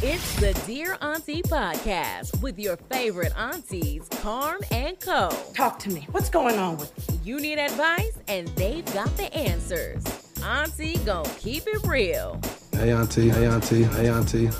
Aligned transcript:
It's 0.00 0.36
the 0.36 0.52
Dear 0.64 0.96
Aunty 1.00 1.42
podcast 1.42 2.40
with 2.40 2.56
your 2.56 2.76
favorite 2.76 3.32
aunties, 3.36 4.06
Carm 4.22 4.60
and 4.70 4.98
Koe. 5.00 5.36
Talk 5.54 5.80
to 5.80 5.90
me. 5.90 6.06
What's 6.12 6.30
going 6.30 6.56
on 6.56 6.76
with 6.76 6.92
you? 7.24 7.34
You 7.34 7.40
need 7.40 7.58
advice, 7.58 8.16
and 8.28 8.46
they've 8.50 8.84
got 8.94 9.16
the 9.16 9.24
answers. 9.34 10.04
Auntie 10.44 10.98
gonna 10.98 11.28
keep 11.40 11.64
it 11.66 11.84
real. 11.84 12.40
Hey 12.70 12.92
auntie, 12.92 13.28
hey 13.28 13.46
auntie, 13.46 13.82
hey 13.82 14.08
auntie. 14.08 14.50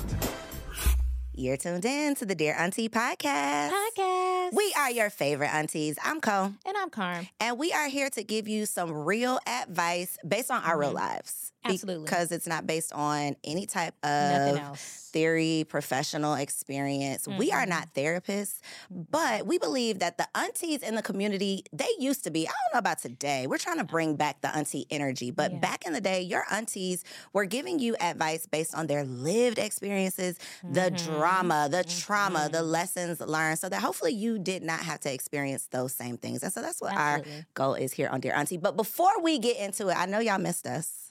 You're 1.33 1.55
tuned 1.55 1.85
in 1.85 2.15
to 2.15 2.25
the 2.25 2.35
Dear 2.35 2.53
Aunty 2.55 2.89
podcast. 2.89 3.71
Podcast. 3.71 4.51
We 4.51 4.73
are 4.77 4.91
your 4.91 5.09
favorite 5.09 5.53
aunties. 5.53 5.97
I'm 6.03 6.19
Koe, 6.19 6.51
and 6.65 6.77
I'm 6.77 6.89
Carm. 6.89 7.29
and 7.39 7.57
we 7.57 7.71
are 7.71 7.87
here 7.87 8.09
to 8.09 8.25
give 8.25 8.49
you 8.49 8.65
some 8.65 8.91
real 8.91 9.39
advice 9.47 10.17
based 10.27 10.51
on 10.51 10.61
our 10.63 10.77
real 10.77 10.89
mm-hmm. 10.89 10.97
lives. 10.97 11.53
Mm-hmm. 11.65 11.71
Absolutely. 11.73 12.05
Because 12.05 12.31
it's 12.31 12.47
not 12.47 12.65
based 12.65 12.93
on 12.93 13.35
any 13.43 13.65
type 13.65 13.93
of 14.05 14.79
theory, 14.79 15.65
professional 15.67 16.35
experience. 16.35 17.27
We 17.27 17.51
are 17.51 17.65
not 17.65 17.93
therapists, 17.95 18.59
but 18.89 19.45
we 19.45 19.57
believe 19.57 19.99
that 19.99 20.17
the 20.17 20.27
aunties 20.35 20.83
in 20.83 20.95
the 20.95 21.01
community, 21.01 21.63
they 21.73 21.87
used 21.99 22.23
to 22.25 22.31
be, 22.31 22.47
I 22.47 22.51
don't 22.51 22.73
know 22.75 22.79
about 22.79 22.99
today. 22.99 23.47
We're 23.47 23.57
trying 23.57 23.79
to 23.79 23.83
bring 23.83 24.15
back 24.15 24.41
the 24.41 24.55
auntie 24.55 24.85
energy. 24.89 25.31
But 25.31 25.51
Yeah. 25.51 25.57
back 25.59 25.85
in 25.85 25.93
the 25.93 26.01
day, 26.01 26.21
your 26.21 26.45
aunties 26.51 27.03
were 27.33 27.45
giving 27.45 27.79
you 27.79 27.95
advice 27.99 28.45
based 28.45 28.73
on 28.75 28.87
their 28.87 29.03
lived 29.03 29.57
experiences, 29.59 30.37
the 30.69 30.91
Mhm. 30.91 30.95
drama, 30.95 31.67
the 31.69 31.83
trauma, 31.83 32.47
the 32.49 32.59
Mhm. 32.59 32.71
lessons 32.71 33.19
learned, 33.19 33.59
so 33.59 33.67
that 33.67 33.81
hopefully 33.81 34.13
you 34.13 34.39
did 34.39 34.63
not 34.63 34.81
have 34.81 34.99
to 35.01 35.11
experience 35.13 35.67
those 35.71 35.93
same 35.93 36.17
things. 36.17 36.43
And 36.43 36.53
so 36.53 36.61
that's 36.61 36.81
what 36.81 36.95
our 36.95 37.21
goal 37.55 37.73
is 37.73 37.93
here 37.93 38.09
on 38.09 38.21
Dear 38.21 38.33
Aunty. 38.33 38.57
But 38.57 38.77
before 38.77 39.19
we 39.21 39.39
get 39.39 39.57
into 39.57 39.89
it, 39.89 39.95
I 39.97 40.05
know 40.05 40.19
y'all 40.19 40.37
missed 40.39 40.67
us. 40.67 41.08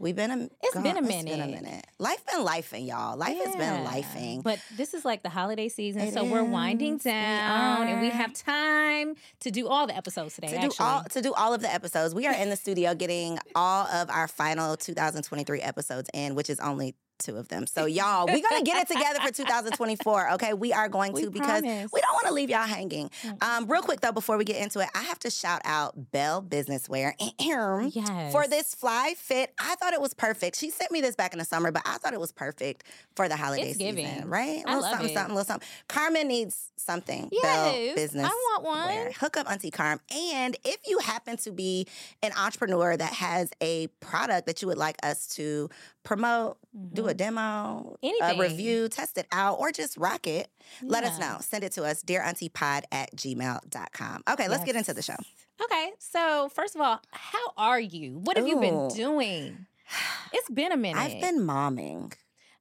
We've 0.00 0.16
been 0.16 0.30
a 0.30 0.48
It's 0.62 0.74
been 0.74 0.96
a 0.96 1.02
minute. 1.02 1.26
It's 1.26 1.36
been 1.36 1.40
a 1.42 1.46
minute. 1.46 1.86
Life 1.98 2.24
been 2.26 2.40
lifing, 2.42 2.88
y'all. 2.88 3.18
Life 3.18 3.36
has 3.36 3.54
been 3.54 3.82
Yeah. 3.82 3.84
lifing. 3.84 4.42
But 4.42 4.58
this 4.74 4.94
is 4.94 5.04
like 5.04 5.22
the 5.22 5.28
holiday 5.28 5.68
season, 5.68 6.00
It 6.00 6.14
so 6.14 6.24
we're 6.24 6.42
winding 6.42 6.96
is. 6.96 7.04
We 7.04 7.10
down, 7.10 7.86
and 7.86 8.00
we 8.00 8.08
have 8.08 8.32
time 8.32 9.14
to 9.40 9.50
do 9.50 9.68
all 9.68 9.86
the 9.86 9.94
episodes 9.94 10.34
today. 10.36 10.48
to 10.58 10.68
do 10.68 10.72
all 10.80 11.04
to 11.04 11.20
do 11.20 11.34
all 11.34 11.52
of 11.52 11.60
the 11.60 11.72
episodes. 11.72 12.14
We 12.14 12.26
are 12.26 12.32
in 12.32 12.48
the 12.48 12.56
studio 12.56 12.94
getting 12.94 13.38
all 13.54 13.86
of 13.88 14.08
our 14.08 14.26
final 14.26 14.74
2023 14.78 15.60
episodes 15.60 16.08
in, 16.14 16.34
which 16.34 16.48
is 16.48 16.58
only 16.60 16.94
two 17.20 17.36
of 17.36 17.48
them. 17.48 17.66
So 17.66 17.86
y'all, 17.86 18.26
we're 18.26 18.42
gonna 18.48 18.64
get 18.64 18.82
it 18.82 18.92
together 18.92 19.20
for 19.20 19.32
2024. 19.32 20.32
Okay, 20.32 20.54
we 20.54 20.72
are 20.72 20.88
going 20.88 21.12
We 21.12 21.22
to 21.24 21.30
because 21.30 21.62
promise. 21.62 21.90
we 21.92 22.00
don't 22.00 22.12
want 22.14 22.26
to 22.26 22.32
leave 22.32 22.50
y'all 22.50 22.66
hanging. 22.66 23.10
Um, 23.40 23.70
real 23.70 23.82
quick 23.82 24.00
though, 24.00 24.12
before 24.12 24.36
we 24.36 24.44
get 24.44 24.56
into 24.56 24.80
it, 24.80 24.88
I 24.94 25.02
have 25.04 25.18
to 25.20 25.30
shout 25.30 25.60
out 25.64 26.10
Belle 26.12 26.40
Business 26.40 26.88
Wear 26.88 27.14
yes. 27.46 28.32
for 28.32 28.46
this 28.48 28.74
fly 28.74 29.14
fit. 29.16 29.52
I 29.60 29.74
thought 29.76 29.92
it 29.92 30.00
was 30.00 30.14
perfect. 30.14 30.56
She 30.56 30.70
sent 30.70 30.90
me 30.90 31.00
this 31.00 31.14
back 31.16 31.32
in 31.32 31.38
the 31.38 31.44
summer, 31.44 31.70
but 31.70 31.82
I 31.86 31.98
thought 31.98 32.12
it 32.14 32.20
was 32.20 32.32
perfect 32.32 32.84
for 33.14 33.28
the 33.28 33.36
holiday 33.36 33.70
It's 33.70 33.78
season. 33.78 33.96
giving. 33.96 34.28
Right? 34.28 34.62
I 34.66 34.74
little 34.76 34.90
something, 34.90 35.08
it. 35.10 35.14
something, 35.14 35.34
little 35.34 35.46
something. 35.46 35.68
Carmen 35.88 36.28
needs 36.28 36.70
something. 36.76 37.28
Belle 37.42 37.72
Yes, 37.72 37.94
Business 37.94 38.26
I 38.26 38.28
want 38.28 38.64
one. 38.64 38.86
Wear. 38.88 39.12
Hook 39.20 39.36
up 39.36 39.50
Auntie 39.50 39.70
Carm. 39.70 40.00
And 40.14 40.56
if 40.64 40.78
you 40.86 40.98
happen 40.98 41.36
to 41.38 41.50
be 41.50 41.86
an 42.22 42.32
entrepreneur 42.38 42.96
that 42.96 43.12
has 43.12 43.50
a 43.60 43.88
product 44.00 44.46
that 44.46 44.62
you 44.62 44.68
would 44.68 44.78
like 44.78 44.96
us 45.02 45.26
to 45.36 45.68
promote, 46.02 46.58
do 46.92 47.06
a 47.06 47.08
mm-hmm. 47.08 47.16
demo, 47.16 47.96
a 48.02 48.06
Anything. 48.06 48.38
review, 48.38 48.88
test 48.88 49.18
it 49.18 49.26
out, 49.32 49.58
or 49.58 49.72
just 49.72 49.96
rock 49.96 50.26
it, 50.26 50.48
let 50.82 51.04
us 51.04 51.18
know. 51.18 51.38
Send 51.40 51.64
it 51.64 51.72
to 51.72 51.84
us, 51.84 52.02
dearauntypod 52.02 52.82
at 52.92 53.14
gmail.com. 53.16 54.22
Okay, 54.30 54.48
let's 54.48 54.64
get 54.64 54.76
into 54.76 54.94
the 54.94 55.02
show. 55.02 55.16
Okay, 55.62 55.90
so 55.98 56.48
first 56.54 56.74
of 56.74 56.80
all, 56.80 57.00
how 57.10 57.52
are 57.56 57.80
you? 57.80 58.20
What 58.24 58.36
have 58.36 58.46
you 58.46 58.60
been 58.60 58.88
doing? 58.88 59.66
It's 60.32 60.48
been 60.48 60.70
a 60.70 60.76
minute. 60.76 61.00
I've 61.00 61.20
been 61.20 61.40
momming. 61.40 62.12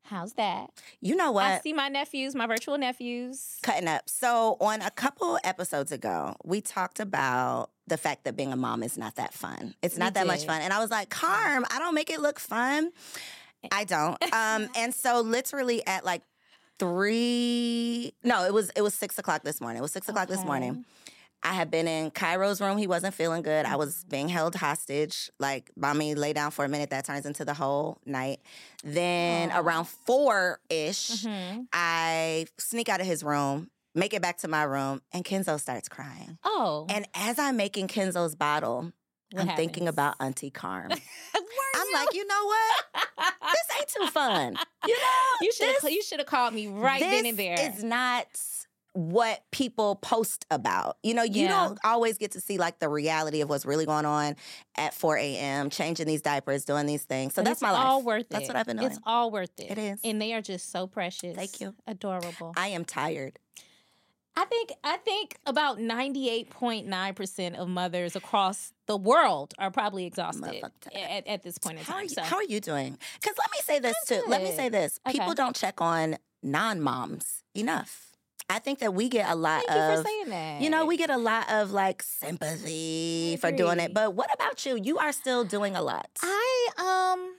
How's 0.09 0.33
that? 0.33 0.71
You 1.01 1.15
know 1.15 1.31
what? 1.31 1.45
I 1.45 1.59
see 1.59 1.71
my 1.71 1.87
nephews, 1.87 2.33
my 2.33 2.47
virtual 2.47 2.79
nephews. 2.79 3.57
cutting 3.61 3.87
up. 3.87 4.09
So, 4.09 4.57
on 4.59 4.81
a 4.81 4.89
couple 4.89 5.37
episodes 5.43 5.91
ago, 5.91 6.35
we 6.43 6.61
talked 6.61 6.99
about 6.99 7.69
the 7.85 7.95
fact 7.95 8.23
that 8.23 8.35
being 8.35 8.51
a 8.51 8.55
mom 8.55 8.81
is 8.81 8.97
not 8.97 9.17
that 9.17 9.35
fun. 9.35 9.75
It's 9.83 9.95
We 9.95 9.99
not 9.99 10.15
that 10.15 10.25
much 10.25 10.45
fun. 10.45 10.61
And 10.61 10.73
I 10.73 10.79
was 10.79 10.89
like, 10.89 11.09
Carm, 11.09 11.63
I 11.71 11.77
don't 11.77 11.93
make 11.93 12.09
it 12.09 12.21
look 12.21 12.39
fun. 12.39 12.91
I 13.71 13.83
don't. 13.83 14.17
Um, 14.33 14.69
and 14.75 14.95
so, 14.95 15.21
literally 15.21 15.85
at 15.85 16.03
like 16.03 16.23
three, 16.79 18.13
no, 18.23 18.45
it 18.45 18.53
was 18.53 18.71
it 18.75 18.81
was 18.81 18.95
six 18.95 19.19
o'clock 19.19 19.43
this 19.43 19.61
morning. 19.61 19.77
It 19.77 19.81
was 19.83 19.91
six 19.91 20.09
o'clock 20.09 20.27
this 20.27 20.43
morning. 20.43 20.85
I 21.41 21.53
had 21.53 21.71
been 21.71 21.87
in 21.87 22.11
Cairo's 22.11 22.59
room. 22.59 22.77
He 22.77 22.85
wasn't 22.87 23.13
feeling 23.13 23.41
good. 23.41 23.65
I 23.65 23.75
was 23.77 24.03
being 24.09 24.27
held 24.29 24.55
hostage. 24.55 25.29
Like, 25.39 25.71
mommy 25.75 26.13
lay 26.15 26.33
down 26.33 26.51
for 26.51 26.65
a 26.65 26.69
minute. 26.69 26.89
That 26.89 27.05
turns 27.05 27.25
into 27.25 27.45
the 27.45 27.53
whole 27.53 27.99
night. 28.05 28.39
Then 28.83 29.51
Aw. 29.51 29.59
around 29.59 29.85
four 29.85 30.59
ish, 30.69 31.23
Mhm. 31.25 31.67
I 31.71 32.45
sneak 32.57 32.89
out 32.89 32.99
of 32.99 33.07
his 33.07 33.23
room, 33.23 33.69
make 33.95 34.13
it 34.13 34.21
back 34.21 34.37
to 34.39 34.47
my 34.47 34.63
room, 34.63 35.01
and 35.13 35.23
Kenzo 35.23 35.59
starts 35.59 35.87
crying. 35.87 36.37
Oh, 36.43 36.85
And 36.89 37.07
as 37.15 37.39
I'm 37.39 37.55
making 37.57 37.87
Kenzo's 37.87 38.35
bottle, 38.35 38.91
What 39.31 39.47
I'm 39.47 39.55
thinking 39.55 39.87
about 39.87 40.15
Auntie 40.19 40.49
Carm. 40.49 40.91
I'm 41.35 41.87
you? 41.87 41.93
like, 41.93 42.13
you 42.15 42.25
know 42.25 42.45
what? 42.45 42.85
This 43.43 43.77
ain't 43.77 43.87
too 43.89 44.07
fun. 44.11 44.57
You 44.87 44.93
know, 44.95 45.37
you 45.41 45.51
should 45.51 45.67
have 45.81 45.91
you 45.91 46.01
should 46.01 46.19
have 46.19 46.25
called 46.27 46.53
me 46.53 46.67
right 46.67 47.01
then 47.01 47.25
and 47.25 47.37
there. 47.37 47.59
Is 47.59 47.83
not 47.83 48.25
what 48.93 49.43
people 49.51 49.95
post 49.97 50.45
about. 50.49 50.97
You 51.03 51.13
know, 51.13 51.23
you 51.23 51.43
Yeah. 51.43 51.49
don't 51.67 51.79
always 51.83 52.17
get 52.17 52.31
to 52.31 52.41
see 52.41 52.57
like 52.57 52.79
the 52.79 52.89
reality 52.89 53.41
of 53.41 53.49
what's 53.49 53.65
really 53.65 53.85
going 53.85 54.05
on 54.05 54.35
at 54.75 54.93
4 54.93 55.17
a.m., 55.17 55.69
changing 55.69 56.07
these 56.07 56.21
diapers, 56.21 56.65
doing 56.65 56.85
these 56.87 57.03
things. 57.03 57.35
So 57.35 57.41
But 57.43 57.49
that's 57.49 57.61
my 57.61 57.71
life. 57.71 57.85
all 57.85 58.01
worth 58.01 58.21
it. 58.21 58.29
That's 58.31 58.47
what 58.47 58.55
I've 58.57 58.65
been 58.65 58.77
doing. 58.77 58.91
It's 58.91 58.99
all 59.05 59.29
worth 59.31 59.51
it. 59.59 59.71
It 59.71 59.77
is. 59.77 59.99
and 60.03 60.21
they 60.21 60.33
are 60.33 60.41
just 60.41 60.71
so 60.71 60.87
precious. 60.87 61.35
Thank 61.35 61.61
you. 61.61 61.75
Adorable. 61.87 62.53
I 62.57 62.69
am 62.69 62.83
tired. 62.83 63.37
I 64.35 64.45
think 64.45 64.71
I 64.85 64.95
think 64.97 65.37
about 65.45 65.79
ninety 65.81 66.29
eight 66.29 66.49
point 66.49 66.87
nine 66.87 67.13
percent 67.13 67.57
of 67.57 67.67
mothers 67.67 68.15
across 68.15 68.71
the 68.85 68.95
world 68.95 69.53
are 69.59 69.69
probably 69.69 70.05
exhausted 70.05 70.63
at, 70.95 71.27
at 71.27 71.43
this 71.43 71.57
point 71.57 71.77
in 71.79 71.83
How 71.83 71.93
time. 71.93 71.99
are 71.99 72.03
you, 72.03 72.09
so 72.09 72.21
how 72.21 72.37
are 72.37 72.43
you 72.43 72.61
doing? 72.61 72.97
Because 73.21 73.35
let 73.37 73.51
me 73.51 73.57
say 73.63 73.79
this 73.79 73.95
I'm 74.09 74.21
too. 74.21 74.23
Let 74.29 74.41
me 74.43 74.51
say 74.55 74.69
this. 74.69 74.97
People 75.09 75.33
don't 75.33 75.55
check 75.57 75.81
on 75.81 76.17
non 76.41 76.79
moms 76.79 77.43
enough. 77.53 78.08
I 78.51 78.57
think 78.57 78.79
that 78.79 78.93
we 78.95 79.09
get 79.09 79.29
a 79.29 79.35
lot 79.35 79.63
thank 79.67 79.79
you 79.79 79.97
for 79.97 80.03
saying 80.03 80.29
that. 80.29 80.61
You 80.61 80.71
know, 80.71 80.85
we 80.85 80.97
get 80.97 81.11
a 81.11 81.17
lot 81.17 81.51
of 81.51 81.71
like 81.71 82.01
sympathy 82.01 83.37
for 83.39 83.51
doing 83.51 83.79
it. 83.79 83.93
But 83.93 84.15
what 84.15 84.33
about 84.33 84.65
you? 84.65 84.75
You 84.75 84.97
are 84.97 85.11
still 85.11 85.43
doing 85.43 85.75
a 85.75 85.81
lot. 85.83 86.07
I 86.23 86.67
um 86.77 87.35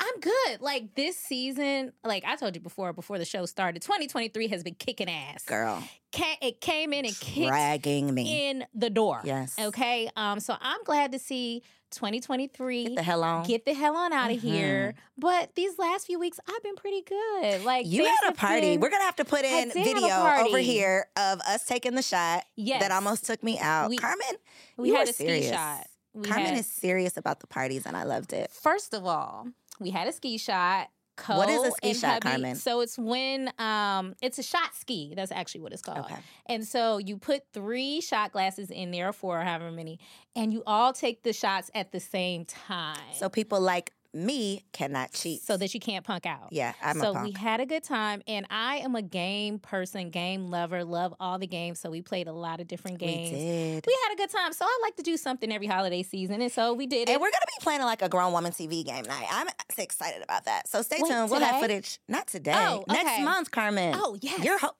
I'm 0.00 0.20
good. 0.20 0.60
Like 0.60 0.94
this 0.94 1.16
season, 1.16 1.92
like 2.04 2.24
I 2.24 2.36
told 2.36 2.54
you 2.54 2.60
before, 2.60 2.92
before 2.92 3.18
the 3.18 3.24
show 3.24 3.44
started, 3.46 3.82
2023 3.82 4.48
has 4.48 4.62
been 4.62 4.74
kicking 4.74 5.10
ass. 5.10 5.44
Girl, 5.44 5.82
Ca- 6.14 6.38
it 6.40 6.60
came 6.60 6.92
in 6.92 7.04
and 7.04 7.18
kicked 7.20 7.48
dragging 7.48 8.12
me. 8.14 8.48
in 8.48 8.64
the 8.74 8.88
door. 8.90 9.20
Yes. 9.24 9.56
Okay. 9.58 10.08
Um. 10.16 10.40
So 10.40 10.56
I'm 10.60 10.82
glad 10.84 11.12
to 11.12 11.18
see 11.18 11.62
2023 11.90 12.84
Get 12.84 12.96
the 12.96 13.02
hell 13.02 13.22
on. 13.24 13.44
get 13.44 13.64
the 13.64 13.74
hell 13.74 13.96
on 13.96 14.12
out 14.12 14.30
of 14.30 14.38
Mhm. 14.38 14.40
here. 14.40 14.94
But 15.18 15.54
these 15.54 15.78
last 15.78 16.06
few 16.06 16.18
weeks, 16.18 16.38
I've 16.48 16.62
been 16.62 16.76
pretty 16.76 17.02
good. 17.02 17.64
Like 17.64 17.86
you 17.86 18.04
had 18.04 18.28
a 18.28 18.32
party. 18.32 18.60
been- 18.60 18.80
We're 18.80 18.90
gonna 18.90 19.04
have 19.04 19.16
to 19.16 19.24
put 19.24 19.44
in 19.44 19.68
did 19.70 19.76
have 19.76 19.86
a 19.86 20.00
video 20.00 20.46
over 20.48 20.58
here 20.58 21.08
of 21.16 21.40
us 21.40 21.64
taking 21.66 21.94
the 21.94 22.02
shot 22.02 22.44
yes, 22.56 22.80
that 22.80 22.90
almost 22.92 23.24
took 23.26 23.42
me 23.42 23.58
out. 23.58 23.90
We- 23.90 23.96
Carmen, 23.98 24.36
we 24.76 24.88
you 24.88 24.94
had 24.96 25.08
a 25.08 25.12
ski 25.12 25.26
serious. 25.26 25.50
shot. 25.50 25.86
We 26.14 26.26
Carmen 26.28 26.46
had- 26.46 26.58
is 26.58 26.66
serious 26.66 27.16
about 27.16 27.40
the 27.40 27.46
parties, 27.46 27.86
and 27.86 27.96
I 27.96 28.02
loved 28.04 28.32
it. 28.32 28.50
First 28.50 28.94
of 28.94 29.06
all, 29.06 29.48
we 29.80 29.90
had 29.90 30.06
a 30.06 30.12
ski 30.12 30.38
shot. 30.38 30.88
Koe 31.16 31.36
What 31.36 31.50
is 31.50 31.62
a 31.62 31.70
ski 31.72 31.92
shot, 31.92 32.22
hubby- 32.24 32.28
Carmen? 32.42 32.56
So 32.56 32.80
it's 32.80 32.96
when 32.98 33.52
um 33.58 34.14
it's 34.22 34.38
a 34.38 34.42
shot 34.42 34.74
ski. 34.74 35.12
That's 35.14 35.32
actually 35.32 35.60
what 35.62 35.72
it's 35.72 35.82
called. 35.82 35.98
Okay. 35.98 36.16
And 36.46 36.66
so 36.66 36.96
you 36.98 37.18
put 37.18 37.42
three 37.52 38.00
shot 38.00 38.32
glasses 38.32 38.70
in 38.70 38.90
there, 38.90 39.08
or 39.08 39.12
four, 39.12 39.40
or 39.40 39.44
however 39.44 39.70
many, 39.70 39.98
and 40.34 40.52
you 40.52 40.62
all 40.66 40.92
take 40.94 41.22
the 41.22 41.32
shots 41.34 41.70
at 41.74 41.92
the 41.92 42.00
same 42.00 42.44
time. 42.46 42.96
So 43.18 43.28
people 43.28 43.60
like 43.60 43.92
me 44.12 44.64
cannot 44.72 45.12
cheat. 45.12 45.42
so 45.42 45.56
that 45.56 45.72
you 45.72 45.78
can't 45.80 46.04
punk 46.04 46.26
out. 46.26 46.48
yeah, 46.50 46.72
I'm 46.82 46.98
so 46.98 47.10
a 47.10 47.14
punk. 47.14 47.26
we 47.26 47.40
had 47.40 47.60
a 47.60 47.66
good 47.66 47.84
time, 47.84 48.22
and 48.26 48.44
I 48.50 48.78
am 48.78 48.94
a 48.96 49.02
game 49.02 49.58
person, 49.60 50.10
game 50.10 50.50
lover, 50.50 50.82
love 50.84 51.14
all 51.20 51.38
the 51.38 51.46
games. 51.46 51.78
So 51.78 51.90
we 51.90 52.02
played 52.02 52.26
a 52.26 52.32
lot 52.32 52.60
of 52.60 52.66
different 52.66 53.00
We 53.00 53.06
games. 53.06 53.30
did. 53.30 53.84
We 53.86 53.98
had 54.06 54.14
a 54.14 54.16
good 54.16 54.30
time. 54.30 54.52
So 54.52 54.64
I 54.64 54.78
like 54.82 54.96
to 54.96 55.02
do 55.02 55.16
something 55.16 55.52
every 55.52 55.66
holiday 55.68 56.02
season, 56.02 56.42
and 56.42 56.50
so 56.50 56.74
we 56.74 56.86
did 56.86 57.08
it. 57.08 57.12
And 57.12 57.20
we're 57.20 57.30
gonna 57.30 57.46
be 57.58 57.62
playing 57.64 57.82
like 57.82 58.02
a 58.02 58.08
grown 58.08 58.32
woman 58.32 58.52
TV 58.52 58.84
game 58.84 59.04
night. 59.04 59.26
I'm 59.30 59.46
excited 59.78 60.22
about 60.22 60.44
that. 60.46 60.68
So 60.68 60.82
stay 60.82 60.98
Wait, 61.00 61.08
tuned. 61.10 61.30
We'll 61.30 61.40
have 61.40 61.60
footage. 61.60 61.98
Not 62.08 62.26
today. 62.26 62.52
Oh, 62.56 62.84
Next 62.88 63.22
month, 63.22 63.50
Carmen. 63.50 63.94
oh 63.96 64.18
yes, 64.20 64.42
You're 64.44 64.58
ho- 64.58 64.74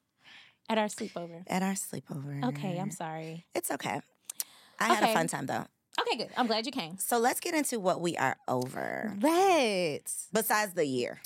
at 0.69 0.79
our 0.79 0.87
sleepover. 0.87 1.45
at 1.47 1.63
our 1.63 1.73
sleepover. 1.75 2.45
Okay, 2.49 2.79
I'm 2.79 2.91
sorry. 2.91 3.47
It's 3.55 3.71
okay. 3.71 4.01
I 4.79 4.95
had 4.95 5.05
a 5.05 5.13
fun 5.13 5.27
time 5.29 5.47
though. 5.47 5.67
Okay, 6.01 6.17
good. 6.17 6.31
I'm 6.37 6.47
glad 6.47 6.67
you 6.67 6.73
came. 6.73 6.99
So 6.99 7.19
let's 7.19 7.41
get 7.41 7.55
into 7.55 7.81
what 7.81 8.01
we 8.01 8.17
are 8.17 8.37
over. 8.49 9.17
Let's. 9.21 10.29
Besides 10.33 10.75
the 10.75 10.87
year. 10.87 11.21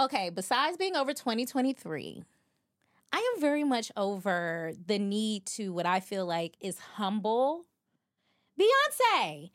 Okay, 0.00 0.30
besides 0.30 0.76
being 0.76 0.96
over 0.96 1.12
2023, 1.12 2.22
I 3.12 3.32
am 3.34 3.40
very 3.40 3.64
much 3.64 3.90
over 3.96 4.72
the 4.86 4.98
need 4.98 5.46
to 5.46 5.72
what 5.72 5.86
I 5.86 6.00
feel 6.00 6.26
like 6.26 6.56
is 6.60 6.78
humble 6.78 7.64
Beyonce, 8.58 9.50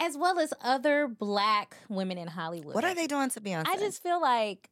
as 0.00 0.16
well 0.16 0.38
as 0.38 0.52
other 0.62 1.06
black 1.06 1.76
women 1.88 2.18
in 2.18 2.28
Hollywood. 2.28 2.74
What 2.74 2.84
are 2.84 2.94
they 2.94 3.06
doing 3.06 3.30
to 3.30 3.40
Beyonce? 3.40 3.66
I 3.66 3.76
just 3.76 4.02
feel 4.02 4.20
like 4.20 4.70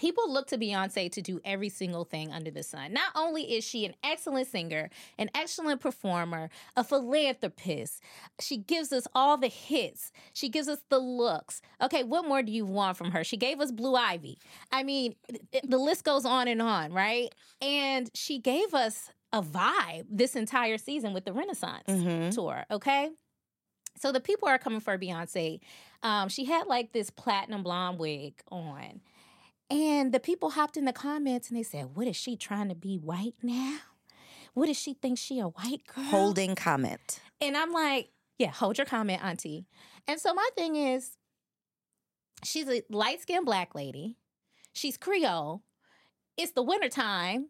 People 0.00 0.32
look 0.32 0.46
to 0.46 0.56
Beyonce 0.56 1.12
to 1.12 1.20
do 1.20 1.40
every 1.44 1.68
single 1.68 2.04
thing 2.04 2.32
under 2.32 2.50
the 2.50 2.62
sun. 2.62 2.94
Not 2.94 3.12
only 3.14 3.42
is 3.54 3.64
she 3.64 3.84
an 3.84 3.94
excellent 4.02 4.46
singer, 4.48 4.88
an 5.18 5.28
excellent 5.34 5.82
performer, 5.82 6.48
a 6.74 6.82
philanthropist, 6.82 8.00
she 8.40 8.56
gives 8.56 8.94
us 8.94 9.06
all 9.14 9.36
the 9.36 9.48
hits, 9.48 10.10
she 10.32 10.48
gives 10.48 10.68
us 10.68 10.78
the 10.88 10.98
looks. 10.98 11.60
Okay, 11.82 12.02
what 12.02 12.26
more 12.26 12.42
do 12.42 12.50
you 12.50 12.64
want 12.64 12.96
from 12.96 13.10
her? 13.10 13.22
She 13.22 13.36
gave 13.36 13.60
us 13.60 13.70
Blue 13.70 13.94
Ivy. 13.94 14.38
I 14.72 14.84
mean, 14.84 15.16
the 15.64 15.76
list 15.76 16.02
goes 16.02 16.24
on 16.24 16.48
and 16.48 16.62
on, 16.62 16.94
right? 16.94 17.28
And 17.60 18.10
she 18.14 18.38
gave 18.38 18.72
us 18.72 19.10
a 19.34 19.42
vibe 19.42 20.06
this 20.08 20.34
entire 20.34 20.78
season 20.78 21.12
with 21.12 21.26
the 21.26 21.34
Renaissance 21.34 21.84
Mhm. 21.86 22.34
tour, 22.34 22.64
okay? 22.70 23.10
So 23.98 24.12
the 24.12 24.20
people 24.20 24.48
are 24.48 24.58
coming 24.58 24.80
for 24.80 24.96
Beyonce. 24.96 25.60
Um, 26.02 26.30
she 26.30 26.46
had 26.46 26.66
like 26.66 26.92
this 26.92 27.10
platinum 27.10 27.62
blonde 27.62 27.98
wig 27.98 28.40
on. 28.50 29.02
And 29.70 30.12
the 30.12 30.20
people 30.20 30.50
hopped 30.50 30.76
in 30.76 30.84
the 30.84 30.92
comments 30.92 31.48
and 31.48 31.56
they 31.56 31.62
said, 31.62 31.94
What 31.94 32.06
is 32.06 32.16
she 32.16 32.36
trying 32.36 32.68
to 32.68 32.74
be 32.74 32.96
white 32.96 33.34
now? 33.42 33.78
What 34.54 34.66
does 34.66 34.78
she 34.78 34.94
think 34.94 35.18
she 35.18 35.38
a 35.38 35.46
white 35.46 35.86
girl? 35.86 36.04
Holding 36.04 36.56
comment. 36.56 37.20
And 37.40 37.56
I'm 37.56 37.72
like, 37.72 38.10
yeah, 38.38 38.50
hold 38.50 38.78
your 38.78 38.86
comment, 38.86 39.22
auntie. 39.22 39.66
And 40.08 40.20
so 40.20 40.34
my 40.34 40.48
thing 40.56 40.74
is, 40.74 41.16
she's 42.42 42.68
a 42.68 42.82
light 42.90 43.22
skinned 43.22 43.46
black 43.46 43.74
lady. 43.74 44.16
She's 44.72 44.96
Creole. 44.96 45.62
It's 46.36 46.52
the 46.52 46.62
wintertime. 46.62 47.48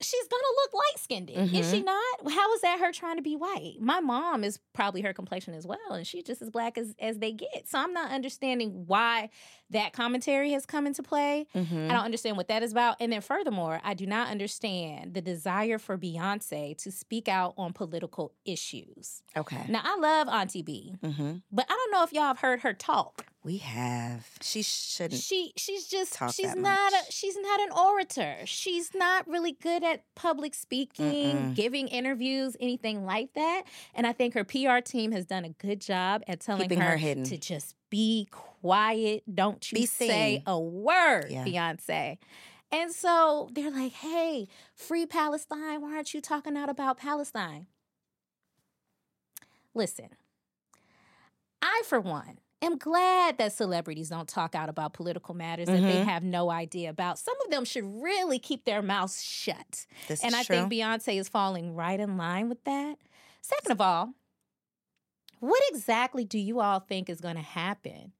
She's 0.00 0.28
gonna 0.28 0.42
look 0.62 0.74
light 0.74 0.98
skinned, 0.98 1.30
is 1.30 1.70
she 1.70 1.82
not? 1.82 2.30
How 2.30 2.54
is 2.54 2.60
that 2.62 2.78
her 2.80 2.92
trying 2.92 3.16
to 3.16 3.22
be 3.22 3.36
white? 3.36 3.76
My 3.80 4.00
mom 4.00 4.44
is 4.44 4.58
probably 4.72 5.00
her 5.02 5.12
complexion 5.12 5.54
as 5.54 5.66
well, 5.66 5.78
and 5.90 6.06
she's 6.06 6.24
just 6.24 6.42
as 6.42 6.50
black 6.50 6.76
as, 6.78 6.94
as 6.98 7.18
they 7.18 7.32
get. 7.32 7.68
So 7.68 7.78
I'm 7.78 7.92
not 7.92 8.10
understanding 8.10 8.84
why 8.86 9.30
that 9.70 9.92
commentary 9.92 10.52
has 10.52 10.66
come 10.66 10.86
into 10.86 11.02
play. 11.02 11.46
Mhm. 11.54 11.90
I 11.90 11.94
don't 11.94 12.04
understand 12.04 12.36
what 12.36 12.48
that 12.48 12.62
is 12.62 12.72
about. 12.72 12.96
And 13.00 13.12
then 13.12 13.20
furthermore, 13.20 13.80
I 13.82 13.94
do 13.94 14.06
not 14.06 14.28
understand 14.28 15.14
the 15.14 15.20
desire 15.20 15.78
for 15.78 15.96
Beyonce 15.98 16.76
to 16.78 16.92
speak 16.92 17.28
out 17.28 17.54
on 17.56 17.72
political 17.72 18.32
issues. 18.44 19.22
Okay. 19.36 19.64
Now, 19.68 19.80
I 19.84 19.96
love 19.96 20.28
Auntie 20.28 20.62
B, 20.62 20.94
hmm 21.02 21.36
but 21.50 21.66
I 21.68 21.72
don't 21.74 21.90
know 21.92 22.02
if 22.02 22.12
y'all 22.12 22.24
have 22.24 22.38
heard 22.40 22.60
her 22.60 22.72
talk. 22.74 23.26
We 23.46 23.58
have. 23.58 24.28
She 24.42 24.62
shouldn't. 24.62 25.20
She 25.20 25.52
she's 25.56 25.86
just 25.86 26.18
she's 26.34 26.56
not 26.56 26.58
much. 26.58 26.92
a 27.08 27.12
she's 27.12 27.36
not 27.38 27.60
an 27.60 27.68
orator. 27.70 28.38
She's 28.44 28.92
not 28.92 29.28
really 29.28 29.52
good 29.52 29.84
at 29.84 30.02
public 30.16 30.52
speaking, 30.52 31.36
Mm-mm. 31.36 31.54
giving 31.54 31.86
interviews, 31.86 32.56
anything 32.58 33.06
like 33.06 33.34
that. 33.34 33.62
And 33.94 34.04
I 34.04 34.12
think 34.12 34.34
her 34.34 34.42
PR 34.42 34.80
team 34.84 35.12
has 35.12 35.26
done 35.26 35.44
a 35.44 35.50
good 35.50 35.80
job 35.80 36.24
at 36.26 36.40
telling 36.40 36.62
Keeping 36.62 36.80
her, 36.80 36.98
her 36.98 37.14
to 37.14 37.38
just 37.38 37.76
be 37.88 38.26
quiet. 38.32 39.22
Don't 39.32 39.70
you 39.70 39.76
Be 39.76 39.86
say 39.86 40.42
a 40.44 40.58
word, 40.58 41.26
Yeah. 41.30 41.44
Beyonce. 41.44 42.18
And 42.72 42.92
so 42.92 43.48
they're 43.52 43.70
like, 43.70 43.92
hey, 43.92 44.48
free 44.74 45.06
Palestine. 45.06 45.82
Why 45.82 45.94
aren't 45.94 46.12
you 46.12 46.20
talking 46.20 46.56
out 46.56 46.68
about 46.68 46.98
Palestine? 46.98 47.68
Listen, 49.72 50.08
I, 51.62 51.82
for 51.86 52.00
one, 52.00 52.38
am 52.62 52.78
glad 52.78 53.38
that 53.38 53.52
celebrities 53.52 54.08
don't 54.08 54.28
talk 54.28 54.54
out 54.54 54.68
about 54.68 54.92
political 54.94 55.34
matters 55.34 55.66
that 55.66 55.80
they 55.80 56.00
Mhm. 56.00 56.04
have 56.04 56.22
no 56.22 56.50
idea 56.50 56.90
about. 56.90 57.18
Some 57.18 57.34
of 57.44 57.50
them 57.50 57.64
should 57.64 57.84
really 57.84 58.38
keep 58.38 58.64
their 58.64 58.82
mouths 58.82 59.22
shut. 59.22 59.86
This 60.08 60.24
and 60.24 60.34
I 60.34 60.42
true. 60.42 60.56
think 60.56 60.72
Beyonce 60.72 61.18
is 61.20 61.28
falling 61.28 61.74
right 61.74 62.00
in 62.00 62.16
line 62.16 62.48
with 62.48 62.62
that. 62.64 62.96
Second 63.42 63.72
of 63.72 63.80
all, 63.80 64.14
what 65.40 65.62
exactly 65.70 66.24
do 66.24 66.38
you 66.38 66.60
all 66.60 66.80
think 66.80 67.08
is 67.10 67.20
going 67.20 67.36
to 67.36 67.42
happen 67.42 68.12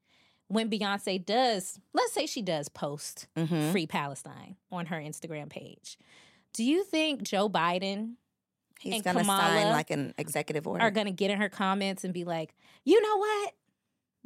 when 0.49 0.71
Beyonce 0.71 1.25
does, 1.25 1.81
let's 1.93 2.13
say 2.13 2.27
she 2.27 2.43
does 2.43 2.69
post 2.69 3.27
Mhm. 3.37 3.73
Free 3.73 3.87
Palestine 3.87 4.57
on 4.71 4.87
her 4.87 4.97
Instagram 5.01 5.49
page? 5.49 5.99
Do 6.53 6.63
you 6.63 6.85
think 6.85 7.23
Joe 7.23 7.49
Biden 7.49 8.17
He's 8.79 8.95
and 8.95 9.03
gonna 9.05 9.25
sign 9.25 9.57
Kamala 9.59 9.73
like 9.73 9.91
an 9.91 10.15
executive 10.19 10.67
order. 10.67 10.85
are 10.85 10.91
going 10.91 11.07
to 11.07 11.13
get 11.13 11.31
in 11.31 11.41
her 11.41 11.49
comments 11.49 12.05
and 12.05 12.13
be 12.13 12.25
like, 12.25 12.55
you 12.85 13.01
know 13.01 13.17
what? 13.17 13.55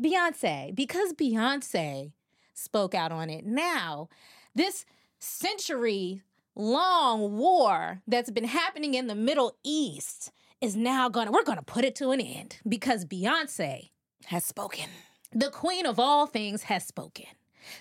Beyonce, 0.00 0.74
because 0.74 1.12
Beyonce 1.12 2.12
spoke 2.54 2.94
out 2.94 3.12
on 3.12 3.30
it 3.30 3.44
now, 3.44 4.08
this 4.54 4.84
century 5.18 6.22
long 6.56 7.36
war 7.36 8.02
that's 8.06 8.30
been 8.30 8.44
happening 8.44 8.94
in 8.94 9.06
the 9.06 9.14
Middle 9.14 9.56
East 9.62 10.32
is 10.60 10.76
now 10.76 11.08
to, 11.26 11.32
we're 11.32 11.44
to 11.56 11.64
put 11.64 11.84
it 11.84 11.94
to 11.96 12.10
an 12.10 12.20
end 12.20 12.58
because 12.68 13.04
Beyonce, 13.04 13.90
has 14.26 14.44
spoken. 14.44 14.86
the 15.32 15.50
queen 15.50 15.86
of 15.86 15.98
all 15.98 16.26
things, 16.26 16.64
has 16.64 16.86
spoken. 16.86 17.26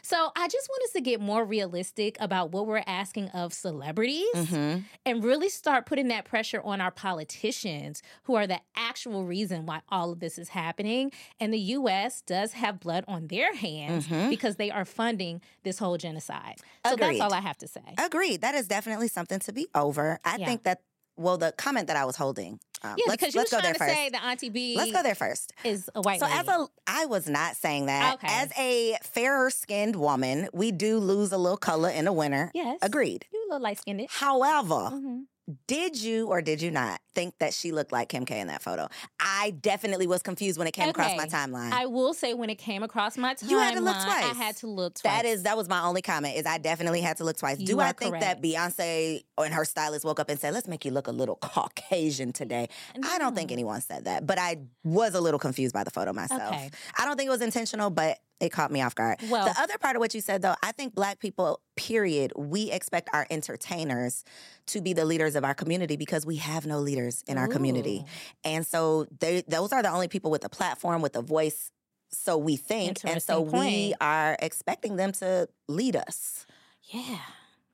So 0.02 0.32
I 0.36 0.48
just 0.48 0.68
want 0.70 0.84
us 0.84 0.92
to 0.94 1.02
get 1.02 1.20
more 1.22 1.44
realistic 1.46 2.18
about 2.20 2.52
what 2.52 2.68
we're 2.68 2.84
asking 2.88 3.30
of 3.30 3.54
celebrities 3.54 4.28
Mhm. 4.36 4.84
and 5.06 5.24
really 5.24 5.50
start 5.50 5.86
putting 5.86 6.08
that 6.10 6.26
pressure 6.26 6.62
on 6.62 6.82
our 6.82 6.92
politicians 6.92 8.02
who 8.24 8.36
are 8.36 8.48
the 8.48 8.60
actual 8.76 9.26
reason 9.26 9.66
why 9.66 9.82
all 9.90 10.12
of 10.12 10.20
this 10.20 10.38
is 10.38 10.50
happening. 10.50 11.12
And 11.40 11.54
the 11.54 11.60
US 11.60 12.22
does 12.22 12.54
have 12.54 12.80
blood 12.80 13.06
on 13.08 13.28
their 13.28 13.54
hands 13.56 14.08
Mhm. 14.08 14.30
because 14.30 14.56
they 14.58 14.72
are 14.72 14.86
funding 14.86 15.42
this 15.64 15.80
whole 15.80 15.98
genocide. 15.98 16.56
So 16.86 16.94
Agreed. 16.94 17.20
that's 17.20 17.22
all 17.22 17.34
I 17.34 17.42
have 17.42 17.58
to 17.60 17.68
say. 17.68 17.82
Agreed. 17.98 18.42
That 18.42 18.56
is 18.56 18.68
definitely 18.68 19.08
something 19.08 19.40
to 19.40 19.52
be 19.54 19.68
over. 19.76 20.20
I 20.24 20.38
Yeah. 20.38 20.46
think 20.46 20.64
that. 20.64 20.82
Well, 21.20 21.38
the 21.38 21.52
comment 21.58 21.88
that 21.88 21.98
I 21.98 22.06
was 22.06 22.16
holding. 22.16 22.60
Um, 22.82 22.96
yeah, 22.98 23.04
let's, 23.08 23.20
because 23.22 23.36
you 23.36 23.40
let's 23.42 23.52
go 23.52 23.58
trying 23.60 23.64
there 23.64 23.74
to 23.74 23.80
first. 23.80 23.94
say 23.94 24.10
that 24.12 24.24
Auntie 24.24 24.48
B 24.50 24.74
Let's 24.78 24.94
go 24.94 25.04
there 25.04 25.14
first. 25.16 25.52
is 25.66 25.90
a 25.94 26.02
white 26.02 26.22
So 26.22 26.28
lady. 26.28 26.38
as 26.40 26.48
a, 26.48 26.68
I 26.88 27.06
was 27.08 27.28
not 27.28 27.58
saying 27.58 27.88
that. 27.88 28.14
Okay. 28.16 28.28
As 28.30 28.50
a 28.58 28.96
fairer 29.04 29.50
skinned 29.50 29.98
woman, 29.98 30.48
we 30.54 30.72
do 30.72 30.98
lose 31.00 31.34
a 31.34 31.38
little 31.38 31.58
color 31.58 31.90
in 31.90 32.06
the 32.06 32.14
winter. 32.14 32.52
yes. 32.56 32.80
Agreed. 32.82 33.26
You 33.34 33.44
a 33.44 33.52
little 33.52 33.62
light 33.64 33.80
skinned. 33.80 34.08
However, 34.10 34.92
hmm 34.92 35.20
did 35.68 36.02
you 36.02 36.28
or 36.28 36.42
did 36.42 36.62
you 36.62 36.72
not 36.72 37.02
think 37.16 37.38
that 37.40 37.54
she 37.54 37.72
looked 37.72 37.92
like 37.92 38.10
Kim 38.10 38.26
K 38.26 38.40
in 38.40 38.48
that 38.48 38.62
photo? 38.62 38.88
I 39.20 39.52
definitely 39.62 40.08
was 40.08 40.22
confused 40.22 40.58
when 40.58 40.68
it 40.68 40.72
came 40.74 40.90
across 40.90 41.16
my 41.18 41.26
timeline. 41.26 41.72
I 41.72 41.86
will 41.88 42.14
say 42.14 42.34
when 42.34 42.50
it 42.50 42.58
came 42.58 42.84
across 42.84 43.18
my 43.18 43.34
timeline, 43.34 43.50
You 43.50 43.60
had 43.60 43.74
to 43.76 43.82
look 43.82 43.96
twice. 43.96 44.26
I 44.26 44.34
had 44.36 44.58
to 44.58 44.68
look 44.68 44.94
twice. 44.96 45.12
That 45.14 45.26
is 45.26 45.44
that 45.44 45.58
was 45.58 45.68
my 45.68 45.82
only 45.82 46.02
comment. 46.02 46.36
Is 46.38 46.46
I 46.46 46.58
definitely 46.58 47.02
had 47.02 47.18
to 47.18 47.24
look 47.24 47.38
twice. 47.38 47.60
You 47.60 47.66
Do 47.68 47.80
I 47.80 47.92
think 47.94 48.12
correct. 48.12 48.22
that 48.26 48.42
Beyonce 48.42 49.24
and 49.38 49.54
her 49.54 49.66
stylist 49.66 50.06
woke 50.06 50.20
up 50.20 50.30
and 50.30 50.40
said, 50.40 50.54
"Let's 50.54 50.68
make 50.68 50.86
you 50.86 50.92
look 50.92 51.08
a 51.08 51.12
little 51.12 51.36
Caucasian 51.38 52.32
today"? 52.32 52.68
I 53.04 53.18
don't 53.18 53.36
think 53.36 53.52
anyone 53.52 53.82
said 53.82 54.06
that, 54.06 54.26
but 54.28 54.38
I 54.38 54.58
was 54.84 55.16
a 55.16 55.22
little 55.22 55.40
confused 55.40 55.74
by 55.74 55.84
the 55.84 55.92
photo 55.92 56.14
myself. 56.14 56.54
Okay. 56.54 56.70
I 56.98 57.06
don't 57.06 57.18
think 57.18 57.28
it 57.28 57.32
was 57.32 57.42
intentional, 57.42 57.90
but 57.90 58.20
it 58.40 58.50
caught 58.50 58.72
me 58.72 58.82
off 58.82 58.96
guard. 58.96 59.18
Well- 59.30 59.46
the 59.46 59.60
other 59.60 59.78
part 59.78 59.96
of 59.96 60.00
what 60.00 60.14
you 60.14 60.22
said, 60.22 60.42
though, 60.42 60.56
I 60.64 60.72
think 60.72 60.96
Black 60.96 61.20
people, 61.20 61.60
period, 61.76 62.32
we 62.36 62.72
expect 62.72 63.10
our 63.14 63.26
entertainers 63.30 64.24
to 64.68 64.82
be 64.82 64.94
the 64.94 65.06
leaders 65.06 65.36
of 65.36 65.44
our 65.44 65.54
community 65.54 65.98
because 65.98 66.26
we 66.26 66.38
have 66.38 66.66
no 66.66 66.80
leaders 66.80 67.24
in 67.28 67.38
our 67.38 67.48
community, 67.48 68.06
and 68.44 68.66
so 68.66 69.06
they, 69.20 69.44
those 69.48 69.72
are 69.74 69.82
the 69.84 69.90
only 69.90 70.08
people 70.08 70.32
with 70.32 70.46
a 70.46 70.50
platform, 70.50 71.02
with 71.02 71.16
a 71.16 71.22
voice. 71.22 71.72
So 72.12 72.38
we 72.38 72.56
think, 72.56 72.98
and 73.06 73.22
so 73.22 73.44
Interesting 73.44 73.60
we 73.70 73.94
are 74.02 74.36
expecting 74.40 74.96
them 74.96 75.12
to 75.14 75.48
lead 75.68 75.96
us. 75.96 76.48
Yeah, 76.92 77.20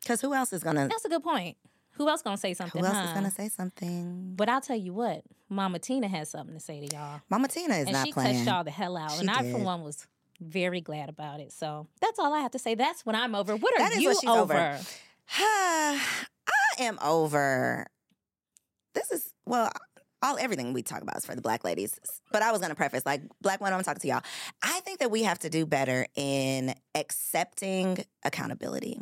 Because 0.01 0.19
who 0.19 0.33
else 0.33 0.51
is 0.51 0.61
gonna? 0.63 0.87
that's 0.89 1.05
a 1.05 1.09
good 1.09 1.23
point. 1.23 1.55
Who 1.91 2.09
else 2.09 2.21
gonna 2.21 2.35
say 2.35 2.53
something? 2.53 2.81
Who 2.81 2.85
else 2.85 2.97
huh? 2.97 3.03
is 3.07 3.13
gonna 3.13 3.31
say 3.31 3.47
something? 3.47 4.33
But 4.35 4.49
I'll 4.49 4.59
tell 4.59 4.75
you 4.75 4.93
what, 4.93 5.23
Mama 5.47 5.79
Tina 5.79 6.09
has 6.09 6.29
something 6.29 6.53
to 6.53 6.59
say 6.59 6.85
to 6.85 6.93
y'all. 6.95 7.21
Mama 7.29 7.47
Tina 7.47 7.75
is 7.75 7.85
and 7.85 7.93
not 7.93 8.05
she 8.07 8.11
playing. 8.11 8.35
touched 8.35 8.47
y'all 8.47 8.63
the 8.65 8.71
hell 8.71 8.97
out. 8.97 9.11
She 9.13 9.19
and 9.21 9.29
I, 9.29 9.49
for 9.49 9.59
one, 9.59 9.81
was 9.81 10.05
very 10.39 10.81
glad 10.81 11.09
about 11.09 11.39
it. 11.39 11.51
So 11.51 11.87
that's 12.01 12.19
all 12.19 12.33
I 12.33 12.39
have 12.39 12.51
to 12.51 12.59
say. 12.59 12.75
That's 12.75 13.05
when 13.05 13.15
I'm 13.15 13.35
over. 13.35 13.55
What 13.55 13.73
are 13.75 13.79
That 13.79 13.93
is 13.93 14.01
you 14.01 14.09
what 14.09 14.17
she's 14.21 14.29
over? 14.29 14.53
over. 14.53 14.79
I 15.37 15.99
am 16.79 16.99
over. 17.01 17.87
This 18.93 19.11
is 19.11 19.33
well, 19.45 19.71
all 20.21 20.37
everything 20.39 20.73
we 20.73 20.81
talk 20.81 21.01
about 21.01 21.17
is 21.17 21.25
for 21.25 21.35
the 21.35 21.41
black 21.41 21.63
ladies. 21.63 21.99
But 22.31 22.41
I 22.41 22.51
was 22.51 22.61
gonna 22.61 22.75
preface, 22.75 23.05
like 23.05 23.21
black 23.41 23.61
women, 23.61 23.73
I'm 23.73 23.83
talking 23.83 24.01
to 24.01 24.07
y'all. 24.07 24.21
I 24.63 24.79
think 24.81 24.99
that 24.99 25.11
we 25.11 25.23
have 25.23 25.39
to 25.39 25.49
do 25.49 25.65
better 25.65 26.07
in 26.15 26.73
accepting 26.95 28.05
accountability. 28.23 28.99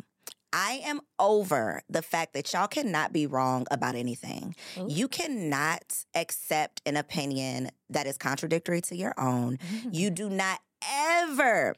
I 0.56 0.82
am 0.84 1.00
over 1.18 1.82
the 1.88 2.00
fact 2.00 2.32
that 2.34 2.52
y'all 2.52 2.68
cannot 2.68 3.12
be 3.12 3.26
wrong 3.26 3.66
about 3.72 3.96
anything. 3.96 4.54
Ooh. 4.78 4.86
You 4.88 5.08
cannot 5.08 6.04
accept 6.14 6.80
an 6.86 6.96
opinion 6.96 7.70
that 7.90 8.06
is 8.06 8.16
contradictory 8.16 8.80
to 8.82 8.96
your 8.96 9.14
own. 9.18 9.58
Mm. 9.58 9.94
You 9.94 10.10
do 10.10 10.30
not 10.30 10.60
ever 10.90 11.74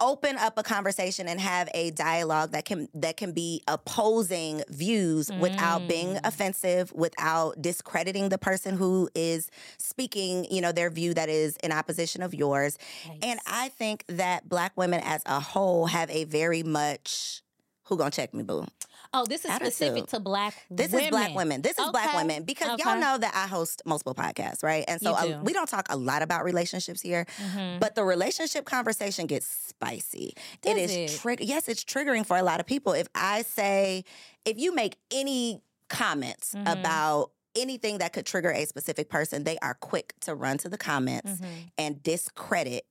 open 0.00 0.38
up 0.38 0.56
a 0.56 0.62
conversation 0.62 1.26
and 1.26 1.40
have 1.40 1.68
a 1.74 1.90
dialogue 1.90 2.52
that 2.52 2.64
can 2.64 2.88
that 2.94 3.16
can 3.16 3.32
be 3.32 3.62
opposing 3.66 4.62
views 4.68 5.28
without 5.40 5.88
being 5.88 6.14
Mm. 6.14 6.20
offensive, 6.22 6.92
without 6.92 7.60
discrediting 7.60 8.28
the 8.28 8.38
person 8.38 8.76
who 8.76 9.10
is 9.16 9.50
speaking, 9.76 10.46
you 10.52 10.60
know, 10.60 10.70
their 10.70 10.88
view 10.88 11.14
that 11.14 11.28
is 11.28 11.56
in 11.64 11.72
opposition 11.72 12.22
of 12.22 12.32
yours. 12.32 12.78
And 13.22 13.40
I 13.46 13.70
think 13.70 14.04
that 14.06 14.48
black 14.48 14.72
women 14.76 15.00
as 15.02 15.20
a 15.26 15.40
whole 15.40 15.86
have 15.86 16.08
a 16.10 16.22
very 16.24 16.62
much 16.62 17.42
who 17.86 17.96
gonna 17.96 18.10
check 18.12 18.32
me, 18.32 18.44
boo? 18.44 18.66
Oh, 19.14 19.24
this 19.24 19.44
is 19.44 19.52
specific 19.54 20.06
to 20.08 20.20
black 20.20 20.54
This 20.70 20.90
women. 20.92 21.04
is 21.04 21.10
black 21.10 21.34
women. 21.34 21.62
This 21.62 21.78
is 21.78 21.90
black 21.90 22.14
women 22.14 22.42
because 22.44 22.68
Okay. 22.72 22.82
y'all 22.84 23.00
know 23.00 23.16
that 23.18 23.34
I 23.34 23.46
host 23.46 23.82
multiple 23.86 24.14
podcasts, 24.14 24.62
right? 24.62 24.84
And 24.86 25.00
so 25.00 25.14
uh, 25.14 25.24
do. 25.26 25.38
we 25.42 25.52
don't 25.52 25.68
talk 25.68 25.86
a 25.90 25.96
lot 25.96 26.20
about 26.22 26.44
relationships 26.44 27.00
here, 27.00 27.26
Mhm. 27.38 27.80
but 27.80 27.94
the 27.94 28.04
relationship 28.04 28.64
conversation 28.66 29.26
gets 29.26 29.46
spicy. 29.46 30.34
it 30.62 30.74
Does 30.74 30.76
is 30.90 31.14
it? 31.14 31.20
trig- 31.20 31.40
yes, 31.40 31.68
it's 31.68 31.84
triggering 31.84 32.26
for 32.26 32.36
a 32.36 32.42
lot 32.42 32.60
of 32.60 32.66
people. 32.66 32.92
If 32.92 33.08
I 33.14 33.42
say, 33.42 34.04
if 34.44 34.58
you 34.58 34.74
make 34.74 34.96
any 35.10 35.62
comments 35.88 36.52
Mhm. 36.54 36.80
about 36.80 37.30
anything 37.54 37.98
that 37.98 38.12
could 38.12 38.26
trigger 38.26 38.50
a 38.52 38.64
specific 38.66 39.08
person, 39.08 39.44
they 39.44 39.58
are 39.60 39.74
quick 39.74 40.14
to 40.20 40.34
run 40.34 40.58
to 40.58 40.68
the 40.68 40.78
comments 40.78 41.32
Mhm. 41.40 41.46
and 41.78 42.02
discredit 42.02 42.84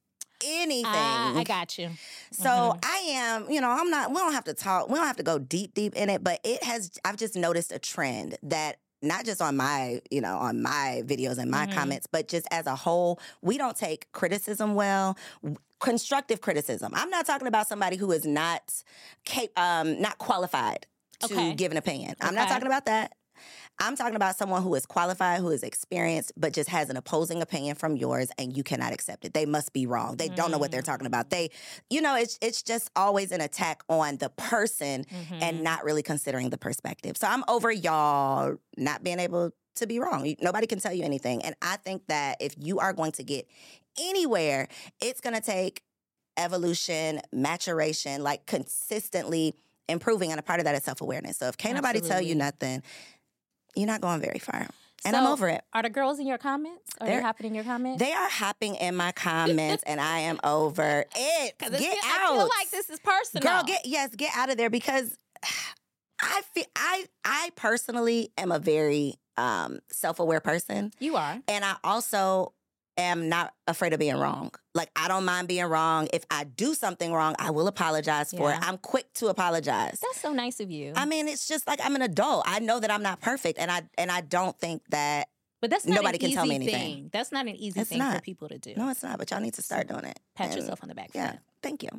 anything. 0.44 0.86
Ah, 0.94 1.38
I 1.38 1.44
got 1.44 1.78
you. 1.78 1.90
So 2.32 2.50
Mhm. 2.50 2.80
I 2.84 2.98
am, 3.10 3.50
you 3.50 3.62
know, 3.62 3.70
I'm 3.70 3.90
not, 3.90 4.10
we 4.12 4.18
don't 4.18 4.34
have 4.34 4.44
to 4.46 4.54
talk, 4.54 4.90
we 4.90 4.96
don't 4.96 5.08
have 5.08 5.18
to 5.18 5.24
go 5.24 5.40
deep, 5.40 5.74
deep 5.74 5.96
in 5.96 6.10
it, 6.10 6.24
but 6.24 6.40
it 6.44 6.64
has, 6.64 6.92
I've 7.04 7.18
just 7.18 7.36
noticed 7.36 7.72
a 7.72 7.80
trend 7.80 8.38
that 8.44 8.78
not 9.02 9.26
just 9.26 9.42
on 9.42 9.56
my, 9.58 10.02
you 10.10 10.22
know, 10.22 10.38
on 10.38 10.62
my 10.62 11.04
videos 11.06 11.38
and 11.38 11.52
my 11.52 11.66
Mhm. 11.68 11.74
comments, 11.74 12.08
but 12.12 12.28
just 12.28 12.48
as 12.52 12.66
a 12.66 12.76
whole, 12.76 13.20
we 13.42 13.58
don't 13.58 13.78
take 13.78 14.12
criticism 14.12 14.74
well. 14.76 15.18
Constructive 15.80 16.42
criticism. 16.42 16.92
I'm 16.96 17.10
not 17.12 17.26
talking 17.28 17.48
about 17.48 17.68
somebody 17.68 17.98
who 17.98 18.12
is 18.12 18.26
not, 18.26 18.74
cap- 19.26 19.50
um, 19.58 20.02
not 20.02 20.18
qualified 20.18 20.88
to 21.20 21.26
Okay. 21.34 21.54
give 21.54 21.72
an 21.72 21.78
opinion. 21.78 22.16
I'm 22.22 22.34
not 22.36 22.48
talking 22.48 22.66
about 22.68 22.86
that. 22.86 23.14
I'm 23.80 23.96
talking 23.96 24.16
about 24.16 24.36
someone 24.36 24.64
who 24.64 24.74
is 24.76 24.86
qualified, 24.86 25.40
who 25.40 25.50
is 25.50 25.62
experienced, 25.62 26.32
but 26.36 26.52
just 26.52 26.70
has 26.70 26.90
an 26.90 26.98
opposing 26.98 27.42
opinion 27.42 27.76
from 27.76 27.96
yours, 27.96 28.30
and 28.38 28.56
you 28.58 28.64
cannot 28.64 28.92
accept 28.92 29.24
it. 29.24 29.34
They 29.34 29.46
must 29.46 29.72
be 29.72 29.86
wrong. 29.86 30.18
They 30.18 30.30
don't 30.30 30.50
know 30.52 30.58
what 30.58 30.72
they're 30.72 30.82
talking 30.82 31.06
about. 31.06 31.30
They, 31.30 31.52
you 31.90 32.02
know, 32.02 32.16
it's 32.16 32.40
it's 32.42 32.64
just 32.64 32.90
always 32.96 33.32
an 33.32 33.42
attack 33.42 33.84
on 33.88 34.18
the 34.18 34.30
person 34.30 35.06
Mhm. 35.06 35.42
and 35.42 35.64
not 35.64 35.84
really 35.84 36.02
considering 36.04 36.50
the 36.50 36.58
perspective. 36.58 37.18
So 37.18 37.28
I'm 37.28 37.44
over 37.48 37.72
y'all 37.72 38.56
not 38.78 39.04
being 39.04 39.20
able 39.20 39.52
to 39.76 39.86
be 39.88 40.00
wrong. 40.00 40.36
Nobody 40.42 40.66
can 40.66 40.80
tell 40.80 40.94
you 40.94 41.04
anything, 41.04 41.44
and 41.44 41.56
I 41.62 41.78
think 41.78 42.08
that 42.08 42.38
if 42.42 42.56
you 42.58 42.80
are 42.80 42.94
going 42.94 43.12
to 43.14 43.24
get 43.24 43.48
anywhere, 44.00 44.68
it's 45.02 45.22
going 45.22 45.36
to 45.36 45.42
take 45.42 45.84
evolution, 46.36 47.22
maturation, 47.32 48.24
like 48.24 48.46
consistently 48.46 49.56
improving, 49.90 50.32
and 50.32 50.40
a 50.40 50.44
part 50.44 50.60
of 50.60 50.66
that 50.66 50.76
is 50.76 50.84
self 50.84 51.02
awareness. 51.02 51.38
So 51.38 51.48
if 51.48 51.58
can't 51.58 51.76
nobody 51.76 52.02
tell 52.02 52.22
you 52.22 52.36
nothing, 52.36 52.84
you're 53.76 53.88
not 53.88 54.02
going 54.02 54.22
very 54.22 54.40
far. 54.40 54.68
And 55.06 55.16
I'm 55.16 55.28
over 55.28 55.48
it. 55.48 55.64
Are 55.74 55.84
the 55.84 55.90
girls 55.92 56.20
in 56.20 56.26
your 56.28 56.40
comments? 56.40 56.82
Are 57.00 57.06
They're- 57.08 57.18
they 57.18 57.22
happening 57.22 57.52
in 57.52 57.56
your 57.56 57.64
comments? 57.64 58.00
They 58.04 58.12
are 58.14 58.30
hopping 58.30 58.76
in 58.76 58.96
my 58.96 59.12
comments, 59.12 59.84
and 59.86 60.02
I 60.02 60.20
am 60.20 60.40
over 60.44 61.06
it. 61.16 61.58
Get 61.60 61.74
it's- 61.74 61.82
out, 62.04 62.34
I 62.34 62.36
feel 62.38 62.50
like 62.58 62.70
this 62.72 62.90
is 62.90 63.00
personal. 63.00 63.44
girl. 63.44 63.64
Get 63.64 63.86
yes, 63.86 64.16
get 64.16 64.32
out 64.36 64.50
of 64.50 64.58
there 64.58 64.70
because 64.72 65.16
I 66.22 66.42
feel 66.54 66.66
I 66.76 67.06
I 67.24 67.52
personally 67.56 68.32
am 68.38 68.52
a 68.52 68.60
very 68.60 69.16
um, 69.38 69.80
self 69.92 70.20
aware 70.20 70.40
person, 70.40 70.92
you 71.00 71.16
are. 71.16 71.38
and 71.48 71.64
I 71.64 71.76
also 71.84 72.54
am 72.98 73.30
not 73.30 73.54
afraid 73.68 73.94
of 73.94 74.00
being 74.00 74.16
wrong. 74.18 74.52
Like 74.74 74.90
I 74.96 75.08
don't 75.08 75.26
mind 75.26 75.48
being 75.48 75.66
wrong. 75.66 76.08
If 76.14 76.26
I 76.32 76.44
do 76.46 76.74
something 76.74 77.12
wrong, 77.12 77.36
I 77.40 77.52
will 77.52 77.68
apologize 77.68 78.32
for 78.32 78.52
it. 78.52 78.58
I'm 78.62 78.78
quick 78.78 79.12
to 79.16 79.28
apologize. 79.28 80.00
That's 80.02 80.20
so 80.22 80.32
nice 80.34 80.60
of 80.60 80.72
you. 80.72 80.94
I 80.96 81.06
mean, 81.06 81.28
it's 81.28 81.48
just 81.48 81.68
like 81.68 81.80
I'm 81.84 81.96
an 81.96 82.02
adult. 82.02 82.44
I 82.48 82.60
know 82.60 82.80
that 82.80 82.92
I'm 82.92 83.04
not 83.04 83.22
perfect, 83.22 83.60
and 83.60 83.70
I 83.72 83.84
and 83.98 84.12
I 84.12 84.22
don't 84.22 84.58
think 84.60 84.82
that. 84.90 85.28
but 85.62 85.70
that's 85.70 85.86
not 85.86 85.96
nobody 85.96 86.16
an 86.18 86.20
can 86.20 86.30
easy 86.30 86.36
tell 86.36 86.46
me 86.46 86.56
anything. 86.56 86.74
thing. 86.96 87.10
That's 87.12 87.32
not 87.32 87.48
an 87.48 87.56
easy 87.56 87.80
It's 87.82 87.90
thing 87.90 88.02
for 88.02 88.22
people 88.22 88.48
to 88.50 88.58
do. 88.58 88.74
No, 88.78 88.90
it's 88.90 89.04
not. 89.04 89.18
But 89.18 89.32
y'all 89.32 89.40
need 89.42 89.54
to 89.56 89.62
start 89.62 89.88
doing 89.88 90.06
it. 90.06 90.20
Pat 90.36 90.48
And- 90.48 90.56
yourself 90.58 90.80
on 90.84 90.90
the 90.90 90.96
back. 90.96 91.12
Yeah, 91.14 91.28
that. 91.32 91.40
thank 91.62 91.84
you. 91.84 91.90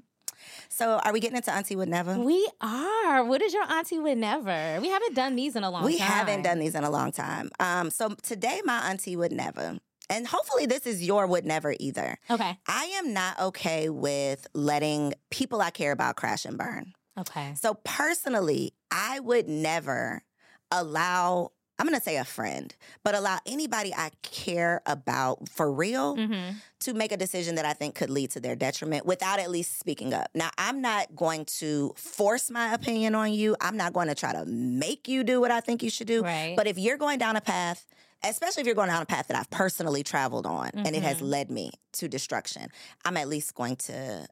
So, 0.69 1.01
are 1.05 1.13
we 1.13 1.19
getting 1.19 1.37
into 1.37 1.53
Auntie 1.53 1.75
Would 1.75 1.89
Never? 1.89 2.17
We 2.17 2.49
are. 2.61 3.25
What 3.25 3.43
is 3.43 3.53
your 3.53 3.65
auntie 3.65 3.99
would 3.99 4.19
never? 4.19 4.79
We 4.81 4.89
haven't 4.89 5.15
done 5.15 5.35
these 5.35 5.57
in 5.57 5.65
a 5.65 5.71
long 5.71 5.85
we 5.85 5.99
time. 5.99 6.07
We 6.09 6.13
haven't 6.15 6.43
done 6.43 6.59
these 6.61 6.77
in 6.77 6.85
a 6.85 6.91
long 6.91 7.11
time. 7.11 7.51
Um, 7.59 7.91
so 7.91 8.15
today, 8.23 8.61
my 8.65 8.89
auntie 8.89 9.17
would 9.17 9.33
never, 9.33 9.79
and 10.11 10.27
hopefully, 10.27 10.67
this 10.67 10.87
is 10.87 11.03
your 11.03 11.27
would 11.27 11.45
never 11.45 11.75
either. 11.79 12.19
Okay. 12.31 12.59
I 12.67 12.85
am 12.97 13.13
not 13.13 13.39
okay 13.41 13.89
with 13.89 14.47
letting 14.55 15.15
people 15.31 15.61
I 15.61 15.71
care 15.71 15.93
about 15.93 16.17
crash 16.17 16.45
and 16.45 16.57
burn. 16.57 16.95
Okay. 17.19 17.55
So 17.61 17.75
personally, 17.85 18.73
I 18.91 19.21
would 19.21 19.49
never 19.49 20.23
allow. 20.71 21.53
I'm 21.81 21.87
gonna 21.87 22.01
say 22.01 22.17
a 22.17 22.25
friend, 22.25 22.75
but 23.05 23.15
allow 23.15 23.39
anybody 23.47 23.95
I 23.95 24.11
care 24.23 24.83
about 24.85 25.49
for 25.49 25.71
real 25.71 26.17
Mm-hmm. 26.17 26.57
to 26.81 26.93
make 26.93 27.13
a 27.13 27.17
decision 27.17 27.55
that 27.55 27.65
I 27.65 27.73
think 27.73 27.95
could 27.95 28.11
lead 28.11 28.33
to 28.33 28.41
their 28.41 28.57
detriment 28.57 29.07
without 29.07 29.39
at 29.39 29.49
least 29.49 29.79
speaking 29.79 30.13
up. 30.13 30.29
Now, 30.35 30.51
I'm 30.59 30.81
not 30.81 31.15
going 31.15 31.45
to 31.61 31.93
force 31.97 32.51
my 32.51 32.75
opinion 32.75 33.15
on 33.15 33.33
you. 33.33 33.55
I'm 33.61 33.77
not 33.77 33.93
going 33.93 34.09
to 34.09 34.17
try 34.17 34.33
to 34.33 34.45
make 34.45 35.07
you 35.07 35.23
do 35.23 35.41
what 35.41 35.53
I 35.53 35.61
think 35.61 35.85
you 35.85 35.91
should 35.91 36.09
do. 36.09 36.23
Right. 36.23 36.55
But 36.57 36.67
if 36.67 36.79
you're 36.79 36.97
going 36.97 37.19
down 37.21 37.37
a 37.37 37.41
path, 37.41 37.87
especially 38.25 38.61
if 38.63 38.67
you're 38.67 38.75
going 38.75 38.89
down 38.89 39.03
a 39.03 39.07
path 39.07 39.29
that 39.29 39.37
I've 39.37 39.51
personally 39.51 40.03
traveled 40.03 40.47
on 40.47 40.71
and 40.75 40.95
it 40.95 41.03
has 41.03 41.19
Mhm. 41.19 41.29
led 41.31 41.51
me 41.51 41.71
to 41.95 42.09
destruction, 42.09 42.69
I'm 43.05 43.17
at 43.17 43.29
least 43.29 43.55
going 43.55 43.77
to 43.77 44.27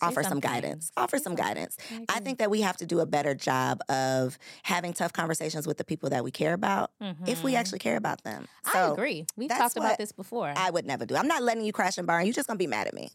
offer 0.00 0.22
some 0.22 0.38
guidance. 0.38 0.92
Offer 0.96 1.18
Say 1.18 1.24
some 1.24 1.30
something. 1.36 1.44
guidance. 1.44 1.76
I 2.08 2.16
I 2.16 2.20
think 2.20 2.38
that 2.38 2.50
we 2.50 2.60
have 2.60 2.76
to 2.76 2.86
do 2.86 3.00
a 3.00 3.06
better 3.06 3.34
job 3.34 3.80
of 3.88 4.38
having 4.62 4.92
tough 4.92 5.12
conversations 5.12 5.66
with 5.66 5.76
the 5.76 5.84
people 5.84 6.08
that 6.10 6.22
we 6.22 6.30
care 6.30 6.52
about 6.54 6.92
if 7.26 7.42
we 7.42 7.52
Mhm. 7.52 7.58
actually 7.58 7.78
care 7.80 7.96
about 7.96 8.22
them. 8.22 8.46
So 8.72 8.78
I 8.78 8.92
agree. 8.92 9.26
We've 9.36 9.50
talked 9.50 9.76
about 9.76 9.98
this 9.98 10.12
before. 10.12 10.52
I 10.56 10.70
would 10.70 10.86
never 10.86 11.04
do. 11.04 11.16
I'm 11.16 11.26
not 11.26 11.42
letting 11.42 11.64
you 11.64 11.72
crash 11.72 11.98
and 11.98 12.06
burn. 12.06 12.24
You're 12.26 12.32
just 12.32 12.46
gonna 12.46 12.58
be 12.58 12.68
mad 12.68 12.86
at 12.86 12.94
me. 12.94 13.10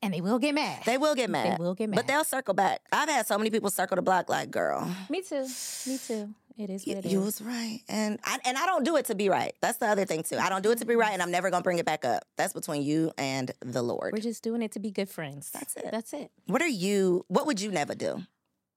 And 0.00 0.14
they 0.14 0.20
will 0.20 0.38
get 0.38 0.54
mad. 0.54 0.84
They 0.84 0.96
will 0.96 1.14
get 1.14 1.28
mad. 1.28 1.58
They 1.58 1.62
will 1.62 1.74
get 1.74 1.90
mad. 1.90 1.96
But 1.96 2.06
they'll 2.06 2.24
circle 2.24 2.54
back. 2.54 2.80
I've 2.92 3.08
had 3.08 3.26
so 3.26 3.36
many 3.36 3.50
people 3.50 3.68
circle 3.70 3.96
the 3.96 4.02
block 4.02 4.28
like, 4.28 4.50
girl, 4.50 4.88
Me 5.10 5.22
too. 5.22 5.46
Me 5.86 5.98
too. 5.98 6.34
It 6.56 6.70
is 6.70 6.84
what 6.86 6.96
it 6.98 7.06
you 7.06 7.20
is. 7.20 7.24
was 7.24 7.42
right. 7.42 7.80
And 7.88 8.18
I 8.24 8.38
and 8.44 8.58
I 8.58 8.66
don't 8.66 8.84
do 8.84 8.96
it 8.96 9.04
to 9.06 9.14
be 9.14 9.28
right. 9.28 9.54
That's 9.60 9.78
the 9.78 9.86
other 9.86 10.04
thing 10.04 10.24
too. 10.24 10.38
I 10.38 10.48
don't 10.48 10.62
do 10.62 10.72
it 10.72 10.78
to 10.78 10.84
be 10.84 10.96
right 10.96 11.12
and 11.12 11.22
I'm 11.22 11.30
never 11.30 11.50
gonna 11.50 11.62
bring 11.62 11.78
it 11.78 11.86
back 11.86 12.04
up. 12.04 12.24
That's 12.36 12.52
between 12.52 12.82
you 12.82 13.12
and 13.16 13.52
the 13.60 13.80
Lord. 13.80 14.12
We're 14.12 14.18
just 14.20 14.42
doing 14.42 14.62
it 14.62 14.72
to 14.72 14.80
be 14.80 14.90
good 14.90 15.08
friends. 15.08 15.50
That's 15.52 15.76
it. 15.76 15.88
That's 15.92 16.12
it. 16.12 16.32
What 16.46 16.60
are 16.60 16.66
you 16.66 17.24
what 17.28 17.46
would 17.46 17.60
you 17.60 17.70
never 17.70 17.94
do? 17.94 18.22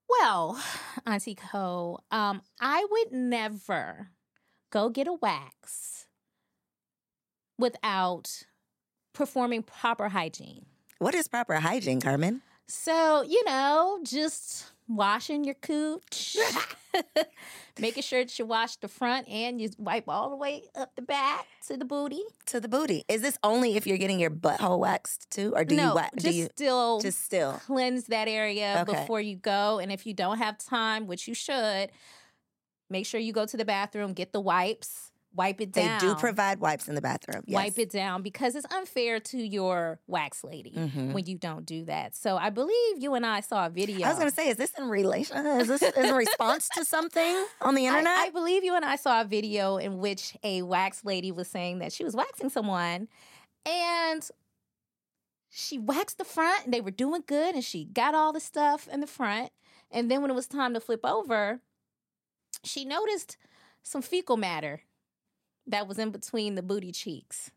Well, 0.08 0.62
Auntie 1.08 1.34
Koe, 1.34 2.00
um, 2.12 2.42
I 2.60 2.86
would 2.92 3.13
never 3.13 4.10
go 4.72 4.90
get 4.90 5.08
a 5.08 5.13
wax 5.13 6.06
without 7.58 8.44
performing 9.13 9.63
proper 9.63 10.10
hygiene. 10.10 10.66
What 11.01 11.15
is 11.15 11.27
proper 11.27 11.55
hygiene, 11.55 12.00
Carmen? 12.00 12.43
So, 12.67 13.24
you 13.24 13.43
know, 13.46 14.01
just 14.03 14.72
washing 14.88 15.43
your 15.43 15.55
cooch, 15.55 16.38
making 17.79 18.03
sure 18.03 18.24
that 18.24 18.38
you 18.38 18.46
wash 18.46 18.75
the 18.75 18.88
front 18.88 19.27
and 19.27 19.60
you 19.60 19.72
wipe 19.79 20.03
all 20.08 20.29
the 20.29 20.36
way 20.36 20.65
up 20.75 20.96
the 20.96 21.01
back 21.01 21.48
to 21.70 21.75
the 21.75 21.86
booty. 21.86 22.22
To 22.46 22.60
the 22.60 22.67
booty. 22.67 23.03
Is 23.08 23.24
this 23.24 23.39
only 23.43 23.77
if 23.77 23.88
you're 23.88 23.98
getting 23.98 24.20
your 24.20 24.29
butthole 24.29 24.77
waxed 24.77 25.27
too? 25.31 25.53
Or 25.55 25.65
do 25.65 25.75
no, 25.75 25.89
you 25.89 25.96
wax 25.96 26.12
do 26.17 26.27
just 26.27 26.38
you 26.38 26.46
still 26.53 27.01
just 27.01 27.25
still? 27.25 27.53
cleanse 27.65 28.03
that 28.05 28.27
area 28.27 28.86
Okay. 28.88 29.01
before 29.01 29.22
you 29.22 29.38
go. 29.38 29.79
And 29.79 29.91
if 29.91 30.05
you 30.05 30.13
don't 30.13 30.38
have 30.38 30.60
time, 30.60 31.08
which 31.08 31.27
you 31.27 31.34
should, 31.34 31.89
make 32.91 33.08
sure 33.08 33.20
you 33.20 33.34
go 33.34 33.48
to 33.48 33.58
the 33.58 33.65
bathroom, 33.65 34.13
get 34.13 34.34
the 34.34 34.39
wipes, 34.39 35.11
wipe 35.34 35.62
it 35.62 35.72
down. 35.72 36.00
They 36.00 36.08
do 36.08 36.16
provide 36.16 36.60
wipes 36.60 36.88
in 36.90 36.96
the 36.96 37.02
bathroom. 37.02 37.44
Yes. 37.46 37.56
Wipe 37.56 37.80
it 37.80 37.90
down 37.90 38.22
because 38.22 38.54
it's 38.56 38.66
unfair 38.74 39.20
to 39.20 39.38
your 39.38 40.00
wax 40.08 40.44
lady 40.44 40.74
Mhm. 40.76 41.14
when 41.14 41.26
you 41.26 41.38
don't 41.38 41.66
do 41.66 41.86
that. 41.86 42.16
So 42.16 42.36
I 42.38 42.50
believe 42.50 42.98
you 43.02 43.14
and 43.14 43.26
I 43.26 43.40
saw 43.40 43.66
a 43.68 43.70
video. 43.70 44.06
I 44.06 44.10
was 44.10 44.18
gonna 44.20 44.32
say, 44.32 44.50
is 44.50 44.58
this 44.58 44.74
in 44.78 44.90
relation? 44.90 45.46
Is 45.46 45.68
this 45.70 45.82
in 45.84 46.14
response 46.16 46.68
to 46.76 46.84
something 46.84 47.46
on 47.62 47.76
the 47.76 47.86
I- 47.88 47.90
internet? 47.90 48.18
I, 48.20 48.30
believe 48.30 48.64
you 48.64 48.76
and 48.76 48.84
I 48.84 48.96
saw 48.98 49.22
a 49.22 49.26
video 49.26 49.78
in 49.78 50.00
which 50.00 50.36
a 50.44 50.64
wax 50.64 51.06
lady 51.06 51.32
was 51.32 51.48
saying 51.48 51.80
that 51.80 51.94
she 51.94 52.04
was 52.04 52.16
waxing 52.16 52.50
someone 52.50 53.08
and 53.66 54.28
she 55.50 55.78
waxed 55.78 56.18
the 56.18 56.24
front 56.26 56.66
and 56.66 56.74
they 56.74 56.82
were 56.82 56.92
doing 56.92 57.24
good 57.26 57.56
and 57.56 57.64
she 57.64 57.86
got 57.86 58.16
all 58.16 58.32
the 58.34 58.40
stuff 58.40 58.88
in 58.88 59.00
the 59.02 59.08
front. 59.08 59.52
And 59.92 60.10
then 60.10 60.22
when 60.22 60.32
it 60.32 60.36
was 60.36 60.48
time 60.48 60.74
to 60.74 60.80
flip 60.80 61.06
over, 61.06 61.62
she 62.64 62.86
noticed 62.86 63.38
some 63.84 64.02
fecal 64.02 64.38
matter 64.38 64.82
that 65.68 65.88
was 65.88 65.98
in 66.00 66.12
between 66.12 66.56
the 66.56 66.63
booty 66.63 66.91
cheeks. 66.91 67.51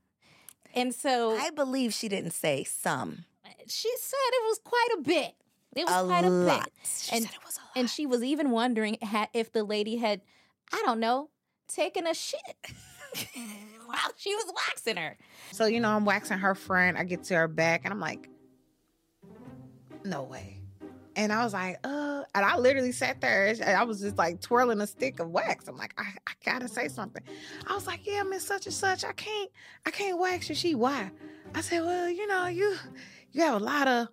And 0.74 0.94
so 0.94 1.36
I 1.36 1.50
believe 1.50 1.92
she 1.94 2.08
didn't 2.08 2.32
say 2.32 2.64
some. 2.64 3.24
she 3.66 3.90
said 3.98 4.16
it 4.32 4.42
was 4.44 4.58
quite 4.64 4.88
a 4.98 5.02
bit. 5.02 5.34
It 5.76 5.84
was 5.86 6.04
a 6.04 6.06
quite 6.06 6.24
a 6.24 6.30
lot. 6.30 6.64
bit. 6.64 6.72
She 6.86 7.16
And- 7.16 7.24
said 7.24 7.34
it 7.34 7.44
was 7.44 7.56
a 7.58 7.60
lot. 7.60 7.70
And 7.76 7.90
she 7.90 8.06
was 8.06 8.22
even 8.22 8.50
wondering 8.50 8.96
if 9.32 9.52
the 9.52 9.64
lady 9.64 9.96
had, 9.96 10.20
I 10.72 10.82
don't 10.84 11.00
know, 11.00 11.30
taken 11.68 12.06
a 12.06 12.14
shit 12.14 12.40
while 13.86 13.98
she 14.16 14.34
was 14.34 14.52
waxing 14.68 14.96
her. 14.96 15.16
So, 15.52 15.66
you 15.66 15.80
know, 15.80 15.90
I'm 15.90 16.04
waxing 16.04 16.38
her 16.38 16.54
front. 16.54 16.96
I 16.96 17.04
get 17.04 17.24
to 17.24 17.34
her 17.34 17.48
back 17.48 17.82
and 17.84 17.92
I'm 17.92 18.00
like, 18.00 18.28
no 20.04 20.22
way. 20.22 20.58
And 21.16 21.32
I 21.32 21.44
was 21.44 21.52
like, 21.52 21.78
uh, 21.84 22.22
and 22.34 22.44
I 22.44 22.56
literally 22.56 22.92
sat 22.92 23.20
there. 23.20 23.46
and 23.46 23.62
I 23.62 23.84
was 23.84 24.00
just 24.00 24.16
like 24.18 24.40
twirling 24.40 24.80
a 24.80 24.86
stick 24.86 25.20
of 25.20 25.30
wax. 25.30 25.68
I'm 25.68 25.76
like, 25.76 25.94
I, 25.98 26.04
I 26.26 26.32
gotta 26.44 26.68
say 26.68 26.88
something. 26.88 27.22
I 27.66 27.74
was 27.74 27.86
like, 27.86 28.06
yeah, 28.06 28.22
Miss 28.24 28.44
Such 28.44 28.66
and 28.66 28.74
Such, 28.74 29.04
I 29.04 29.12
can't, 29.12 29.50
I 29.86 29.90
can't 29.90 30.18
wax 30.18 30.48
your 30.48 30.56
sheet. 30.56 30.74
Why? 30.74 31.10
I 31.54 31.60
said, 31.60 31.82
well, 31.82 32.08
you 32.08 32.26
know, 32.26 32.46
you, 32.48 32.74
you 33.32 33.42
have 33.42 33.60
a 33.60 33.64
lot 33.64 33.86
of 33.86 34.08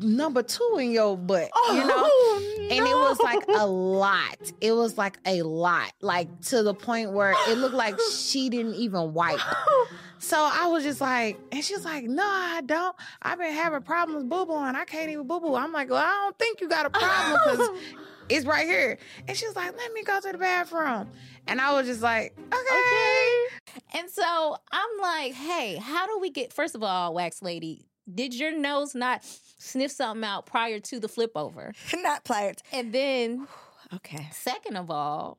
number 0.00 0.42
two 0.42 0.78
in 0.80 0.90
your 0.90 1.16
butt. 1.16 1.50
oh, 1.54 1.74
You 1.74 1.86
know, 1.86 2.76
and 2.76 2.86
it 2.86 2.94
was 2.94 3.18
like 3.20 3.44
a 3.48 3.66
lot. 3.66 4.52
It 4.60 4.72
was 4.72 4.98
like 4.98 5.18
a 5.26 5.42
lot, 5.42 5.92
like 6.00 6.40
to 6.46 6.62
the 6.62 6.74
point 6.74 7.12
where 7.12 7.34
it 7.48 7.58
looked 7.58 7.74
like 7.74 7.96
she 8.12 8.48
didn't 8.48 8.74
even 8.74 9.12
wipe. 9.14 9.38
So 10.20 10.36
I 10.36 10.66
was 10.66 10.82
just 10.84 11.00
like, 11.00 11.38
and 11.52 11.62
she's 11.64 11.84
like, 11.84 12.04
"No, 12.04 12.24
I 12.24 12.60
don't. 12.64 12.94
I've 13.22 13.38
been 13.38 13.52
having 13.52 13.82
problems 13.82 14.24
boo 14.24 14.46
booing. 14.46 14.74
I 14.74 14.84
can't 14.84 15.10
even 15.10 15.26
boo 15.26 15.40
boo." 15.40 15.54
I'm 15.54 15.72
like, 15.72 15.90
"Well, 15.90 16.02
I 16.02 16.10
don't 16.24 16.38
think 16.38 16.60
you 16.60 16.68
got 16.68 16.86
a 16.86 16.90
problem 16.90 17.38
because 17.44 17.68
it's 18.28 18.46
right 18.46 18.66
here." 18.66 18.98
And 19.26 19.36
she's 19.36 19.54
like, 19.54 19.76
"Let 19.76 19.92
me 19.92 20.02
go 20.02 20.20
to 20.20 20.32
the 20.32 20.38
bathroom," 20.38 21.08
and 21.46 21.60
I 21.60 21.72
was 21.72 21.86
just 21.86 22.02
like, 22.02 22.36
"Okay." 22.38 23.46
And 23.94 24.10
so 24.10 24.56
I'm 24.72 25.00
like, 25.00 25.32
hey, 25.34 25.76
how 25.76 26.06
do 26.06 26.18
we 26.18 26.30
get, 26.30 26.52
first 26.52 26.74
of 26.74 26.82
all, 26.82 27.14
Wax 27.14 27.42
Lady, 27.42 27.86
did 28.12 28.34
your 28.34 28.56
nose 28.56 28.94
not 28.94 29.22
sniff 29.24 29.90
something 29.90 30.24
out 30.24 30.46
prior 30.46 30.80
to 30.80 30.98
the 31.00 31.08
flip 31.08 31.32
over? 31.36 31.72
Not 31.94 32.24
pliers. 32.24 32.56
And 32.72 32.92
then, 32.92 33.46
Okay. 33.94 34.26
second 34.32 34.76
of 34.76 34.90
all, 34.90 35.38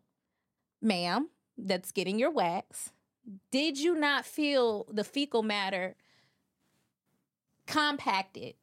ma'am, 0.82 1.30
that's 1.58 1.92
getting 1.92 2.18
your 2.18 2.32
wax, 2.32 2.92
did 3.52 3.80
you 3.80 3.96
not 3.96 4.26
feel 4.26 4.86
the 4.92 5.04
fecal 5.04 5.44
matter 5.44 5.96
compacted 7.68 8.56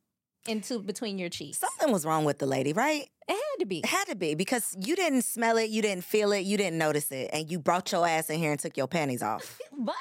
into 0.46 0.80
between 0.80 1.18
your 1.18 1.28
cheeks? 1.28 1.58
Something 1.58 1.92
was 1.92 2.04
wrong 2.04 2.24
with 2.24 2.38
the 2.38 2.46
lady, 2.46 2.72
right? 2.72 3.08
it 3.28 3.32
had 3.32 3.60
to 3.60 3.66
be. 3.66 3.78
It 3.78 3.86
had 3.86 4.04
to 4.06 4.14
be 4.14 4.34
because 4.34 4.76
you 4.78 4.94
didn't 4.94 5.22
smell 5.22 5.56
it, 5.56 5.70
you 5.70 5.82
didn't 5.82 6.04
feel 6.04 6.32
it, 6.32 6.40
you 6.40 6.56
didn't 6.56 6.78
notice 6.78 7.10
it, 7.10 7.30
and 7.32 7.50
you 7.50 7.58
brought 7.58 7.90
your 7.92 8.06
ass 8.06 8.30
in 8.30 8.38
here 8.38 8.52
and 8.52 8.60
took 8.60 8.76
your 8.76 8.88
panties 8.88 9.22
off. 9.22 9.58
But 9.78 9.94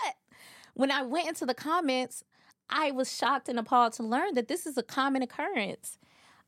when 0.74 0.92
I 0.92 1.02
went 1.02 1.28
into 1.28 1.46
the 1.46 1.54
comments, 1.54 2.24
I 2.70 2.92
was 2.92 3.14
shocked 3.14 3.50
and 3.50 3.60
appalled 3.60 3.94
to 3.94 4.04
learn 4.04 4.36
that 4.36 4.48
this 4.48 4.66
is 4.66 4.78
a 4.78 4.84
common 4.84 5.22
occurrence 5.22 5.98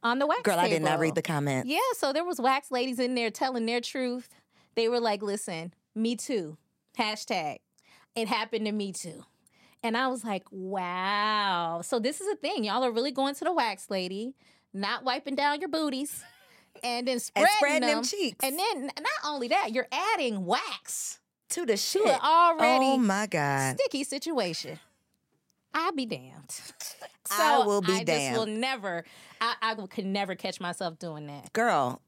on 0.02 0.20
the 0.20 0.28
wax 0.28 0.42
Girl, 0.44 0.60
I 0.60 0.70
did 0.70 0.82
not 0.82 1.00
read 1.00 1.16
the 1.16 1.22
comments. 1.22 1.68
Yeah, 1.70 1.80
so 1.98 2.14
there 2.14 2.24
was 2.24 2.40
wax 2.40 2.72
ladies 2.72 3.00
in 3.00 3.16
there 3.16 3.30
telling 3.32 3.66
their 3.66 3.82
truth. 3.82 4.30
They 4.76 4.88
were 4.88 5.00
like, 5.00 5.22
"Listen, 5.22 5.74
me 5.96 6.16
too." 6.16 6.58
Hashtag. 6.98 7.58
It 8.18 8.28
happened 8.28 8.66
to 8.66 8.72
me 8.72 8.92
too. 8.92 9.24
And 9.84 9.96
I 9.96 10.08
was 10.08 10.24
like, 10.26 10.44
"Wow." 10.52 11.82
So 11.84 12.00
this 12.00 12.20
is 12.20 12.28
a 12.28 12.36
thing. 12.36 12.64
Y'all 12.64 12.84
are 12.84 12.92
really 12.92 13.12
going 13.12 13.36
to 13.36 13.44
the 13.46 13.54
wax 13.54 13.90
lady, 13.90 14.34
not 14.74 15.04
wiping 15.04 15.36
down 15.36 15.60
your 15.60 15.70
booties, 15.70 16.24
and 16.84 17.08
then 17.08 17.20
spreading, 17.22 17.48
And 17.48 17.58
spreading 17.58 17.82
them 17.88 17.96
them 17.98 18.04
cheeks. 18.04 18.44
And 18.44 18.58
then 18.58 18.86
not 18.88 19.20
only 19.26 19.48
that, 19.50 19.72
you're 19.72 19.88
adding 19.92 20.46
wax 20.46 21.20
To 21.50 21.62
the 21.62 21.74
to 21.74 21.78
shit. 21.78 22.08
an 22.08 22.20
already 22.24 22.86
oh 22.86 22.98
my 22.98 23.28
God. 23.28 23.78
sticky 23.80 24.04
situation. 24.04 24.80
I'll 25.74 25.92
be 25.94 26.06
damned. 26.06 26.34
So 27.30 27.36
I 27.44 27.66
will 27.66 27.82
be 27.82 27.92
I 27.92 28.04
just 28.06 28.32
will 28.40 28.46
never. 28.46 29.04
I, 29.42 29.56
I 29.62 29.76
could 29.88 30.06
never 30.06 30.34
catch 30.36 30.62
myself 30.62 30.98
doing 30.98 31.28
that. 31.28 31.52
Girl, 31.52 32.02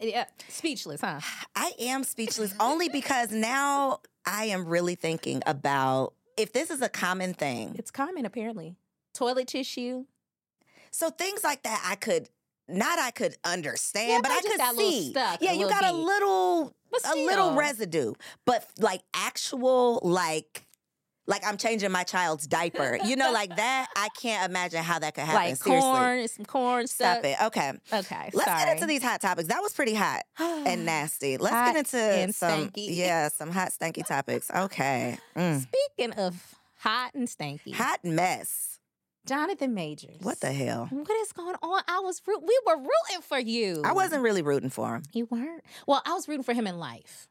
Yeah, 0.00 0.24
speechless, 0.48 1.02
huh? 1.02 1.20
I 1.54 1.72
am 1.78 2.02
speechless 2.02 2.54
only 2.60 2.88
because 2.88 3.30
now 3.30 4.00
I 4.24 4.44
am 4.46 4.66
really 4.66 4.94
thinking 4.94 5.42
about 5.46 6.14
if 6.36 6.52
this 6.52 6.70
is 6.70 6.82
a 6.82 6.88
common 6.88 7.34
thing. 7.34 7.74
It's 7.78 7.90
common 7.90 8.24
apparently. 8.26 8.76
Toilet 9.14 9.48
tissue. 9.48 10.04
So 10.90 11.10
things 11.10 11.44
like 11.44 11.62
that 11.64 11.84
I 11.86 11.96
could 11.96 12.28
not 12.68 12.98
I 12.98 13.10
could 13.10 13.36
understand, 13.44 14.10
Yeah, 14.10 14.20
but 14.22 14.30
I 14.30 14.40
could 14.40 14.58
got 14.58 14.74
a 14.74 14.76
little 14.76 14.92
see. 14.92 15.10
stuck 15.10 15.42
yeah, 15.42 15.52
you 15.52 15.68
got 15.68 15.84
a 15.84 15.92
little 15.92 16.74
a 17.04 17.14
little 17.16 17.54
residue. 17.54 18.12
But 18.44 18.66
like 18.78 19.02
actual 19.14 20.00
like 20.02 20.66
like 21.28 21.46
I'm 21.46 21.56
changing 21.56 21.92
my 21.92 22.02
child's 22.02 22.48
diaper. 22.48 22.98
You 23.04 23.14
know, 23.14 23.30
like 23.30 23.54
that, 23.54 23.86
I 23.94 24.08
can't 24.20 24.50
imagine 24.50 24.82
how 24.82 24.98
that 24.98 25.14
could 25.14 25.24
happen. 25.24 25.34
like 25.34 25.56
Seriously. 25.56 25.80
corn, 25.80 26.28
some 26.28 26.44
corn 26.46 26.86
Stuff. 26.88 27.18
Stop 27.18 27.24
it. 27.24 27.36
Okay. 27.46 27.72
Okay, 27.92 28.30
Let's 28.32 28.44
sorry. 28.50 28.64
get 28.64 28.74
into 28.74 28.86
these 28.86 29.02
hot 29.02 29.20
topics. 29.20 29.48
That 29.48 29.60
was 29.62 29.72
pretty 29.72 29.94
hot 29.94 30.22
and 30.40 30.84
nasty. 30.86 31.36
Let's 31.36 31.54
Hot 31.54 31.74
get 31.74 31.76
into 31.78 31.98
and 31.98 32.34
some 32.34 32.70
stanky. 32.70 32.86
yeah, 32.96 33.28
some 33.28 33.50
hot 33.52 33.70
stanky 33.78 34.04
topics. 34.04 34.50
Okay. 34.50 35.18
Mm. 35.36 35.62
Speaking 35.62 36.12
of 36.18 36.56
hot 36.78 37.14
and 37.14 37.28
stanky, 37.28 37.74
Hot 37.74 38.04
mess. 38.04 38.80
Jonathan 39.26 39.74
Majors. 39.74 40.22
What 40.22 40.40
the 40.40 40.52
hell? 40.52 40.86
What 40.90 41.10
is 41.10 41.32
going 41.32 41.54
on? 41.62 41.82
I 41.86 42.00
was 42.00 42.22
root- 42.26 42.42
we 42.46 42.58
were 42.66 42.76
rooting 42.78 43.20
for 43.22 43.38
you. 43.38 43.82
I 43.84 43.92
wasn't 43.92 44.22
really 44.22 44.40
rooting 44.40 44.70
for 44.70 44.94
him. 44.94 45.02
You 45.12 45.26
weren't. 45.30 45.62
Well, 45.86 46.00
I 46.06 46.14
was 46.14 46.26
rooting 46.28 46.44
for 46.44 46.54
him 46.54 46.66
in 46.66 46.78
life. 46.78 47.28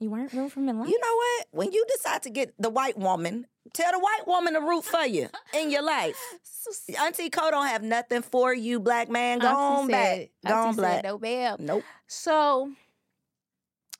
You 0.00 0.10
weren't 0.10 0.32
rooting 0.32 0.50
for 0.50 0.60
him. 0.60 0.68
You 0.86 0.98
know 1.00 1.14
what? 1.16 1.46
When 1.50 1.72
you 1.72 1.84
decide 1.88 2.22
to 2.22 2.30
get 2.30 2.54
the 2.58 2.70
white 2.70 2.96
woman, 2.96 3.46
tell 3.72 3.90
the 3.92 3.98
white 3.98 4.26
woman 4.26 4.54
to 4.54 4.60
root 4.60 4.84
for 4.84 5.04
you 5.04 5.28
in 5.52 5.70
your 5.70 5.82
life. 5.82 6.16
Auntie 7.00 7.30
Cole 7.30 7.50
don't 7.50 7.66
have 7.66 7.82
nothing 7.82 8.22
for 8.22 8.54
you, 8.54 8.78
black 8.78 9.08
man. 9.08 9.38
Go 9.40 9.48
Auntie 9.48 9.82
on 9.82 9.88
back. 9.88 10.16
said- 10.16 10.28
Go 10.46 10.54
Auntie 10.54 10.68
on 10.68 10.76
black. 10.76 11.04
No, 11.04 11.18
babe. 11.18 11.54
Nope. 11.58 11.82
So, 12.06 12.70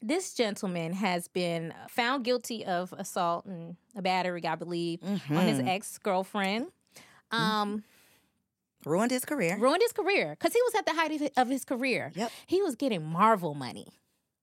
this 0.00 0.34
gentleman 0.34 0.92
has 0.92 1.26
been 1.26 1.74
found 1.88 2.24
guilty 2.24 2.64
of 2.64 2.92
assault 2.96 3.46
and 3.46 3.76
a 3.96 4.02
battery, 4.02 4.46
I 4.46 4.54
believe, 4.54 5.00
on 5.02 5.18
his 5.46 5.58
Mhm. 5.58 5.68
ex 5.68 5.98
girlfriend. 5.98 6.68
Um, 7.32 7.82
Ruined 8.84 9.10
his 9.10 9.24
career. 9.24 9.56
ruined 9.58 9.82
his 9.82 9.92
career 9.92 10.30
because 10.38 10.52
he 10.52 10.62
was 10.62 10.74
at 10.76 10.86
the 10.86 10.92
height 10.94 11.10
of 11.10 11.20
his, 11.20 11.30
of 11.36 11.48
his 11.48 11.64
career. 11.64 12.12
Yep. 12.14 12.30
He 12.46 12.62
was 12.62 12.76
getting 12.76 13.04
Marvel 13.04 13.54
money. 13.54 13.88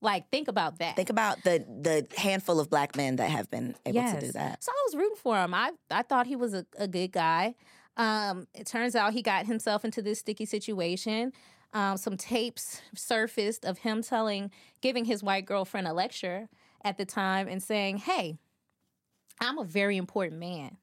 Like, 0.06 0.30
think 0.30 0.48
about 0.48 0.78
that. 0.80 0.96
Think 0.96 1.10
about 1.10 1.44
the 1.44 1.66
the 1.82 2.08
handful 2.16 2.60
of 2.60 2.70
black 2.70 2.96
men 2.96 3.16
that 3.16 3.30
have 3.32 3.50
been 3.50 3.76
able 3.88 4.04
to 4.04 4.20
do 4.20 4.32
that. 4.34 4.64
So 4.64 4.72
I 4.72 4.82
was 4.86 4.96
rooting 4.96 5.18
for 5.18 5.36
him. 5.36 5.54
I 5.56 5.72
I 5.90 6.04
thought 6.04 6.28
he 6.28 6.36
was 6.36 6.54
a, 6.54 6.64
a 6.78 6.88
good 6.88 7.12
guy. 7.12 7.56
Um, 7.98 8.48
it 8.54 8.68
turns 8.68 8.96
out 8.96 9.14
he 9.14 9.24
got 9.24 9.48
himself 9.48 9.84
into 9.84 10.04
this 10.04 10.20
sticky 10.20 10.46
situation. 10.46 11.34
Um, 11.74 11.98
some 11.98 12.18
tapes 12.18 12.82
surfaced 12.94 13.66
of 13.66 13.80
him 13.80 14.04
telling, 14.04 14.52
giving 14.80 15.06
his 15.06 15.24
white 15.24 15.46
girlfriend 15.46 15.88
a 15.88 15.94
lecture 15.94 16.50
at 16.84 16.98
the 17.00 17.06
time 17.06 17.48
and 17.48 17.64
saying, 17.64 17.98
"Hey, 17.98 18.38
I'm 19.42 19.58
a 19.58 19.64
very 19.66 19.98
important 19.98 20.40
man, 20.40 20.78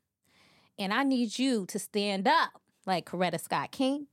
and 0.81 0.93
I 0.93 1.05
need 1.05 1.39
you 1.39 1.65
to 1.67 1.79
stand 1.79 2.27
up." 2.27 2.61
Like 2.87 3.07
Coretta 3.09 3.41
Scott 3.41 3.71
King, 3.71 4.09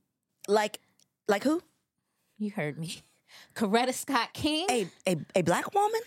Like, 0.46 0.78
like 1.26 1.42
who? 1.42 1.62
you 2.38 2.52
heard 2.52 2.78
me. 2.78 3.02
Coretta 3.54 3.92
Scott 3.94 4.32
King 4.32 4.66
A 4.70 4.86
a, 5.06 5.16
a 5.36 5.42
black 5.42 5.72
woman? 5.74 6.00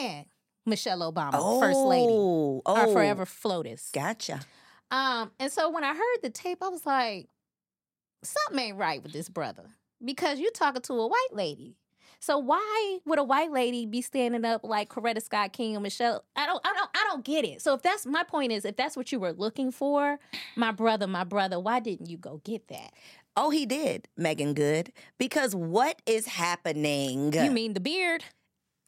and 0.00 0.26
Michelle 0.64 1.00
Obama, 1.12 1.60
first 1.60 1.78
lady, 1.78 2.06
Oh, 2.12 2.62
our 2.66 2.86
oh, 2.86 2.92
forever 2.92 3.24
FLOTUS. 3.24 3.90
Gotcha. 3.92 4.40
Um, 4.90 5.30
and 5.40 5.50
so 5.50 5.70
when 5.70 5.84
I 5.84 5.94
heard 5.94 6.18
the 6.22 6.30
tape, 6.30 6.62
I 6.62 6.68
was 6.68 6.84
like, 6.86 7.28
something 8.22 8.58
ain't 8.58 8.76
right 8.76 9.02
with 9.02 9.12
this 9.12 9.28
brother 9.28 9.64
because 10.04 10.38
you're 10.40 10.50
talking 10.52 10.82
to 10.82 10.92
a 10.94 11.06
white 11.06 11.32
lady. 11.32 11.76
So 12.18 12.38
why 12.38 12.98
would 13.04 13.18
a 13.18 13.24
white 13.24 13.52
lady 13.52 13.86
be 13.86 14.00
standing 14.02 14.44
up 14.44 14.64
like 14.64 14.88
Coretta 14.88 15.22
Scott 15.22 15.52
King 15.52 15.74
and 15.76 15.82
Michelle? 15.82 16.24
I 16.34 16.46
don't, 16.46 16.60
I 16.66 16.72
don't, 16.72 16.90
I 16.94 17.04
don't 17.10 17.24
get 17.24 17.44
it. 17.44 17.60
So 17.60 17.74
if 17.74 17.82
that's 17.82 18.06
my 18.06 18.22
point 18.24 18.52
is, 18.52 18.64
if 18.64 18.74
that's 18.76 18.96
what 18.96 19.12
you 19.12 19.20
were 19.20 19.32
looking 19.32 19.70
for, 19.70 20.18
my 20.56 20.72
brother, 20.72 21.06
my 21.06 21.24
brother, 21.24 21.60
why 21.60 21.78
didn't 21.80 22.08
you 22.08 22.16
go 22.16 22.40
get 22.44 22.68
that? 22.68 22.92
Oh, 23.36 23.50
he 23.50 23.66
did, 23.66 24.08
Meagan 24.16 24.54
Good. 24.54 24.92
Because 25.18 25.54
what 25.54 26.00
is 26.06 26.26
happening? 26.26 27.32
You 27.34 27.50
mean 27.50 27.74
the 27.74 27.80
beard? 27.80 28.24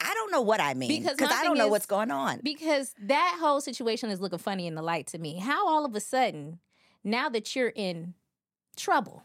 I 0.00 0.14
don't 0.14 0.30
know 0.30 0.40
what 0.40 0.61
I 0.61 0.74
mean. 0.74 1.02
Because 1.02 1.16
I 1.20 1.44
don't 1.44 1.58
know 1.58 1.66
is- 1.66 1.70
what's 1.70 1.87
going 1.87 2.11
on. 2.11 2.40
Because 2.42 2.94
that 3.00 3.37
whole 3.40 3.61
situation 3.61 4.11
is 4.11 4.20
looking 4.20 4.38
funny 4.38 4.66
in 4.66 4.74
the 4.74 4.82
light 4.82 5.06
to 5.08 5.18
me. 5.18 5.38
How 5.38 5.68
all 5.68 5.84
of 5.84 5.94
a 5.94 6.00
sudden, 6.00 6.61
now 7.04 7.28
that 7.28 7.54
you're 7.54 7.72
in 7.74 8.14
trouble, 8.76 9.24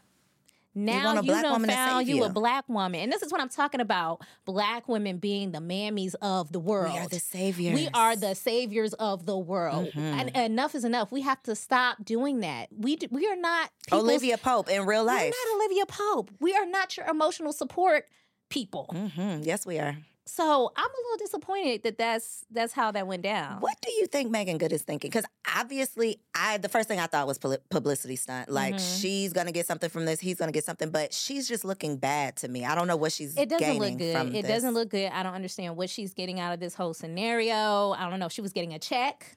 now 0.74 1.14
you, 1.14 1.22
black 1.22 1.42
done 1.42 1.64
found 1.66 2.06
save 2.06 2.08
you 2.16 2.24
a 2.24 2.28
black 2.28 2.68
woman, 2.68 3.00
and 3.00 3.12
this 3.12 3.22
is 3.22 3.30
what 3.32 3.40
I'm 3.40 3.48
talking 3.48 3.80
about: 3.80 4.22
black 4.44 4.88
women 4.88 5.18
being 5.18 5.52
the 5.52 5.60
mammies 5.60 6.14
of 6.20 6.52
the 6.52 6.58
world. 6.60 6.94
We 6.94 7.00
are 7.00 7.08
the 7.08 7.18
saviors. 7.20 7.74
We 7.74 7.88
are 7.94 8.16
the 8.16 8.34
saviors 8.34 8.92
of 8.94 9.26
the 9.26 9.38
world. 9.38 9.92
Mhm. 9.94 9.96
And 9.96 10.30
enough 10.36 10.74
is 10.74 10.84
enough. 10.84 11.12
We 11.12 11.20
have 11.22 11.42
to 11.44 11.54
stop 11.54 12.04
doing 12.04 12.40
that. 12.40 12.68
We 12.76 12.96
d- 12.96 13.08
we 13.10 13.26
are 13.28 13.36
not 13.36 13.70
Olivia 13.92 14.36
Pope 14.38 14.68
in 14.68 14.84
real 14.86 15.04
life. 15.04 15.32
We're 15.32 15.54
not 15.54 15.64
Olivia 15.64 15.86
Pope. 15.86 16.30
We 16.40 16.54
are 16.54 16.66
not 16.66 16.96
your 16.96 17.06
emotional 17.06 17.52
support 17.52 18.06
people. 18.48 18.86
hmm 18.92 19.42
Yes, 19.42 19.64
we 19.66 19.78
are. 19.78 19.96
So 20.26 20.72
I'm 20.74 20.90
a 20.90 21.02
little 21.12 21.18
disappointed 21.18 21.82
that 21.82 21.98
that's 21.98 22.44
that's 22.50 22.72
how 22.72 22.90
that 22.92 23.06
went 23.06 23.22
down. 23.22 23.60
What 23.60 23.76
do 23.82 23.92
you 23.92 24.06
think 24.06 24.30
Meagan 24.30 24.56
Good 24.58 24.72
is 24.72 24.82
thinking? 24.82 25.10
Because 25.10 25.26
obviously, 25.56 26.18
I 26.34 26.56
the 26.56 26.68
first 26.68 26.88
thing 26.88 26.98
I 26.98 27.06
thought 27.06 27.26
was 27.26 27.38
publicity 27.38 28.16
stunt. 28.16 28.48
Like 28.48 28.76
Mhm. 28.76 29.00
she's 29.00 29.32
gonna 29.32 29.52
get 29.52 29.66
something 29.66 29.90
from 29.90 30.06
this, 30.06 30.20
he's 30.20 30.38
gonna 30.38 30.52
get 30.52 30.64
something, 30.64 30.90
but 30.90 31.12
she's 31.12 31.46
just 31.46 31.64
looking 31.64 31.96
bad 31.98 32.36
to 32.36 32.48
me. 32.48 32.64
I 32.64 32.74
don't 32.74 32.86
know 32.86 32.96
what 32.96 33.12
she's. 33.12 33.36
It 33.36 33.48
doesn't 33.50 33.78
look 33.78 33.98
good. 33.98 34.34
It 34.34 34.42
this. 34.42 34.46
doesn't 34.46 34.74
look 34.74 34.88
good. 34.88 35.10
I 35.12 35.22
don't 35.22 35.34
understand 35.34 35.76
what 35.76 35.90
she's 35.90 36.14
getting 36.14 36.40
out 36.40 36.54
of 36.54 36.60
this 36.60 36.74
whole 36.74 36.94
scenario. 36.94 37.90
I 37.92 38.08
don't 38.08 38.18
know 38.18 38.26
if 38.26 38.32
she 38.32 38.40
was 38.40 38.52
getting 38.52 38.72
a 38.72 38.78
check. 38.78 39.36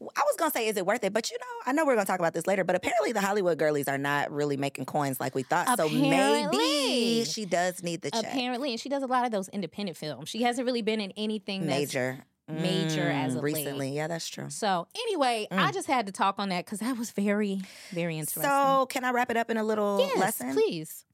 I 0.00 0.22
was 0.26 0.36
gonna 0.38 0.50
say, 0.50 0.68
is 0.68 0.76
it 0.76 0.86
worth 0.86 1.04
it? 1.04 1.12
But 1.12 1.30
you 1.30 1.38
know, 1.38 1.46
I 1.70 1.72
know 1.72 1.84
we're 1.86 1.94
gonna 1.94 2.06
talk 2.06 2.18
about 2.20 2.34
this 2.34 2.46
later. 2.46 2.64
But 2.64 2.76
apparently, 2.76 3.12
the 3.12 3.20
Hollywood 3.20 3.58
girlies 3.58 3.88
are 3.88 3.98
not 3.98 4.30
really 4.32 4.56
making 4.56 4.84
coins 4.86 5.20
like 5.20 5.34
we 5.34 5.42
thought. 5.42 5.76
So 5.76 5.88
maybe 5.88 7.24
she 7.24 7.44
does 7.46 7.82
need 7.82 8.02
the 8.02 8.10
check. 8.10 8.24
Apparently, 8.24 8.72
and 8.72 8.80
she 8.80 8.88
does 8.88 9.02
a 9.02 9.06
lot 9.06 9.24
of 9.24 9.30
those 9.32 9.48
independent 9.48 9.96
films. 9.96 10.28
She 10.28 10.42
hasn't 10.42 10.66
really 10.66 10.82
been 10.82 11.00
in 11.00 11.12
anything 11.16 11.66
that's 11.66 11.78
Major. 11.80 12.24
major 12.48 13.08
as 13.10 13.34
Mm, 13.34 13.36
of 13.38 13.42
late. 13.44 13.54
recently. 13.54 13.94
Yeah, 13.96 14.08
that's 14.08 14.28
true. 14.28 14.50
So 14.50 14.88
anyway, 14.94 15.46
I 15.50 15.70
Mm. 15.70 15.74
just 15.74 15.86
had 15.86 16.06
to 16.06 16.12
talk 16.12 16.36
on 16.38 16.48
that 16.48 16.64
because 16.64 16.80
that 16.80 16.96
was 16.96 17.10
very, 17.12 17.60
very 17.92 18.18
interesting. 18.18 18.42
So, 18.50 18.86
can 18.86 19.04
I 19.04 19.10
wrap 19.12 19.30
it 19.30 19.36
up 19.36 19.50
in 19.50 19.56
a 19.56 19.64
little 19.64 19.98
yes, 20.00 20.18
lesson? 20.18 20.52
please. 20.54 21.04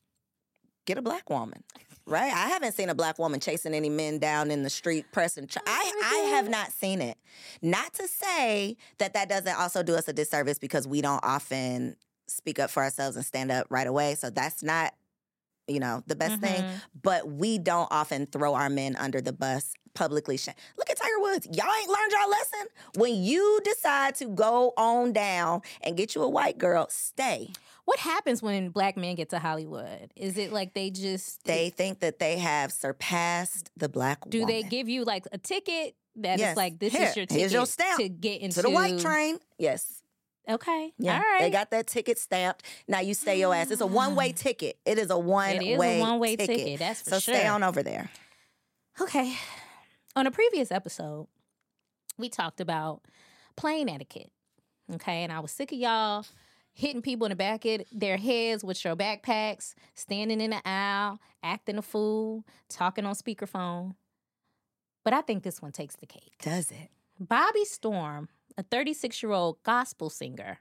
Get 0.86 0.96
a 0.98 1.02
black 1.02 1.28
woman. 1.28 1.64
Right? 2.08 2.32
I 2.32 2.48
haven't 2.48 2.72
seen 2.74 2.88
a 2.88 2.94
black 2.94 3.18
woman 3.18 3.40
chasing 3.40 3.74
any 3.74 3.88
men 3.90 4.18
down 4.20 4.52
in 4.52 4.62
the 4.62 4.70
street 4.70 5.06
pressing. 5.10 5.48
Ch- 5.48 5.56
I, 5.66 5.92
I 6.04 6.16
have 6.36 6.48
not 6.48 6.70
seen 6.70 7.00
it. 7.00 7.18
Not 7.62 7.94
to 7.94 8.06
say 8.06 8.76
that 8.98 9.12
that 9.14 9.28
doesn't 9.28 9.58
also 9.58 9.82
do 9.82 9.94
us 9.96 10.06
a 10.06 10.12
disservice 10.12 10.58
because 10.60 10.86
we 10.86 11.00
don't 11.00 11.24
often 11.24 11.96
speak 12.28 12.60
up 12.60 12.70
for 12.70 12.82
ourselves 12.84 13.16
and 13.16 13.24
stand 13.26 13.50
up 13.50 13.66
right 13.70 13.88
away. 13.88 14.14
So 14.14 14.30
that's 14.30 14.62
not, 14.62 14.94
you 15.66 15.80
know, 15.80 16.04
the 16.06 16.14
best 16.14 16.40
thing. 16.40 16.62
Mhm. 16.62 16.80
But 17.02 17.28
we 17.28 17.58
don't 17.58 17.88
often 17.90 18.26
throw 18.26 18.54
our 18.54 18.70
men 18.70 18.94
under 18.94 19.20
the 19.20 19.32
bus 19.32 19.72
publicly. 19.94 20.36
Sh- 20.36 20.48
Look 20.78 20.88
at 20.90 20.96
Tiger 20.98 21.18
Woods. 21.20 21.46
Y'all 21.50 21.66
ain't 21.80 21.88
learned 21.88 22.12
y'all 22.12 22.30
lesson. 22.30 22.68
When 22.96 23.14
you 23.16 23.60
decide 23.64 24.14
to 24.16 24.26
go 24.26 24.74
on 24.76 25.12
down 25.12 25.62
and 25.80 25.96
get 25.96 26.14
you 26.14 26.22
a 26.22 26.28
white 26.28 26.56
girl, 26.58 26.86
stay. 26.88 27.50
What 27.86 27.98
happens 28.00 28.42
when 28.42 28.70
black 28.70 28.96
men 28.96 29.14
get 29.14 29.30
to 29.30 29.38
Hollywood? 29.38 30.12
Is 30.16 30.36
it 30.36 30.52
like 30.52 30.74
they 30.74 30.90
just 30.90 31.44
They 31.44 31.70
think 31.70 32.00
that 32.00 32.18
they 32.18 32.36
have 32.38 32.72
surpassed 32.72 33.70
the 33.76 33.88
black 33.88 34.18
do 34.28 34.44
they 34.44 34.62
give 34.62 34.88
you 34.88 35.04
like 35.04 35.24
a 35.32 35.38
ticket 35.38 35.94
that 36.16 36.34
is 36.34 36.40
Yes. 36.40 36.56
like 36.56 36.78
this 36.80 36.92
Here, 36.92 37.08
is 37.08 37.16
your 37.16 37.26
ticket 37.26 37.52
your 37.52 37.64
stamp 37.66 38.00
to 38.00 38.08
get 38.08 38.40
into 38.40 38.56
to 38.56 38.62
the 38.62 38.70
white 38.70 38.98
train? 38.98 39.38
Yes. 39.58 40.02
Okay, 40.48 40.92
Yeah. 40.98 41.14
all 41.14 41.18
right. 41.20 41.40
They 41.40 41.50
got 41.50 41.70
that 41.70 41.86
ticket 41.88 42.18
stamped. 42.20 42.64
Now 42.86 43.00
you 43.00 43.14
stay 43.14 43.38
your 43.40 43.52
ass. 43.54 43.70
It's 43.72 43.80
a 43.80 43.86
one 43.86 44.14
way 44.14 44.30
ticket. 44.36 44.78
It 44.84 44.98
is 44.98 45.10
a 45.10 45.18
one 45.18 45.50
it 45.56 45.62
is 45.62 45.78
way 45.78 45.98
a 45.98 46.00
one 46.00 46.18
way 46.20 46.36
ticket. 46.36 46.56
ticket. 46.58 46.78
That's 46.78 47.02
for 47.02 47.10
So 47.10 47.18
sure. 47.18 47.34
stay 47.34 47.46
on 47.48 47.62
over 47.64 47.82
there. 47.82 48.10
Okay. 49.00 49.34
On 50.14 50.26
a 50.26 50.30
previous 50.30 50.70
episode, 50.72 51.26
we 52.18 52.28
talked 52.28 52.60
about 52.60 53.02
plane 53.56 53.88
etiquette. 53.88 54.30
Okay. 54.94 55.22
And 55.24 55.32
I 55.32 55.40
was 55.40 55.50
sick 55.50 55.72
of 55.72 55.78
y'all 55.78 56.24
hitting 56.76 57.00
people 57.00 57.24
in 57.24 57.30
the 57.30 57.36
back 57.36 57.64
of 57.64 57.80
their 57.90 58.18
heads 58.18 58.62
with 58.62 58.84
your 58.84 58.94
backpacks, 58.94 59.74
standing 59.94 60.42
in 60.42 60.50
the 60.50 60.68
aisle, 60.68 61.18
acting 61.42 61.78
a 61.78 61.82
fool, 61.82 62.44
talking 62.68 63.06
on 63.06 63.14
speakerphone. 63.14 63.94
But 65.02 65.14
I 65.14 65.22
think 65.22 65.42
this 65.42 65.62
one 65.62 65.72
takes 65.72 65.96
the 65.96 66.06
cake. 66.06 66.34
Does 66.42 66.70
it? 66.70 66.90
Bobbi 67.20 67.64
Storm, 67.64 68.28
a 68.58 68.62
36 68.62 69.22
year 69.22 69.32
old 69.32 69.62
gospel 69.62 70.10
singer, 70.10 70.58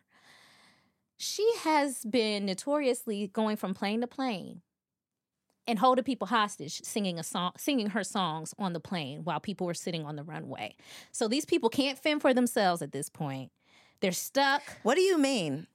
she 1.18 1.50
has 1.60 2.06
been 2.06 2.46
notoriously 2.46 3.28
going 3.28 3.58
from 3.58 3.74
plane 3.74 4.00
to 4.00 4.08
plane 4.08 4.62
and 5.68 5.80
holding 5.80 6.06
people 6.06 6.28
hostage 6.28 6.82
singing 6.84 7.20
a 7.20 7.24
song 7.24 7.52
singing 7.58 7.88
her 7.88 8.04
songs 8.04 8.54
on 8.58 8.72
the 8.72 8.80
plane 8.80 9.26
while 9.26 9.40
people 9.42 9.68
were 9.68 9.74
sitting 9.74 10.06
on 10.06 10.16
the 10.16 10.24
runway. 10.24 10.76
So 11.12 11.28
these 11.28 11.46
people 11.46 11.70
can't 11.70 12.00
fend 12.00 12.22
for 12.22 12.34
themselves 12.34 12.82
at 12.82 12.94
this 12.94 13.10
point. 13.10 13.52
They're 14.00 14.14
stuck. 14.14 14.62
What 14.84 14.96
do 14.96 15.02
you 15.02 15.18
mean? 15.18 15.68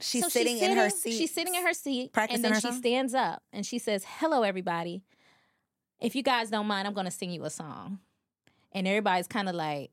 She's 0.00 0.22
So 0.24 0.28
sitting 0.28 0.58
in 0.58 0.76
her 0.76 0.90
seat. 0.90 1.12
She's 1.18 1.32
sitting 1.34 1.54
in 1.54 1.64
her 1.66 1.72
seat, 1.74 2.12
practicing 2.12 2.36
and 2.36 2.44
then 2.44 2.52
her 2.54 2.60
she 2.60 2.68
song? 2.68 2.78
stands 2.78 3.14
up 3.14 3.42
and 3.52 3.66
she 3.66 3.78
says, 3.78 4.04
"Hello, 4.18 4.42
everybody. 4.42 5.02
If 6.00 6.14
you 6.14 6.22
guys 6.22 6.50
don't 6.50 6.66
mind, 6.66 6.86
I'm 6.86 6.94
going 6.94 7.06
to 7.06 7.10
sing 7.10 7.30
you 7.30 7.44
a 7.44 7.50
song." 7.50 7.98
And 8.72 8.86
everybody's 8.86 9.26
kind 9.26 9.48
of 9.48 9.54
like, 9.56 9.90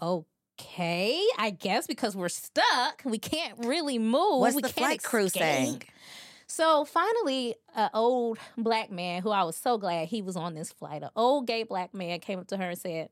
"Okay, 0.00 1.20
I 1.38 1.50
guess 1.50 1.86
because 1.86 2.16
we're 2.16 2.28
stuck, 2.30 3.02
we 3.04 3.18
can't 3.18 3.58
really 3.66 3.98
move. 3.98 4.40
What's 4.40 4.56
we 4.56 4.62
the 4.62 4.68
can't 4.68 4.78
flight 4.86 5.02
crew 5.02 5.28
saying? 5.28 5.82
So 6.46 6.84
finally, 6.84 7.54
an 7.74 7.90
old 7.94 8.38
black 8.58 8.90
man 8.90 9.22
who 9.22 9.30
I 9.30 9.42
was 9.44 9.56
so 9.56 9.78
glad 9.78 10.08
he 10.08 10.20
was 10.22 10.36
on 10.36 10.54
this 10.54 10.70
flight, 10.72 11.02
an 11.02 11.10
old 11.16 11.46
gay 11.46 11.62
black 11.62 11.94
man 11.94 12.20
came 12.20 12.38
up 12.38 12.46
to 12.48 12.56
her 12.56 12.70
and 12.70 12.78
said, 12.78 13.08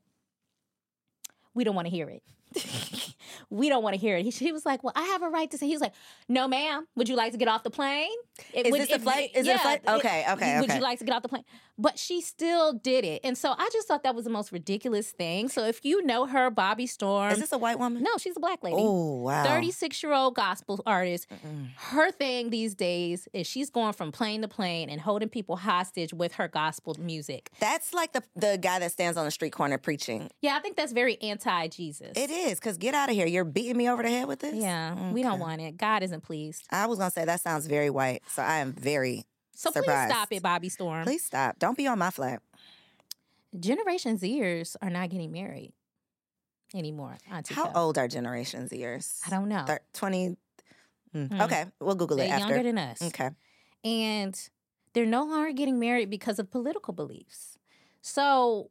We 1.54 1.64
don't 1.64 1.74
want 1.74 1.86
to 1.86 1.90
hear 1.90 2.08
it. 2.10 2.22
we 3.50 3.68
don't 3.68 3.82
want 3.82 3.94
to 3.94 4.00
hear 4.00 4.16
it. 4.16 4.24
He, 4.24 4.30
she 4.30 4.52
was 4.52 4.64
like, 4.66 4.82
Well, 4.84 4.92
I 4.96 5.02
have 5.04 5.22
a 5.22 5.28
right 5.28 5.50
to 5.50 5.58
say. 5.58 5.66
He 5.66 5.72
was 5.72 5.80
like, 5.80 5.92
No, 6.28 6.46
ma'am. 6.48 6.86
Would 6.96 7.08
you 7.08 7.16
like 7.16 7.32
to 7.32 7.38
get 7.38 7.48
off 7.48 7.62
the 7.62 7.70
plane? 7.70 8.10
It- 8.52 8.66
Is 8.66 8.72
would- 8.72 8.80
this 8.80 8.90
a 8.90 8.98
flight? 8.98 9.30
Is 9.34 9.46
it 9.46 9.56
a 9.56 9.58
flight? 9.58 9.82
Okay, 9.86 10.24
okay, 10.30 10.60
Would 10.60 10.70
okay. 10.70 10.78
you 10.78 10.82
like 10.82 10.98
to 11.00 11.04
get 11.04 11.14
off 11.14 11.22
the 11.22 11.28
plane? 11.28 11.44
But 11.78 11.98
she 11.98 12.20
still 12.20 12.74
did 12.74 13.04
it. 13.04 13.22
And 13.24 13.38
so 13.38 13.54
I 13.56 13.70
just 13.72 13.88
thought 13.88 14.02
that 14.02 14.14
was 14.14 14.24
the 14.24 14.30
most 14.30 14.52
ridiculous 14.52 15.12
thing. 15.12 15.48
So 15.48 15.64
if 15.64 15.82
you 15.82 16.04
know 16.04 16.26
her, 16.26 16.50
Bobbi 16.50 16.86
Storm. 16.88 17.32
Is 17.32 17.38
this 17.38 17.52
a 17.52 17.58
white 17.58 17.78
woman? 17.78 18.02
no, 18.02 18.10
she's 18.18 18.36
a 18.36 18.40
black 18.40 18.62
lady. 18.62 18.76
Oh, 18.78 19.22
wow. 19.22 19.44
36 19.44 20.02
year 20.02 20.12
old 20.12 20.34
gospel 20.34 20.82
artist. 20.84 21.26
Mm-mm. 21.30 21.68
Her 21.76 22.10
thing 22.10 22.50
these 22.50 22.74
days 22.74 23.28
is 23.32 23.46
she's 23.46 23.70
going 23.70 23.94
from 23.94 24.12
plane 24.12 24.42
to 24.42 24.48
plane 24.48 24.90
and 24.90 25.00
holding 25.00 25.28
people 25.30 25.56
hostage 25.56 26.12
with 26.12 26.34
her 26.34 26.48
gospel 26.48 26.94
music. 26.98 27.50
That's 27.60 27.94
like 27.94 28.12
the 28.12 28.22
the 28.36 28.58
guy 28.60 28.78
that 28.78 28.92
stands 28.92 29.16
on 29.16 29.24
the 29.24 29.30
street 29.30 29.52
corner 29.52 29.78
preaching. 29.78 30.30
Yeah, 30.42 30.56
I 30.56 30.60
think 30.60 30.76
that's 30.76 30.92
very 30.92 31.20
anti 31.22 31.68
Jesus. 31.68 32.12
It 32.16 32.30
is, 32.30 32.58
because 32.58 32.76
get 32.76 32.94
out 32.94 33.08
of 33.08 33.14
here. 33.14 33.19
You're 33.26 33.44
beating 33.44 33.76
me 33.76 33.88
over 33.90 34.02
the 34.02 34.08
head 34.10 34.26
with 34.28 34.40
this? 34.40 34.54
Yeah, 34.54 35.10
we 35.12 35.22
don't 35.22 35.38
want 35.40 35.60
it. 35.60 35.76
God 35.76 36.02
isn't 36.02 36.22
pleased. 36.22 36.64
I 36.70 36.86
was 36.86 36.98
gonna 36.98 37.10
say 37.10 37.24
that 37.24 37.40
sounds 37.40 37.66
very 37.66 37.90
white, 37.90 38.22
so 38.28 38.42
I 38.42 38.58
am 38.58 38.72
very 38.72 39.24
So 39.54 39.70
Surprised. 39.70 40.10
please 40.10 40.16
stop 40.16 40.32
it, 40.32 40.42
Bobbi 40.42 40.70
Storm. 40.70 41.04
please 41.04 41.24
stop. 41.24 41.58
Don't 41.58 41.76
be 41.76 41.86
on 41.86 41.98
my 41.98 42.10
flag. 42.10 42.40
Generation 43.58 44.16
Zers 44.18 44.76
are 44.80 44.90
not 44.90 45.10
getting 45.10 45.32
married 45.32 45.72
anymore. 46.74 47.18
Auntie 47.30 47.54
How 47.54 47.66
Koe. 47.66 47.80
old 47.86 47.98
are 47.98 48.06
Generation 48.08 48.68
Zers? 48.68 49.20
I 49.26 49.30
don't 49.30 49.48
know. 49.48 49.64
Thir- 49.66 49.80
20. 49.92 50.36
Hmm. 51.12 51.24
Hmm. 51.26 51.40
Okay, 51.42 51.64
we'll 51.80 51.96
Google 51.96 52.16
They're 52.18 52.26
it 52.26 52.30
after. 52.30 52.54
younger 52.54 52.62
than 52.62 52.78
us. 52.78 53.02
okay. 53.02 53.30
and 53.84 54.38
they're 54.92 55.06
no 55.06 55.24
longer 55.24 55.52
getting 55.52 55.78
married 55.78 56.10
because 56.10 56.38
of 56.38 56.50
political 56.50 56.92
beliefs. 56.94 57.58
So 58.02 58.70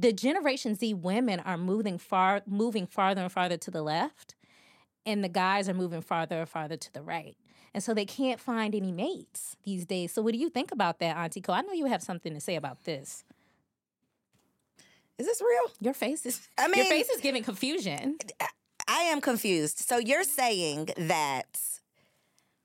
the 0.00 0.12
Generation 0.12 0.74
Z 0.74 0.94
women 0.94 1.40
are 1.40 1.58
moving 1.58 1.98
far 1.98 2.42
moving 2.46 2.86
farther 2.86 3.22
and 3.22 3.32
farther 3.32 3.56
to 3.58 3.70
the 3.70 3.82
left 3.82 4.34
and 5.04 5.22
the 5.22 5.28
guys 5.28 5.68
are 5.68 5.74
moving 5.74 6.00
farther 6.00 6.40
and 6.40 6.48
farther 6.48 6.76
to 6.76 6.92
the 6.92 7.02
right. 7.02 7.36
And 7.74 7.82
so 7.82 7.94
they 7.94 8.04
can't 8.04 8.38
find 8.38 8.74
any 8.74 8.92
mates 8.92 9.56
these 9.64 9.86
days. 9.86 10.12
So 10.12 10.22
what 10.22 10.32
do 10.32 10.38
you 10.38 10.50
think 10.50 10.72
about 10.72 10.98
that, 11.00 11.16
Auntie 11.16 11.40
Koe? 11.40 11.54
I 11.54 11.62
know 11.62 11.72
you 11.72 11.86
have 11.86 12.02
something 12.02 12.34
to 12.34 12.40
say 12.40 12.54
about 12.56 12.84
this. 12.84 13.24
Is 15.18 15.26
this 15.26 15.40
real? 15.40 15.72
Your 15.80 15.94
face 15.94 16.24
is 16.26 16.48
I 16.58 16.68
mean 16.68 16.76
your 16.78 16.86
face 16.86 17.08
is 17.08 17.20
giving 17.20 17.42
confusion. 17.42 18.16
I 18.88 19.02
am 19.02 19.20
confused. 19.20 19.78
So 19.78 19.98
you're 19.98 20.24
saying 20.24 20.90
that 20.96 21.58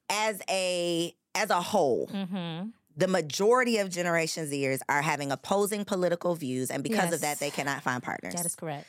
as 0.10 0.42
a 0.50 1.13
as 1.36 1.50
a 1.52 1.62
whole, 1.62 2.08
Mm-hmm. 2.12 2.70
The 2.98 3.08
majority 3.08 3.78
of 3.78 3.90
Generation 3.90 4.46
Zers 4.48 4.80
are 4.90 5.02
having 5.02 5.32
opposing 5.32 5.86
political 5.86 6.36
views, 6.36 6.70
and 6.72 6.84
because 6.84 7.14
of 7.14 7.22
that, 7.22 7.40
they 7.40 7.52
cannot 7.52 7.84
find 7.84 8.02
partners. 8.04 8.34
That 8.34 8.46
is 8.46 8.56
correct. 8.56 8.88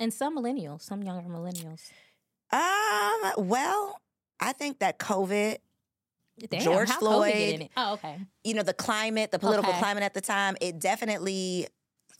And 0.00 0.12
some 0.12 0.36
millennials, 0.36 0.82
some 0.82 1.02
younger 1.02 1.28
millennials. 1.28 1.80
um. 2.52 3.46
Well, 3.48 4.00
I 4.40 4.52
think 4.52 4.80
that 4.80 4.98
COVID, 4.98 5.58
Damn, 6.50 6.60
George 6.60 6.90
Floyd. 6.90 7.32
get 7.32 7.54
in 7.54 7.62
it? 7.62 7.70
Oh, 7.76 7.94
okay. 7.94 8.16
you 8.44 8.54
know, 8.54 8.62
the 8.62 8.74
climate, 8.74 9.30
the 9.30 9.38
political 9.38 9.70
Okay. 9.70 9.78
climate 9.80 10.02
at 10.02 10.14
the 10.14 10.20
time, 10.20 10.56
it 10.60 10.78
definitely 10.78 11.66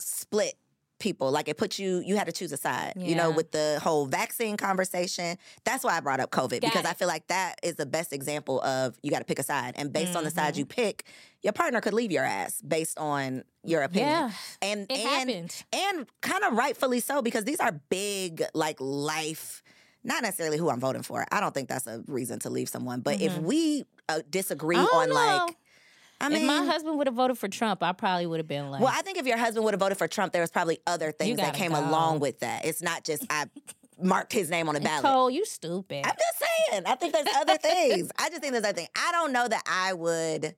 split 0.01 0.55
people. 0.99 1.31
Like 1.31 1.49
it 1.49 1.57
put 1.57 1.79
you, 1.79 2.01
you 2.05 2.17
had 2.17 2.27
to 2.27 2.33
choose 2.33 2.53
a 2.53 2.57
side. 2.57 2.95
You 2.97 3.15
know, 3.15 3.31
with 3.31 3.53
the 3.53 3.81
whole 3.83 4.07
vaccine 4.07 4.57
conversation. 4.57 5.39
That's 5.65 5.85
why 5.85 5.97
I 5.97 6.01
brought 6.01 6.21
up 6.21 6.31
COVID 6.31 6.61
Got 6.61 6.73
because 6.73 6.85
I 6.85 6.95
feel 6.95 7.09
like 7.09 7.27
that 7.29 7.57
is 7.63 7.77
the 7.77 7.87
best 7.87 8.13
example 8.13 8.61
of 8.63 8.97
you 9.03 9.11
got 9.11 9.19
to 9.21 9.25
pick 9.25 9.39
a 9.39 9.43
side, 9.43 9.75
and 9.77 9.93
based 9.93 10.17
on 10.17 10.25
the 10.25 10.31
side 10.31 10.55
Mhm. 10.55 10.59
you 10.59 10.67
pick, 10.67 11.05
your 11.43 11.53
partner 11.53 11.81
could 11.81 11.95
leave 11.95 12.11
your 12.13 12.25
ass 12.25 12.61
based 12.63 12.99
on 12.99 13.45
your 13.65 13.83
opinion. 13.83 14.09
Yeah, 14.11 14.31
and 14.63 14.81
it 14.91 14.99
and 14.99 15.09
happened. 15.31 15.65
and 15.73 16.07
kind 16.21 16.45
of 16.45 16.55
rightfully 16.55 17.01
so 17.01 17.23
because 17.23 17.45
these 17.45 17.61
are 17.61 17.73
big 17.89 18.43
like 18.55 18.81
life 18.81 19.63
not 20.05 20.23
necessarily 20.23 20.57
who 20.57 20.71
i'm 20.71 20.79
voting 20.81 21.03
for 21.03 21.27
i 21.33 21.41
don't 21.41 21.53
think 21.53 21.69
that's 21.69 21.87
a 21.89 22.03
reason 22.07 22.39
to 22.39 22.49
leave 22.51 22.69
someone 22.69 23.01
but 23.01 23.21
if 23.21 23.33
Mhm. 23.33 23.43
we 23.43 23.85
uh, 24.09 24.21
disagree 24.31 24.77
on 24.77 25.11
like 25.11 25.39
know. 25.49 25.49
I 26.21 26.29
mean 26.29 26.39
if 26.43 26.47
my 26.47 26.65
husband 26.65 26.99
would 26.99 27.07
have 27.07 27.15
voted 27.17 27.39
for 27.39 27.49
Trump, 27.49 27.83
I 27.83 27.93
probably 27.93 28.27
would 28.27 28.39
have 28.39 28.49
been 28.49 28.71
like, 28.71 28.81
well 28.81 28.93
i 28.95 29.03
think 29.03 29.19
if 29.19 29.27
your 29.27 29.37
husband 29.39 29.65
would 29.65 29.75
have 29.75 29.81
voted 29.81 29.99
for 29.99 30.09
trump 30.09 30.33
there 30.33 30.43
was 30.43 30.51
probably 30.51 30.79
other 30.87 31.13
things 31.13 31.37
that 31.39 31.55
came 31.55 31.73
go. 31.73 31.81
along 31.81 32.21
with 32.21 32.41
that 32.41 32.65
it's 32.65 32.83
not 32.83 33.05
just 33.05 33.25
i 33.31 33.47
marked 34.01 34.33
his 34.33 34.49
name 34.51 34.69
on 34.69 34.75
the 34.75 34.81
ballot 34.81 35.05
Nicole, 35.05 35.31
you 35.31 35.45
stupid. 35.45 36.05
i'm 36.07 36.15
just 36.15 36.45
saying 36.71 36.83
i 36.87 36.95
think 36.95 37.13
there's 37.13 37.27
other 37.37 37.57
things 37.57 38.11
i 38.19 38.29
just 38.29 38.41
think 38.41 38.53
there's 38.53 38.65
other 38.65 38.75
things 38.75 38.89
i 38.97 39.13
don't 39.13 39.33
know 39.33 39.47
that 39.49 39.63
i 39.67 39.93
would 39.93 40.55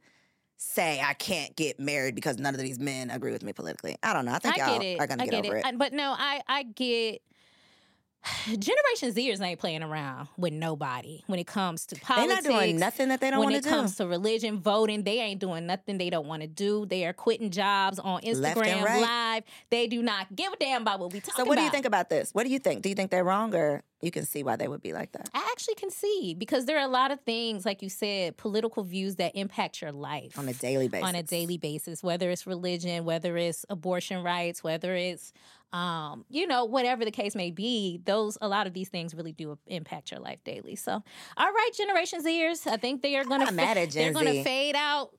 say 0.56 1.00
i 1.02 1.14
can't 1.14 1.56
get 1.56 1.80
married 1.80 2.14
because 2.14 2.38
none 2.38 2.54
of 2.54 2.60
these 2.60 2.78
men 2.78 3.10
agree 3.10 3.32
with 3.32 3.42
me 3.42 3.52
politically 3.52 3.96
i 4.02 4.12
don't 4.12 4.24
know 4.26 4.32
i 4.32 4.38
think 4.38 4.58
I 4.60 4.72
y'all 4.74 4.80
it. 4.82 5.00
are 5.00 5.06
gonna 5.06 5.22
I 5.22 5.26
get, 5.26 5.42
get 5.42 5.46
over 5.46 5.56
it, 5.56 5.64
I- 5.66 5.72
but 5.72 5.92
no, 5.92 6.14
I 6.16 6.42
I 6.46 6.62
get. 6.64 7.22
Generation 8.46 9.12
Zers 9.12 9.40
ain't 9.40 9.58
playing 9.58 9.82
around 9.82 10.28
with 10.36 10.52
nobody 10.52 11.22
when 11.26 11.38
it 11.38 11.46
comes 11.46 11.86
to 11.86 11.96
politics. 11.96 12.42
they're 12.42 12.52
not 12.52 12.60
doing 12.60 12.78
nothing 12.78 13.08
that 13.08 13.20
they 13.20 13.30
don't 13.30 13.40
want 13.40 13.54
to 13.54 13.60
do 13.60 13.66
When 13.66 13.74
it 13.74 13.80
comes 13.80 13.96
to 13.96 14.06
religion, 14.06 14.60
voting, 14.60 15.04
they 15.04 15.20
ain't 15.20 15.40
doing 15.40 15.66
nothing 15.66 15.96
they 15.96 16.10
don't 16.10 16.26
want 16.26 16.42
to 16.42 16.48
do. 16.48 16.84
They 16.84 17.06
are 17.06 17.14
quitting 17.14 17.50
jobs 17.50 17.98
on 17.98 18.20
Instagram 18.20 18.82
right. 18.82 19.00
Live. 19.00 19.44
They 19.70 19.86
do 19.86 20.02
not 20.02 20.34
give 20.36 20.52
a 20.52 20.56
damn 20.56 20.82
about 20.82 21.00
what 21.00 21.12
we 21.12 21.20
talking 21.20 21.34
about. 21.34 21.44
So 21.44 21.48
what 21.48 21.56
do 21.56 21.62
you 21.62 21.70
think 21.70 21.86
about 21.86 22.10
this? 22.10 22.34
What 22.34 22.44
do 22.44 22.50
you 22.50 22.58
think? 22.58 22.82
Do 22.82 22.90
you 22.90 22.94
think 22.94 23.10
they're 23.10 23.24
wrong 23.24 23.54
or 23.54 23.82
you 24.02 24.10
can 24.10 24.24
see 24.24 24.42
why 24.42 24.56
they 24.56 24.68
would 24.68 24.82
be 24.82 24.92
like 24.92 25.12
that? 25.12 25.30
I 25.34 25.48
actually 25.52 25.74
can 25.74 25.90
see 25.90 26.34
because 26.38 26.66
there 26.66 26.78
are 26.78 26.84
a 26.84 26.88
lot 26.88 27.10
of 27.10 27.20
things, 27.20 27.64
like 27.64 27.82
you 27.82 27.88
said, 27.88 28.36
political 28.36 28.82
views 28.82 29.16
that 29.16 29.34
impact 29.34 29.80
your 29.80 29.92
life 29.92 30.38
on 30.38 30.48
a 30.48 30.54
daily 30.54 30.88
basis. 30.88 31.08
on 31.08 31.14
a 31.14 31.22
daily 31.22 31.58
basis, 31.58 32.02
whether 32.02 32.30
it's 32.30 32.46
religion, 32.46 33.04
whether 33.04 33.36
it's 33.36 33.64
abortion 33.70 34.22
rights, 34.22 34.62
whether 34.62 34.94
it's 34.94 35.32
um, 35.72 36.24
you 36.28 36.46
know, 36.46 36.64
whatever 36.64 37.04
the 37.04 37.10
case 37.10 37.34
may 37.34 37.50
be, 37.50 38.00
those 38.04 38.36
a 38.40 38.48
lot 38.48 38.66
of 38.66 38.74
these 38.74 38.88
things 38.88 39.14
really 39.14 39.32
do 39.32 39.58
impact 39.66 40.10
your 40.10 40.20
life 40.20 40.42
daily. 40.44 40.76
So, 40.76 40.92
all 41.36 41.52
right, 41.52 41.70
Generation 41.76 42.24
Zers, 42.24 42.66
I 42.66 42.76
think 42.76 43.02
they 43.02 43.16
are 43.16 43.24
going 43.24 43.46
to 43.46 43.52
mad 43.52 43.76
at 43.76 43.90
they're 43.90 44.12
going 44.12 44.26
to 44.26 44.42
fade 44.42 44.74
out 44.74 45.10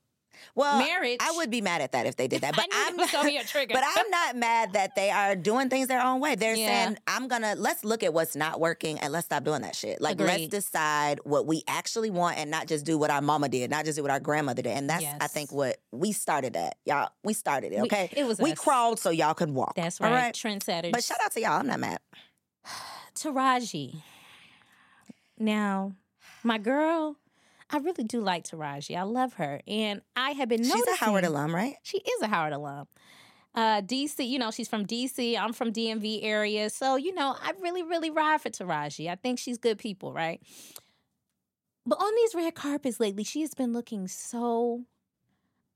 well, 0.55 0.79
marriage. 0.79 1.17
I 1.21 1.31
would 1.37 1.49
be 1.49 1.61
mad 1.61 1.81
at 1.81 1.91
that 1.93 2.05
if 2.05 2.15
they 2.15 2.27
did 2.27 2.41
that, 2.41 2.55
but 2.55 2.65
I'm 2.73 2.97
that 2.97 3.01
was 3.03 3.11
gonna 3.11 3.29
be 3.29 3.37
a 3.37 3.43
trigger. 3.45 3.73
But 3.73 3.83
I'm 3.85 4.09
not 4.09 4.35
mad 4.35 4.73
that 4.73 4.95
they 4.95 5.09
are 5.11 5.35
doing 5.35 5.69
things 5.69 5.87
their 5.87 6.01
own 6.03 6.19
way. 6.19 6.35
They're 6.35 6.55
Yeah. 6.55 6.67
saying, 6.85 6.97
"I'm 7.07 7.27
gonna 7.27 7.55
let's 7.57 7.83
look 7.83 8.03
at 8.03 8.13
what's 8.13 8.35
not 8.35 8.59
working 8.59 8.99
and 8.99 9.11
let's 9.13 9.25
stop 9.25 9.43
doing 9.43 9.61
that 9.61 9.75
shit. 9.75 10.01
Like 10.01 10.19
let's 10.19 10.47
decide 10.47 11.19
what 11.23 11.45
we 11.47 11.63
actually 11.67 12.09
want 12.09 12.37
and 12.37 12.49
not 12.51 12.67
just 12.67 12.85
do 12.85 12.97
what 12.97 13.09
our 13.11 13.21
mama 13.21 13.49
did, 13.49 13.69
not 13.71 13.85
just 13.85 13.97
do 13.97 14.01
what 14.01 14.11
our 14.11 14.19
grandmother 14.19 14.61
did. 14.61 14.77
And 14.77 14.89
that's 14.89 15.05
I 15.19 15.27
think 15.27 15.51
what 15.51 15.77
we 15.91 16.11
started 16.11 16.55
at, 16.55 16.77
y'all. 16.85 17.09
We 17.23 17.33
started 17.33 17.71
it. 17.73 17.81
We- 17.81 17.87
Okay, 17.91 18.09
it 18.15 18.25
was 18.25 18.39
we 18.39 18.53
us. 18.53 18.59
crawled 18.59 18.99
so 18.99 19.09
y'all 19.09 19.33
could 19.33 19.49
walk. 19.51 19.75
That's 19.75 19.99
All 19.99 20.09
right, 20.09 20.15
right. 20.25 20.33
trendsetters. 20.33 20.91
But 20.91 21.03
shout 21.03 21.17
out 21.23 21.31
to 21.33 21.41
y'all. 21.41 21.59
I'm 21.59 21.67
not 21.67 21.79
mad. 21.79 21.99
Taraji. 23.15 24.01
Now, 25.37 25.93
my 26.43 26.57
girl, 26.57 27.15
I 27.71 27.77
really 27.77 28.03
do 28.03 28.21
like 28.21 28.43
Taraji. 28.43 28.97
I 28.97 29.03
love 29.03 29.35
her, 29.35 29.61
and 29.67 30.01
I 30.15 30.31
have 30.31 30.49
been 30.49 30.63
She's 30.63 30.69
noticing. 30.69 30.93
a 30.93 30.97
Howard 30.97 31.23
alum, 31.23 31.55
right? 31.55 31.75
She 31.83 31.99
is 31.99 32.21
a 32.21 32.27
Howard 32.27 32.53
alum. 32.53 32.87
Uh, 33.53 33.81
DC, 33.81 34.27
you 34.27 34.39
know, 34.39 34.51
she's 34.51 34.67
from 34.67 34.85
DC. 34.85 35.37
I'm 35.37 35.53
from 35.53 35.73
DMV 35.73 36.23
area. 36.23 36.69
So, 36.69 36.95
you 36.95 37.13
know, 37.13 37.35
I 37.41 37.51
really, 37.61 37.83
really 37.83 38.09
ride 38.09 38.41
for 38.41 38.49
Taraji. 38.49 39.09
I 39.09 39.15
think 39.15 39.39
she's 39.39 39.57
good 39.57 39.77
people, 39.77 40.13
right? 40.13 40.41
But 41.85 41.99
on 41.99 42.15
these 42.15 42.35
red 42.35 42.55
carpets 42.55 42.99
lately, 42.99 43.23
she 43.23 43.41
has 43.41 43.53
been 43.53 43.73
looking 43.73 44.07
so 44.07 44.83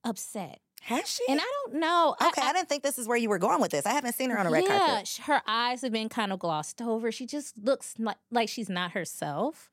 upset. 0.04 0.60
Has 0.84 1.10
she? 1.10 1.24
And 1.28 1.40
I 1.42 1.52
don't 1.66 1.80
know. 1.80 2.16
Okay, 2.22 2.42
I, 2.42 2.50
I, 2.50 2.54
didn't 2.54 2.70
think 2.70 2.84
this 2.84 3.00
is 3.00 3.08
where 3.08 3.18
you 3.18 3.28
were 3.28 3.40
going 3.40 3.60
with 3.60 3.72
this. 3.72 3.88
I 3.88 3.92
haven't 3.92 4.14
seen 4.14 4.30
her 4.30 4.38
on 4.38 4.46
a 4.46 4.52
red 4.52 4.66
yeah, 4.66 4.78
carpet. 4.78 5.08
sh- 5.08 5.20
her 5.22 5.42
eyes 5.48 5.82
have 5.82 5.92
been 5.92 6.10
kind 6.10 6.32
of 6.32 6.38
glossed 6.38 6.80
over. 6.80 7.12
She 7.12 7.26
just 7.26 7.58
looks 7.58 7.96
like, 7.98 8.18
like 8.30 8.50
she's 8.50 8.70
not 8.70 8.92
herself. 8.92 9.72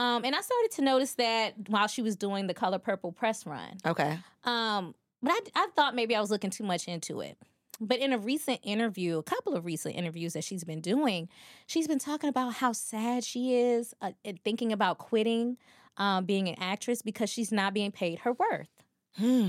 Um, 0.00 0.24
and 0.24 0.34
I 0.34 0.40
started 0.40 0.70
to 0.76 0.82
notice 0.82 1.12
that 1.16 1.54
while 1.68 1.86
she 1.86 2.00
was 2.00 2.16
doing 2.16 2.46
the 2.46 2.54
Color 2.54 2.78
Purple 2.78 3.12
press 3.12 3.44
run. 3.44 3.76
Okay. 3.84 4.18
Um, 4.44 4.94
but 5.22 5.32
I, 5.32 5.40
I 5.54 5.68
thought 5.76 5.94
maybe 5.94 6.16
I 6.16 6.20
was 6.20 6.30
looking 6.30 6.48
too 6.48 6.64
much 6.64 6.88
into 6.88 7.20
it. 7.20 7.36
But 7.82 7.98
in 7.98 8.14
a 8.14 8.18
recent 8.18 8.60
interview, 8.62 9.18
a 9.18 9.22
couple 9.22 9.54
of 9.54 9.66
recent 9.66 9.94
interviews 9.94 10.32
that 10.32 10.44
she's 10.44 10.64
been 10.64 10.80
doing, 10.80 11.28
she's 11.66 11.86
been 11.86 11.98
talking 11.98 12.30
about 12.30 12.54
how 12.54 12.72
sad 12.72 13.24
she 13.24 13.54
is 13.54 13.94
uh, 14.00 14.12
and 14.24 14.42
thinking 14.42 14.72
about 14.72 14.96
quitting 14.96 15.58
um, 15.98 16.24
being 16.24 16.48
an 16.48 16.56
actress 16.58 17.02
because 17.02 17.28
she's 17.28 17.52
not 17.52 17.74
being 17.74 17.92
paid 17.92 18.20
her 18.20 18.32
worth. 18.32 18.70
Hmm. 19.18 19.48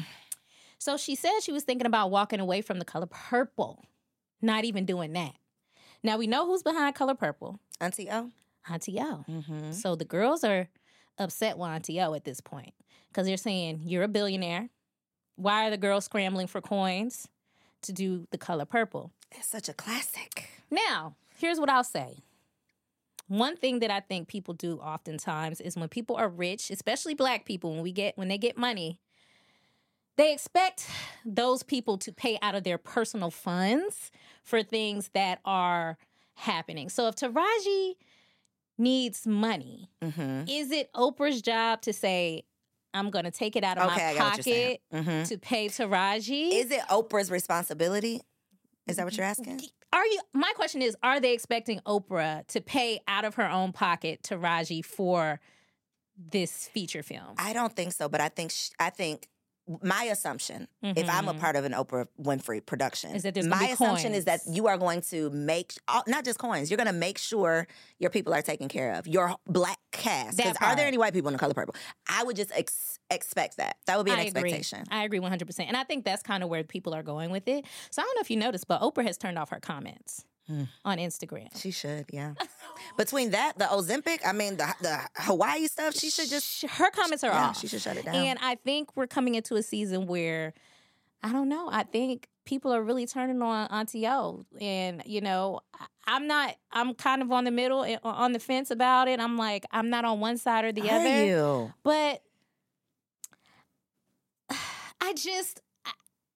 So 0.79 0.97
she 0.97 1.15
said 1.15 1.39
she 1.41 1.53
was 1.53 1.63
thinking 1.63 1.87
about 1.87 2.11
walking 2.11 2.41
away 2.41 2.61
from 2.61 2.79
the 2.79 2.85
color 2.85 3.05
purple, 3.05 3.85
not 4.41 4.65
even 4.65 4.85
doing 4.85 5.13
that. 5.13 5.35
Now 6.03 6.17
we 6.17 6.27
know 6.27 6.45
who's 6.45 6.63
behind 6.63 6.95
color 6.95 7.15
purple, 7.15 7.59
Auntie 7.79 8.09
O. 8.11 8.31
Auntie 8.69 8.99
O. 8.99 9.25
Mm-hmm. 9.29 9.71
So 9.71 9.95
the 9.95 10.05
girls 10.05 10.43
are 10.43 10.67
upset 11.17 11.57
with 11.57 11.69
Auntie 11.69 12.01
O 12.01 12.13
at 12.13 12.23
this 12.23 12.41
point 12.41 12.73
because 13.09 13.27
they're 13.27 13.37
saying, 13.37 13.81
You're 13.85 14.03
a 14.03 14.07
billionaire. 14.07 14.69
Why 15.35 15.67
are 15.67 15.69
the 15.71 15.77
girls 15.77 16.05
scrambling 16.05 16.47
for 16.47 16.61
coins 16.61 17.27
to 17.83 17.93
do 17.93 18.27
the 18.31 18.37
color 18.37 18.65
purple? 18.65 19.11
It's 19.31 19.47
such 19.47 19.69
a 19.69 19.73
classic. 19.73 20.49
Now, 20.69 21.15
here's 21.37 21.59
what 21.59 21.69
I'll 21.69 21.83
say. 21.83 22.19
One 23.27 23.55
thing 23.55 23.79
that 23.79 23.89
I 23.89 24.01
think 24.01 24.27
people 24.27 24.53
do 24.53 24.77
oftentimes 24.77 25.61
is 25.61 25.77
when 25.77 25.87
people 25.87 26.17
are 26.17 26.27
rich, 26.27 26.69
especially 26.69 27.13
black 27.13 27.45
people, 27.45 27.71
when 27.71 27.81
we 27.81 27.91
get 27.91 28.17
when 28.17 28.27
they 28.27 28.37
get 28.37 28.57
money, 28.57 28.99
they 30.17 30.33
expect 30.33 30.87
those 31.25 31.63
people 31.63 31.97
to 31.99 32.11
pay 32.11 32.37
out 32.41 32.55
of 32.55 32.63
their 32.63 32.77
personal 32.77 33.31
funds 33.31 34.11
for 34.43 34.61
things 34.63 35.09
that 35.13 35.39
are 35.45 35.97
happening. 36.35 36.89
So 36.89 37.07
if 37.07 37.15
Taraji 37.15 37.95
needs 38.81 39.25
money, 39.25 39.89
Mm-hmm. 40.03 40.49
is 40.49 40.71
it 40.71 40.91
Oprah's 40.93 41.41
job 41.41 41.81
to 41.83 41.93
say, 41.93 42.43
I'm 42.93 43.09
going 43.09 43.23
to 43.25 43.31
take 43.31 43.55
it 43.55 43.63
out 43.63 43.77
of 43.77 43.91
Okay, 43.91 44.13
my 44.13 44.19
got 44.19 44.23
what 44.37 44.37
you're 44.37 44.43
saying. 44.43 44.77
pocket 44.91 45.07
Mm-hmm. 45.07 45.23
to 45.29 45.37
pay 45.37 45.67
Taraji? 45.67 46.51
Is 46.51 46.71
it 46.71 46.81
Oprah's 46.89 47.31
responsibility? 47.31 48.19
Is 48.87 48.97
that 48.97 49.05
what 49.05 49.15
you're 49.15 49.25
asking? 49.25 49.61
Are 49.93 50.05
you? 50.05 50.19
My 50.33 50.51
question 50.55 50.81
is: 50.81 50.97
Are 51.03 51.19
they 51.19 51.33
expecting 51.33 51.79
Oprah 51.85 52.45
to 52.47 52.59
pay 52.61 52.99
out 53.07 53.23
of 53.25 53.35
her 53.35 53.49
own 53.49 53.71
pocket 53.73 54.23
to 54.23 54.37
Raji 54.37 54.81
for 54.81 55.39
this 56.17 56.67
feature 56.67 57.03
film? 57.03 57.35
I 57.37 57.53
don't 57.53 57.73
think 57.75 57.93
so, 57.93 58.09
but 58.09 58.19
I 58.21 58.29
think 58.29 58.51
sh- 58.51 58.69
I 58.79 58.89
think 58.89 59.27
my 59.83 60.03
assumption, 60.05 60.67
if 60.81 61.09
I'm 61.09 61.27
a 61.27 61.33
Mhm. 61.33 61.39
part 61.39 61.55
of 61.55 61.65
an 61.65 61.71
Oprah 61.73 62.07
Winfrey 62.21 62.65
production, 62.65 63.15
Is 63.15 63.23
that 63.23 63.33
there's 63.33 63.47
my 63.47 63.67
assumption 63.69 64.13
is 64.13 64.25
that 64.25 64.41
you 64.47 64.67
are 64.67 64.77
going 64.77 65.01
to 65.03 65.29
make 65.31 65.73
all- 65.87 66.03
not 66.07 66.25
just 66.25 66.39
coins. 66.39 66.69
You're 66.69 66.77
going 66.77 66.87
to 66.87 66.93
make 66.93 67.17
sure 67.17 67.67
your 67.99 68.09
people 68.09 68.33
are 68.33 68.41
taken 68.41 68.67
care 68.67 68.93
of. 68.93 69.07
Your 69.07 69.35
black 69.47 69.79
cast. 69.91 70.37
That 70.37 70.53
Because 70.53 70.57
are 70.61 70.75
there 70.75 70.87
any 70.87 70.97
white 70.97 71.13
people 71.13 71.29
in 71.29 71.33
the 71.33 71.39
color 71.39 71.53
purple? 71.53 71.75
I 72.07 72.23
would 72.23 72.35
just 72.35 72.51
ex- 72.53 72.99
expect 73.09 73.57
that. 73.57 73.77
That 73.87 73.97
would 73.97 74.05
be 74.05 74.11
an 74.11 74.19
I 74.19 74.23
agree. 74.23 74.41
expectation. 74.51 74.85
I 74.89 75.03
agree 75.03 75.19
100, 75.19 75.45
percent 75.45 75.67
and 75.67 75.77
I 75.77 75.83
think 75.83 76.05
that's 76.05 76.23
kind 76.23 76.43
of 76.43 76.49
where 76.49 76.63
people 76.63 76.93
are 76.93 77.03
going 77.03 77.29
with 77.31 77.47
it. 77.47 77.65
So 77.91 78.01
I 78.01 78.05
don't 78.05 78.15
know 78.15 78.21
if 78.21 78.29
you 78.31 78.37
noticed, 78.37 78.67
but 78.67 78.81
Oprah 78.81 79.05
has 79.05 79.17
turned 79.17 79.37
off 79.37 79.49
her 79.49 79.59
comments 79.59 80.25
Hmm. 80.51 80.63
on 80.83 80.97
Instagram. 80.97 81.47
She 81.59 81.71
should, 81.71 82.05
yeah. 82.11 82.33
Between 82.97 83.31
that, 83.31 83.57
the 83.57 83.65
Ozempic, 83.65 84.19
I 84.25 84.33
mean, 84.33 84.57
the 84.57 84.67
the 84.81 84.99
Hawaii 85.15 85.67
stuff, 85.67 85.95
she 85.95 86.09
should 86.09 86.29
just. 86.29 86.63
Her 86.63 86.89
comments 86.91 87.23
are 87.23 87.31
Yeah, 87.31 87.45
off. 87.49 87.59
she 87.59 87.67
should 87.67 87.81
shut 87.81 87.95
it 87.97 88.05
down. 88.05 88.15
And 88.15 88.39
I 88.41 88.55
think 88.55 88.95
we're 88.97 89.07
coming 89.07 89.35
into 89.35 89.55
a 89.55 89.63
season 89.63 90.07
where 90.07 90.53
I 91.23 91.31
don't 91.31 91.47
know. 91.49 91.69
I 91.71 91.83
think 91.83 92.27
people 92.43 92.73
are 92.73 92.81
really 92.83 93.05
turning 93.05 93.41
on 93.41 93.67
Auntie 93.67 94.07
O, 94.07 94.45
and 94.59 95.03
you 95.05 95.21
know, 95.21 95.61
I'm 96.07 96.27
not. 96.27 96.55
I'm 96.71 96.95
kind 96.95 97.21
of 97.21 97.31
on 97.31 97.43
the 97.45 97.51
middle, 97.51 97.83
eh, 97.83 97.97
on 98.03 98.33
the 98.33 98.39
fence 98.39 98.71
about 98.71 99.07
it. 99.07 99.19
I'm 99.19 99.37
like, 99.37 99.65
I'm 99.71 99.89
not 99.89 100.03
on 100.03 100.19
one 100.19 100.37
side 100.37 100.65
or 100.65 100.71
the 100.73 100.89
Are 100.89 100.99
other. 100.99 101.25
you? 101.25 101.73
But 101.83 102.23
I 105.01 105.13
just, 105.13 105.61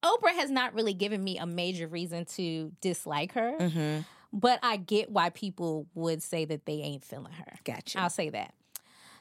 Oprah 0.05 0.33
has 0.35 0.51
not 0.51 0.73
really 0.73 0.93
given 0.93 1.23
me 1.23 1.37
a 1.37 1.45
major 1.45 1.87
reason 1.87 2.25
to 2.35 2.71
dislike 2.81 3.33
her. 3.33 3.55
Mm-hmm. 3.59 4.01
But 4.31 4.59
I 4.63 4.77
get 4.77 5.09
why 5.09 5.29
people 5.31 5.87
would 5.95 6.21
say 6.21 6.45
that 6.45 6.65
they 6.65 6.75
ain't 6.75 7.03
feeling 7.03 7.33
her. 7.33 7.53
Gotcha. 7.63 7.99
I'll 7.99 8.09
say 8.09 8.29
that. 8.29 8.53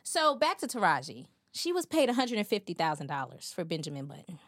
So 0.03 0.37
back 0.37 0.59
to 0.59 0.67
Taraji. 0.67 1.27
She 1.53 1.73
was 1.73 1.87
paid 1.87 2.09
$150,000 2.09 3.55
for 3.55 3.65
Benjamin 3.65 4.07
Button. 4.07 4.39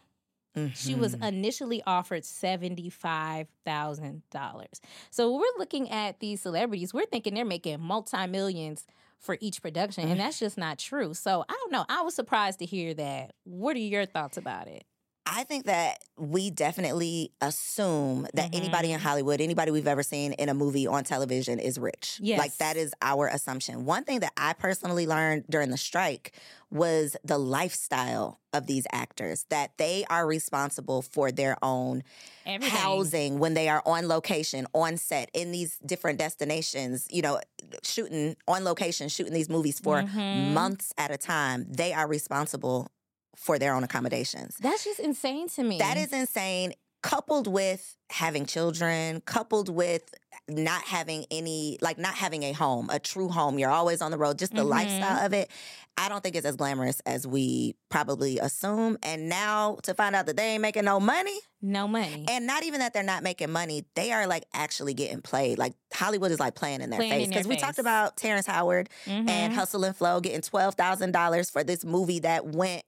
She 0.75 0.95
was 0.95 1.15
Mm-hmm. 1.15 1.23
initially 1.25 1.83
offered 1.87 2.23
$75,000. 2.25 4.67
So 5.11 5.37
we're 5.37 5.45
looking 5.59 5.91
at 5.91 6.21
these 6.21 6.41
celebrities, 6.41 6.95
we're 6.95 7.05
thinking 7.07 7.35
they're 7.35 7.45
making 7.45 7.81
multi 7.81 8.27
millions 8.27 8.87
for 9.19 9.37
each 9.41 9.63
production, 9.63 10.09
and 10.09 10.21
that's 10.21 10.39
just 10.39 10.57
not 10.59 10.79
true. 10.79 11.15
So 11.15 11.45
I 11.49 11.53
don't 11.53 11.73
know. 11.73 11.85
I 11.89 12.03
was 12.03 12.15
surprised 12.15 12.59
to 12.61 12.67
hear 12.67 12.95
that. 12.95 13.33
What 13.45 13.77
are 13.77 13.81
your 13.81 14.07
thoughts 14.07 14.37
about 14.37 14.69
it? 14.69 14.85
I 15.29 15.43
think 15.43 15.67
that 15.67 15.99
we 16.17 16.51
definitely 16.51 17.33
assume 17.41 18.29
that 18.35 18.51
anybody 18.55 18.89
Mm-hmm. 18.89 18.95
in 18.95 19.01
Hollywood, 19.01 19.41
anybody 19.41 19.71
we've 19.73 19.87
ever 19.89 20.03
seen 20.05 20.33
in 20.35 20.49
a 20.49 20.55
movie 20.55 20.87
on 20.87 21.03
television 21.03 21.59
is 21.59 21.79
rich. 21.79 22.19
Yes. 22.23 22.39
Like 22.39 22.57
that 22.59 22.77
is 22.77 22.95
our 23.03 23.27
assumption. 23.27 23.85
One 23.85 24.05
thing 24.05 24.21
that 24.21 24.33
I 24.37 24.53
personally 24.53 25.07
learned 25.07 25.45
during 25.51 25.71
the 25.71 25.77
strike 25.77 26.33
was 26.71 27.17
the 27.25 27.39
lifestyle 27.39 28.39
of 28.53 28.67
these 28.67 28.87
actors, 28.93 29.45
that 29.51 29.77
they 29.79 30.05
are 30.09 30.27
responsible 30.27 31.03
for 31.03 31.31
their 31.33 31.57
own 31.63 32.03
Everything. 32.47 32.77
housing 32.79 33.39
when 33.39 33.55
they 33.55 33.69
are 33.69 33.83
on 33.85 34.09
location, 34.09 34.67
on 34.75 34.97
set, 34.97 35.31
in 35.35 35.51
these 35.53 35.79
different 35.85 36.19
destinations, 36.19 37.07
you 37.11 37.21
know, 37.23 37.41
shooting 37.83 38.37
on 38.49 38.65
location, 38.65 39.09
shooting 39.09 39.33
these 39.35 39.49
movies 39.51 39.79
for 39.81 40.03
Mhm. 40.03 40.53
months 40.55 40.95
at 40.97 41.11
a 41.11 41.19
time. 41.19 41.67
They 41.69 41.93
are 41.93 42.07
responsible 42.07 42.89
for 43.37 43.59
their 43.59 43.75
own 43.75 43.85
accommodations. 43.85 44.57
That's 44.61 44.85
just 44.85 44.99
insane 45.01 45.49
to 45.51 45.63
me. 45.63 45.79
That 45.79 45.97
is 45.97 46.13
insane. 46.13 46.73
Coupled 47.03 47.47
with 47.47 47.97
having 48.11 48.47
children, 48.47 49.21
coupled 49.21 49.69
with 49.69 50.13
not 50.49 50.83
having 50.83 51.25
any, 51.31 51.79
like 51.81 51.99
not 51.99 52.15
having 52.15 52.43
a 52.43 52.53
home, 52.53 52.89
a 52.91 52.99
true 52.99 53.29
home. 53.29 53.59
You're 53.59 53.71
always 53.71 54.01
on 54.03 54.11
the 54.11 54.19
road, 54.19 54.39
just 54.39 54.55
the 54.55 54.63
Mhm. 54.65 54.69
lifestyle 54.69 55.25
of 55.25 55.33
it. 55.33 55.51
I 55.97 56.09
don't 56.09 56.23
think 56.23 56.35
it's 56.37 56.45
as 56.47 56.57
glamorous 56.57 57.01
as 57.07 57.27
we 57.27 57.75
probably 57.91 58.39
assume. 58.39 58.99
And 59.03 59.29
now 59.29 59.79
to 59.85 59.95
find 59.95 60.17
out 60.17 60.27
that 60.27 60.37
they 60.37 60.51
ain't 60.55 60.63
making 60.63 60.85
no 60.85 60.99
money, 61.01 61.39
no 61.63 61.87
money. 61.89 62.25
and 62.29 62.47
not 62.47 62.65
even 62.65 62.81
that 62.81 62.93
they're 62.93 63.03
not 63.03 63.23
making 63.23 63.51
money, 63.53 63.85
they 63.95 64.13
are 64.13 64.27
like 64.27 64.45
actually 64.53 64.95
getting 64.95 65.23
played. 65.23 65.59
Like 65.59 65.75
Hollywood 65.95 66.31
is 66.33 66.41
like 66.41 66.55
playing 66.55 66.81
in 66.81 66.91
their 66.91 66.99
Playing 66.99 67.13
face. 67.13 67.29
Because 67.29 67.47
we 67.47 67.57
talked 67.57 67.79
about 67.79 68.17
Terrence 68.17 68.47
Howard 68.47 68.89
and 69.07 69.29
Mhm. 69.29 69.55
Hustle 69.55 69.85
and 69.85 69.97
Flow 69.97 70.21
getting 70.21 70.43
$12,000 70.43 71.51
for 71.51 71.63
this 71.65 71.85
movie 71.85 72.19
that 72.21 72.47
went, 72.47 72.83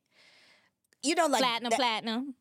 you 1.02 1.14
know, 1.14 1.26
like 1.26 1.40
platinum, 1.42 1.72
platinum. 1.72 2.34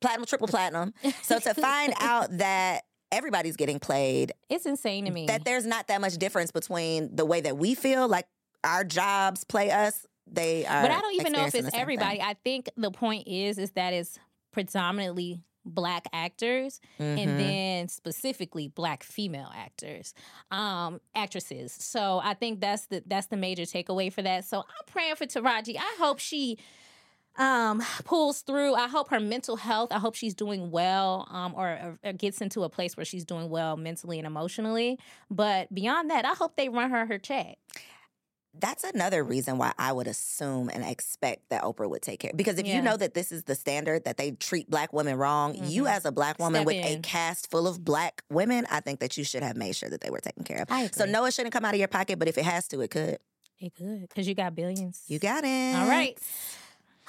platinum, 0.00 0.26
triple 0.26 0.48
platinum. 0.48 0.94
So 1.22 1.38
to 1.38 1.54
find 1.54 1.92
out 2.00 2.36
that 2.38 2.82
everybody's 3.12 3.56
getting 3.56 3.78
played, 3.78 4.32
It's 4.48 4.66
insane 4.66 5.04
to 5.06 5.10
me. 5.10 5.26
that 5.26 5.44
there's 5.44 5.66
not 5.66 5.86
that 5.88 6.00
much 6.00 6.16
difference 6.18 6.50
between 6.50 7.14
the 7.14 7.24
way 7.24 7.40
that 7.40 7.56
we 7.56 7.74
feel, 7.74 8.08
like 8.08 8.26
our 8.64 8.82
jobs 8.84 9.44
play 9.44 9.70
us, 9.70 10.06
they 10.26 10.64
are. 10.66 10.82
But 10.82 10.90
I 10.90 11.00
don't 11.00 11.14
even 11.14 11.32
know 11.32 11.44
if 11.46 11.54
it's 11.54 11.68
everybody. 11.74 12.16
thing. 12.18 12.26
I 12.26 12.34
think 12.44 12.68
the 12.76 12.90
point 12.90 13.28
is 13.28 13.58
is 13.58 13.72
that 13.72 13.92
it's 13.92 14.18
predominantly 14.52 15.42
black 15.66 16.06
actors 16.12 16.80
Mhm. 17.00 17.18
and 17.22 17.40
then 17.40 17.88
specifically 17.88 18.68
black 18.68 19.02
female 19.02 19.50
actors 19.56 20.12
um 20.50 21.00
actresses 21.14 21.72
so 21.72 22.20
i 22.22 22.34
think 22.34 22.60
that's 22.60 22.84
the 22.88 23.02
that's 23.06 23.28
the 23.28 23.36
major 23.38 23.62
takeaway 23.62 24.12
for 24.12 24.20
that 24.20 24.44
so 24.44 24.58
i'm 24.58 24.84
praying 24.86 25.14
for 25.16 25.24
taraji 25.24 25.76
i 25.78 25.96
hope 25.98 26.18
she 26.18 26.58
um 27.36 27.82
pulls 28.04 28.42
through 28.42 28.74
i 28.74 28.86
hope 28.86 29.08
her 29.10 29.18
mental 29.20 29.56
health 29.56 29.90
i 29.92 29.98
hope 29.98 30.14
she's 30.14 30.34
doing 30.34 30.70
well 30.70 31.26
um 31.30 31.52
or, 31.56 31.98
or, 32.04 32.12
gets 32.12 32.40
into 32.40 32.62
a 32.62 32.68
place 32.68 32.96
where 32.96 33.04
she's 33.04 33.24
doing 33.24 33.50
well 33.50 33.76
mentally 33.76 34.18
and 34.18 34.26
emotionally 34.26 34.98
but 35.30 35.72
beyond 35.74 36.10
that 36.10 36.24
i 36.24 36.32
hope 36.34 36.56
they 36.56 36.68
run 36.68 36.90
her 36.90 37.06
her 37.06 37.18
check 37.18 37.58
That's 38.56 38.84
another 38.84 39.24
reason 39.24 39.58
why 39.58 39.72
I 39.76 39.90
would 39.92 40.06
assume 40.06 40.70
and 40.72 40.84
expect 40.84 41.48
that 41.48 41.64
Oprah 41.64 41.90
would 41.90 42.02
take 42.02 42.20
care. 42.20 42.30
Because 42.36 42.56
if 42.56 42.66
Yeah. 42.66 42.76
you 42.76 42.82
know 42.82 42.96
that 42.96 43.12
this 43.12 43.32
is 43.32 43.42
the 43.50 43.56
standard 43.56 44.04
that 44.04 44.16
they 44.16 44.30
treat 44.30 44.70
black 44.70 44.92
women 44.92 45.16
wrong, 45.18 45.56
you 45.56 45.82
Mhm. 45.84 45.90
as 45.90 46.04
a 46.04 46.12
black 46.12 46.38
woman 46.38 46.60
Step 46.60 46.66
with 46.66 46.76
a 46.86 47.00
cast 47.02 47.50
full 47.50 47.66
of 47.66 47.84
black 47.84 48.22
women, 48.30 48.64
I 48.70 48.78
think 48.78 49.00
that 49.00 49.16
you 49.18 49.24
should 49.24 49.42
have 49.42 49.56
made 49.56 49.74
sure 49.74 49.90
that 49.90 50.02
they 50.02 50.10
were 50.10 50.20
taken 50.20 50.44
care 50.44 50.62
of. 50.62 50.94
So 50.94 51.04
no, 51.04 51.24
it 51.24 51.34
shouldn't 51.34 51.52
come 51.52 51.64
out 51.64 51.74
of 51.74 51.80
your 51.80 51.88
pocket, 51.88 52.20
but 52.20 52.28
if 52.28 52.38
it 52.38 52.44
has 52.44 52.68
to, 52.68 52.80
it 52.82 52.92
could. 52.92 53.18
it 53.58 53.74
could 53.74 54.02
because 54.08 54.28
you 54.28 54.34
got 54.36 54.54
billions 54.54 55.02
You 55.08 55.18
got 55.18 55.42
it. 55.42 55.74
All 55.74 55.88
right. 55.88 56.16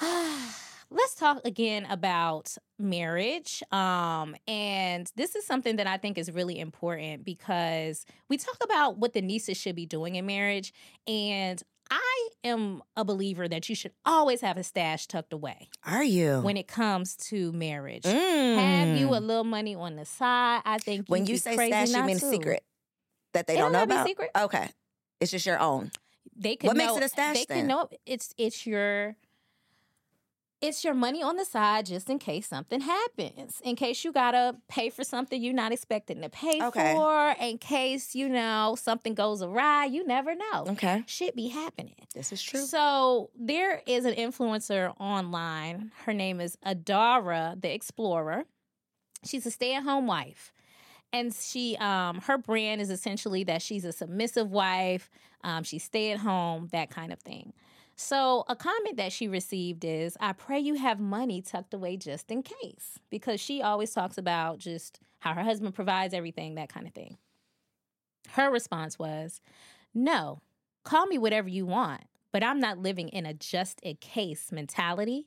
Let's 0.88 1.16
talk 1.16 1.40
again 1.44 1.84
about 1.86 2.56
marriage. 2.78 3.62
Um, 3.72 4.36
and 4.46 5.10
this 5.16 5.34
is 5.34 5.44
something 5.44 5.76
that 5.76 5.86
I 5.88 5.96
think 5.96 6.16
is 6.16 6.30
really 6.30 6.60
important 6.60 7.24
because 7.24 8.04
we 8.28 8.36
talk 8.36 8.56
about 8.62 8.96
what 8.98 9.12
the 9.12 9.20
nieces 9.20 9.56
should 9.56 9.74
be 9.74 9.84
doing 9.86 10.14
in 10.14 10.26
marriage. 10.26 10.72
And 11.08 11.60
I 11.90 12.28
am 12.44 12.82
a 12.96 13.04
believer 13.04 13.48
that 13.48 13.68
you 13.68 13.74
should 13.74 13.92
always 14.04 14.40
have 14.42 14.56
a 14.56 14.62
stash 14.62 15.06
tucked 15.08 15.32
away 15.32 15.68
Are 15.84 16.04
you? 16.04 16.40
when 16.40 16.56
it 16.56 16.68
comes 16.68 17.16
to 17.28 17.52
marriage. 17.52 18.04
Have 18.04 18.96
you 18.96 19.12
a 19.14 19.20
Mm. 19.20 19.26
little 19.26 19.44
money 19.44 19.74
on 19.74 19.96
the 19.96 20.04
side? 20.04 20.62
I 20.64 20.78
think 20.78 21.08
When 21.08 21.26
you 21.26 21.36
say 21.36 21.54
stash, 21.56 21.90
you 21.90 22.02
mean 22.04 22.18
to. 22.20 22.30
secret 22.30 22.64
that 23.32 23.46
they 23.48 23.54
It 23.54 23.58
don't 23.58 23.72
know 23.72 23.82
about. 23.82 24.06
secret. 24.06 24.30
Okay, 24.36 24.68
it's 25.20 25.30
just 25.32 25.46
your 25.46 25.58
own. 25.58 25.90
they 26.38 26.54
could 26.56 26.66
What 26.68 26.76
makes 26.76 26.92
know, 26.92 26.96
it 26.98 27.02
a 27.04 27.08
stash 27.08 27.34
They 27.36 27.44
then? 27.48 27.58
could 27.62 27.66
know 27.68 27.88
it's 28.04 28.34
it's 28.36 28.66
your 28.66 29.16
it's 30.62 30.82
your 30.84 30.94
money 30.94 31.22
on 31.22 31.36
the 31.36 31.44
side 31.44 31.86
just 31.86 32.08
in 32.08 32.18
case 32.18 32.46
something 32.48 32.80
happens. 32.80 33.60
In 33.62 33.76
case 33.76 34.04
you 34.04 34.12
gotta 34.12 34.56
pay 34.68 34.88
for 34.90 35.04
something 35.04 35.42
you're 35.42 35.52
not 35.52 35.70
expecting 35.72 36.22
to 36.22 36.28
pay 36.30 36.62
Okay. 36.62 36.94
for. 36.94 37.34
In 37.40 37.58
case 37.58 38.14
you 38.14 38.28
know 38.28 38.74
something 38.78 39.14
goes 39.14 39.42
awry, 39.42 39.84
you 39.84 40.06
never 40.06 40.34
know. 40.34 40.64
Okay, 40.68 41.04
Shit 41.06 41.36
be 41.36 41.48
happening. 41.48 41.94
this 42.14 42.32
is 42.32 42.42
true. 42.42 42.60
So 42.64 43.30
there 43.38 43.82
is 43.86 44.04
an 44.06 44.14
influencer 44.14 44.94
online. 44.98 45.92
Her 46.04 46.12
name 46.14 46.40
is 46.40 46.56
Adara 46.64 47.60
the 47.60 47.72
Explorer. 47.72 48.44
She's 49.24 49.44
a 49.46 49.50
stay-at-home 49.50 50.06
wife. 50.06 50.52
And 51.12 51.32
she 51.34 51.76
um 51.76 52.20
her 52.22 52.38
brand 52.38 52.80
is 52.80 52.90
essentially 52.90 53.44
that 53.44 53.62
she's 53.62 53.84
a 53.84 53.92
submissive 53.92 54.50
wife, 54.50 55.08
um, 55.44 55.62
she 55.64 55.78
stay 55.78 56.12
at 56.12 56.18
home, 56.18 56.68
that 56.72 56.90
kind 56.90 57.12
of 57.12 57.20
thing. 57.20 57.52
So 57.96 58.44
a 58.46 58.54
comment 58.54 58.98
that 58.98 59.10
she 59.10 59.26
received 59.26 59.82
is, 59.84 60.18
I 60.20 60.34
pray 60.34 60.60
you 60.60 60.74
have 60.74 61.00
money 61.00 61.40
tucked 61.40 61.72
away 61.72 61.96
just 61.96 62.30
in 62.30 62.42
case. 62.42 62.98
Because 63.10 63.40
she 63.40 63.62
always 63.62 63.92
talks 63.92 64.18
about 64.18 64.58
just 64.58 65.00
how 65.20 65.32
her 65.32 65.42
husband 65.42 65.74
provides 65.74 66.12
everything, 66.12 66.54
that 66.54 66.68
kind 66.68 66.86
of 66.86 66.92
thing. 66.92 67.16
Her 68.30 68.50
response 68.50 68.98
was, 68.98 69.40
No, 69.94 70.42
call 70.84 71.06
me 71.06 71.16
whatever 71.16 71.48
you 71.48 71.64
want, 71.64 72.02
but 72.32 72.44
I'm 72.44 72.60
not 72.60 72.78
living 72.78 73.08
in 73.08 73.24
a 73.24 73.32
just 73.32 73.80
in 73.80 73.96
case 73.96 74.52
mentality 74.52 75.26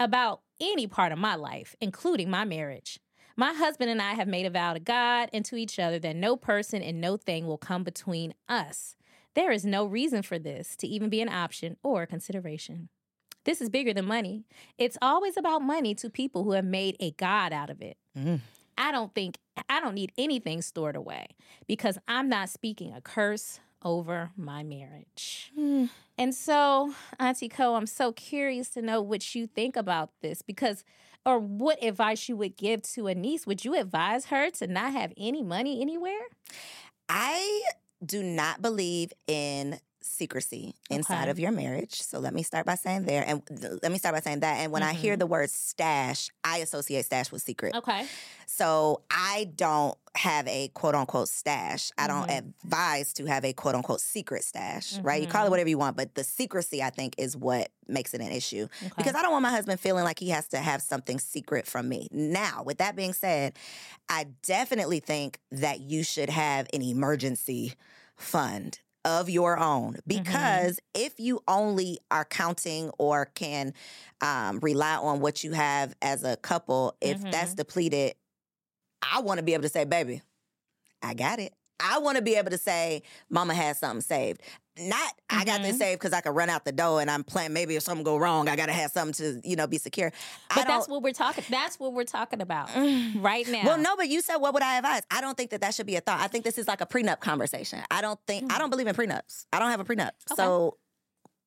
about 0.00 0.40
any 0.60 0.88
part 0.88 1.12
of 1.12 1.18
my 1.18 1.36
life, 1.36 1.76
including 1.80 2.28
my 2.28 2.44
marriage. 2.44 2.98
My 3.36 3.52
husband 3.52 3.90
and 3.90 4.02
I 4.02 4.14
have 4.14 4.28
made 4.28 4.46
a 4.46 4.50
vow 4.50 4.74
to 4.74 4.80
God 4.80 5.28
and 5.32 5.44
to 5.44 5.56
each 5.56 5.78
other 5.78 6.00
that 6.00 6.16
no 6.16 6.36
person 6.36 6.82
and 6.82 7.00
no 7.00 7.16
thing 7.16 7.46
will 7.46 7.58
come 7.58 7.84
between 7.84 8.34
us. 8.48 8.96
There 9.34 9.50
is 9.50 9.64
no 9.64 9.84
reason 9.84 10.22
for 10.22 10.38
this 10.38 10.76
to 10.76 10.86
even 10.86 11.08
be 11.08 11.20
an 11.20 11.28
option 11.28 11.76
or 11.82 12.02
a 12.02 12.06
consideration. 12.06 12.88
This 13.44 13.60
is 13.60 13.68
bigger 13.68 13.92
than 13.92 14.06
money. 14.06 14.44
It's 14.78 14.96
always 15.02 15.36
about 15.36 15.60
money 15.60 15.94
to 15.96 16.08
people 16.08 16.44
who 16.44 16.52
have 16.52 16.64
made 16.64 16.96
a 16.98 17.10
God 17.12 17.52
out 17.52 17.68
of 17.68 17.82
it. 17.82 17.98
Mm. 18.16 18.40
I 18.78 18.90
don't 18.90 19.14
think, 19.14 19.38
I 19.68 19.80
don't 19.80 19.94
need 19.94 20.12
anything 20.16 20.62
stored 20.62 20.96
away 20.96 21.26
because 21.66 21.98
I'm 22.08 22.28
not 22.28 22.48
speaking 22.48 22.92
a 22.94 23.00
curse 23.00 23.60
over 23.82 24.30
my 24.36 24.62
marriage. 24.62 25.52
Mm. 25.58 25.90
And 26.16 26.34
so, 26.34 26.94
Auntie 27.20 27.48
Koe, 27.48 27.74
I'm 27.74 27.86
so 27.86 28.12
curious 28.12 28.70
to 28.70 28.82
know 28.82 29.02
what 29.02 29.34
you 29.34 29.46
think 29.46 29.76
about 29.76 30.10
this 30.22 30.40
because, 30.40 30.84
or 31.26 31.38
what 31.38 31.82
advice 31.82 32.28
you 32.28 32.36
would 32.36 32.56
give 32.56 32.82
to 32.82 33.08
a 33.08 33.14
niece. 33.14 33.46
Would 33.46 33.64
you 33.64 33.78
advise 33.78 34.26
her 34.26 34.50
to 34.52 34.66
not 34.66 34.92
have 34.92 35.12
any 35.18 35.42
money 35.42 35.82
anywhere? 35.82 36.28
I 37.08 37.62
do 38.04 38.22
not 38.22 38.62
believe 38.62 39.12
in 39.26 39.78
secrecy 40.04 40.74
inside 40.90 41.22
Okay. 41.22 41.30
of 41.30 41.38
your 41.38 41.50
marriage. 41.50 42.02
So 42.02 42.18
let 42.18 42.34
me 42.34 42.42
start 42.42 42.66
by 42.66 42.74
saying 42.74 43.04
there, 43.04 43.24
and 43.26 43.44
th- 43.46 43.80
let 43.82 43.90
me 43.90 43.98
start 43.98 44.14
by 44.14 44.20
saying 44.20 44.40
that. 44.40 44.58
And 44.58 44.70
when 44.70 44.82
I 44.82 44.92
hear 44.92 45.16
Mhm. 45.16 45.20
the 45.20 45.26
word 45.26 45.50
stash, 45.50 46.28
I 46.44 46.58
associate 46.58 47.06
stash 47.06 47.32
with 47.32 47.42
secret. 47.42 47.74
Okay. 47.74 48.06
So 48.46 49.00
I 49.10 49.50
don't 49.56 49.96
have 50.16 50.46
a 50.46 50.68
quote 50.68 50.94
unquote 50.94 51.28
stash. 51.28 51.90
I 51.98 52.06
don't 52.06 52.28
Mhm. 52.28 52.38
advise 52.64 53.12
to 53.14 53.24
have 53.26 53.44
a 53.44 53.52
quote 53.52 53.74
unquote 53.74 54.00
secret 54.00 54.44
stash, 54.44 54.98
right? 55.02 55.20
You 55.20 55.26
call 55.26 55.46
it 55.46 55.50
whatever 55.50 55.68
you 55.70 55.78
want, 55.78 55.96
but 55.96 56.14
the 56.14 56.22
secrecy 56.22 56.82
I 56.82 56.90
think 56.90 57.14
is 57.18 57.36
what 57.36 57.70
makes 57.88 58.14
it 58.14 58.20
an 58.20 58.30
issue 58.30 58.68
okay. 58.82 58.92
because 58.96 59.14
I 59.14 59.22
don't 59.22 59.32
want 59.32 59.42
my 59.42 59.50
husband 59.50 59.80
feeling 59.80 60.04
like 60.04 60.18
he 60.18 60.28
has 60.30 60.46
to 60.48 60.58
have 60.58 60.82
something 60.82 61.18
secret 61.18 61.66
from 61.66 61.88
me. 61.88 62.08
Now, 62.12 62.62
with 62.62 62.78
that 62.78 62.94
being 62.94 63.12
said, 63.14 63.58
I 64.08 64.24
definitely 64.42 65.00
think 65.00 65.40
that 65.50 65.80
you 65.80 66.02
should 66.04 66.30
have 66.30 66.68
an 66.72 66.82
emergency 66.82 67.74
fund 68.16 68.78
of 69.04 69.28
your 69.28 69.58
own 69.58 69.96
because 70.06 70.80
if 70.94 71.20
you 71.20 71.40
only 71.46 71.98
are 72.10 72.24
counting 72.24 72.90
or 72.98 73.26
can 73.26 73.74
um, 74.20 74.60
rely 74.60 74.96
on 74.96 75.20
what 75.20 75.44
you 75.44 75.52
have 75.52 75.94
as 76.00 76.24
a 76.24 76.36
couple, 76.36 76.96
if 77.00 77.20
that's 77.30 77.54
depleted, 77.54 78.14
I 79.02 79.20
want 79.20 79.38
to 79.38 79.44
be 79.44 79.52
able 79.54 79.64
to 79.64 79.68
say, 79.68 79.84
baby, 79.84 80.22
I 81.02 81.14
got 81.14 81.38
it. 81.38 81.52
I 81.80 81.98
want 81.98 82.16
to 82.16 82.22
be 82.22 82.34
able 82.36 82.50
to 82.50 82.58
say, 82.58 83.02
Mama 83.28 83.52
has 83.52 83.78
something 83.78 84.00
saved. 84.00 84.40
Not 84.76 85.12
I 85.30 85.44
got 85.44 85.62
this 85.62 85.76
Mhm. 85.76 85.78
saved 85.78 86.00
because 86.00 86.12
I 86.12 86.20
can 86.20 86.34
run 86.34 86.50
out 86.50 86.64
the 86.64 86.72
door 86.72 87.00
and 87.00 87.08
I'm 87.10 87.22
playing. 87.22 87.52
Maybe 87.52 87.76
if 87.76 87.84
something 87.84 88.02
go 88.02 88.16
wrong, 88.16 88.48
I 88.48 88.56
gotta 88.56 88.72
have 88.72 88.90
something 88.90 89.14
to 89.42 89.48
you 89.48 89.54
know 89.54 89.66
be 89.68 89.78
secure. 89.78 90.12
But 90.54 90.66
that's 90.66 90.88
what 90.88 91.02
we're 91.02 91.12
talking. 91.12 91.44
That's 91.48 91.78
what 91.78 91.92
we're 91.92 92.02
talking 92.04 92.40
about 92.40 92.68
Mm. 92.70 93.22
right 93.22 93.46
now. 93.46 93.62
Well, 93.64 93.78
no, 93.78 93.94
but 93.96 94.08
you 94.08 94.20
said 94.20 94.36
what 94.38 94.52
would 94.52 94.64
I 94.64 94.76
advise? 94.78 95.02
I 95.12 95.20
don't 95.20 95.36
think 95.36 95.50
that 95.50 95.60
that 95.60 95.74
should 95.74 95.86
be 95.86 95.94
a 95.96 96.00
thought. 96.00 96.20
I 96.20 96.26
think 96.26 96.44
this 96.44 96.58
is 96.58 96.66
like 96.66 96.80
a 96.80 96.86
prenup 96.86 97.20
conversation. 97.20 97.82
I 97.90 98.00
don't 98.00 98.18
think 98.26 98.52
I 98.52 98.58
don't 98.58 98.70
believe 98.70 98.88
in 98.88 98.94
prenups. 98.96 99.46
I 99.52 99.60
don't 99.60 99.70
have 99.70 99.80
a 99.80 99.84
prenup. 99.84 100.10
Okay. 100.32 100.34
so 100.36 100.76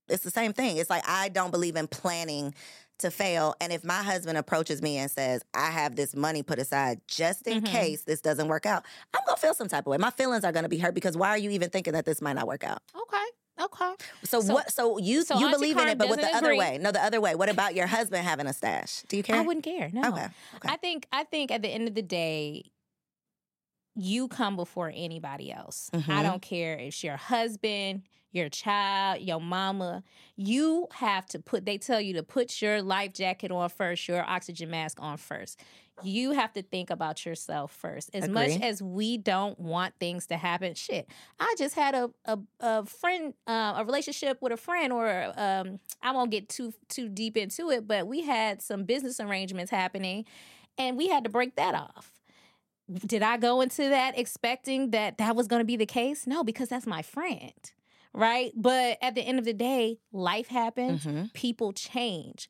it's 0.08 0.24
the 0.24 0.32
same 0.32 0.54
thing. 0.54 0.78
It's 0.78 0.90
like 0.90 1.04
I 1.06 1.28
don't 1.28 1.52
believe 1.52 1.76
in 1.76 1.88
planning 1.88 2.56
to 3.00 3.12
fail. 3.12 3.56
And 3.62 3.72
if 3.72 3.84
my 3.84 4.02
husband 4.04 4.38
approaches 4.38 4.82
me 4.82 4.98
and 4.98 5.10
says, 5.10 5.42
"I 5.54 5.72
have 5.72 5.96
this 5.96 6.16
money 6.16 6.44
put 6.44 6.60
aside 6.60 7.02
just 7.08 7.48
in 7.48 7.62
Mhm. 7.62 7.68
case 7.68 8.04
this 8.04 8.22
doesn't 8.22 8.48
work 8.48 8.66
out," 8.66 8.86
I'm 9.14 9.22
gonna 9.26 9.38
feel 9.38 9.54
some 9.54 9.68
type 9.68 9.86
of 9.86 9.92
way. 9.92 9.98
My 9.98 10.10
feelings 10.12 10.44
are 10.44 10.52
gonna 10.52 10.70
be 10.70 10.78
hurt 10.80 10.94
because 10.94 11.16
why 11.18 11.30
are 11.30 11.38
you 11.38 11.50
even 11.52 11.70
thinking 11.70 11.94
that 11.94 12.06
this 12.06 12.22
might 12.22 12.34
not 12.34 12.48
work 12.48 12.64
out? 12.64 12.82
Okay. 12.96 13.24
Okay. 13.60 13.94
So, 14.24 14.40
So- 14.42 14.54
what? 14.54 14.72
So 14.72 15.00
you 15.00 15.24
so 15.24 15.40
you 15.40 15.48
Auntie 15.48 15.58
believe 15.58 15.78
in 15.78 15.88
it, 15.88 15.98
but 15.98 16.10
with 16.10 16.18
the 16.20 16.28
doesn't 16.28 16.38
other 16.46 16.56
way? 16.56 16.78
No, 16.78 16.92
the 16.92 17.04
other 17.04 17.20
way. 17.20 17.34
What 17.34 17.50
about 17.50 17.74
your 17.74 17.88
husband 17.98 18.24
having 18.24 18.46
a 18.46 18.54
stash? 18.54 19.02
Do 19.08 19.18
you 19.18 19.24
care? 19.24 19.36
I 19.38 19.42
wouldn't 19.42 19.66
care. 19.66 19.90
No. 19.92 20.10
Okay. 20.10 20.28
Okay. 20.56 20.70
I 20.70 20.78
think 20.78 21.08
I 21.12 21.24
think 21.24 21.50
at 21.52 21.64
the 21.64 21.70
end 21.70 21.88
of 21.88 21.96
the 21.96 22.04
day, 22.04 22.72
you 23.98 24.28
come 24.28 24.56
before 24.56 24.92
anybody 24.94 25.52
else. 25.52 25.90
I 25.94 25.98
Mhm. 25.98 26.24
don't 26.24 26.42
care 26.42 26.76
if 26.76 26.88
it's 26.90 27.04
your 27.04 27.18
husband, 27.18 28.04
your 28.32 28.48
child, 28.50 29.22
your 29.22 29.42
mama. 29.42 30.04
You 30.36 30.88
have 30.94 31.26
to 31.28 31.40
put 31.40 31.66
they 31.66 31.78
tell 31.80 32.00
you 32.00 32.14
to 32.14 32.24
put 32.24 32.62
your 32.62 32.82
life 32.82 33.14
jacket 33.14 33.52
on 33.52 33.70
first, 33.70 34.08
your 34.08 34.24
oxygen 34.24 34.70
mask 34.70 35.02
on 35.02 35.18
first. 35.18 35.60
You 36.04 36.32
have 36.34 36.54
to 36.54 36.62
think 36.62 36.92
about 36.92 37.26
yourself 37.26 37.72
first. 37.72 38.12
As 38.14 38.30
much 38.30 38.52
as 38.62 38.84
we 38.84 39.18
don't 39.18 39.60
want 39.60 39.96
things 40.00 40.28
to 40.28 40.38
happen, 40.38 40.76
shit. 40.76 41.10
I 41.40 41.56
just 41.58 41.74
had 41.74 41.96
a 41.96 42.12
a, 42.26 42.38
a 42.60 42.86
friend, 42.86 43.34
uh, 43.48 43.74
a 43.78 43.86
relationship 43.86 44.40
with 44.42 44.52
a 44.52 44.58
friend, 44.58 44.94
or 44.94 45.34
um, 45.36 45.80
I 46.04 46.12
won't 46.12 46.30
get 46.30 46.50
too 46.50 46.72
too 46.88 47.10
deep 47.10 47.36
into 47.36 47.72
it, 47.72 47.88
but 47.88 48.06
we 48.06 48.22
had 48.22 48.62
some 48.62 48.84
business 48.84 49.20
arrangements 49.20 49.72
happening, 49.72 50.26
and 50.78 50.98
we 50.98 51.08
had 51.08 51.24
to 51.24 51.32
break 51.32 51.56
that 51.56 51.74
off. 51.74 52.17
Did 52.94 53.22
I 53.22 53.38
go 53.38 53.62
into 53.62 53.90
that 53.90 54.18
expecting 54.18 54.92
that 54.92 55.18
that 55.18 55.36
was 55.36 55.48
going 55.48 55.60
to 55.62 55.66
be 55.66 55.76
the 55.76 55.86
case? 55.86 56.26
No, 56.26 56.44
because 56.44 56.70
that's 56.70 56.88
my 56.88 57.02
friend, 57.02 57.52
right? 58.14 58.52
But 58.56 58.98
at 59.02 59.14
the 59.16 59.22
end 59.22 59.40
of 59.40 59.46
the 59.46 59.54
day, 59.54 60.00
life 60.12 60.48
happens, 60.48 61.04
Mhm. 61.04 61.34
people 61.34 61.74
change. 61.74 62.50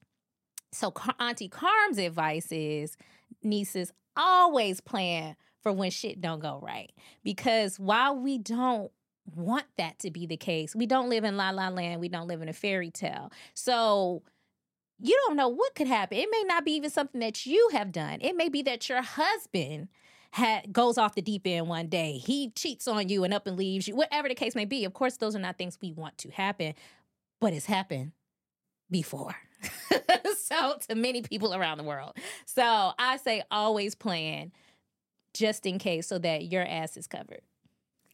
So 0.71 0.93
Auntie 1.19 1.49
Carm's 1.49 1.97
advice 1.97 2.51
is 2.51 2.97
nieces 3.41 3.91
always 4.15 4.79
plan 4.81 5.35
for 5.61 5.71
when 5.71 5.89
shit 5.91 6.21
don't 6.21 6.39
go 6.39 6.59
right 6.61 6.91
because 7.23 7.79
while 7.79 8.15
we 8.15 8.37
don't 8.37 8.91
want 9.35 9.65
that 9.77 9.99
to 9.99 10.09
be 10.09 10.25
the 10.25 10.37
case. 10.37 10.73
We 10.73 10.85
don't 10.85 11.09
live 11.09 11.23
in 11.25 11.35
la 11.35 11.49
la 11.49 11.67
land. 11.67 11.99
We 11.99 12.07
don't 12.07 12.27
live 12.27 12.41
in 12.41 12.47
a 12.47 12.53
fairy 12.53 12.89
tale. 12.89 13.29
So 13.53 14.23
you 14.99 15.19
don't 15.27 15.35
know 15.35 15.49
what 15.49 15.75
could 15.75 15.87
happen. 15.87 16.17
It 16.17 16.29
may 16.31 16.43
not 16.45 16.63
be 16.63 16.71
even 16.75 16.89
something 16.89 17.19
that 17.19 17.45
you 17.45 17.69
have 17.73 17.91
done. 17.91 18.19
It 18.21 18.37
may 18.37 18.47
be 18.49 18.61
that 18.63 18.87
your 18.87 19.01
husband 19.01 19.89
had 20.37 20.71
goes 20.71 20.97
off 20.97 21.15
the 21.15 21.21
deep 21.21 21.45
end 21.45 21.67
one 21.67 21.87
day. 21.87 22.13
He 22.13 22.51
cheats 22.51 22.87
on 22.87 23.09
you 23.09 23.23
and 23.23 23.33
up 23.33 23.47
and 23.47 23.57
leaves 23.57 23.87
you. 23.87 23.95
Whatever 23.95 24.29
the 24.29 24.35
case 24.35 24.55
may 24.55 24.65
be. 24.65 24.85
Of 24.85 24.93
course, 24.93 25.17
those 25.17 25.35
are 25.35 25.39
not 25.39 25.57
things 25.57 25.77
we 25.81 25.91
want 25.91 26.17
to 26.19 26.29
happen, 26.29 26.75
but 27.41 27.53
it's 27.53 27.65
happened 27.65 28.11
before. 28.89 29.35
so 30.37 30.77
to 30.87 30.95
many 30.95 31.21
people 31.23 31.53
around 31.53 31.79
the 31.79 31.83
world. 31.83 32.15
So 32.45 32.91
I 32.97 33.17
say 33.17 33.43
always 33.49 33.95
plan 33.95 34.51
just 35.33 35.65
in 35.65 35.79
case 35.79 36.07
so 36.07 36.19
that 36.19 36.45
your 36.45 36.65
ass 36.65 36.95
is 36.97 37.07
covered. 37.07 37.41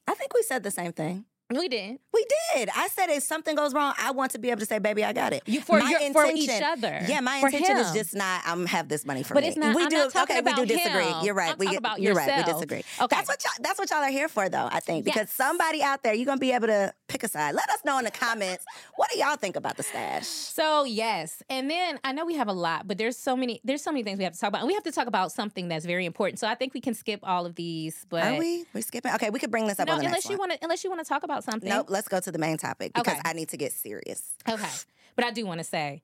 I 0.07 0.13
think 0.13 0.33
we 0.33 0.41
said 0.43 0.63
the 0.63 0.71
same 0.71 0.93
thing. 0.93 1.25
We 1.57 1.67
did. 1.67 1.99
We 2.13 2.25
did. 2.55 2.69
I 2.75 2.87
said 2.89 3.09
if 3.09 3.23
something 3.23 3.55
goes 3.55 3.73
wrong, 3.73 3.93
I 3.97 4.11
want 4.11 4.31
to 4.31 4.39
be 4.39 4.49
able 4.49 4.59
to 4.61 4.65
say, 4.65 4.79
"Baby, 4.79 5.03
I 5.03 5.13
got 5.13 5.33
it." 5.33 5.43
You 5.45 5.61
for 5.61 5.79
your, 5.79 5.99
for 6.13 6.25
each 6.25 6.49
other. 6.49 7.01
Yeah, 7.07 7.19
my 7.21 7.39
For 7.39 7.47
intention 7.47 7.77
is 7.77 7.91
just 7.91 8.15
not. 8.15 8.41
I'm 8.45 8.65
have 8.65 8.87
this 8.89 9.05
money 9.05 9.23
for 9.23 9.33
But 9.33 9.43
me. 9.43 9.49
it's 9.49 9.57
not- 9.57 9.75
We 9.75 9.83
I'm 9.83 9.89
do. 9.89 9.97
not 9.97 10.15
okay, 10.15 10.41
we 10.41 10.53
do 10.53 10.65
disagree. 10.65 11.03
him. 11.05 11.23
You're 11.23 11.33
right. 11.33 11.51
I'm 11.53 11.57
we 11.57 11.75
about 11.75 12.01
you're 12.01 12.15
right. 12.15 12.37
We 12.45 12.51
disagree. 12.51 12.83
Okay. 13.01 13.15
That's 13.15 13.27
what 13.27 13.43
y'all. 13.43 13.53
That's 13.61 13.79
what 13.79 13.89
y'all 13.89 13.99
are 14.03 14.09
here 14.09 14.27
for, 14.29 14.49
though. 14.49 14.69
I 14.71 14.79
think 14.79 15.05
because 15.05 15.21
Yes. 15.23 15.33
somebody 15.33 15.81
out 15.83 16.03
there, 16.03 16.13
you're 16.13 16.25
gonna 16.25 16.37
be 16.39 16.51
able 16.51 16.67
to 16.67 16.93
pick 17.07 17.23
a 17.23 17.27
side. 17.27 17.55
Let 17.55 17.69
us 17.69 17.79
know 17.85 17.97
in 17.99 18.05
the 18.05 18.11
comments. 18.11 18.65
What 18.95 19.09
do 19.11 19.19
y'all 19.19 19.35
think 19.35 19.55
about 19.55 19.77
the 19.77 19.83
stash? 19.83 20.25
So 20.27 20.83
yes, 20.83 21.41
and 21.49 21.69
then 21.69 21.99
I 22.03 22.11
know 22.11 22.25
we 22.25 22.35
have 22.35 22.47
a 22.47 22.53
lot, 22.53 22.87
but 22.87 22.97
there's 22.97 23.17
so 23.17 23.35
many. 23.35 23.61
There's 23.63 23.83
so 23.83 23.91
many 23.91 24.03
things 24.03 24.17
we 24.17 24.23
have 24.23 24.33
to 24.33 24.39
talk 24.39 24.49
about, 24.49 24.59
and 24.61 24.67
we 24.67 24.73
have 24.73 24.83
to 24.83 24.91
talk 24.91 25.07
about 25.07 25.31
something 25.31 25.67
that's 25.67 25.85
very 25.85 26.05
important. 26.05 26.39
So 26.39 26.47
I 26.47 26.55
think 26.55 26.73
we 26.73 26.81
can 26.81 26.93
skip 26.93 27.19
all 27.23 27.45
of 27.45 27.55
these. 27.55 28.05
But 28.09 28.23
Are 28.23 28.37
we? 28.37 28.65
We 28.73 28.81
skipping? 28.81 29.11
Okay, 29.13 29.29
we 29.29 29.39
could 29.39 29.51
bring 29.51 29.67
this 29.67 29.79
up 29.79 29.87
no, 29.87 29.93
on 29.93 29.99
the 29.99 30.05
unless 30.05 30.29
you 30.29 30.37
want 30.37 30.51
to, 30.51 30.57
unless 30.61 30.83
you 30.83 30.89
want 30.89 31.01
to 31.03 31.07
talk 31.07 31.23
about 31.23 31.42
something. 31.43 31.69
Nope. 31.69 31.87
Let's 31.89 32.07
go 32.07 32.19
to 32.19 32.31
the 32.31 32.39
main 32.39 32.57
topic 32.57 32.93
because 32.93 33.13
Okay. 33.13 33.21
I 33.25 33.33
need 33.33 33.49
to 33.49 33.57
get 33.57 33.71
serious. 33.73 34.33
Okay, 34.49 34.69
but 35.15 35.25
I 35.25 35.31
do 35.31 35.45
want 35.45 35.59
to 35.59 35.63
say 35.63 36.01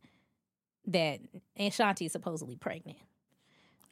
that 0.87 1.19
Ashanti 1.57 2.05
is 2.05 2.11
supposedly 2.11 2.55
pregnant. 2.55 2.97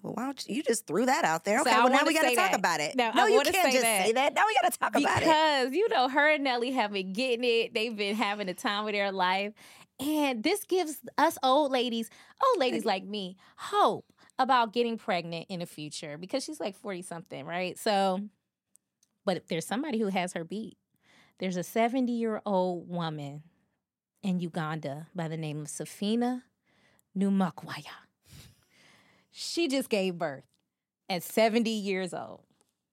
Well, 0.04 0.14
why 0.14 0.26
don't 0.26 0.48
you, 0.48 0.58
you 0.58 0.64
just 0.64 0.86
threw 0.86 1.06
that 1.08 1.26
out 1.26 1.43
there? 1.43 1.60
Okay, 1.62 1.72
I 1.72 1.80
well 1.84 1.89
now 1.91 2.04
we 2.06 2.14
got 2.14 2.22
to 2.30 2.36
talk 2.36 2.52
that. 2.52 2.60
about 2.60 2.80
it. 2.80 2.95
No, 2.95 3.12
No, 3.16 3.26
I 3.26 3.28
you 3.30 3.41
can't 3.41 3.56
say 3.56 3.72
just 3.72 3.82
that. 3.84 4.06
say 4.06 4.12
that. 4.14 4.34
Now 4.36 4.43
we 4.45 4.56
got 4.62 4.72
to 4.72 4.80
talk 4.80 4.95
about 4.95 5.18
it. 5.18 5.20
because 5.22 5.74
you 5.74 5.89
know 5.89 6.08
her 6.08 6.30
and 6.30 6.43
Nelly 6.43 6.72
have 6.72 6.91
been 6.91 7.14
getting 7.14 7.43
it. 7.43 7.74
They've 7.74 7.95
been 7.95 8.16
having 8.16 8.45
the 8.48 8.54
time 8.54 8.86
of 8.86 8.93
their 8.93 9.12
life, 9.12 9.54
and 10.00 10.43
this 10.43 10.64
gives 10.66 11.00
us 11.18 11.38
old 11.41 11.72
ladies, 11.72 12.10
old 12.45 12.60
ladies 12.60 12.86
like 12.86 13.06
me, 13.06 13.38
hope 13.58 14.06
about 14.39 14.72
getting 14.72 14.98
pregnant 15.00 15.48
in 15.50 15.60
the 15.62 15.66
future 15.66 16.16
because 16.20 16.43
she's 16.43 16.60
like 16.60 16.76
forty 16.76 17.02
something, 17.02 17.43
right? 17.43 17.78
So, 17.80 18.22
but 19.26 19.36
if 19.36 19.48
there's 19.48 19.66
somebody 19.66 19.98
who 19.98 20.08
has 20.08 20.34
her 20.34 20.43
beat. 20.43 20.78
There's 21.40 21.58
a 21.58 21.64
seventy 21.64 22.14
year 22.14 22.42
old 22.46 22.90
woman 22.90 23.44
in 24.24 24.40
Uganda 24.40 25.08
by 25.16 25.28
the 25.28 25.38
name 25.38 25.62
of 25.62 25.68
Safina 25.68 26.44
Namukwaya. 27.18 27.86
She 29.32 29.68
just 29.68 29.90
gave 29.90 30.18
birth 30.18 30.46
at 31.08 31.24
70 31.24 31.70
years 31.70 32.14
old. 32.14 32.42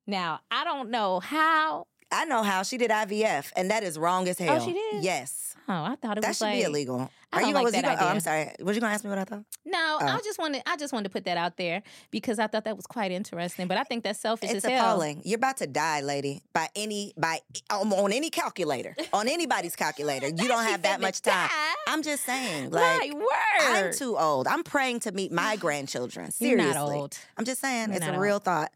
Now, 0.06 0.40
I 0.50 0.64
don't 0.64 0.90
know 0.90 1.20
how. 1.20 1.86
I 2.14 2.24
know 2.26 2.42
how 2.42 2.62
she 2.62 2.76
did 2.78 2.90
IVF, 2.90 3.50
and 3.56 3.70
that 3.70 3.82
is 3.82 3.98
wrong 3.98 4.28
as 4.28 4.38
hell. 4.38 4.58
Oh, 4.60 4.64
she 4.64 4.72
did? 4.72 5.02
Yes, 5.02 5.40
Oh, 5.66 5.72
I 5.72 5.96
thought 5.96 6.18
it 6.18 6.20
was. 6.20 6.22
that 6.22 6.28
was 6.28 6.36
should 6.36 6.44
like 6.44 6.54
be 6.58 6.62
illegal. 6.64 7.10
I 7.32 7.38
don't 7.40 7.48
you 7.48 7.54
like 7.54 7.64
was 7.64 7.72
that 7.72 7.78
you 7.78 7.82
gonna, 7.84 7.98
Oh, 8.02 8.08
I'm 8.08 8.20
sorry. 8.20 8.52
Was 8.60 8.76
you 8.76 8.82
gonna 8.82 8.92
ask 8.92 9.02
me 9.02 9.08
what 9.08 9.18
I 9.18 9.24
thought? 9.24 9.44
No, 9.64 9.98
Oh. 10.00 10.06
I 10.06 10.18
just 10.22 10.38
wanted 10.38 10.62
I 10.66 10.76
just 10.76 10.92
wanted 10.92 11.04
to 11.04 11.10
put 11.10 11.24
that 11.24 11.38
out 11.38 11.56
there 11.56 11.82
because 12.10 12.38
I 12.38 12.46
thought 12.48 12.64
that 12.64 12.76
was 12.76 12.86
quite 12.86 13.10
interesting. 13.10 13.66
But 13.66 13.78
I 13.78 13.82
think 13.84 14.04
that's 14.04 14.20
selfish 14.20 14.50
It's 14.50 14.64
as 14.66 14.70
hell. 14.70 14.84
appalling. 14.84 15.22
You're 15.24 15.38
about 15.38 15.56
to 15.56 15.66
die, 15.66 16.02
lady. 16.02 16.42
By 16.52 16.68
any 16.76 17.14
by 17.16 17.40
um, 17.70 17.92
on 17.94 18.12
any 18.12 18.28
calculator, 18.28 18.94
on 19.14 19.26
anybody's 19.26 19.74
calculator. 19.74 20.28
You 20.28 20.46
don't 20.48 20.64
have 20.64 20.82
that 20.82 21.00
much 21.00 21.22
time. 21.22 21.48
die. 21.48 21.74
I'm 21.88 22.02
just 22.02 22.24
saying, 22.24 22.70
My 22.70 22.98
like. 23.00 23.14
word. 23.14 23.24
I'm 23.62 23.92
too 23.94 24.18
old. 24.18 24.46
I'm 24.46 24.62
praying 24.64 25.00
to 25.00 25.12
meet 25.12 25.32
my 25.32 25.56
grandchildren. 25.64 26.26
You're 26.38 26.58
Seriously. 26.58 26.74
not 26.74 26.76
old. 26.92 27.18
I'm 27.38 27.46
just 27.46 27.62
saying, 27.62 27.88
You're 27.88 27.96
it's 27.96 28.06
a 28.06 28.12
not 28.12 28.20
real 28.20 28.38
thought. 28.38 28.70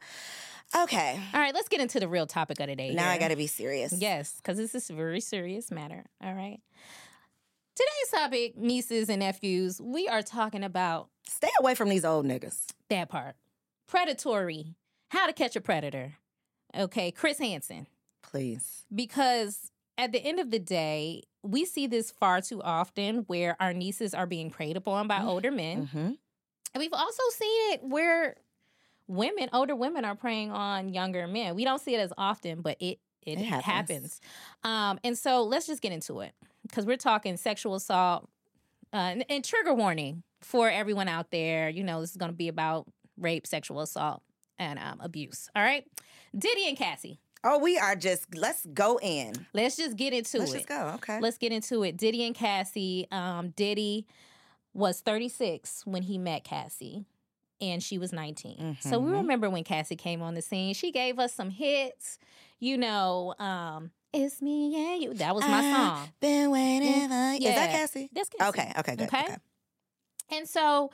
Okay. 0.77 1.19
All 1.35 1.41
right, 1.41 1.55
let's 1.55 1.69
get 1.69 1.81
into 1.81 1.99
the 2.01 2.09
real 2.09 2.27
topic 2.27 2.61
of 2.61 2.67
the 2.67 2.77
day. 2.77 2.95
Now 2.95 3.11
I 3.11 3.19
got 3.19 3.29
to 3.29 3.37
be 3.37 3.47
serious. 3.47 3.93
Yes, 3.97 4.35
because 4.37 4.57
this 4.59 4.75
is 4.75 4.91
a 4.91 4.93
very 4.95 5.21
serious 5.21 5.71
matter. 5.71 6.05
All 6.23 6.35
right. 6.35 6.61
Today's 7.75 8.11
topic, 8.21 8.57
nieces 8.57 9.09
and 9.09 9.21
nephews, 9.21 9.81
we 9.81 10.09
are 10.09 10.23
talking 10.23 10.65
about 10.65 11.09
Stay 11.29 11.49
away 11.61 11.75
from 11.75 11.89
these 11.89 12.05
old 12.05 12.27
niggas. 12.27 12.67
that 12.89 13.09
part. 13.09 13.37
Predatory. 13.87 14.75
How 15.11 15.27
to 15.27 15.33
catch 15.33 15.55
a 15.57 15.61
predator. 15.61 16.15
Okay, 16.77 17.11
Chris 17.13 17.39
Hansen. 17.39 17.87
Please. 18.23 18.85
Because 18.95 19.71
at 19.97 20.13
the 20.13 20.19
end 20.19 20.39
of 20.41 20.51
the 20.51 20.59
day, 20.59 21.23
we 21.43 21.65
see 21.65 21.87
this 21.87 22.11
far 22.11 22.41
too 22.43 22.61
often 22.63 23.19
where 23.29 23.57
our 23.61 23.73
nieces 23.73 24.13
are 24.13 24.27
being 24.27 24.51
preyed 24.51 24.77
upon 24.77 25.07
by 25.07 25.23
older 25.23 25.51
men. 25.51 25.87
hmm 25.87 25.99
And 25.99 26.17
we've 26.77 26.93
also 26.93 27.23
seen 27.33 27.73
it 27.73 27.85
where 27.85 28.37
women, 29.09 29.49
older 29.53 29.75
women, 29.75 30.05
are 30.05 30.15
preying 30.15 30.51
on 30.53 30.91
younger 30.91 31.27
men. 31.27 31.55
We 31.55 31.65
don't 31.65 31.81
see 31.81 31.95
it 31.95 31.99
as 32.01 32.13
often, 32.17 32.61
but 32.61 32.77
it 32.81 32.99
it, 33.27 33.39
It 33.41 33.45
happens. 33.45 33.65
happens. 33.67 34.21
Um, 34.63 35.01
and 35.05 35.19
so 35.19 35.43
let's 35.43 35.67
just 35.67 35.83
get 35.83 35.93
into 35.93 36.21
it 36.21 36.33
because 36.63 36.87
we're 36.87 36.97
talking 36.97 37.37
sexual 37.37 37.75
assault 37.75 38.29
uh, 38.93 38.97
and, 38.97 39.25
and 39.29 39.45
trigger 39.45 39.75
warning 39.75 40.23
for 40.41 40.71
everyone 40.71 41.09
out 41.09 41.31
there. 41.31 41.69
You 41.69 41.83
know, 41.83 42.01
this 42.01 42.11
is 42.11 42.17
going 42.17 42.31
to 42.31 42.37
be 42.37 42.49
about 42.49 42.87
rape, 43.19 43.47
sexual 43.47 43.81
assault, 43.81 44.23
and 44.59 44.79
um, 44.79 45.01
abuse. 45.01 45.51
All 45.55 45.63
right, 45.63 45.85
Diddy 46.37 46.69
and 46.69 46.77
Cassie. 46.77 47.19
Oh, 47.45 47.59
we 47.59 47.79
are 47.79 47.95
just, 47.95 48.35
let's 48.35 48.67
go 48.67 48.99
in. 49.01 49.33
Let's 49.55 49.77
just 49.77 49.97
get 49.97 50.13
into 50.13 50.39
it. 50.39 50.41
let's 50.41 50.53
it. 50.53 50.57
just 50.57 50.69
go. 50.69 50.93
Okay. 50.97 51.21
Let's 51.21 51.39
get 51.39 51.53
into 51.53 51.85
it. 51.85 51.97
Diddy 51.97 52.25
and 52.25 52.35
Cassie. 52.35 53.07
Um, 53.13 53.51
Diddy 53.51 54.07
was 54.75 55.01
36 55.01 55.83
when 55.87 56.03
he 56.03 56.19
met 56.19 56.43
Cassie, 56.43 57.05
and 57.61 57.83
she 57.83 57.99
was 57.99 58.13
19. 58.13 58.77
So 58.81 58.99
we 58.99 59.11
Mhm. 59.11 59.17
remember 59.19 59.51
when 59.51 59.65
Cassie 59.65 59.97
came 59.97 60.23
on 60.23 60.35
the 60.35 60.43
scene. 60.43 60.75
She 60.75 60.91
gave 60.93 61.19
us 61.19 61.33
some 61.35 61.51
hits. 61.51 62.19
You 62.59 62.77
know, 62.77 63.35
um, 63.39 63.93
"It's 64.13 64.41
Me 64.43 64.75
and 64.75 65.03
You." 65.03 65.15
That 65.15 65.35
was 65.35 65.45
my 65.47 65.59
I 65.59 65.71
song. 65.73 66.13
Been 66.21 66.51
waiting 66.51 67.09
for 67.09 67.49
Is 67.49 67.55
that 67.55 67.71
Cassie? 67.71 68.11
That's 68.13 68.29
Cassie. 68.29 68.49
Okay, 68.61 68.73
okay, 68.79 68.97
good. 68.97 69.09
Okay. 69.09 69.23
Okay. 69.25 69.37
And 70.31 70.49
so 70.49 70.91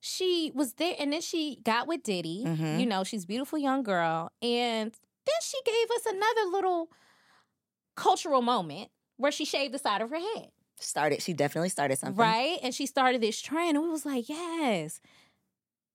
she 0.00 0.52
was 0.54 0.74
there, 0.74 0.94
and 0.98 1.12
then 1.12 1.20
she 1.20 1.56
got 1.62 1.86
with 1.86 2.02
Diddy. 2.02 2.44
Mhm. 2.46 2.80
You 2.80 2.86
know, 2.86 3.04
she's 3.04 3.24
a 3.24 3.26
beautiful 3.26 3.58
young 3.58 3.82
girl, 3.82 4.30
and 4.40 4.92
then 5.26 5.40
she 5.42 5.58
gave 5.64 5.90
us 5.90 6.06
another 6.06 6.44
little 6.50 6.90
cultural 7.96 8.42
moment 8.42 8.90
where 9.16 9.32
she 9.32 9.44
shaved 9.44 9.74
the 9.74 9.78
side 9.78 10.00
of 10.00 10.10
her 10.10 10.18
head. 10.18 10.50
Started, 10.80 11.20
she 11.20 11.32
definitely 11.32 11.68
started 11.70 11.98
something. 11.98 12.16
Right? 12.16 12.58
And 12.62 12.72
she 12.72 12.86
started 12.86 13.20
this 13.20 13.40
trend, 13.40 13.76
and 13.76 13.82
we 13.84 13.90
was 13.90 14.06
like, 14.06 14.28
yes. 14.28 15.00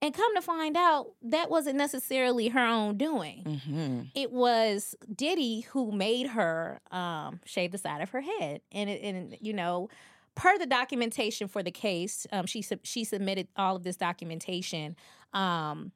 And 0.04 0.14
come 0.14 0.36
to 0.36 0.42
find 0.42 0.76
out, 0.76 1.14
that 1.22 1.50
wasn't 1.50 1.78
necessarily 1.78 2.50
her 2.50 2.66
own 2.66 2.98
doing. 2.98 3.44
Mm-hmm. 3.46 4.02
It 4.14 4.34
was 4.34 4.96
Diddy 5.16 5.62
who 5.62 5.94
made 5.94 6.28
her 6.28 6.82
um, 6.92 7.40
shave 7.46 7.72
the 7.72 7.78
side 7.78 8.02
of 8.02 8.10
her 8.10 8.20
head, 8.20 8.60
and 8.72 8.90
and 8.90 9.38
you 9.40 9.54
know, 9.54 9.90
per 10.36 10.58
the 10.58 10.66
documentation 10.66 11.48
for 11.48 11.64
the 11.64 11.72
case, 11.72 12.28
um, 12.34 12.46
she 12.46 12.62
sub- 12.62 12.86
she 12.86 13.06
submitted 13.06 13.48
all 13.56 13.78
of 13.78 13.84
this 13.84 13.96
documentation. 13.96 14.98
Um, 15.34 15.94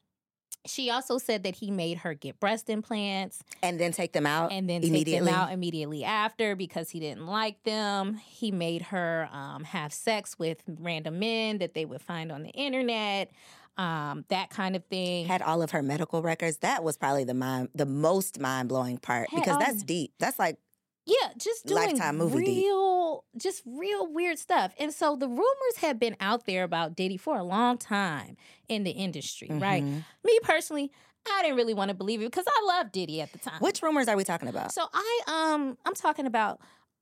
she 0.65 0.89
also 0.89 1.17
said 1.17 1.43
that 1.43 1.55
he 1.55 1.71
made 1.71 1.99
her 1.99 2.13
get 2.13 2.39
breast 2.39 2.69
implants 2.69 3.41
And 3.63 3.79
then 3.79 3.91
take 3.91 4.13
them 4.13 4.25
out 4.25 4.51
and 4.51 4.69
then 4.69 4.81
take 4.81 4.89
immediately. 4.89 5.29
them 5.31 5.35
out 5.35 5.51
immediately 5.51 6.03
after 6.03 6.55
because 6.55 6.89
he 6.89 6.99
didn't 6.99 7.25
like 7.25 7.63
them. 7.63 8.15
He 8.15 8.51
made 8.51 8.83
her 8.83 9.29
um, 9.31 9.63
have 9.63 9.93
sex 9.93 10.37
with 10.37 10.63
random 10.67 11.19
men 11.19 11.59
that 11.59 11.73
they 11.73 11.85
would 11.85 12.01
find 12.01 12.31
on 12.31 12.43
the 12.43 12.49
internet, 12.49 13.31
um, 13.77 14.25
that 14.29 14.49
kind 14.49 14.75
of 14.75 14.83
thing. 14.85 15.25
Had 15.27 15.41
all 15.41 15.61
of 15.61 15.71
her 15.71 15.81
medical 15.83 16.21
records. 16.21 16.57
That 16.57 16.83
was 16.83 16.97
probably 16.97 17.23
the 17.23 17.33
mind, 17.33 17.69
the 17.75 17.85
most 17.85 18.39
mind 18.39 18.69
blowing 18.69 18.97
part 18.97 19.29
Had 19.29 19.39
because 19.39 19.53
all- 19.53 19.59
that's 19.59 19.83
deep. 19.83 20.13
That's 20.19 20.39
like 20.39 20.57
yeah, 21.05 21.29
just 21.37 21.65
doing 21.65 21.91
Lifetime 21.91 22.17
movie 22.17 22.43
deep. 22.43 22.57
real, 22.65 23.23
just 23.37 23.63
real 23.65 24.11
weird 24.11 24.37
stuff. 24.37 24.73
And 24.77 24.93
so 24.93 25.15
the 25.15 25.27
rumors 25.29 25.77
have 25.77 25.99
been 25.99 26.17
out 26.19 26.45
there 26.45 26.63
about 26.65 26.97
Diddy 26.97 27.15
for 27.15 27.37
a 27.37 27.43
long 27.43 27.77
time 27.77 28.35
in 28.67 28.83
the 28.83 28.91
industry, 28.91 29.47
right? 29.49 29.83
mhm. 29.83 30.03
Me 30.25 30.39
personally, 30.43 30.91
I 31.29 31.43
didn't 31.43 31.55
really 31.55 31.73
want 31.73 31.89
to 31.89 31.95
believe 31.95 32.21
it 32.21 32.25
because 32.25 32.45
I 32.47 32.65
loved 32.77 32.91
Diddy 32.91 33.21
at 33.21 33.31
the 33.31 33.39
time. 33.39 33.61
Which 33.61 33.81
rumors 33.81 34.09
are 34.09 34.17
we 34.17 34.25
talking 34.25 34.49
about? 34.49 34.73
So 34.73 34.85
I 34.93 35.19
um 35.27 35.77
I'm 35.85 35.93
talking 35.93 36.25
about 36.25 36.59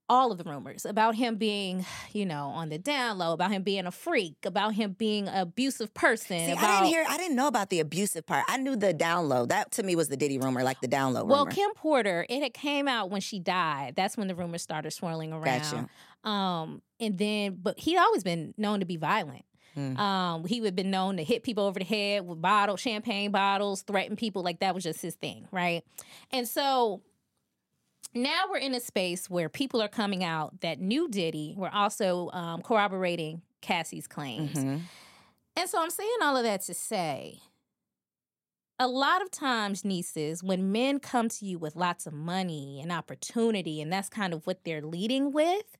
all 0.09 0.31
of 0.31 0.37
the 0.37 0.43
rumors 0.43 0.85
about 0.85 1.15
him 1.15 1.35
being, 1.35 1.85
you 2.13 2.25
know, 2.25 2.47
on 2.47 2.69
the 2.69 2.77
down 2.77 3.17
low, 3.17 3.33
about 3.33 3.51
him 3.51 3.63
being 3.63 3.85
a 3.85 3.91
freak, 3.91 4.35
about 4.43 4.73
him 4.73 4.93
being 4.93 5.27
an 5.27 5.39
abusive 5.41 5.93
person. 5.93 6.39
See, 6.39 6.51
about, 6.51 6.63
I 6.63 6.79
didn't 6.79 6.87
hear. 6.87 7.05
I 7.07 7.17
didn't 7.17 7.35
know 7.35 7.47
about 7.47 7.69
the 7.69 7.79
abusive 7.79 8.25
part. 8.25 8.45
I 8.47 8.57
knew 8.57 8.75
the 8.75 8.93
download. 8.93 9.49
That 9.49 9.71
to 9.73 9.83
me 9.83 9.95
was 9.95 10.07
the 10.09 10.17
Diddy 10.17 10.37
rumor, 10.37 10.63
like 10.63 10.81
the 10.81 10.87
download 10.87 11.27
Well, 11.27 11.45
rumor. 11.45 11.51
Kim 11.51 11.73
Porter, 11.75 12.25
it 12.29 12.41
had 12.41 12.53
came 12.53 12.87
out 12.87 13.09
when 13.09 13.21
she 13.21 13.39
died. 13.39 13.95
That's 13.95 14.17
when 14.17 14.27
the 14.27 14.35
rumors 14.35 14.61
started 14.61 14.91
swirling 14.91 15.33
around. 15.33 15.43
Gotcha. 15.61 15.89
Um, 16.29 16.81
and 16.99 17.17
then, 17.17 17.57
but 17.61 17.79
he'd 17.79 17.97
always 17.97 18.23
been 18.23 18.53
known 18.57 18.79
to 18.79 18.85
be 18.85 18.97
violent. 18.97 19.45
Mm. 19.77 19.97
Um, 19.97 20.45
he 20.45 20.61
would 20.61 20.67
have 20.67 20.75
been 20.75 20.91
known 20.91 21.17
to 21.17 21.23
hit 21.23 21.43
people 21.43 21.65
over 21.65 21.79
the 21.79 21.85
head 21.85 22.25
with 22.25 22.41
bottle, 22.41 22.77
champagne 22.77 23.31
bottles, 23.31 23.81
threaten 23.81 24.15
people. 24.15 24.41
Like 24.41 24.59
that 24.59 24.73
was 24.73 24.83
just 24.83 25.01
his 25.01 25.15
thing, 25.15 25.47
right? 25.51 25.83
And 26.31 26.47
so 26.47 27.01
now 28.15 28.43
we're 28.49 28.57
in 28.57 28.73
a 28.73 28.79
space 28.79 29.29
where 29.29 29.49
people 29.49 29.81
are 29.81 29.87
coming 29.89 30.23
out 30.23 30.61
that 30.61 30.79
knew 30.79 31.07
Diddy. 31.09 31.53
We're 31.57 31.69
also 31.69 32.29
um, 32.31 32.61
corroborating 32.61 33.41
Cassie's 33.61 34.07
claims. 34.07 34.57
Mhm. 34.57 34.81
And 35.57 35.69
so 35.69 35.81
I'm 35.81 35.89
saying 35.89 36.17
all 36.21 36.35
of 36.37 36.43
that 36.43 36.61
to 36.63 36.73
say 36.73 37.39
a 38.77 38.87
lot 38.87 39.21
of 39.21 39.31
times, 39.31 39.85
nieces, 39.85 40.43
when 40.43 40.71
men 40.71 40.99
come 40.99 41.29
to 41.29 41.45
you 41.45 41.57
with 41.57 41.75
lots 41.77 42.05
of 42.05 42.13
money 42.13 42.81
and 42.81 42.91
opportunity, 42.91 43.81
and 43.81 43.91
that's 43.91 44.09
kind 44.09 44.33
of 44.33 44.45
what 44.45 44.65
they're 44.65 44.81
leading 44.81 45.31
with, 45.31 45.77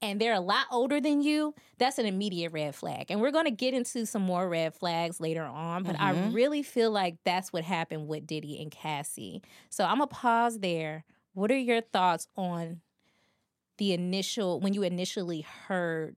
and 0.00 0.18
they're 0.18 0.32
a 0.32 0.40
lot 0.40 0.64
older 0.72 0.98
than 0.98 1.20
you, 1.20 1.54
that's 1.76 1.98
an 1.98 2.06
immediate 2.06 2.50
red 2.52 2.74
flag. 2.74 3.10
And 3.10 3.20
we're 3.20 3.32
going 3.32 3.44
to 3.44 3.50
get 3.50 3.74
into 3.74 4.06
some 4.06 4.22
more 4.22 4.48
red 4.48 4.74
flags 4.74 5.20
later 5.20 5.44
on, 5.44 5.82
but 5.82 5.94
I 6.00 6.14
Mhm. 6.14 6.32
really 6.34 6.62
feel 6.62 6.90
like 6.90 7.18
that's 7.24 7.52
what 7.52 7.64
happened 7.64 8.08
with 8.08 8.26
Diddy 8.26 8.60
and 8.62 8.70
Cassie. 8.70 9.42
So 9.68 9.84
I'm 9.84 9.98
going 9.98 10.08
to 10.08 10.14
pause 10.14 10.60
there. 10.60 11.04
What 11.34 11.50
are 11.50 11.56
your 11.56 11.80
thoughts 11.80 12.28
on 12.36 12.80
the 13.78 13.92
initial, 13.92 14.60
when 14.60 14.74
you 14.74 14.82
initially 14.82 15.40
heard 15.40 16.16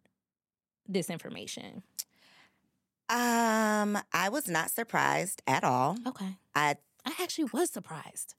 this 0.88 1.09
information? 1.09 1.84
Um, 3.09 3.97
I 4.13 4.30
was 4.30 4.47
not 4.49 4.72
surprised 4.72 5.41
at 5.47 5.63
all. 5.63 5.97
Okay. 6.07 6.38
I 6.53 6.76
I 7.05 7.13
actually 7.22 7.45
was 7.53 7.70
surprised. 7.70 8.34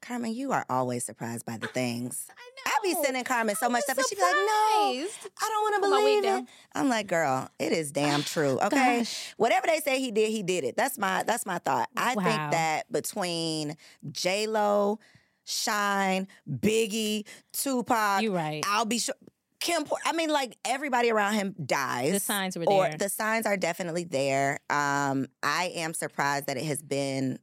Carmen, 0.00 0.34
you 0.34 0.52
are 0.52 0.64
always 0.68 1.04
surprised 1.04 1.44
by 1.46 1.56
the 1.56 1.66
things. 1.68 2.26
I 2.30 2.34
I 2.66 2.78
be 2.82 2.94
sending 3.02 3.24
Carmen 3.24 3.56
so 3.56 3.68
much 3.68 3.82
stuff, 3.84 3.96
and 3.98 4.06
she'd 4.08 4.16
be 4.16 4.22
like, 4.22 4.34
"No, 4.34 4.40
I 4.42 5.48
don't 5.48 5.62
want 5.62 5.74
to 5.76 5.80
Put 5.80 5.90
my 5.90 5.96
wig 5.96 6.04
believe 6.04 6.24
it." 6.24 6.26
down. 6.26 6.48
I'm 6.74 6.88
like, 6.88 7.06
"Girl, 7.06 7.48
it 7.58 7.72
is 7.72 7.90
damn 7.90 8.22
true." 8.22 8.58
Okay, 8.62 8.98
Gosh. 8.98 9.34
whatever 9.36 9.66
they 9.66 9.80
say 9.80 9.98
he 9.98 10.10
did, 10.10 10.30
he 10.30 10.42
did 10.42 10.64
it. 10.64 10.76
That's 10.76 10.96
my 10.98 11.22
that's 11.24 11.44
my 11.46 11.58
thought. 11.58 11.88
I 11.96 12.14
Wow. 12.14 12.22
think 12.24 12.50
that 12.52 12.92
between 12.92 13.76
J 14.12 14.46
Lo, 14.46 14.98
Shyne, 15.44 16.26
Biggie, 16.50 17.26
Tupac, 17.52 18.22
You're 18.22 18.32
right. 18.32 18.62
I'll 18.66 18.84
be 18.84 18.98
sure. 18.98 19.14
Kim, 19.60 19.84
I 20.04 20.12
mean, 20.12 20.28
like 20.28 20.56
everybody 20.64 21.10
around 21.10 21.34
him 21.34 21.54
dies. 21.64 22.12
The 22.12 22.20
signs 22.20 22.58
were 22.58 22.64
or 22.66 22.84
there. 22.88 22.96
the 22.98 23.08
signs 23.08 23.46
are 23.46 23.56
definitely 23.56 24.04
there. 24.04 24.58
Um, 24.68 25.26
I 25.42 25.72
am 25.76 25.94
surprised 25.94 26.46
that 26.48 26.56
it 26.58 26.64
has 26.64 26.82
been 26.82 27.38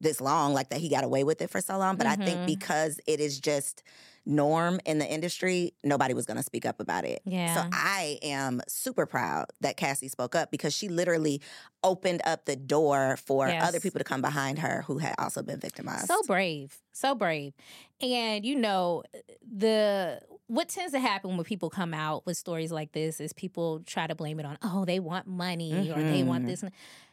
this 0.00 0.20
long, 0.22 0.54
like 0.54 0.70
that 0.70 0.80
he 0.80 0.88
got 0.88 1.04
away 1.04 1.22
with 1.24 1.42
it 1.42 1.50
for 1.50 1.60
so 1.60 1.76
long. 1.76 1.96
But 1.96 2.06
I 2.06 2.16
Mhm. 2.16 2.24
think 2.24 2.46
because 2.46 2.98
it 3.06 3.20
is 3.20 3.38
just 3.38 3.82
norm 4.26 4.80
in 4.84 4.98
the 4.98 5.06
industry, 5.06 5.72
nobody 5.82 6.14
was 6.14 6.26
going 6.26 6.36
to 6.36 6.42
speak 6.42 6.66
up 6.66 6.80
about 6.80 7.04
it. 7.04 7.22
Yeah. 7.24 7.54
So 7.54 7.68
I 7.72 8.18
am 8.22 8.60
super 8.68 9.06
proud 9.06 9.46
that 9.60 9.76
Cassie 9.76 10.08
spoke 10.08 10.34
up 10.34 10.50
because 10.50 10.74
she 10.74 10.88
literally 10.88 11.40
opened 11.82 12.20
up 12.24 12.44
the 12.44 12.56
door 12.56 13.16
for 13.16 13.48
Yes. 13.48 13.66
other 13.66 13.80
people 13.80 13.98
to 13.98 14.04
come 14.04 14.20
behind 14.20 14.58
her 14.58 14.82
who 14.86 14.98
had 14.98 15.14
also 15.18 15.42
been 15.42 15.58
victimized. 15.60 16.06
So 16.08 16.20
brave, 16.26 16.78
so 16.92 17.14
brave. 17.14 17.54
And 18.00 18.44
you 18.44 18.56
know, 18.56 19.02
the 19.50 20.20
what 20.46 20.68
tends 20.68 20.92
to 20.92 20.98
happen 20.98 21.36
when 21.36 21.44
people 21.44 21.70
come 21.70 21.94
out 21.94 22.26
with 22.26 22.36
stories 22.36 22.72
like 22.72 22.90
this 22.92 23.20
is 23.20 23.32
people 23.32 23.80
try 23.86 24.06
to 24.08 24.16
blame 24.16 24.40
it 24.40 24.46
on, 24.46 24.58
oh, 24.62 24.84
they 24.84 24.98
want 24.98 25.26
money 25.28 25.90
or 25.92 26.02
they 26.02 26.24
want 26.24 26.42
Mhm. 26.44 26.46
this. 26.48 26.64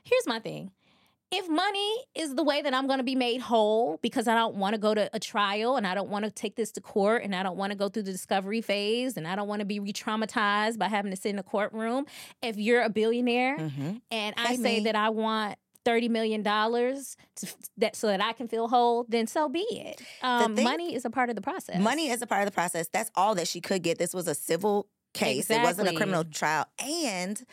Here's 0.03 0.25
my 0.27 0.39
thing. 0.39 0.71
If 1.29 1.49
money 1.49 1.95
is 2.15 2.35
the 2.35 2.43
way 2.43 2.61
that 2.61 2.73
I'm 2.73 2.87
going 2.87 2.99
to 2.99 3.03
be 3.03 3.15
made 3.15 3.41
whole 3.41 3.99
because 4.01 4.29
I 4.29 4.35
don't 4.35 4.55
want 4.55 4.75
to 4.75 4.79
go 4.79 4.93
to 4.93 5.09
a 5.11 5.19
trial 5.19 5.75
and 5.75 5.85
I 5.85 5.93
don't 5.93 6.09
want 6.09 6.23
to 6.23 6.31
take 6.31 6.55
this 6.55 6.71
to 6.73 6.81
court 6.81 7.23
and 7.23 7.35
I 7.35 7.43
don't 7.43 7.57
want 7.57 7.71
to 7.73 7.77
go 7.77 7.89
through 7.89 8.03
the 8.03 8.13
discovery 8.13 8.61
phase 8.61 9.17
and 9.17 9.27
I 9.27 9.35
don't 9.35 9.47
want 9.49 9.59
to 9.59 9.65
be 9.65 9.81
re 9.81 9.91
traumatized 9.91 10.77
by 10.77 10.87
having 10.87 11.11
to 11.11 11.17
sit 11.17 11.29
in 11.31 11.39
a 11.39 11.43
courtroom, 11.43 12.05
if 12.41 12.55
you're 12.57 12.81
a 12.81 12.89
billionaire 12.89 13.57
Mhm. 13.57 14.01
and 14.09 14.35
I 14.37 14.47
Hey, 14.47 14.55
say 14.55 14.77
me. 14.77 14.83
that 14.85 14.95
I 14.95 15.09
want 15.09 15.57
thirty 15.83 16.07
million 16.07 16.43
dollars 16.43 17.17
to 17.37 17.47
that 17.77 17.97
so 17.97 18.07
that 18.07 18.21
I 18.21 18.31
can 18.31 18.47
feel 18.47 18.69
whole, 18.69 19.05
then 19.09 19.27
so 19.27 19.49
be 19.49 19.65
it. 19.69 20.01
Um, 20.21 20.55
thing- 20.55 20.63
money 20.63 20.95
is 20.95 21.03
a 21.03 21.09
part 21.09 21.29
of 21.29 21.35
the 21.35 21.41
process. 21.41 21.77
Money 21.79 22.09
is 22.09 22.21
a 22.21 22.27
part 22.27 22.43
of 22.43 22.45
the 22.45 22.53
process. 22.53 22.87
That's 22.91 23.11
all 23.15 23.35
that 23.35 23.49
she 23.49 23.59
could 23.59 23.83
get. 23.83 23.97
This 23.97 24.13
was 24.13 24.27
a 24.29 24.35
civil 24.35 24.87
case. 25.13 25.49
It 25.49 25.61
wasn't 25.61 25.89
a 25.89 25.93
criminal 25.93 26.23
trial. 26.23 26.65
And 26.79 27.43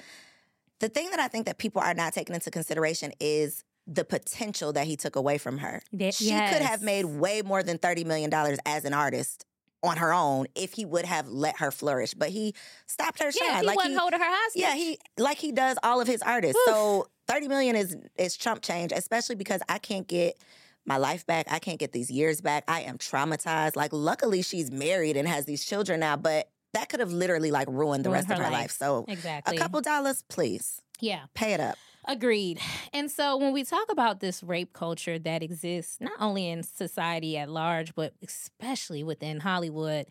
the 0.80 0.88
thing 0.88 1.10
that 1.10 1.20
I 1.20 1.28
think 1.28 1.46
that 1.46 1.58
people 1.58 1.80
are 1.80 1.94
not 1.94 2.12
taking 2.12 2.34
into 2.34 2.50
consideration 2.50 3.12
is 3.20 3.64
the 3.86 4.04
potential 4.04 4.72
that 4.72 4.86
he 4.86 4.96
took 4.96 5.16
away 5.16 5.38
from 5.38 5.58
her. 5.58 5.82
She 6.16 6.30
could 6.30 6.62
have 6.62 6.82
made 6.82 7.04
way 7.04 7.42
more 7.42 7.62
than 7.62 7.78
$30 7.78 8.06
million 8.06 8.32
as 8.64 8.84
an 8.84 8.94
artist 8.94 9.44
on 9.82 9.98
her 9.98 10.12
own 10.12 10.46
if 10.54 10.72
he 10.72 10.84
would 10.84 11.04
have 11.04 11.28
let 11.28 11.58
her 11.58 11.70
flourish. 11.70 12.14
But 12.14 12.30
he 12.30 12.54
stopped 12.86 13.22
her. 13.22 13.30
Yeah, 13.38 13.60
he 13.60 13.66
like 13.66 13.76
wasn't 13.76 13.94
he, 13.94 13.98
holding 13.98 14.18
her 14.20 14.26
hostage. 14.26 14.62
yeah, 14.62 14.74
he 14.74 14.98
like 15.18 15.36
he 15.36 15.52
does 15.52 15.76
all 15.82 16.00
of 16.00 16.08
his 16.08 16.22
artists. 16.22 16.56
Oof. 16.66 16.74
So 16.74 17.08
30 17.28 17.48
million 17.48 17.76
is 17.76 17.96
is 18.16 18.36
chump 18.36 18.62
change, 18.62 18.92
especially 18.92 19.34
because 19.36 19.60
I 19.68 19.78
can't 19.78 20.08
get 20.08 20.38
my 20.86 20.96
life 20.96 21.26
back. 21.26 21.46
I 21.50 21.58
can't 21.58 21.78
get 21.78 21.92
these 21.92 22.10
years 22.10 22.40
back. 22.40 22.64
I 22.66 22.80
am 22.82 22.98
traumatized. 22.98 23.76
Like 23.76 23.92
luckily 23.92 24.42
she's 24.42 24.70
married 24.70 25.16
and 25.16 25.28
has 25.28 25.44
these 25.44 25.64
children 25.64 26.00
now, 26.00 26.16
but 26.16 26.48
that 26.74 26.88
could 26.88 27.00
have 27.00 27.10
literally 27.12 27.50
like 27.50 27.66
ruined 27.68 28.04
the 28.04 28.10
Ruined 28.10 28.28
rest 28.28 28.30
of 28.30 28.44
her 28.44 28.50
life. 28.52 28.62
life. 28.62 28.70
So 28.72 29.04
exactly. 29.08 29.56
a 29.56 29.60
couple 29.60 29.80
dollars, 29.80 30.22
please. 30.28 30.80
Yeah, 31.00 31.22
Pay 31.34 31.54
it 31.54 31.60
up. 31.60 31.76
agreed. 32.06 32.60
And 32.92 33.10
so 33.10 33.36
when 33.36 33.52
we 33.52 33.64
talk 33.64 33.90
about 33.90 34.20
this 34.20 34.42
rape 34.42 34.72
culture 34.72 35.18
that 35.18 35.42
exists 35.42 35.96
not 36.00 36.12
only 36.20 36.48
in 36.48 36.62
society 36.62 37.36
at 37.36 37.48
large, 37.50 37.94
but 37.94 38.12
especially 38.22 39.02
within 39.02 39.40
Hollywood, 39.40 40.06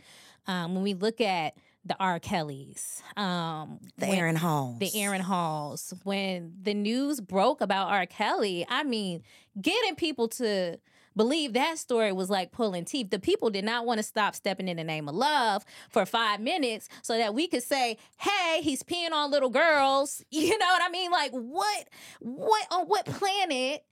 um, 0.48 0.76
when 0.76 0.84
we 0.84 0.94
look 0.94 1.22
at 1.22 1.56
the 1.86 1.96
R. 2.00 2.20
Kellys, 2.20 3.02
um, 3.18 3.80
The 3.98 4.08
when- 4.08 4.18
Aaron 4.18 4.36
Halls. 4.36 4.80
the 4.80 4.92
Aaron 5.02 5.22
Halls. 5.22 5.94
When 6.04 6.54
the 6.62 6.74
news 6.74 7.20
broke 7.22 7.62
about 7.62 7.88
R. 7.90 8.06
Kelly, 8.06 8.66
I 8.70 8.84
mean, 8.84 9.22
getting 9.62 9.96
people 9.96 10.28
to 10.30 10.78
believe 11.16 11.54
that 11.54 11.78
story 11.78 12.12
was 12.12 12.30
like 12.30 12.52
pulling 12.52 12.86
teeth. 12.86 13.10
The 13.10 13.20
people 13.20 13.50
did 13.50 13.66
not 13.66 13.86
want 13.86 14.00
to 14.00 14.04
stop 14.04 14.36
stepping 14.36 14.68
in 14.68 14.78
the 14.78 14.84
name 14.84 15.08
of 15.08 15.16
love 15.16 15.66
for 15.90 16.06
five 16.06 16.40
minutes 16.40 16.90
so 17.02 17.18
that 17.18 17.34
we 17.34 17.48
could 17.48 17.64
say, 17.64 17.98
hey, 18.18 18.62
he's 18.62 18.84
peeing 18.84 19.12
on 19.12 19.32
little 19.32 19.50
girls. 19.50 20.24
You 20.44 20.58
know 20.58 20.66
what 20.66 20.82
I 20.84 20.90
mean? 20.90 21.10
Like, 21.10 21.32
what, 21.32 21.88
what, 22.20 22.68
on 22.70 22.86
what 22.88 23.06
planet 23.06 23.86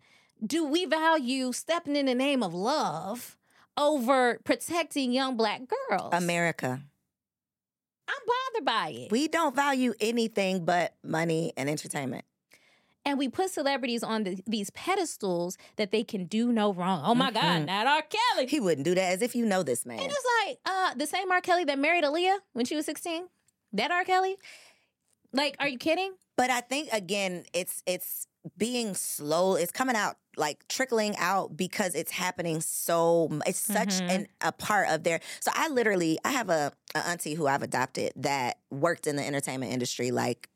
do 0.46 0.66
we 0.66 0.86
value 0.86 1.54
stepping 1.54 1.96
in 1.96 2.08
the 2.08 2.16
name 2.16 2.44
of 2.44 2.54
love 2.54 3.38
over 3.78 4.40
protecting 4.44 5.14
young 5.14 5.38
black 5.38 5.62
girls? 5.90 6.10
America. 6.14 6.82
I'm 8.08 8.16
bothered 8.28 8.66
by 8.66 8.90
it. 8.90 9.12
We 9.12 9.28
don't 9.30 9.56
value 9.56 9.94
anything 10.02 10.66
but 10.66 10.94
money 11.04 11.54
and 11.56 11.70
entertainment. 11.70 12.26
And 13.06 13.18
we 13.18 13.28
put 13.30 13.50
celebrities 13.50 14.04
on 14.04 14.24
the, 14.24 14.42
these 14.48 14.70
pedestals 14.72 15.58
that 15.78 15.92
they 15.92 16.04
can 16.04 16.26
do 16.26 16.52
no 16.52 16.72
wrong. 16.74 17.02
Oh 17.06 17.16
my 17.16 17.32
God, 17.32 17.64
Mhm. 17.64 17.66
not 17.66 17.88
R. 17.88 18.04
Kelly. 18.04 18.48
He 18.48 18.60
wouldn't 18.60 18.86
do 18.86 18.94
that 18.96 19.12
as 19.14 19.22
if 19.22 19.36
you 19.36 19.46
know 19.46 19.64
this 19.64 19.86
man. 19.86 20.00
and 20.00 20.12
it's 20.12 20.26
like 20.46 20.60
uh, 20.66 20.94
the 20.96 21.08
same 21.08 21.32
R. 21.32 21.42
Kelly 21.42 21.64
that 21.66 21.80
married 21.80 22.04
Aaliyah 22.04 22.38
when 22.54 22.66
she 22.66 22.76
was 22.76 22.86
16. 22.86 23.28
That 23.74 23.92
R. 23.92 24.04
Kelly? 24.04 24.38
Like, 25.34 25.56
are 25.60 25.68
you 25.68 25.78
kidding? 25.78 26.14
But 26.38 26.50
I 26.50 26.62
think 26.62 26.90
again, 26.92 27.46
it's 27.54 27.84
it's 27.86 28.28
being 28.58 28.96
slow. 28.96 29.56
It's 29.56 29.72
coming 29.72 29.96
out 29.96 30.18
like 30.36 30.68
trickling 30.68 31.16
out 31.18 31.56
because 31.56 31.94
it's 31.94 32.12
happening 32.12 32.60
so. 32.62 33.30
It's 33.46 33.60
such 33.60 34.00
Mhm. 34.02 34.10
an 34.10 34.28
a 34.42 34.52
part 34.52 34.90
of 34.90 35.04
their. 35.04 35.20
So 35.40 35.52
I 35.54 35.68
literally, 35.70 36.18
I 36.26 36.32
have 36.32 36.50
a, 36.50 36.74
a 36.96 37.08
auntie 37.08 37.36
who 37.36 37.48
I've 37.48 37.62
adopted 37.62 38.14
that 38.16 38.58
worked 38.72 39.08
in 39.08 39.16
the 39.18 39.26
entertainment 39.26 39.72
industry 39.72 40.12
like 40.12 40.50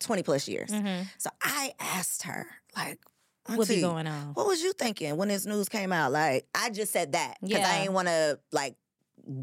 twenty 0.00 0.22
plus 0.22 0.48
years. 0.48 0.70
So 1.18 1.30
I 1.42 1.72
asked 1.80 2.22
her 2.24 2.46
like, 2.76 2.98
What 3.46 3.68
be 3.68 3.80
going 3.80 4.06
on? 4.06 4.34
What 4.34 4.46
was 4.46 4.62
you 4.62 4.72
thinking 4.72 5.16
when 5.16 5.28
this 5.28 5.46
news 5.46 5.68
came 5.68 5.92
out? 5.92 6.12
Like, 6.12 6.46
I 6.54 6.70
just 6.70 6.92
said 6.92 7.12
that 7.12 7.36
because 7.40 7.58
Yeah. 7.58 7.68
I 7.68 7.78
didn't 7.80 7.92
want 7.94 8.08
to 8.08 8.38
like 8.52 8.76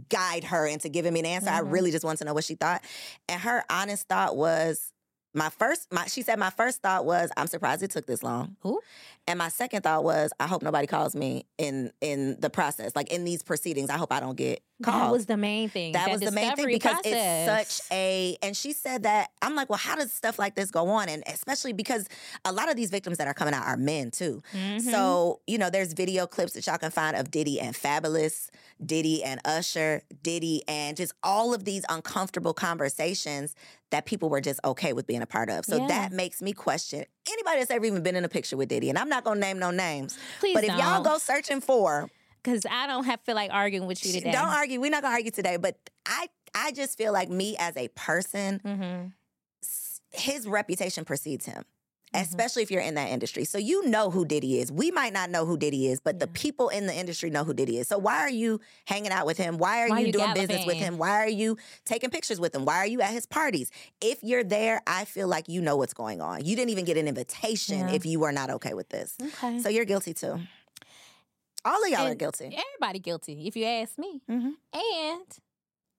guide 0.09 0.43
her 0.45 0.65
into 0.67 0.89
giving 0.89 1.13
me 1.13 1.19
an 1.21 1.25
answer. 1.25 1.49
I 1.49 1.61
Mhm. 1.61 1.71
really 1.71 1.91
just 1.91 2.05
want 2.05 2.19
to 2.19 2.25
know 2.25 2.33
what 2.33 2.43
she 2.43 2.55
thought. 2.55 2.83
And 3.27 3.41
her 3.41 3.63
honest 3.69 4.07
thought 4.07 4.35
was 4.37 4.91
my 5.33 5.49
first 5.49 5.91
my 5.91 6.05
she 6.05 6.21
said 6.21 6.37
my 6.37 6.51
first 6.51 6.81
thought 6.81 7.05
was 7.05 7.31
I'm 7.35 7.47
surprised 7.47 7.81
it 7.83 7.91
took 7.91 8.05
this 8.05 8.21
long. 8.23 8.55
Ooh. 8.65 8.79
And 9.25 9.39
my 9.39 9.47
second 9.49 9.83
thought 9.83 10.03
was 10.03 10.31
I 10.39 10.47
hope 10.47 10.61
nobody 10.61 10.85
calls 10.87 11.15
me 11.15 11.45
in 11.57 11.91
in 12.01 12.39
the 12.41 12.49
process. 12.49 12.91
Like 12.95 13.11
in 13.11 13.23
these 13.23 13.41
proceedings, 13.41 13.89
I 13.89 13.97
hope 13.97 14.11
I 14.11 14.19
don't 14.19 14.35
get 14.35 14.61
called. 14.83 15.01
That 15.01 15.11
was 15.13 15.25
the 15.27 15.37
main 15.37 15.69
thing. 15.69 15.93
That 15.93 16.11
was 16.11 16.19
the 16.19 16.31
main 16.31 16.53
thing 16.57 16.65
because 16.67 16.93
process. 16.95 17.47
it's 17.47 17.79
such 17.79 17.91
a. 17.91 18.37
And 18.41 18.55
she 18.57 18.73
said 18.73 19.03
that 19.03 19.29
I'm 19.41 19.55
like, 19.55 19.69
well, 19.69 19.79
how 19.79 19.95
does 19.95 20.11
stuff 20.11 20.37
like 20.37 20.55
this 20.55 20.71
go 20.71 20.89
on? 20.89 21.07
And 21.07 21.23
especially 21.27 21.71
because 21.71 22.05
a 22.43 22.51
lot 22.51 22.69
of 22.69 22.75
these 22.75 22.89
victims 22.89 23.17
that 23.17 23.27
are 23.27 23.33
coming 23.33 23.53
out 23.53 23.65
are 23.65 23.77
men 23.77 24.11
too. 24.11 24.43
Mhm. 24.53 24.81
So 24.81 25.39
you 25.47 25.57
know, 25.57 25.69
there's 25.69 25.93
video 25.93 26.27
clips 26.27 26.51
that 26.53 26.67
y'all 26.67 26.77
can 26.77 26.91
find 26.91 27.15
of 27.15 27.31
Diddy 27.31 27.61
and 27.61 27.73
Fabolous, 27.73 28.49
Diddy 28.85 29.23
and 29.23 29.39
Usher, 29.45 30.01
Diddy, 30.21 30.63
and 30.67 30.97
just 30.97 31.13
all 31.23 31.53
of 31.53 31.63
these 31.63 31.85
uncomfortable 31.87 32.53
conversations 32.53 33.55
that 33.91 34.05
people 34.05 34.27
were 34.27 34.41
just 34.41 34.59
okay 34.65 34.91
with 34.91 35.05
being 35.07 35.21
a 35.21 35.25
part 35.27 35.49
of. 35.49 35.63
So 35.65 35.77
Yeah. 35.77 35.87
that 35.87 36.11
makes 36.11 36.41
me 36.41 36.51
question 36.51 37.05
anybody 37.29 37.59
that's 37.59 37.71
ever 37.71 37.85
even 37.85 38.03
been 38.03 38.15
in 38.15 38.25
a 38.25 38.29
picture 38.29 38.57
with 38.57 38.69
Diddy. 38.69 38.89
And 38.89 38.97
I'm 38.97 39.09
not 39.09 39.23
gonna 39.23 39.39
name 39.39 39.59
no 39.59 39.71
names, 39.71 40.17
Please 40.39 40.53
but 40.53 40.63
if 40.63 40.77
y'all 40.77 41.03
go 41.03 41.17
searching 41.17 41.61
for 41.61 42.09
because 42.43 42.65
I 42.69 42.87
don't 42.87 43.05
have 43.05 43.21
feel 43.21 43.35
like 43.35 43.51
arguing 43.51 43.87
with 43.87 44.05
you 44.05 44.13
today. 44.13 44.31
Don't 44.31 44.49
argue. 44.49 44.81
We're 44.81 44.91
not 44.91 45.01
gonna 45.01 45.15
argue 45.15 45.31
today. 45.31 45.57
But 45.57 45.77
I, 46.05 46.27
I 46.53 46.71
just 46.71 46.97
feel 46.97 47.13
like 47.13 47.29
me 47.29 47.55
as 47.57 47.77
a 47.77 47.87
person, 47.89 48.59
hmm 48.63 49.07
his 50.15 50.47
reputation 50.47 51.05
precedes 51.05 51.45
him. 51.47 51.63
Especially 52.13 52.61
if 52.63 52.69
you're 52.71 52.81
in 52.81 52.95
that 52.95 53.09
industry. 53.09 53.43
So 53.45 53.57
you 53.57 53.87
know 53.87 54.09
who 54.11 54.25
Diddy 54.25 54.59
is. 54.59 54.71
We 54.71 54.91
might 54.91 55.13
not 55.13 55.29
know 55.29 55.45
who 55.45 55.57
Diddy 55.57 55.87
is, 55.87 55.99
but 55.99 56.19
the 56.19 56.27
people 56.27 56.69
in 56.69 56.85
the 56.85 56.93
industry 56.93 57.29
know 57.29 57.43
who 57.43 57.53
Diddy 57.53 57.79
is. 57.79 57.87
So 57.87 57.97
why 57.97 58.19
are 58.19 58.29
you 58.29 58.59
hanging 58.85 59.11
out 59.11 59.25
with 59.25 59.37
him? 59.37 59.57
Why 59.57 59.81
are 59.83 59.89
Why 59.89 59.99
you 59.99 60.07
you 60.07 60.11
doing 60.13 60.33
business 60.33 60.65
with 60.65 60.75
him? 60.75 60.97
Why 60.97 61.11
are 61.23 61.27
you 61.29 61.57
taking 61.85 62.09
pictures 62.09 62.39
with 62.39 62.53
him? 62.53 62.65
Why 62.65 62.77
are 62.77 62.85
you 62.87 63.01
at 63.01 63.11
his 63.11 63.25
parties? 63.25 63.71
If 64.01 64.23
you're 64.23 64.43
there, 64.43 64.81
I 64.85 65.05
feel 65.05 65.27
like 65.27 65.49
you 65.49 65.61
know 65.61 65.75
what's 65.75 65.93
going 65.93 66.21
on. 66.21 66.45
You 66.45 66.55
didn't 66.55 66.69
even 66.71 66.85
get 66.85 66.97
an 66.97 67.07
invitation 67.07 67.79
Yeah. 67.79 67.91
if 67.93 68.05
you 68.05 68.19
were 68.19 68.31
not 68.31 68.49
okay 68.51 68.73
with 68.73 68.89
this. 68.89 69.15
Okay. 69.21 69.59
So 69.59 69.69
you're 69.69 69.85
guilty 69.85 70.13
too. 70.13 70.39
All 71.65 71.83
of 71.83 71.89
y'all 71.89 72.07
are 72.07 72.15
guilty. 72.15 72.45
Everybody 72.45 72.99
guilty, 72.99 73.47
if 73.47 73.55
you 73.55 73.65
ask 73.65 73.97
me. 73.97 74.21
Mhm. 74.29 74.53
And 74.73 75.25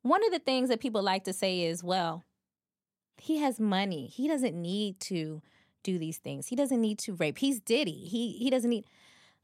one 0.02 0.24
of 0.24 0.30
the 0.30 0.38
things 0.38 0.68
that 0.68 0.78
people 0.78 1.02
like 1.02 1.24
to 1.24 1.32
say 1.32 1.62
is, 1.62 1.82
well, 1.82 2.22
he 3.16 3.38
has 3.38 3.58
money. 3.58 4.06
He 4.06 4.28
doesn't 4.28 4.54
need 4.60 5.00
to 5.00 5.40
do 5.84 5.98
these 5.98 6.16
things. 6.18 6.48
He 6.48 6.56
doesn't 6.56 6.80
need 6.80 6.98
to 7.00 7.14
rape. 7.14 7.38
He's 7.38 7.60
Diddy. 7.60 7.92
He 7.92 8.32
he 8.32 8.50
doesn't 8.50 8.68
need. 8.70 8.84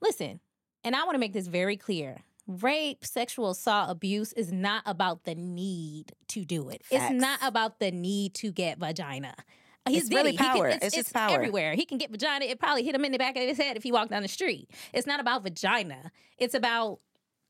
Listen, 0.03 0.41
and 0.83 0.97
I 0.97 1.05
want 1.05 1.15
to 1.15 1.19
make 1.21 1.33
this 1.33 1.47
very 1.47 1.77
clear. 1.77 2.19
Rape, 2.49 3.05
sexual 3.05 3.51
assault, 3.51 3.91
abuse 3.91 4.33
is 4.33 4.51
not 4.51 4.83
about 4.87 5.23
the 5.23 5.37
need 5.37 6.13
to 6.29 6.45
do 6.45 6.69
it. 6.71 6.83
It's 6.91 7.11
not 7.13 7.39
about 7.43 7.79
the 7.79 7.93
need 7.93 8.35
to 8.37 8.51
get 8.51 8.79
vagina. 8.79 9.35
He's 9.89 10.03
It's 10.05 10.11
really 10.15 10.33
Diddy. 10.33 10.37
He 10.37 10.37
can- 10.45 10.57
power. 10.57 10.69
it's, 10.69 10.85
It's 10.87 10.97
just 10.97 11.13
power. 11.15 11.35
everywhere. 11.37 11.75
He 11.75 11.85
can 11.85 11.97
get 11.99 12.11
vagina. 12.11 12.45
It 12.47 12.59
probably 12.59 12.83
hit 12.83 12.95
him 12.95 13.05
in 13.05 13.13
the 13.13 13.19
back 13.19 13.37
of 13.37 13.43
his 13.43 13.57
head 13.57 13.77
if 13.77 13.83
he 13.85 13.93
walked 13.93 14.11
down 14.11 14.23
the 14.23 14.29
street. 14.29 14.69
It's 14.93 15.07
not 15.07 15.21
about 15.21 15.43
vagina. 15.45 16.11
It's 16.39 16.55
about 16.55 17.01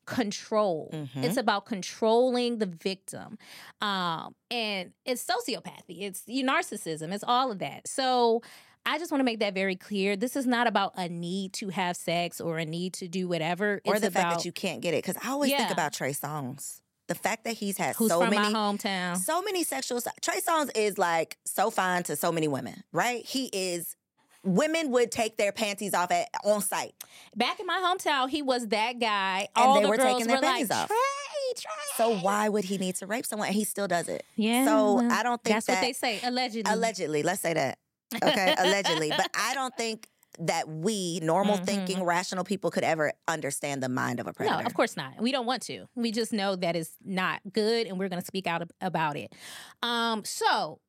control. 0.07 0.91
Mhm. 0.93 1.25
It's 1.25 1.37
about 1.37 1.67
controlling 1.67 2.59
the 2.59 2.67
victim. 2.67 3.39
Um, 3.81 4.35
and 4.51 4.93
it's 5.05 5.25
sociopathy. 5.25 6.03
It's 6.03 6.23
you 6.27 6.45
narcissism. 6.45 7.13
It's 7.13 7.25
all 7.27 7.51
of 7.51 7.59
that. 7.61 7.87
So 7.87 8.43
I 8.87 8.99
just 8.99 9.11
want 9.13 9.21
to 9.21 9.25
make 9.25 9.41
that 9.41 9.55
very 9.55 9.77
clear. 9.77 10.17
This 10.17 10.37
is 10.37 10.47
not 10.47 10.67
about 10.67 10.95
a 10.97 11.09
need 11.09 11.53
to 11.55 11.69
have 11.69 11.97
sex 11.97 12.41
or 12.41 12.59
a 12.59 12.65
need 12.65 12.95
to 12.95 13.09
do 13.09 13.29
whatever. 13.29 13.81
Or 13.85 13.95
It's 13.95 14.05
the 14.05 14.11
fact 14.11 14.37
that 14.37 14.45
you 14.45 14.53
can't 14.53 14.81
get 14.81 14.95
it. 14.95 15.05
Because 15.05 15.17
I 15.23 15.31
always 15.31 15.53
think 15.53 15.71
about 15.71 15.93
Trey 15.93 16.13
Songz. 16.13 16.81
The 17.09 17.15
fact 17.17 17.45
that 17.45 17.55
he's 17.55 17.77
had 17.77 17.97
who's 17.97 18.09
so 18.09 18.21
many 18.21 18.37
hometown. 18.37 19.17
so 19.17 19.43
many 19.43 19.65
sexual 19.65 20.01
Trey 20.23 20.41
Songz 20.41 20.71
is 20.77 20.97
like 20.97 21.39
so 21.45 21.69
fine 21.69 22.05
to 22.05 22.15
so 22.15 22.31
many 22.31 22.47
women, 22.47 22.85
right? 22.93 23.25
He 23.27 23.47
is 23.53 23.97
women 24.45 24.91
would 24.93 25.11
take 25.11 25.37
their 25.37 25.51
panties 25.51 25.93
off 25.93 26.13
at 26.13 26.29
on 26.45 26.61
site. 26.61 26.95
Back 27.35 27.59
in 27.59 27.67
my 27.67 27.81
hometown, 27.85 28.31
he 28.31 28.43
was 28.43 28.69
that 28.69 29.01
guy. 29.01 29.49
And 29.57 29.67
All 29.67 29.75
they 29.75 29.83
the 29.83 29.89
were 29.89 29.97
girls 29.97 30.13
taking 30.13 30.27
their 30.29 30.37
were 30.37 30.43
like, 30.43 30.53
panties 30.53 30.71
off. 30.71 30.87
Trey, 30.87 30.97
Trey. 31.57 31.73
So 31.97 32.17
why 32.21 32.49
would 32.49 32.65
he 32.65 32.79
need 32.79 32.95
to 32.97 33.07
rape 33.07 33.27
someone? 33.27 33.49
And 33.49 33.57
he 33.57 33.65
still 33.65 33.89
does 33.89 34.09
it. 34.09 34.25
Yeah. 34.37 34.65
So 34.65 34.99
I 35.11 35.25
don't 35.25 35.43
think 35.43 35.57
that's 35.57 35.67
that 35.67 35.75
what 35.75 35.81
they 35.83 35.93
say. 35.93 36.21
Allegedly. 36.23 36.73
allegedly, 36.73 37.23
let's 37.23 37.41
say 37.41 37.55
that. 37.55 37.79
Okay, 38.15 38.55
allegedly. 38.59 39.13
But 39.17 39.31
I 39.35 39.55
don't 39.55 39.75
think 39.77 40.09
that 40.39 40.69
we, 40.69 41.21
normal 41.21 41.59
Mhm. 41.59 41.65
thinking, 41.67 42.05
rational 42.05 42.45
people 42.45 42.71
could 42.71 42.85
ever 42.85 43.13
understand 43.29 43.83
the 43.83 43.89
mind 43.89 44.21
of 44.21 44.27
a 44.27 44.33
predator. 44.33 44.61
No, 44.61 44.67
of 44.67 44.75
course 44.75 44.97
not. 44.97 45.21
We 45.21 45.33
don't 45.33 45.45
want 45.47 45.63
to. 45.63 45.87
We 45.97 46.13
just 46.13 46.33
know 46.33 46.57
that 46.57 46.77
it's 46.77 46.93
not 47.05 47.41
good, 47.53 47.87
and 47.87 47.99
we're 47.99 48.09
going 48.09 48.21
to 48.23 48.27
speak 48.27 48.47
out 48.47 48.63
about 48.81 49.17
it. 49.17 49.33
Um, 49.83 50.25
so 50.25 50.81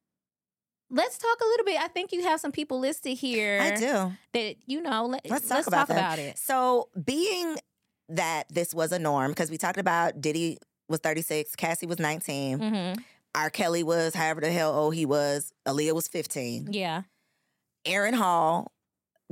let's 0.90 1.18
talk 1.18 1.38
a 1.42 1.46
little 1.46 1.66
bit. 1.66 1.80
I 1.82 1.88
think 1.88 2.12
you 2.12 2.24
have 2.24 2.40
some 2.40 2.52
people 2.52 2.80
listed 2.80 3.18
here. 3.18 3.60
I 3.62 3.76
do. 3.76 4.14
That 4.34 4.56
you 4.68 4.82
know. 4.82 5.06
Let, 5.08 5.30
Let's 5.30 5.48
talk 5.48 5.68
about 5.68 5.88
that. 5.88 5.98
about 5.98 6.20
it. 6.20 6.38
So, 6.38 6.90
being 7.04 7.58
that 8.10 8.44
this 8.50 8.74
was 8.74 8.92
a 8.92 9.00
norm, 9.00 9.32
because 9.32 9.50
we 9.50 9.58
talked 9.58 9.80
about 9.80 10.22
Diddy 10.22 10.58
was 10.90 11.00
36, 11.00 11.56
Cassie 11.56 11.86
was 11.88 12.00
19, 12.00 12.60
hmm 12.60 12.94
R. 13.36 13.50
Kelly 13.50 13.84
was 13.84 14.14
however 14.14 14.42
the 14.42 14.52
hell 14.52 14.74
old 14.74 14.94
he 14.96 15.06
was, 15.06 15.54
Aaliyah 15.68 15.94
was 15.94 16.08
15. 16.08 16.70
Yeah. 16.72 17.04
Aaron 17.86 18.14
Hall 18.14 18.72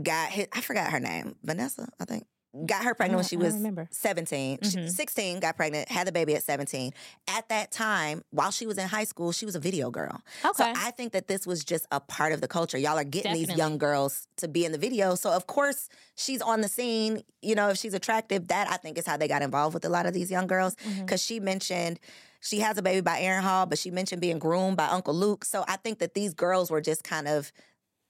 got 0.02 0.30
hit, 0.30 0.50
I 0.54 0.62
forgot 0.62 0.92
her 0.92 1.00
name, 1.00 1.36
Vanessa, 1.44 1.90
I 2.00 2.06
think, 2.06 2.26
got 2.66 2.84
her 2.84 2.96
pregnant 2.96 3.18
when 3.18 3.26
she 3.28 3.38
was 3.38 3.54
remember. 3.54 3.88
17. 3.92 4.60
She- 4.64 4.70
Mhm. 4.78 4.90
16, 4.90 5.40
got 5.40 5.56
pregnant, 5.56 5.90
had 5.90 6.08
the 6.08 6.12
baby 6.12 6.36
at 6.36 6.42
17. 6.44 6.94
At 7.28 7.48
that 7.50 7.72
time, 7.72 8.24
while 8.32 8.50
she 8.50 8.66
was 8.66 8.78
in 8.80 8.88
high 8.88 9.04
school, 9.04 9.32
she 9.32 9.46
was 9.46 9.54
a 9.56 9.60
video 9.60 9.92
girl. 9.92 10.22
Okay. 10.44 10.64
So 10.64 10.74
I 10.76 10.90
think 10.92 11.12
that 11.12 11.28
this 11.28 11.46
was 11.46 11.64
just 11.64 11.86
a 11.92 12.00
part 12.00 12.32
of 12.32 12.42
the 12.42 12.48
culture. 12.48 12.78
Y'all 12.80 12.98
are 12.98 13.04
getting 13.04 13.34
these 13.34 13.50
young 13.56 13.78
girls 13.78 14.28
to 14.38 14.48
be 14.48 14.66
in 14.66 14.72
the 14.72 14.80
video. 14.80 15.14
So 15.14 15.32
of 15.32 15.46
course 15.46 15.90
she's 16.16 16.42
on 16.42 16.62
the 16.62 16.70
scene. 16.70 17.22
You 17.44 17.54
know, 17.54 17.70
if 17.70 17.78
she's 17.78 17.94
attractive, 17.94 18.48
that 18.48 18.72
I 18.72 18.78
think 18.78 18.98
is 18.98 19.06
how 19.06 19.18
they 19.18 19.28
got 19.28 19.44
involved 19.44 19.76
with 19.76 19.86
a 19.86 19.90
lot 19.90 20.08
of 20.08 20.14
these 20.16 20.32
young 20.32 20.48
girls. 20.48 20.76
Because 21.02 21.22
she 21.22 21.40
mentioned 21.40 22.00
she 22.40 22.60
has 22.60 22.78
a 22.78 22.82
baby 22.82 23.02
by 23.02 23.20
Aaron 23.20 23.44
Hall, 23.44 23.66
but 23.66 23.78
she 23.78 23.92
mentioned 23.92 24.22
being 24.22 24.40
groomed 24.40 24.78
by 24.78 24.88
Uncle 24.88 25.14
Luke. 25.14 25.46
So 25.46 25.64
I 25.68 25.76
think 25.78 26.00
that 26.00 26.14
these 26.14 26.34
girls 26.34 26.72
were 26.72 26.82
just 26.82 27.04
kind 27.04 27.28
of 27.28 27.52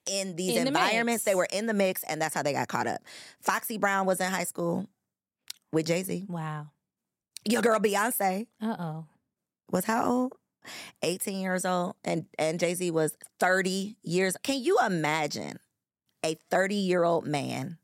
in 0.06 0.36
these 0.36 0.56
In 0.56 0.62
the 0.64 0.68
environments. 0.68 1.24
They 1.24 1.34
were 1.34 1.48
in 1.52 1.66
the 1.66 1.74
mix, 1.74 2.02
and 2.04 2.20
that's 2.22 2.34
how 2.34 2.42
they 2.42 2.52
got 2.52 2.68
caught 2.68 2.86
up. 2.86 3.00
Foxy 3.40 3.76
Brown 3.78 4.06
was 4.06 4.20
in 4.20 4.30
high 4.30 4.44
school 4.44 4.86
with 5.72 5.86
Jay 5.86 6.02
Z. 6.02 6.26
wow. 6.28 6.68
Your 7.48 7.62
girl 7.62 7.78
Beyonce 7.80 8.46
Uh 8.60 8.76
oh. 8.78 9.06
was 9.70 9.84
how 9.86 10.04
old? 10.04 10.32
18 11.02 11.40
years 11.40 11.64
old. 11.64 11.94
And 12.04 12.26
and 12.38 12.60
Jay-Z 12.60 12.90
was 12.90 13.16
30 13.40 13.96
years. 14.02 14.36
Can 14.42 14.62
you 14.62 14.76
imagine 14.84 15.58
a 16.22 16.36
30-year-old 16.52 17.26
man 17.26 17.78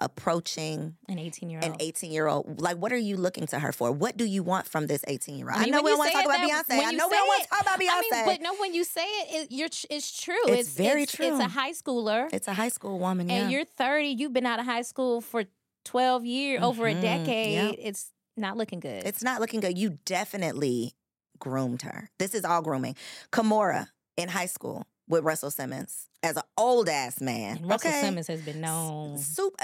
approaching 0.00 0.96
An 1.08 1.18
eighteen-year-old. 1.18 1.64
an 1.72 1.78
18-year-old? 1.78 2.60
Like, 2.60 2.76
what 2.76 2.92
are 2.92 2.96
you 2.98 3.16
looking 3.16 3.46
to 3.48 3.58
her 3.58 3.72
for? 3.72 3.90
What 3.92 4.16
do 4.16 4.24
you 4.24 4.42
want 4.42 4.66
from 4.66 4.86
this 4.86 5.02
18-year-old? 5.08 5.58
I, 5.58 5.64
mean, 5.64 5.72
know 5.72 5.82
when 5.82 5.84
we 5.84 5.90
don't 5.90 5.98
want 5.98 6.10
to 6.10 6.16
talk 6.16 6.24
about 6.26 6.38
Beyonce. 6.40 6.86
I 6.86 6.90
know 6.92 7.08
we 7.08 7.16
don't 7.16 7.26
want 7.28 7.42
to 7.42 7.48
talk 7.48 7.60
about 7.62 7.80
Beyonce. 7.80 7.88
I 7.90 8.00
mean, 8.12 8.24
but 8.26 8.40
no, 8.42 8.54
when 8.56 8.74
you 8.74 8.84
say 8.84 9.04
it, 9.04 9.42
it 9.44 9.52
you're, 9.52 9.68
it's 9.90 10.20
true. 10.20 10.34
It's 10.46 10.70
very 10.70 11.02
it's, 11.04 11.18
It's 11.18 11.38
a 11.40 11.48
high 11.48 11.72
schooler, 11.72 12.28
it's 12.32 12.48
a 12.48 12.54
high 12.54 12.68
school 12.68 12.98
woman, 12.98 13.28
yeah. 13.28 13.36
and 13.42 13.52
you're 13.52 13.64
30. 13.64 14.08
You've 14.08 14.32
been 14.32 14.46
out 14.46 14.58
of 14.60 14.66
high 14.66 14.82
school 14.82 15.20
for 15.20 15.44
12 15.84 16.24
years, 16.24 16.62
over 16.62 16.86
a 16.86 16.94
Mhm, 16.94 17.00
decade. 17.00 17.76
It's 17.78 18.12
not 18.36 18.56
looking 18.56 18.80
good. 18.80 19.04
It's 19.04 19.22
not 19.22 19.40
looking 19.40 19.60
good. 19.60 19.78
You 19.78 19.98
definitely 20.04 20.94
groomed 21.38 21.82
her. 21.82 22.10
This 22.18 22.34
is 22.34 22.44
all 22.44 22.60
grooming. 22.62 22.96
Kimora 23.32 23.88
in 24.16 24.28
high 24.28 24.46
school 24.46 24.86
with 25.08 25.24
Russell 25.24 25.50
Simmons 25.50 26.08
as 26.22 26.36
an 26.36 26.42
old 26.56 26.88
ass 26.88 27.20
man. 27.20 27.58
And 27.58 27.68
Russell 27.68 27.90
okay? 27.90 28.00
Simmons 28.00 28.26
has 28.26 28.42
been 28.42 28.60
known 28.60 29.18
Soup, 29.18 29.54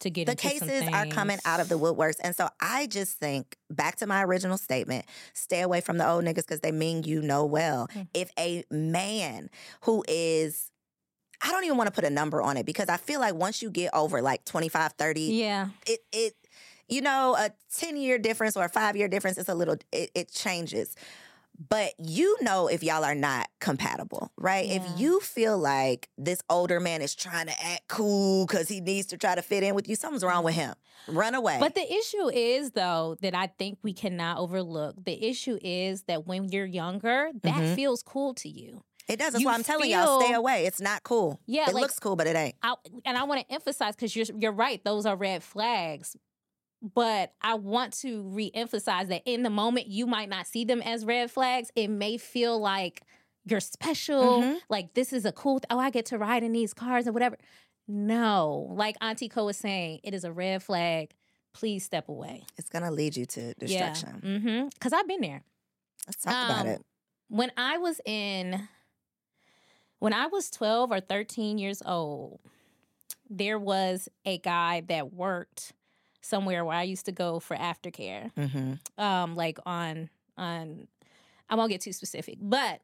to 0.00 0.10
get 0.10 0.26
the 0.26 0.32
into 0.32 0.48
some 0.58 0.68
cases 0.68 0.88
are 0.92 1.06
coming 1.06 1.38
out 1.44 1.60
of 1.60 1.68
the 1.68 1.78
woodworks. 1.78 2.16
And 2.22 2.34
so 2.34 2.48
I 2.60 2.86
just 2.86 3.18
think, 3.18 3.56
back 3.70 3.96
to 3.96 4.06
my 4.06 4.24
original 4.24 4.58
statement, 4.58 5.04
stay 5.32 5.60
away 5.60 5.80
from 5.80 5.98
the 5.98 6.08
old 6.08 6.24
niggas 6.24 6.36
because 6.36 6.60
they 6.60 6.72
mean 6.72 7.04
you 7.04 7.22
know 7.22 7.44
well. 7.44 7.88
Mm. 7.94 8.08
If 8.14 8.30
a 8.38 8.64
man 8.70 9.50
who 9.82 10.04
is, 10.08 10.70
I 11.42 11.52
don't 11.52 11.64
even 11.64 11.76
want 11.76 11.88
to 11.88 11.94
put 11.94 12.04
a 12.04 12.10
number 12.10 12.42
on 12.42 12.56
it 12.56 12.66
because 12.66 12.88
I 12.88 12.96
feel 12.96 13.20
like 13.20 13.34
once 13.34 13.62
you 13.62 13.70
get 13.70 13.94
over 13.94 14.20
like 14.22 14.44
25, 14.44 14.92
30, 14.94 15.20
Yeah. 15.20 15.68
it, 15.86 16.00
it, 16.12 16.34
you 16.88 17.00
know, 17.00 17.36
a 17.36 17.50
10 17.76 17.96
year 17.96 18.18
difference 18.18 18.56
or 18.56 18.64
a 18.64 18.68
five 18.68 18.96
year 18.96 19.08
difference 19.08 19.38
is 19.38 19.48
a 19.48 19.54
little, 19.54 19.76
it, 19.92 20.10
it 20.14 20.30
changes. 20.32 20.94
But 21.68 21.92
you 21.98 22.36
know 22.40 22.66
if 22.68 22.82
y'all 22.82 23.04
are 23.04 23.14
not 23.14 23.48
compatible, 23.60 24.32
right? 24.36 24.66
Yeah. 24.66 24.76
If 24.76 24.98
you 25.00 25.20
feel 25.20 25.58
like 25.58 26.08
this 26.18 26.40
older 26.50 26.80
man 26.80 27.02
is 27.02 27.14
trying 27.14 27.46
to 27.46 27.64
act 27.64 27.88
cool 27.88 28.46
because 28.46 28.68
he 28.68 28.80
needs 28.80 29.06
to 29.08 29.18
try 29.18 29.34
to 29.34 29.42
fit 29.42 29.62
in 29.62 29.74
with 29.74 29.88
you, 29.88 29.94
something's 29.94 30.24
wrong 30.24 30.44
with 30.44 30.54
him. 30.54 30.74
Run 31.08 31.34
away. 31.34 31.58
But 31.60 31.74
the 31.74 31.92
issue 31.92 32.28
is, 32.30 32.72
though, 32.72 33.16
that 33.20 33.34
I 33.34 33.46
think 33.46 33.78
we 33.82 33.92
cannot 33.92 34.38
overlook. 34.38 35.04
The 35.04 35.24
issue 35.24 35.58
is 35.62 36.02
that 36.04 36.26
when 36.26 36.48
you're 36.48 36.66
younger, 36.66 37.30
that 37.42 37.54
Mhm. 37.62 37.74
feels 37.74 38.02
cool 38.02 38.34
to 38.34 38.48
you. 38.48 38.82
it 39.08 39.18
does. 39.18 39.32
That's 39.32 39.40
you 39.42 39.46
why 39.48 39.54
I'm 39.54 39.64
telling 39.64 39.90
y'all, 39.90 40.20
stay 40.22 40.32
away. 40.32 40.64
It's 40.64 40.80
not 40.80 41.02
cool. 41.02 41.40
Yeah, 41.46 41.68
it 41.68 41.74
like- 41.74 41.82
looks 41.82 41.98
cool, 41.98 42.14
but 42.14 42.28
it 42.28 42.36
ain't. 42.36 42.54
I, 42.62 42.76
and 43.04 43.18
I 43.18 43.24
want 43.24 43.40
to 43.46 43.52
emphasize 43.52 43.96
because 43.96 44.14
you're 44.14 44.26
you're 44.38 44.52
right; 44.52 44.82
those 44.84 45.04
are 45.06 45.16
red 45.16 45.42
flags. 45.42 46.16
But 46.82 47.32
I 47.40 47.54
want 47.54 47.92
to 48.00 48.22
re-emphasize 48.22 49.06
that 49.08 49.22
in 49.24 49.44
the 49.44 49.50
moment 49.50 49.86
you 49.86 50.06
might 50.06 50.28
not 50.28 50.46
see 50.48 50.64
them 50.64 50.82
as 50.82 51.04
red 51.04 51.30
flags. 51.30 51.70
It 51.76 51.88
may 51.88 52.16
feel 52.18 52.58
like 52.58 53.02
you're 53.44 53.60
special, 53.60 54.40
Mhm. 54.42 54.58
like 54.68 54.94
this 54.94 55.12
is 55.12 55.24
a 55.24 55.30
cool. 55.32 55.60
Th- 55.60 55.66
oh, 55.70 55.78
I 55.78 55.90
get 55.90 56.06
to 56.06 56.18
ride 56.18 56.42
in 56.42 56.52
these 56.52 56.74
cars 56.74 57.06
or 57.06 57.12
whatever. 57.12 57.36
No, 57.88 58.68
like 58.72 58.96
Auntie 59.00 59.28
Koe 59.28 59.44
was 59.46 59.56
saying, 59.56 60.00
it 60.02 60.12
is 60.14 60.24
a 60.24 60.32
red 60.32 60.62
flag. 60.62 61.12
Please 61.52 61.84
step 61.84 62.08
away. 62.08 62.44
It's 62.56 62.68
gonna 62.68 62.90
lead 62.90 63.16
you 63.16 63.26
to 63.26 63.54
destruction. 63.54 64.20
Yeah. 64.22 64.28
Mm-hmm. 64.30 64.68
Because 64.68 64.92
I've 64.92 65.06
been 65.06 65.20
there. 65.20 65.42
Let's 66.06 66.22
talk 66.22 66.32
about 66.32 66.60
Um, 66.66 66.72
it. 66.72 66.82
When 67.28 67.52
I 67.56 67.78
was 67.78 68.00
in, 68.04 68.68
when 69.98 70.12
I 70.12 70.26
was 70.26 70.50
12 70.50 70.90
or 70.90 71.00
13 71.00 71.58
years 71.58 71.80
old, 71.84 72.40
there 73.30 73.58
was 73.58 74.08
a 74.24 74.38
guy 74.38 74.80
that 74.88 75.12
worked 75.12 75.72
somewhere 76.22 76.64
where 76.64 76.76
I 76.76 76.84
used 76.84 77.04
to 77.06 77.12
go 77.12 77.38
for 77.40 77.56
aftercare. 77.56 78.32
Mm-hmm. 78.34 79.02
Um, 79.02 79.36
like 79.36 79.58
on 79.66 80.08
on 80.38 80.88
I 81.50 81.54
won't 81.56 81.70
get 81.70 81.82
too 81.82 81.92
specific, 81.92 82.38
but 82.40 82.80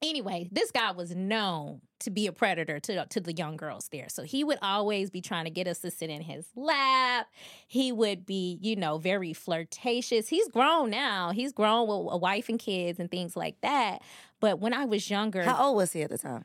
anyway, 0.00 0.48
this 0.52 0.70
guy 0.70 0.92
was 0.92 1.14
known 1.16 1.80
to 2.00 2.10
be 2.10 2.26
a 2.26 2.32
predator 2.32 2.78
to 2.80 3.06
to 3.06 3.20
the 3.20 3.32
young 3.32 3.56
girls 3.56 3.88
there. 3.90 4.08
So 4.08 4.22
he 4.22 4.44
would 4.44 4.58
always 4.62 5.10
be 5.10 5.20
trying 5.20 5.44
to 5.44 5.50
get 5.50 5.66
us 5.66 5.78
to 5.80 5.90
sit 5.90 6.10
in 6.10 6.22
his 6.22 6.46
lap. 6.56 7.26
He 7.66 7.90
would 7.92 8.26
be, 8.26 8.58
you 8.60 8.76
know, 8.76 8.98
very 8.98 9.32
flirtatious. 9.32 10.28
He's 10.28 10.48
grown 10.48 10.90
now. 10.90 11.30
He's 11.30 11.52
grown 11.52 11.88
with 11.88 12.12
a 12.14 12.16
wife 12.16 12.48
and 12.48 12.58
kids 12.58 12.98
and 13.00 13.10
things 13.10 13.36
like 13.36 13.60
that. 13.62 14.02
But 14.40 14.58
when 14.58 14.74
I 14.74 14.84
was 14.84 15.08
younger, 15.08 15.42
How 15.44 15.66
old 15.66 15.76
was 15.76 15.92
he 15.92 16.02
at 16.02 16.10
the 16.10 16.18
time? 16.18 16.44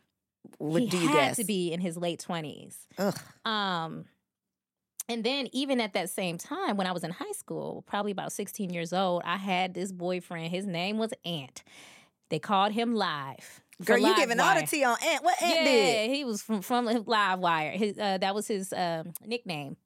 What 0.59 0.83
he 0.83 0.87
do 0.89 0.97
you 0.97 1.07
had 1.07 1.29
guess? 1.29 1.35
to 1.37 1.43
be 1.43 1.73
in 1.73 1.81
his 1.81 1.97
late 1.97 2.19
twenties. 2.19 2.77
Ugh. 2.97 3.19
Um, 3.43 4.05
and 5.09 5.23
then 5.23 5.47
even 5.53 5.79
at 5.79 5.93
that 5.93 6.09
same 6.09 6.37
time, 6.37 6.77
when 6.77 6.87
I 6.87 6.91
was 6.91 7.03
in 7.03 7.11
high 7.11 7.31
school, 7.31 7.83
probably 7.87 8.11
about 8.11 8.31
16 8.31 8.71
years 8.71 8.91
old, 8.93 9.21
I 9.25 9.37
had 9.37 9.73
this 9.73 9.91
boyfriend. 9.91 10.51
His 10.51 10.65
name 10.65 10.97
was 10.97 11.11
Ant. 11.23 11.63
They 12.29 12.39
called 12.39 12.73
him 12.73 12.93
Live. 12.93 13.61
Girl, 13.85 13.97
you 13.97 14.15
giving 14.15 14.39
all 14.39 14.59
the 14.59 14.65
tea 14.65 14.83
on 14.83 14.97
Ant. 15.05 15.23
What 15.23 15.41
Ant 15.41 15.55
yeah, 15.55 15.63
did? 15.63 16.09
Yeah, 16.09 16.15
he 16.15 16.25
was 16.25 16.41
from 16.41 16.61
from 16.61 16.85
Live 17.05 17.39
Wire. 17.39 17.71
His 17.71 17.97
uh, 17.97 18.17
that 18.17 18.33
was 18.33 18.47
his 18.47 18.73
um 18.73 19.13
nickname. 19.25 19.77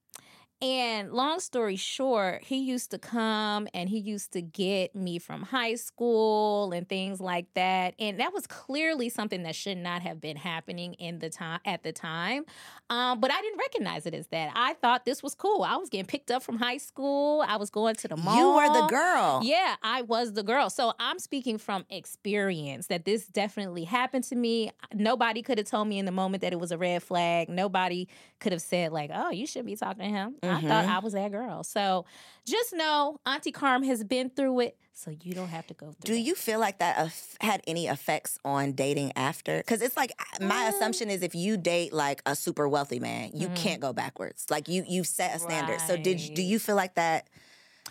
And 0.62 1.12
long 1.12 1.40
story 1.40 1.76
short, 1.76 2.44
he 2.44 2.60
used 2.60 2.92
to 2.92 3.00
come 3.00 3.68
and 3.74 3.90
he 3.90 3.98
used 3.98 4.34
to 4.34 4.44
get 4.44 4.96
me 4.96 5.18
from 5.18 5.42
high 5.42 5.74
school 5.74 6.72
and 6.72 6.88
things 6.88 7.20
like 7.20 7.48
that. 7.56 7.96
And 7.98 8.20
that 8.20 8.32
was 8.32 8.46
clearly 8.46 9.10
something 9.10 9.42
that 9.44 9.56
should 9.56 9.80
not 9.80 10.04
have 10.04 10.22
been 10.22 10.38
happening 10.38 10.94
in 10.96 11.18
the 11.18 11.32
time 11.32 11.62
at 11.66 11.82
the 11.82 11.92
time. 11.92 12.46
Um, 12.92 13.20
but 13.20 13.32
I 13.32 13.42
didn't 13.42 13.58
recognize 13.58 14.06
it 14.06 14.14
as 14.14 14.28
that. 14.28 14.52
I 14.54 14.74
thought 14.76 15.04
this 15.04 15.24
was 15.24 15.34
cool. 15.34 15.64
I 15.64 15.78
was 15.78 15.90
getting 15.90 16.06
picked 16.06 16.30
up 16.30 16.44
from 16.44 16.58
high 16.58 16.78
school. 16.78 17.44
I 17.48 17.58
was 17.58 17.72
going 17.72 17.96
to 17.96 18.08
the 18.08 18.18
mall. 18.18 18.38
You 18.38 18.56
were 18.56 18.82
the 18.82 18.88
girl. 18.88 19.42
Yeah, 19.44 19.78
I 19.82 20.04
was 20.04 20.34
the 20.34 20.44
girl. 20.44 20.70
So 20.70 20.94
I'm 21.00 21.18
speaking 21.18 21.58
from 21.58 21.86
experience 21.90 22.86
that 22.88 23.06
this 23.06 23.26
definitely 23.26 23.86
happened 23.86 24.26
to 24.26 24.36
me. 24.36 24.72
Nobody 24.94 25.42
could 25.42 25.58
have 25.58 25.68
told 25.68 25.88
me 25.88 25.98
in 25.98 26.06
the 26.06 26.12
moment 26.12 26.42
that 26.42 26.54
it 26.54 26.60
was 26.60 26.72
a 26.72 26.78
red 26.78 27.02
flag. 27.02 27.50
Nobody 27.50 28.08
could 28.40 28.52
have 28.52 28.62
said, 28.62 28.92
like, 28.92 29.10
oh, 29.12 29.32
you 29.32 29.48
shouldn't 29.48 29.68
be 29.68 29.76
talking 29.76 30.04
to 30.04 30.10
him. 30.10 30.36
I 30.58 30.62
thought. 30.62 30.86
I 30.86 31.00
was 31.00 31.14
that 31.14 31.32
girl. 31.32 31.64
So 31.64 32.06
just 32.46 32.74
know 32.74 33.20
Auntie 33.26 33.52
Carm 33.52 33.84
has 33.84 34.04
been 34.04 34.30
through 34.30 34.62
it, 34.62 34.78
so 34.94 35.12
you 35.24 35.34
don't 35.34 35.50
have 35.50 35.68
to 35.68 35.74
go 35.74 35.88
through 35.88 35.98
Do 36.04 36.14
it. 36.14 36.20
you 36.20 36.36
feel 36.36 36.60
like 36.60 36.80
that 36.80 36.98
aff- 37.00 37.38
had 37.42 37.62
any 37.68 37.88
effects 37.88 38.38
on 38.44 38.74
dating 38.74 39.12
after? 39.16 39.58
Because 39.58 39.82
it's 39.82 39.96
like 39.98 40.12
my 40.40 40.68
Um, 40.68 40.74
assumption 40.74 41.10
is 41.10 41.22
if 41.22 41.34
you 41.36 41.58
date 41.58 41.94
like 41.94 42.22
a 42.26 42.36
super 42.36 42.68
wealthy 42.68 43.00
man, 43.00 43.32
you 43.34 43.50
Mhm. 43.50 43.56
can't 43.56 43.82
go 43.82 43.94
backwards. 43.94 44.46
Like 44.50 44.68
you, 44.68 44.84
you've 44.88 45.08
set 45.08 45.36
a 45.36 45.40
standard. 45.40 45.82
So 45.82 45.98
did 45.98 46.34
do 46.34 46.42
you 46.42 46.60
feel 46.60 46.76
like 46.76 46.96
that 46.96 47.28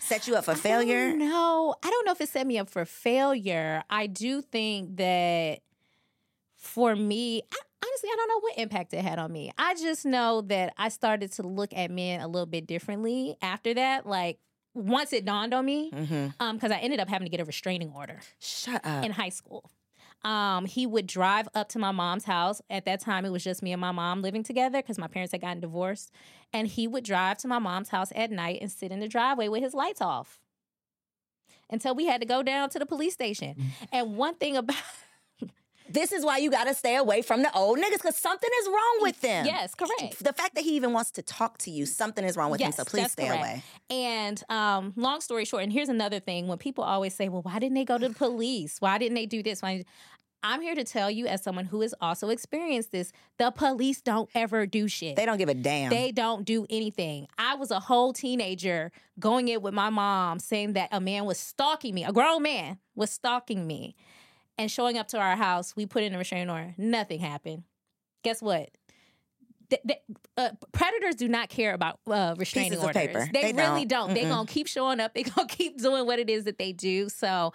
set 0.01 0.27
you 0.27 0.35
up 0.35 0.45
for 0.45 0.55
failure? 0.55 1.15
No, 1.15 1.75
I 1.83 1.89
don't 1.89 2.05
know 2.05 2.11
if 2.11 2.21
it 2.21 2.29
set 2.29 2.45
me 2.47 2.57
up 2.57 2.69
for 2.69 2.85
failure. 2.85 3.83
I 3.89 4.07
do 4.07 4.41
think 4.41 4.97
that 4.97 5.59
for 6.55 6.95
me, 6.95 7.43
I, 7.51 7.57
honestly, 7.83 8.09
I 8.11 8.15
don't 8.15 8.27
know 8.29 8.39
what 8.41 8.57
impact 8.57 8.93
it 8.93 9.01
had 9.03 9.19
on 9.19 9.31
me. 9.31 9.51
I 9.57 9.75
just 9.75 10.05
know 10.05 10.41
that 10.43 10.73
I 10.77 10.89
started 10.89 11.31
to 11.33 11.43
look 11.43 11.73
at 11.75 11.91
men 11.91 12.21
a 12.21 12.27
little 12.27 12.45
bit 12.45 12.67
differently 12.67 13.35
after 13.41 13.73
that. 13.73 14.05
Like 14.05 14.39
once 14.73 15.11
it 15.13 15.25
dawned 15.25 15.53
on 15.53 15.65
me, 15.65 15.91
Mm-hmm. 15.91 16.27
um, 16.39 16.55
because 16.57 16.71
I 16.71 16.77
ended 16.77 16.99
up 16.99 17.09
having 17.09 17.25
to 17.25 17.29
get 17.29 17.39
a 17.41 17.45
restraining 17.45 17.91
order 17.95 18.19
Shut 18.39 18.85
up. 18.85 19.03
in 19.03 19.11
high 19.11 19.29
school. 19.29 19.69
Um, 20.23 20.65
he 20.65 20.85
would 20.85 21.07
drive 21.07 21.49
up 21.55 21.69
to 21.69 21.79
my 21.79 21.91
mom's 21.91 22.25
house. 22.25 22.61
At 22.69 22.85
that 22.85 22.99
time, 23.01 23.25
it 23.25 23.31
was 23.31 23.43
just 23.43 23.63
me 23.63 23.71
and 23.71 23.81
my 23.81 23.91
mom 23.91 24.21
living 24.21 24.43
together 24.43 24.77
because 24.79 24.99
my 24.99 25.07
parents 25.07 25.31
had 25.31 25.41
gotten 25.41 25.59
divorced. 25.59 26.11
And 26.53 26.67
he 26.67 26.87
would 26.87 27.03
drive 27.03 27.39
to 27.39 27.47
my 27.47 27.57
mom's 27.57 27.89
house 27.89 28.11
at 28.15 28.29
night 28.29 28.59
and 28.61 28.71
sit 28.71 28.91
in 28.91 28.99
the 28.99 29.07
driveway 29.07 29.47
with 29.47 29.63
his 29.63 29.73
lights 29.73 29.99
off 29.99 30.39
until 31.71 31.95
we 31.95 32.05
had 32.05 32.21
to 32.21 32.27
go 32.27 32.43
down 32.43 32.69
to 32.69 32.77
the 32.79 32.85
police 32.85 33.13
station. 33.13 33.55
And 33.91 34.15
one 34.15 34.35
thing 34.35 34.55
about 34.57 34.75
this 35.93 36.11
is 36.11 36.25
why 36.25 36.37
you 36.37 36.51
got 36.51 36.65
to 36.65 36.73
stay 36.73 36.95
away 36.95 37.21
from 37.21 37.41
the 37.41 37.55
old 37.55 37.79
niggas 37.79 37.93
because 37.93 38.15
something 38.15 38.49
is 38.61 38.67
wrong 38.67 38.97
with 39.01 39.21
them. 39.21 39.45
yes, 39.45 39.75
correct. 39.75 40.23
The 40.23 40.33
fact 40.33 40.55
that 40.55 40.63
he 40.63 40.75
even 40.75 40.93
wants 40.93 41.11
to 41.11 41.21
talk 41.21 41.57
to 41.59 41.71
you, 41.71 41.85
something 41.85 42.23
is 42.23 42.37
wrong 42.37 42.51
with 42.51 42.61
him. 42.61 42.71
So 42.71 42.83
please 42.83 43.11
stay 43.11 43.27
correct. 43.27 43.41
away. 43.41 43.63
And 43.89 44.41
um, 44.49 44.93
long 44.95 45.21
story 45.21 45.45
short, 45.45 45.63
and 45.63 45.71
here's 45.71 45.89
another 45.89 46.19
thing: 46.19 46.47
when 46.47 46.57
people 46.57 46.83
always 46.83 47.13
say, 47.13 47.29
"Well, 47.29 47.41
why 47.41 47.59
didn't 47.59 47.75
they 47.75 47.85
go 47.85 47.97
to 47.97 48.09
the 48.09 48.15
police? 48.15 48.77
Why 48.79 48.97
didn't 48.97 49.15
they 49.15 49.25
do 49.25 49.43
this?" 49.43 49.61
Why? 49.61 49.83
I'm 50.43 50.61
here 50.61 50.73
to 50.73 50.83
tell 50.83 51.11
you, 51.11 51.27
as 51.27 51.43
someone 51.43 51.65
who 51.65 51.81
has 51.81 51.93
also 52.01 52.29
experienced 52.29 52.91
this, 52.91 53.11
the 53.37 53.51
police 53.51 54.01
don't 54.01 54.27
ever 54.33 54.65
do 54.65 54.87
shit. 54.87 55.15
They 55.15 55.25
don't 55.25 55.37
give 55.37 55.49
a 55.49 55.53
damn. 55.53 55.91
They 55.91 56.11
don't 56.11 56.45
do 56.45 56.65
anything. 56.69 57.27
I 57.37 57.55
was 57.55 57.69
a 57.69 57.79
whole 57.79 58.11
teenager 58.11 58.91
going 59.19 59.49
in 59.49 59.61
with 59.61 59.75
my 59.75 59.91
mom 59.91 60.39
saying 60.39 60.73
that 60.73 60.89
a 60.91 60.99
man 60.99 61.25
was 61.25 61.37
stalking 61.37 61.93
me, 61.93 62.03
a 62.03 62.11
grown 62.11 62.41
man 62.41 62.79
was 62.95 63.11
stalking 63.11 63.67
me, 63.67 63.95
and 64.61 64.69
showing 64.71 64.97
up 64.97 65.07
to 65.09 65.17
our 65.17 65.35
house. 65.35 65.75
We 65.75 65.85
put 65.85 66.03
in 66.03 66.13
a 66.13 66.17
restraining 66.17 66.49
order. 66.49 66.73
Nothing 66.77 67.19
happened. 67.19 67.63
Guess 68.23 68.41
what? 68.41 68.69
Th- 69.69 69.81
th- 69.87 70.01
uh, 70.37 70.49
predators 70.71 71.15
do 71.15 71.27
not 71.27 71.49
care 71.49 71.73
about 71.73 71.99
uh, 72.07 72.35
restraining 72.37 72.71
Pieces 72.71 72.83
orders. 72.85 73.29
They, 73.33 73.51
They 73.51 73.53
really 73.53 73.85
don't. 73.85 74.07
don't. 74.07 74.13
They're 74.15 74.29
gonna 74.29 74.45
keep 74.47 74.67
showing 74.67 74.99
up. 74.99 75.13
They're 75.13 75.23
gonna 75.23 75.47
keep 75.49 75.81
doing 75.81 76.05
what 76.05 76.19
it 76.19 76.29
is 76.29 76.43
that 76.43 76.57
they 76.57 76.71
do. 76.73 77.09
So, 77.09 77.53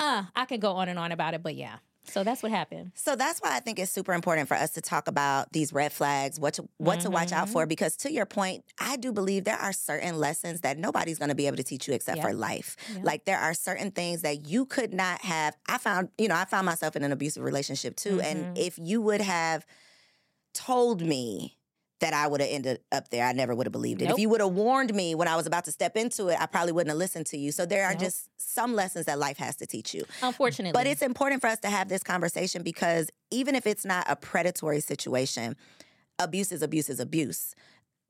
uh, 0.00 0.24
I 0.34 0.44
can 0.46 0.60
go 0.60 0.72
on 0.72 0.88
and 0.88 0.98
on 0.98 1.12
about 1.12 1.34
it, 1.34 1.42
but 1.42 1.54
yeah. 1.54 1.76
So 2.04 2.24
that's 2.24 2.42
what 2.42 2.50
happened. 2.50 2.92
So 2.94 3.14
that's 3.16 3.40
why 3.40 3.56
I 3.56 3.60
think 3.60 3.78
it's 3.78 3.90
super 3.90 4.12
important 4.12 4.48
for 4.48 4.54
us 4.54 4.72
to 4.72 4.80
talk 4.80 5.06
about 5.08 5.52
these 5.52 5.72
red 5.72 5.92
flags, 5.92 6.38
what 6.40 6.54
to 6.54 6.68
what 6.78 7.00
to 7.00 7.10
watch 7.10 7.32
out 7.32 7.44
Mm-hmm. 7.44 7.52
for. 7.52 7.66
Because 7.66 7.96
to 7.98 8.12
your 8.12 8.26
point, 8.26 8.64
I 8.80 8.96
do 8.96 9.12
believe 9.12 9.44
there 9.44 9.56
are 9.56 9.72
certain 9.72 10.18
lessons 10.18 10.62
that 10.62 10.78
nobody's 10.78 11.18
going 11.18 11.28
to 11.28 11.34
be 11.34 11.46
able 11.46 11.56
to 11.58 11.62
teach 11.62 11.86
you 11.88 11.94
except 11.94 12.16
Yeah. 12.18 12.24
for 12.24 12.32
life. 12.34 12.76
Yeah. 12.94 13.00
Like 13.04 13.24
there 13.24 13.38
are 13.38 13.54
certain 13.54 13.90
things 13.92 14.22
that 14.22 14.46
you 14.46 14.66
could 14.66 14.92
not 14.92 15.20
have. 15.22 15.56
I 15.68 15.78
found, 15.78 16.08
you 16.18 16.28
know, 16.28 16.34
I 16.36 16.44
found 16.44 16.66
myself 16.66 16.96
in 16.96 17.04
an 17.04 17.12
abusive 17.12 17.42
relationship 17.44 17.96
too, 17.96 18.20
and 18.20 18.56
Mhm. 18.56 18.58
if 18.58 18.78
you 18.78 19.00
would 19.00 19.20
have 19.20 19.64
told 20.54 21.02
me. 21.02 21.56
That 22.02 22.14
I 22.14 22.26
would 22.26 22.40
have 22.40 22.50
ended 22.50 22.80
up 22.90 23.10
there. 23.10 23.24
I 23.24 23.32
never 23.32 23.54
would 23.54 23.66
have 23.66 23.72
believed 23.72 24.02
it. 24.02 24.10
If 24.10 24.18
you 24.18 24.28
would 24.28 24.40
have 24.40 24.50
warned 24.52 24.92
me 24.92 25.14
when 25.14 25.28
I 25.28 25.36
was 25.36 25.46
about 25.46 25.66
to 25.66 25.72
step 25.72 25.96
into 25.96 26.28
it, 26.28 26.36
I 26.40 26.46
probably 26.46 26.72
wouldn't 26.72 26.90
have 26.90 26.98
listened 26.98 27.26
to 27.26 27.38
you. 27.38 27.52
So 27.52 27.64
there 27.64 27.84
are 27.86 27.92
Nope. 27.92 28.00
just 28.00 28.28
some 28.38 28.74
lessons 28.74 29.06
that 29.06 29.20
life 29.20 29.38
has 29.38 29.54
to 29.58 29.66
teach 29.66 29.94
you. 29.94 30.02
Unfortunately, 30.20 30.72
But 30.72 30.88
it's 30.88 31.00
important 31.00 31.40
for 31.40 31.46
us 31.46 31.60
to 31.60 31.70
have 31.70 31.88
this 31.88 32.02
conversation 32.02 32.64
because 32.64 33.08
even 33.30 33.54
if 33.54 33.68
it's 33.68 33.84
not 33.84 34.04
a 34.08 34.16
predatory 34.16 34.80
situation, 34.80 35.54
abuse 36.18 36.50
is 36.50 36.60
abuse 36.60 36.90
is 36.90 36.98
abuse. 36.98 37.54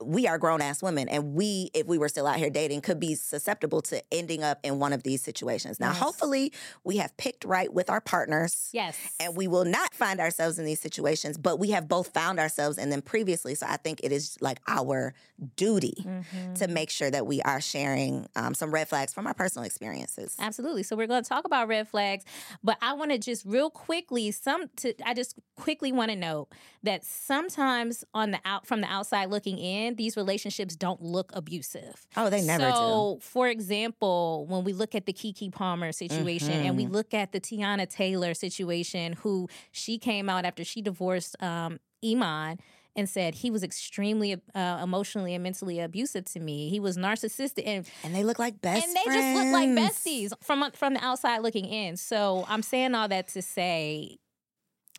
We 0.05 0.27
are 0.27 0.39
grown 0.39 0.61
ass 0.61 0.83
women, 0.83 1.09
and 1.09 1.35
we, 1.35 1.71
if 1.75 1.87
we 1.87 1.99
were 1.99 2.09
still 2.09 2.27
out 2.27 2.37
here 2.37 2.51
dating, 2.51 2.81
could 2.83 3.01
be 3.01 3.15
susceptible 3.15 3.81
to 3.83 4.03
ending 4.13 4.43
up 4.43 4.59
in 4.63 4.79
one 4.79 4.93
of 4.93 5.03
these 5.03 5.23
situations. 5.23 5.79
Now, 5.81 5.91
Yes. 5.91 5.99
hopefully, 5.99 6.53
we 6.85 6.97
have 6.99 7.17
picked 7.17 7.45
right 7.45 7.73
with 7.73 7.89
our 7.91 8.01
partners. 8.01 8.69
yes, 8.73 8.97
And 9.21 9.37
we 9.37 9.47
will 9.49 9.65
not 9.65 9.95
find 9.95 10.21
ourselves 10.21 10.59
in 10.59 10.65
these 10.65 10.81
situations, 10.81 11.37
but 11.39 11.59
we 11.59 11.71
have 11.71 11.89
both 11.89 12.09
found 12.15 12.39
ourselves 12.39 12.79
in 12.79 12.91
them 12.91 13.03
previously. 13.03 13.55
So 13.55 13.67
I 13.69 13.77
think 13.77 14.01
it 14.03 14.13
is 14.13 14.37
like 14.41 14.59
our 14.67 15.15
duty 15.57 15.95
Mhm. 16.07 16.55
to 16.59 16.69
make 16.69 16.91
sure 16.91 17.11
that 17.11 17.27
we 17.27 17.41
are 17.43 17.61
sharing 17.61 18.29
um, 18.37 18.55
some 18.55 18.73
red 18.73 18.89
flags 18.89 19.13
from 19.13 19.27
our 19.27 19.35
personal 19.35 19.65
experiences. 19.65 20.37
Absolutely. 20.39 20.83
So 20.83 20.97
we're 20.97 21.07
going 21.07 21.23
to 21.23 21.29
talk 21.29 21.45
about 21.45 21.69
red 21.69 21.89
flags, 21.89 22.25
but 22.63 22.79
I 22.81 22.93
want 22.95 23.11
to 23.11 23.19
just 23.19 23.45
real 23.45 23.71
quickly 23.71 24.31
some 24.31 24.69
to 24.77 24.95
I 25.05 25.15
just 25.15 25.37
quickly 25.57 25.93
want 25.93 26.11
to 26.11 26.17
note 26.17 26.49
that 26.83 27.05
sometimes 27.05 28.05
on 28.15 28.31
the 28.31 28.41
out 28.45 28.67
from 28.67 28.81
the 28.81 28.87
outside 28.89 29.31
looking 29.31 29.59
in, 29.59 29.92
these 29.97 30.17
relationships 30.17 30.77
don't 30.77 31.03
look 31.03 31.31
abusive. 31.35 32.07
Oh, 32.17 32.31
they 32.31 32.43
never 32.43 32.71
do. 32.71 32.77
so, 32.77 33.19
for 33.21 33.49
example, 33.49 34.47
when 34.49 34.65
we 34.65 34.73
look 34.73 34.95
at 34.95 35.07
the 35.07 35.13
Keke 35.13 35.53
Palmer 35.53 35.93
situation 35.93 36.53
and 36.63 36.77
we 36.77 36.85
Mhm. 36.87 36.93
look 36.93 37.15
at 37.15 37.33
the 37.33 37.41
Teyana 37.41 37.89
Taylor 37.89 38.35
situation, 38.35 39.15
who 39.15 39.49
she 39.71 39.99
came 39.99 40.29
out 40.29 40.45
after 40.45 40.65
she 40.65 40.83
divorced 40.83 41.41
um, 41.43 41.81
Iman 42.05 42.59
and 42.95 43.09
said 43.09 43.37
he 43.37 43.51
was 43.51 43.63
extremely 43.63 44.35
uh, 44.55 44.81
emotionally 44.83 45.35
and 45.35 45.43
mentally 45.43 45.81
abusive 45.81 46.25
to 46.27 46.41
me. 46.41 46.69
He 46.69 46.79
was 46.81 46.97
narcissistic 46.99 47.63
and 47.67 47.89
And 48.05 48.15
they 48.15 48.23
look 48.25 48.39
like 48.39 48.61
best 48.61 48.85
and 48.87 48.95
they 48.97 49.05
just 49.05 49.35
look 49.35 49.51
like 49.53 49.73
friends. 49.73 50.05
besties 50.05 50.33
from 50.43 50.71
from 50.73 50.95
the 50.95 51.05
outside 51.05 51.39
looking 51.39 51.65
in. 51.65 51.97
So 51.97 52.45
I'm 52.49 52.63
saying 52.63 52.95
all 52.95 53.09
that 53.09 53.29
to 53.29 53.41
say, 53.43 54.19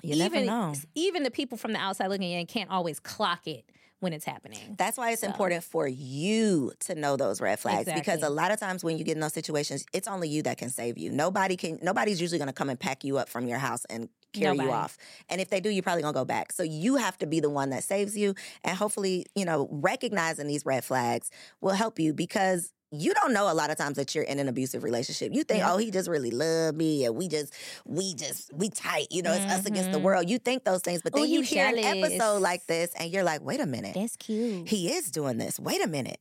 You 0.01 0.15
even 0.15 0.45
never 0.45 0.45
know. 0.45 0.73
even 0.95 1.23
the 1.23 1.31
people 1.31 1.57
from 1.57 1.73
the 1.73 1.79
outside 1.79 2.07
looking 2.07 2.31
in 2.31 2.45
can't 2.47 2.69
always 2.71 2.99
clock 2.99 3.45
it 3.47 3.65
when 4.03 4.13
it's 4.13 4.25
happening. 4.25 4.75
That's 4.77 4.97
why 4.97 5.11
it's 5.11 5.21
So- 5.21 5.27
important 5.27 5.63
for 5.63 5.87
you 5.87 6.73
to 6.81 6.93
know 6.93 7.15
those 7.17 7.41
red 7.41 7.57
flags 7.59 7.91
because 7.91 8.21
a 8.21 8.29
lot 8.29 8.51
of 8.51 8.59
times 8.59 8.83
when 8.83 8.97
you 8.97 9.03
get 9.03 9.15
in 9.15 9.21
those 9.21 9.33
situations, 9.33 9.85
it's 9.93 10.07
only 10.07 10.29
you 10.29 10.43
that 10.43 10.57
can 10.57 10.69
save 10.69 10.97
you. 10.97 11.09
Nobody 11.09 11.57
can. 11.57 11.79
Nobody's 11.81 12.21
usually 12.21 12.37
going 12.37 12.47
to 12.47 12.53
come 12.53 12.69
and 12.69 12.79
pack 12.79 13.03
you 13.03 13.17
up 13.17 13.29
from 13.29 13.47
your 13.47 13.57
house 13.57 13.85
and 13.85 14.09
carry 14.33 14.57
you 14.57 14.71
off. 14.71 14.97
And 15.29 15.39
if 15.39 15.49
they 15.49 15.59
do, 15.59 15.69
you're 15.69 15.83
probably 15.83 16.01
going 16.01 16.13
to 16.13 16.19
go 16.19 16.25
back. 16.25 16.51
So 16.51 16.63
you 16.63 16.97
have 16.97 17.17
to 17.19 17.25
be 17.25 17.39
the 17.39 17.49
one 17.49 17.69
that 17.69 17.83
saves 17.83 18.17
you. 18.17 18.35
And 18.63 18.77
hopefully, 18.77 19.25
you 19.35 19.45
know, 19.45 19.67
recognizing 19.71 20.47
these 20.47 20.65
red 20.65 20.83
flags 20.83 21.31
will 21.61 21.73
help 21.73 21.99
you 21.99 22.13
because 22.13 22.73
you 22.95 23.13
don't 23.15 23.33
know 23.33 23.51
a 23.51 23.55
lot 23.55 23.71
of 23.71 23.77
times 23.77 23.95
that 23.97 24.13
you're 24.13 24.23
in 24.23 24.37
an 24.39 24.47
abusive 24.47 24.83
relationship. 24.83 25.33
You 25.33 25.43
think, 25.43 25.59
Yeah. 25.59 25.73
oh, 25.73 25.77
he 25.77 25.89
just 25.89 26.07
really 26.07 26.29
loved 26.31 26.77
me, 26.77 27.05
and 27.05 27.15
we 27.15 27.27
just, 27.27 27.51
we 27.85 28.13
just, 28.13 28.53
we 28.53 28.69
tight. 28.69 29.07
You 29.09 29.23
know, 29.23 29.33
it's 29.33 29.45
us 29.51 29.65
against 29.65 29.91
the 29.91 29.97
Mhm. 29.97 30.03
world. 30.03 30.29
You 30.29 30.37
think 30.37 30.63
those 30.63 30.81
things, 30.81 31.01
but 31.01 31.13
Oh, 31.15 31.19
then 31.21 31.29
you 31.29 31.39
you 31.39 31.41
hear 31.43 31.67
an 31.67 31.79
episode 31.79 32.41
like 32.41 32.67
this, 32.67 32.91
and 32.95 33.11
you're 33.11 33.23
like, 33.23 33.41
wait 33.41 33.59
a 33.59 33.65
minute, 33.65 33.95
That's 33.95 34.15
cute. 34.15 34.69
he 34.69 34.93
is 34.93 35.09
doing 35.09 35.37
this. 35.37 35.59
Wait 35.59 35.83
a 35.83 35.87
minute. 35.87 36.19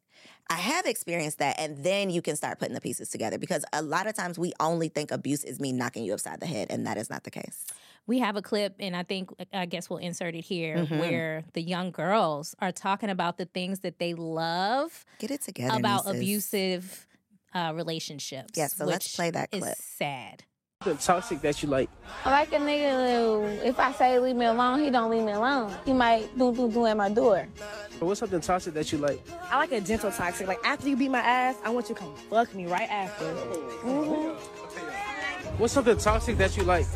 I 0.51 0.57
have 0.57 0.87
experienced 0.87 1.39
that. 1.39 1.59
And 1.59 1.83
then 1.83 2.11
you 2.11 2.21
can 2.23 2.37
start 2.37 2.59
putting 2.59 2.75
the 2.75 2.81
pieces 2.81 3.09
together 3.09 3.39
because 3.39 3.65
a 3.73 3.81
lot 3.83 4.07
of 4.07 4.15
times 4.15 4.39
we 4.39 4.53
only 4.61 4.89
think 4.89 5.11
abuse 5.11 5.45
is 5.45 5.59
me 5.61 5.73
knocking 5.73 6.05
you 6.05 6.13
upside 6.13 6.41
the 6.41 6.47
head, 6.47 6.69
and 6.71 6.87
that 6.87 6.97
is 6.99 7.09
not 7.11 7.25
the 7.25 7.31
case. 7.31 7.65
we 8.09 8.19
have 8.19 8.35
a 8.35 8.43
clip, 8.43 8.75
and 8.81 8.97
I 8.97 9.05
think 9.05 9.31
I 9.53 9.65
guess 9.65 9.89
we'll 9.89 10.01
insert 10.01 10.35
it 10.35 10.41
here, 10.41 10.79
Mhm. 10.79 10.99
where 10.99 11.45
the 11.53 11.63
young 11.63 11.93
girls 11.93 12.53
are 12.59 12.73
talking 12.73 13.09
about 13.11 13.39
the 13.39 13.45
things 13.47 13.81
that 13.81 14.01
they 14.01 14.13
love 14.15 15.05
Get 15.21 15.31
it 15.31 15.43
together. 15.43 15.79
about 15.79 16.07
nieces. 16.07 16.21
abusive 16.21 17.07
uh, 17.55 17.73
relationships. 17.75 18.55
Yes, 18.57 18.75
so 18.75 18.85
let's 18.87 19.15
play 19.15 19.31
that 19.31 19.51
clip. 19.53 19.63
Is 19.63 19.79
sad. 19.79 20.43
The 20.85 20.95
toxic 20.95 21.41
that 21.43 21.63
you 21.63 21.69
like. 21.69 21.89
I 22.25 22.31
like 22.31 22.53
a 22.53 22.57
nigga 22.57 22.91
who, 22.91 23.45
if 23.65 23.79
I 23.79 23.93
say 23.93 24.19
leave 24.19 24.35
me 24.35 24.47
alone, 24.47 24.81
he 24.81 24.91
don't 24.91 25.11
leave 25.11 25.23
me 25.23 25.33
alone. 25.33 25.73
He 25.85 25.93
might 25.93 26.37
do 26.37 26.53
do 26.53 26.71
do 26.71 26.87
at 26.87 26.97
my 26.97 27.09
door. 27.09 27.47
What's 28.01 28.19
something 28.21 28.41
toxic 28.41 28.75
that 28.75 28.91
you 28.91 28.99
like? 28.99 29.21
I 29.51 29.59
like 29.59 29.71
a 29.71 29.81
gentle 29.81 30.11
toxic. 30.11 30.49
Like 30.49 30.59
after 30.65 30.89
you 30.89 30.97
beat 30.97 31.11
my 31.11 31.21
ass, 31.21 31.57
I 31.65 31.71
want 31.71 31.89
you 31.89 31.95
to 31.95 32.01
come 32.01 32.17
fuck 32.29 32.53
me 32.55 32.67
right 32.67 32.91
after. 32.91 33.27
What's 35.59 35.75
something 35.75 35.97
toxic 35.99 36.37
that 36.39 36.57
you 36.57 36.65
like? 36.65 36.87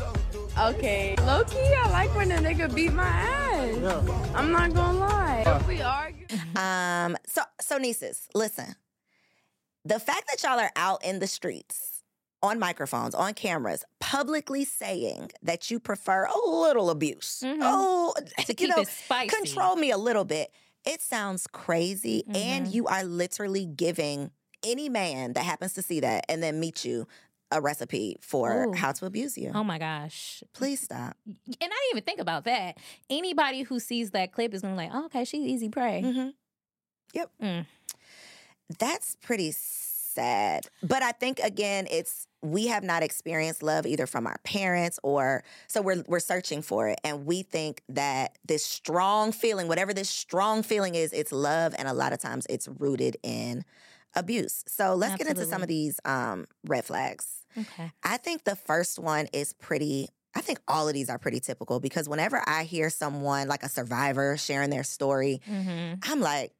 Okay. 0.59 1.15
Low 1.25 1.43
key, 1.45 1.73
I 1.75 1.89
like 1.91 2.13
when 2.15 2.31
a 2.31 2.37
nigga 2.37 2.73
beat 2.73 2.91
my 2.91 3.07
ass. 3.07 3.77
Yeah. 3.77 4.31
I'm 4.35 4.51
not 4.51 4.73
gonna 4.73 4.97
lie. 4.99 5.43
If 5.45 5.67
we 5.67 5.81
argue. 5.81 6.25
Um, 6.55 7.15
so 7.25 7.43
so 7.61 7.77
nieces, 7.77 8.27
listen. 8.33 8.75
The 9.85 9.99
fact 9.99 10.23
that 10.29 10.43
y'all 10.43 10.59
are 10.59 10.71
out 10.75 11.05
in 11.05 11.19
the 11.19 11.27
streets, 11.27 11.96
on 12.47 12.59
microphones, 12.59 13.13
on 13.13 13.33
cameras, 13.33 13.83
publicly 13.99 14.65
saying 14.65 15.31
that 15.43 15.69
you 15.69 15.79
prefer 15.79 16.25
a 16.25 16.49
little 16.49 16.89
abuse. 16.89 17.41
Mhm. 17.45 17.59
Oh, 17.61 18.13
To 18.17 18.45
you 18.47 18.53
keep 18.55 18.69
know, 18.69 18.81
it 18.81 18.87
spicy. 18.87 19.29
control 19.35 19.75
me 19.75 19.91
a 19.91 19.97
little 19.97 20.25
bit. 20.25 20.51
It 20.85 21.01
sounds 21.01 21.47
crazy, 21.47 22.23
and 22.33 22.67
Mhm. 22.67 22.73
you 22.73 22.87
are 22.87 23.03
literally 23.03 23.65
giving 23.65 24.31
any 24.63 24.89
man 24.89 25.33
that 25.33 25.43
happens 25.43 25.73
to 25.73 25.81
see 25.81 25.99
that 25.99 26.25
and 26.29 26.41
then 26.41 26.59
meet 26.59 26.83
you 26.85 27.07
a 27.51 27.61
recipe 27.61 28.17
for 28.21 28.65
Ooh. 28.65 28.73
how 28.73 28.91
to 28.91 29.05
abuse 29.05 29.37
you. 29.37 29.51
Oh 29.53 29.63
my 29.63 29.77
gosh. 29.77 30.43
Please 30.53 30.81
stop. 30.81 31.15
And 31.25 31.37
I 31.45 31.51
didn't 31.67 31.73
even 31.91 32.03
think 32.03 32.19
about 32.19 32.43
that. 32.45 32.77
Anybody 33.09 33.61
who 33.61 33.79
sees 33.79 34.11
that 34.11 34.31
clip 34.33 34.53
is 34.53 34.61
gonna 34.61 34.73
be 34.73 34.77
like, 34.77 34.91
oh, 34.93 35.05
okay, 35.05 35.23
she's 35.23 35.45
easy 35.45 35.69
prey. 35.69 36.01
Mhm. 36.03 36.33
Yep. 37.13 37.31
Mm. 37.41 37.65
That's 38.79 39.15
pretty 39.21 39.51
sad. 40.17 40.67
But 40.81 41.01
I 41.03 41.11
think 41.11 41.39
again, 41.39 41.87
it's 41.89 42.27
we 42.41 42.67
have 42.67 42.83
not 42.83 43.03
experienced 43.03 43.61
love 43.63 43.85
either 43.85 44.07
from 44.07 44.27
our 44.27 44.37
parents 44.43 44.99
or 45.03 45.43
so 45.67 45.81
we're 45.81 46.03
we're 46.07 46.19
searching 46.33 46.61
for 46.61 46.87
it 46.89 46.99
and 47.03 47.25
we 47.25 47.43
think 47.43 47.81
that 47.89 48.37
this 48.45 48.63
strong 48.63 49.31
feeling, 49.31 49.67
whatever 49.67 49.93
this 49.93 50.09
strong 50.09 50.63
feeling 50.63 50.95
is, 50.95 51.13
it's 51.13 51.31
love 51.31 51.73
and 51.77 51.87
a 51.87 51.93
lot 51.93 52.13
of 52.13 52.19
times 52.19 52.45
it's 52.49 52.67
rooted 52.79 53.17
in 53.23 53.63
abuse. 54.15 54.63
So 54.67 54.95
let's 54.95 55.15
get 55.15 55.27
into 55.27 55.45
some 55.45 55.61
of 55.61 55.67
these 55.67 55.99
um 56.05 56.47
red 56.65 56.85
flags. 56.85 57.45
Okay. 57.57 57.91
I 58.03 58.17
think 58.17 58.43
the 58.43 58.55
first 58.55 58.99
one 58.99 59.27
is 59.33 59.53
pretty. 59.53 60.09
I 60.35 60.41
think 60.41 60.59
all 60.67 60.87
of 60.87 60.93
these 60.93 61.09
are 61.09 61.17
pretty 61.17 61.39
typical 61.39 61.79
because 61.79 62.07
whenever 62.07 62.43
I 62.45 62.63
hear 62.63 62.91
someone 62.91 63.47
like 63.47 63.63
a 63.63 63.69
survivor 63.69 64.37
sharing 64.37 64.69
their 64.69 64.83
story, 64.83 65.41
Mm-hmm. 65.49 65.95
I'm 66.03 66.19
like, 66.21 66.51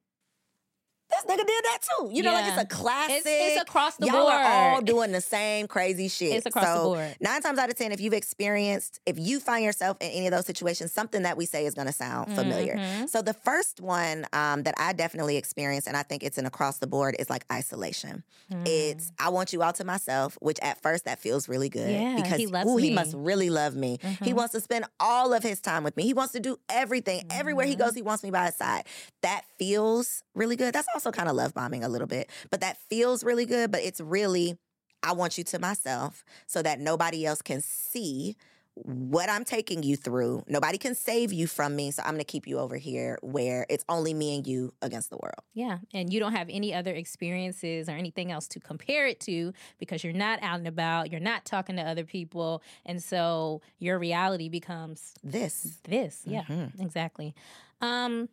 this 1.25 1.31
nigga 1.35 1.45
did 1.45 1.63
that 1.65 1.79
too. 1.99 2.09
You 2.11 2.23
know, 2.23 2.33
like 2.33 2.45
it's 2.47 2.61
a 2.61 2.65
classic. 2.65 3.17
It's, 3.17 3.25
it's 3.27 3.61
across 3.61 3.95
the 3.97 4.05
Y'all 4.07 4.23
board. 4.23 4.33
are 4.33 4.71
all 4.75 4.81
doing 4.81 5.11
the 5.11 5.21
same 5.21 5.67
crazy 5.67 6.07
shit. 6.17 6.33
It's 6.33 6.45
across 6.45 6.65
the 6.65 6.73
so 6.75 6.83
board. 6.85 7.15
nine 7.19 7.41
times 7.41 7.59
out 7.59 7.69
of 7.69 7.75
ten, 7.75 7.91
if 7.91 7.99
you've 8.01 8.13
experienced, 8.13 8.99
if 9.05 9.17
you 9.19 9.39
find 9.39 9.63
yourself 9.63 9.97
in 9.99 10.09
any 10.09 10.27
of 10.27 10.31
those 10.31 10.45
situations, 10.45 10.91
something 10.91 11.23
that 11.23 11.37
we 11.37 11.45
say 11.45 11.65
is 11.65 11.73
going 11.73 11.87
to 11.87 11.93
sound 11.93 12.33
familiar. 12.35 12.75
Mhm. 12.75 13.09
So 13.09 13.21
the 13.21 13.33
first 13.33 13.81
one 13.81 14.25
um, 14.33 14.63
that 14.63 14.75
I 14.77 14.93
definitely 14.93 15.37
experienced, 15.37 15.87
and 15.87 15.97
I 15.97 16.03
think 16.03 16.23
it's 16.23 16.37
an 16.37 16.45
across 16.45 16.77
the 16.77 16.87
board, 16.87 17.15
is 17.19 17.29
like 17.29 17.45
isolation. 17.51 18.23
Mm. 18.51 18.67
It's 18.67 19.11
I 19.19 19.29
want 19.29 19.53
you 19.53 19.61
all 19.63 19.73
to 19.73 19.83
myself, 19.83 20.37
which 20.41 20.59
at 20.61 20.81
first 20.81 21.05
that 21.05 21.19
feels 21.19 21.49
really 21.49 21.69
good 21.69 21.89
Yeah, 21.91 22.15
because 22.15 22.37
he 22.37 22.47
loves 22.47 22.69
ooh, 22.69 22.77
he 22.77 22.91
must 22.91 23.13
really 23.15 23.49
love 23.49 23.75
me. 23.75 23.97
He 24.23 24.31
Mhm. 24.31 24.33
wants 24.33 24.53
to 24.53 24.61
spend 24.61 24.85
all 24.99 25.33
of 25.33 25.43
his 25.43 25.59
time 25.59 25.83
with 25.83 25.95
me. 25.97 26.03
He 26.03 26.13
wants 26.13 26.33
to 26.33 26.39
do 26.39 26.57
everything. 26.69 27.23
Everywhere 27.29 27.65
he 27.65 27.75
Mhm. 27.75 27.79
goes, 27.79 27.95
he 27.95 28.01
wants 28.01 28.23
me 28.23 28.31
by 28.31 28.45
his 28.45 28.55
side. 28.55 28.85
That 29.21 29.43
feels 29.59 30.23
really 30.35 30.55
good. 30.55 30.73
That's 30.73 30.87
also 30.93 31.06
kind 31.11 31.29
of 31.29 31.35
love 31.35 31.53
bombing 31.53 31.83
a 31.83 31.89
little 31.89 32.07
bit, 32.07 32.29
but 32.49 32.61
that 32.61 32.77
feels 32.89 33.23
really 33.23 33.45
good. 33.45 33.71
But 33.71 33.81
it's 33.81 34.01
really 34.01 34.57
I 35.03 35.13
want 35.13 35.37
you 35.37 35.43
to 35.45 35.59
myself 35.59 36.25
so 36.47 36.61
that 36.63 36.79
nobody 36.79 37.25
else 37.25 37.41
can 37.41 37.61
see 37.61 38.35
what 38.73 39.27
I'm 39.27 39.43
taking 39.43 39.81
you 39.81 39.95
through. 39.95 40.43
Nobody 40.47 40.77
can 40.77 40.93
save 40.93 41.33
you 41.33 41.47
from 41.47 41.75
me. 41.75 41.89
So 41.89 42.03
I'm 42.03 42.11
going 42.11 42.19
to 42.19 42.25
keep 42.25 42.45
you 42.45 42.59
over 42.59 42.77
here 42.77 43.17
where 43.23 43.65
it's 43.69 43.83
only 43.89 44.13
me 44.13 44.35
and 44.35 44.45
you 44.45 44.71
against 44.83 45.09
the 45.09 45.17
world. 45.17 45.41
Yeah, 45.53 45.79
and 45.95 46.13
you 46.13 46.19
don't 46.19 46.33
have 46.33 46.47
any 46.49 46.73
other 46.75 46.93
experiences 46.93 47.89
or 47.89 47.93
anything 47.93 48.31
else 48.31 48.47
to 48.49 48.59
compare 48.59 49.07
it 49.07 49.19
to 49.21 49.53
because 49.79 50.03
you're 50.03 50.13
not 50.13 50.43
out 50.43 50.59
and 50.59 50.67
about, 50.67 51.11
you're 51.11 51.19
not 51.19 51.43
talking 51.43 51.75
to 51.77 51.81
other 51.81 52.05
people, 52.05 52.61
and 52.85 53.01
so 53.01 53.61
your 53.79 53.97
reality 53.97 54.47
becomes 54.49 55.15
This. 55.23 55.79
this. 55.83 56.21
Yeah, 56.25 56.43
Mhm. 56.43 56.79
exactly. 56.79 57.33
Um, 57.81 58.29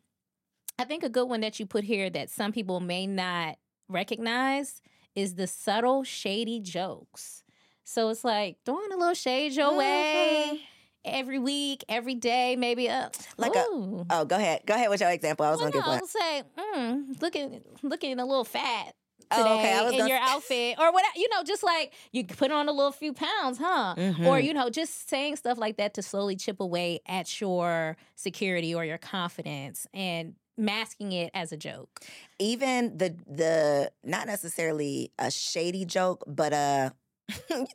I 0.79 0.85
think 0.85 1.05
a 1.05 1.09
good 1.09 1.29
one 1.29 1.41
that 1.43 1.61
you 1.61 1.67
put 1.67 1.85
here 1.85 2.11
that 2.11 2.31
some 2.31 2.53
people 2.53 2.81
may 2.81 3.07
not 3.07 3.57
recognize 3.89 4.81
is 5.15 5.35
the 5.37 5.47
subtle, 5.47 6.03
shady 6.03 6.59
jokes. 6.61 7.45
So 7.85 8.09
it's 8.09 8.25
like 8.25 8.57
throwing 8.65 8.91
a 8.93 8.97
little 8.97 9.15
shade 9.15 9.53
your 9.53 9.77
way 9.77 10.61
every 11.05 11.39
week, 11.39 11.85
every 11.89 12.15
day, 12.17 12.57
maybe 12.57 12.89
uh, 12.89 13.11
Like 13.37 13.55
a- 13.55 13.65
Oh, 13.69 14.25
go 14.27 14.37
ahead. 14.37 14.63
Go 14.67 14.75
ahead 14.75 14.91
with 14.91 15.01
your 15.01 15.11
example. 15.11 15.47
I 15.47 15.51
was 15.51 15.61
Well, 15.61 15.71
to 15.71 15.79
no, 15.79 15.83
give 15.85 16.01
one. 16.01 16.07
say, 16.09 16.43
mm, 16.75 17.23
looking, 17.23 17.61
looking 17.83 18.19
a 18.19 18.25
little 18.25 18.45
fat 18.45 18.95
today 19.31 19.45
Oh, 19.47 19.59
okay. 19.59 19.79
In 19.93 19.99
gonna 19.99 20.09
your 20.09 20.19
outfit, 20.23 20.77
or 20.79 20.93
what? 20.93 21.05
You 21.15 21.29
know, 21.29 21.45
just 21.45 21.63
like 21.63 21.93
you 22.11 22.25
put 22.25 22.51
on 22.51 22.69
a 22.69 22.73
little 22.73 22.91
few 22.93 23.13
pounds, 23.13 23.59
huh? 23.59 23.95
Or 23.97 24.03
Mhm. 24.39 24.45
you 24.45 24.55
know, 24.55 24.71
just 24.71 25.09
saying 25.09 25.37
stuff 25.37 25.57
like 25.59 25.77
that 25.77 25.95
to 25.95 26.03
slowly 26.03 26.35
chip 26.37 26.59
away 26.59 27.01
at 27.07 27.41
your 27.41 27.97
security 28.17 28.75
or 28.75 28.85
your 28.85 28.99
confidence 28.99 29.87
and 29.95 30.35
masking 30.57 31.13
it 31.13 31.31
as 31.35 31.53
a 31.53 31.57
joke. 31.57 32.01
even 32.39 32.97
the 32.99 33.15
the 33.27 33.91
not 34.05 34.27
necessarily 34.27 35.13
a 35.19 35.31
shady 35.31 35.85
joke, 35.85 36.25
but 36.27 36.53
a 36.53 36.93
you 37.29 37.57
don't 37.57 37.69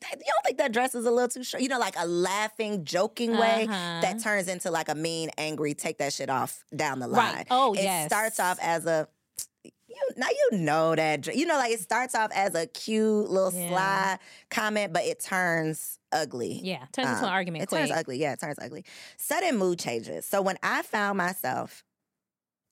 think 0.45 0.57
that 0.59 0.71
dress 0.71 0.93
is 0.93 1.05
a 1.07 1.11
little 1.11 1.27
too 1.27 1.43
short? 1.43 1.63
You 1.63 1.69
know, 1.69 1.79
like 1.79 1.95
a 1.97 2.05
laughing, 2.05 2.85
joking 2.85 3.31
way 3.37 3.65
Uh-huh. 3.67 4.01
that 4.01 4.19
turns 4.21 4.47
into 4.47 4.69
like 4.69 4.89
a 4.89 4.95
mean, 4.95 5.31
angry, 5.39 5.73
take 5.73 5.97
that 5.97 6.13
shit 6.13 6.29
off 6.29 6.63
down 6.75 6.99
the 6.99 7.07
line. 7.07 7.35
Right. 7.35 7.47
Oh, 7.49 7.73
it 7.73 7.81
yes. 7.81 8.05
starts 8.09 8.39
off 8.39 8.59
as 8.61 8.85
a 8.85 9.07
you 9.63 9.95
now 10.17 10.27
you 10.29 10.59
know 10.59 10.95
that 10.95 11.35
you 11.35 11.45
know 11.47 11.57
like 11.57 11.71
it 11.71 11.79
starts 11.79 12.13
off 12.13 12.29
as 12.33 12.53
a 12.53 12.67
cute 12.67 13.27
little 13.29 13.51
Yeah. 13.51 13.69
sly 13.69 14.19
comment, 14.51 14.93
but 14.93 15.03
it 15.03 15.19
turns 15.19 15.97
ugly. 16.11 16.61
Yeah, 16.63 16.85
turns 16.93 17.07
into 17.09 17.19
Um, 17.19 17.23
an 17.25 17.29
argument. 17.31 17.63
It 17.63 17.69
quick. 17.69 17.79
turns 17.87 17.91
ugly. 17.91 18.19
Yeah, 18.19 18.33
it 18.33 18.39
turns 18.39 18.59
ugly. 18.61 18.85
Sudden 19.17 19.57
mood 19.57 19.79
changes. 19.79 20.25
So 20.27 20.41
when 20.43 20.57
I 20.61 20.83
found 20.83 21.17
myself, 21.17 21.83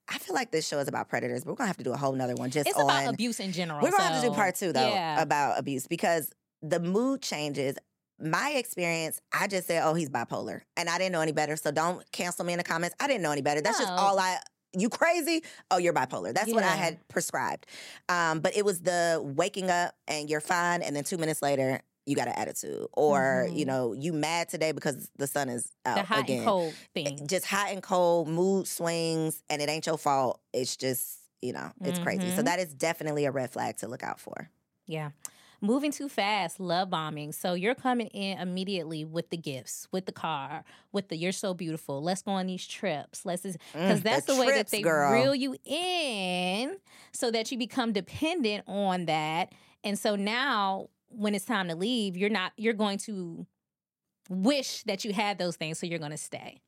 I 0.10 0.18
feel 0.20 0.34
like 0.36 0.51
this 0.51 0.68
show 0.68 0.80
is 0.80 0.88
about 0.88 1.10
predators, 1.10 1.43
but 1.43 1.51
we're 1.51 1.55
gonna 1.58 1.68
have 1.68 1.78
to 1.78 1.84
do 1.84 1.91
a 1.93 1.97
whole 1.97 2.14
nother 2.14 2.36
one 2.36 2.49
just 2.49 2.68
It's 2.68 2.78
on. 2.78 2.86
about 2.86 3.14
abuse 3.14 3.39
in 3.39 3.51
general. 3.51 3.82
we're 3.82 3.91
gonna 3.91 4.03
have 4.03 4.22
to 4.22 4.30
do 4.30 4.34
part 4.34 4.55
two 4.55 4.72
though 4.74 4.89
Yeah. 4.89 5.22
about 5.22 5.60
abuse 5.60 5.88
because 5.88 6.32
the 6.62 6.80
mood 6.80 7.22
changes. 7.22 7.76
My 8.20 8.51
experience, 8.51 9.22
I 9.32 9.45
just 9.47 9.68
said, 9.68 9.84
"Oh, 9.84 9.93
he's 9.93 10.10
bipolar," 10.10 10.62
and 10.76 10.89
I 10.89 10.97
didn't 10.97 11.12
know 11.12 11.22
any 11.22 11.34
better. 11.34 11.55
So 11.55 11.70
don't 11.70 12.10
cancel 12.12 12.45
me 12.45 12.53
in 12.53 12.58
the 12.58 12.64
comments. 12.64 12.95
I 12.99 13.05
didn't 13.05 13.22
know 13.22 13.32
any 13.32 13.41
better. 13.43 13.62
That's 13.62 13.78
just 13.78 13.91
all 13.91 14.18
I. 14.18 14.39
You 14.74 14.89
crazy? 14.89 15.43
Oh, 15.72 15.78
you're 15.78 15.93
bipolar. 15.93 16.34
That's 16.34 16.51
what 16.51 16.64
I 16.64 16.76
had 16.76 17.08
prescribed. 17.10 17.68
Um, 18.10 18.39
but 18.39 18.55
it 18.58 18.66
was 18.66 18.82
the 18.82 19.22
waking 19.24 19.70
up 19.70 19.95
and 20.08 20.30
you're 20.30 20.41
fine, 20.41 20.82
and 20.82 20.95
then 20.95 21.03
two 21.03 21.18
minutes 21.18 21.41
later 21.43 21.82
you 22.08 22.16
got 22.16 22.28
an 22.28 22.34
attitude, 22.36 22.88
or 22.93 23.47
you 23.51 23.66
Mhm. 23.66 23.68
know 23.68 23.93
you 23.93 24.14
mad 24.14 24.49
today 24.49 24.72
because 24.72 25.10
the 25.18 25.28
sun 25.28 25.49
is 25.49 25.70
out 25.86 25.95
the 25.97 26.03
hot 26.03 26.20
again. 26.24 26.38
and 26.38 26.45
cold 26.47 26.74
It- 26.95 27.05
thing. 27.05 27.28
Just 27.28 27.45
hot 27.45 27.72
and 27.72 27.84
cold 27.84 28.28
mood 28.28 28.68
swings, 28.68 29.43
and 29.49 29.62
it 29.62 29.70
ain't 29.70 29.86
your 29.86 29.97
fault. 29.97 30.39
It's 30.53 30.76
just 30.78 31.20
you 31.41 31.53
know 31.53 31.72
it's 31.84 31.99
crazy. 31.99 32.32
So 32.32 32.41
Mhm. 32.41 32.45
that 32.45 32.60
is 32.60 32.74
definitely 32.74 33.26
a 33.26 33.32
red 33.32 33.51
flag 33.51 33.78
to 33.78 33.88
look 33.88 34.01
out 34.03 34.20
for. 34.20 34.49
Yeah. 34.86 35.12
Moving 35.60 35.91
too 35.91 36.08
fast, 36.08 36.60
love 36.60 36.91
bombing. 36.91 37.32
So 37.32 37.53
you're 37.55 37.74
coming 37.74 38.08
in 38.10 38.38
immediately 38.38 39.03
with 39.03 39.32
the 39.32 39.38
gifts, 39.38 39.88
with 39.91 40.05
the 40.05 40.12
car, 40.12 40.64
with 40.91 41.10
the 41.10 41.18
you're 41.18 41.32
so 41.32 41.55
beautiful. 41.55 41.99
Let's 42.01 42.22
go 42.22 42.32
on 42.34 42.45
these 42.45 42.66
trips. 42.68 43.26
Let's 43.26 43.41
because 43.41 43.58
Mm, 43.74 44.03
that's 44.03 44.26
the, 44.28 44.36
way 44.36 44.51
that 44.51 44.68
they 44.70 44.82
girl. 44.84 45.12
reel 45.12 45.34
you 45.34 45.55
in 45.66 46.78
so 47.12 47.32
that 47.32 47.51
you 47.51 47.58
become 47.58 47.91
dependent 47.91 48.66
on 48.68 49.05
that. 49.08 49.51
And 49.84 49.97
so 49.97 50.16
now 50.16 50.89
when 51.10 51.36
it's 51.36 51.45
time 51.45 51.68
to 51.70 51.76
leave, 51.76 52.16
you're 52.18 52.30
not 52.30 52.51
you're 52.58 52.74
going 52.74 52.97
to 52.99 53.45
wish 54.30 54.84
that 54.84 55.05
you 55.05 55.14
had 55.14 55.38
those 55.38 55.55
things 55.55 55.80
so 55.80 55.86
you're 55.88 55.99
going 55.99 56.12
to 56.12 56.18
stay. 56.18 56.60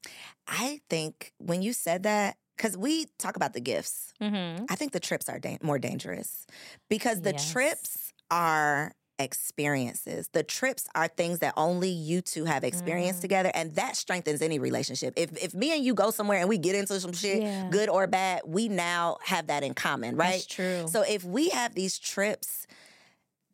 I 0.47 0.79
think 0.89 1.33
when 1.39 1.61
you 1.61 1.73
said 1.73 2.03
that, 2.03 2.37
because 2.55 2.77
we 2.77 3.05
talk 3.17 3.35
about 3.35 3.53
the 3.53 3.59
gifts, 3.61 4.13
Mhm. 4.21 4.65
I 4.69 4.75
think 4.75 4.91
the 4.93 4.99
trips 4.99 5.27
are 5.29 5.39
da- 5.39 5.57
more 5.61 5.77
dangerous 5.79 6.45
because 6.89 7.21
the 7.21 7.31
Yes. 7.33 7.51
trips 7.51 8.13
are 8.31 8.93
experiences. 9.17 10.29
The 10.31 10.43
trips 10.43 10.87
are 10.95 11.09
things 11.09 11.39
that 11.39 11.53
only 11.57 11.89
you 11.89 12.21
two 12.21 12.45
have 12.45 12.63
experienced 12.63 13.19
Mhm. 13.19 13.23
together, 13.23 13.51
and 13.53 13.75
that 13.75 13.97
strengthens 13.97 14.41
any 14.41 14.59
relationship. 14.59 15.13
If 15.17 15.35
if 15.43 15.53
me 15.53 15.73
and 15.75 15.83
you 15.83 15.93
go 15.93 16.11
somewhere 16.11 16.39
and 16.39 16.47
we 16.47 16.57
get 16.57 16.75
into 16.75 16.97
some 17.01 17.11
shit, 17.11 17.41
Yeah. 17.41 17.67
good 17.69 17.89
or 17.89 18.07
bad, 18.07 18.43
we 18.45 18.69
now 18.69 19.17
have 19.25 19.47
that 19.47 19.63
in 19.63 19.73
common, 19.73 20.15
right? 20.15 20.31
That's 20.33 20.45
true. 20.45 20.87
So 20.89 21.01
if 21.01 21.25
we 21.25 21.49
have 21.49 21.75
these 21.75 21.99
trips, 21.99 22.65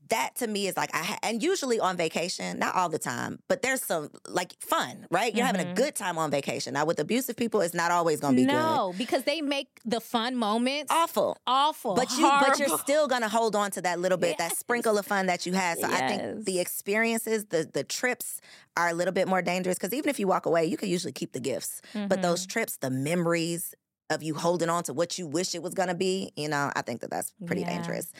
that 0.10 0.36
to 0.36 0.48
me 0.48 0.68
is 0.68 0.78
like 0.78 0.94
I 0.94 1.04
ha- 1.04 1.20
and 1.24 1.42
usually 1.42 1.80
on 1.80 1.98
vacation, 1.98 2.60
not 2.60 2.76
all 2.76 2.90
the 2.90 3.00
time, 3.00 3.40
but 3.48 3.62
there's 3.62 3.82
some 3.82 4.10
like 4.28 4.54
fun, 4.60 5.08
right? 5.10 5.34
You're 5.36 5.46
having 5.46 5.62
a 5.62 5.66
Mhm. 5.72 5.76
good 5.76 5.96
time 5.96 6.18
on 6.18 6.30
vacation. 6.32 6.74
Now 6.74 6.86
with 6.86 7.00
abusive 7.00 7.36
people, 7.36 7.62
it's 7.62 7.74
not 7.74 7.92
always 7.92 8.20
gonna 8.20 8.36
be 8.36 8.46
no, 8.46 8.94
because 8.98 9.24
they 9.24 9.42
make 9.42 9.80
the 9.86 10.00
fun 10.00 10.36
moments. 10.36 10.92
Awful. 10.92 11.38
awful. 11.48 11.96
But 11.96 12.12
you 12.18 12.24
but 12.28 12.60
you're 12.60 12.78
still 12.78 13.08
gonna 13.08 13.30
hold 13.30 13.56
on 13.56 13.72
to 13.72 13.82
that 13.82 14.00
little 14.00 14.18
bit, 14.18 14.38
that 14.38 14.56
sprinkle 14.58 14.98
of 14.98 15.06
fun 15.06 15.26
that 15.26 15.46
you 15.46 15.54
had. 15.54 15.80
So 15.80 15.88
I 15.88 16.08
think 16.08 16.46
the 16.46 16.60
experiences, 16.60 17.46
the 17.46 17.68
the 17.72 17.84
trips 17.84 18.42
are 18.78 18.90
a 18.90 18.94
little 18.94 19.14
bit 19.14 19.28
more 19.28 19.42
dangerous 19.42 19.78
because 19.78 19.94
even 19.94 20.10
if 20.10 20.20
you 20.20 20.28
walk 20.28 20.46
away, 20.46 20.66
you 20.66 20.78
can 20.78 20.90
usually 20.90 21.14
keep 21.14 21.32
the 21.32 21.40
gifts. 21.40 21.82
But 21.94 22.20
Mhm. 22.20 22.22
those 22.22 22.46
trips, 22.46 22.78
the 22.78 22.90
memories 22.92 23.74
of 24.12 24.22
you 24.22 24.36
holding 24.36 24.70
on 24.70 24.84
to 24.84 24.94
what 24.94 25.18
you 25.18 25.26
wish 25.26 25.56
it 25.56 25.64
was 25.64 25.74
gonna 25.74 25.96
be, 25.96 26.32
you 26.36 26.48
know, 26.48 26.72
I 26.76 26.84
think 26.84 27.02
that 27.02 27.10
that's 27.10 27.34
pretty 27.48 27.62
Yeah. 27.62 27.70
dangerous. 27.74 28.12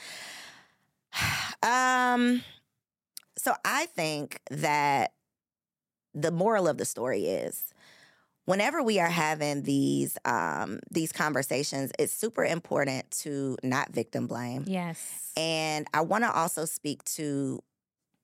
Um, 1.64 2.44
so 3.38 3.54
I 3.66 3.88
think 3.88 4.40
that 4.52 5.14
the 6.14 6.30
moral 6.30 6.68
of 6.68 6.78
the 6.78 6.86
story 6.86 7.24
is 7.26 7.74
whenever 8.46 8.84
we 8.84 9.00
are 9.00 9.10
having 9.10 9.64
these 9.64 10.18
um, 10.26 10.80
these 10.92 11.12
conversations, 11.12 11.92
it's 11.98 12.14
super 12.14 12.46
important 12.46 13.10
to 13.22 13.58
not 13.64 13.92
victim 13.92 14.28
blame. 14.28 14.66
yes. 14.68 15.32
And 15.36 15.88
I 15.94 16.02
want 16.02 16.24
to 16.24 16.32
also 16.32 16.66
speak 16.66 17.04
to 17.06 17.62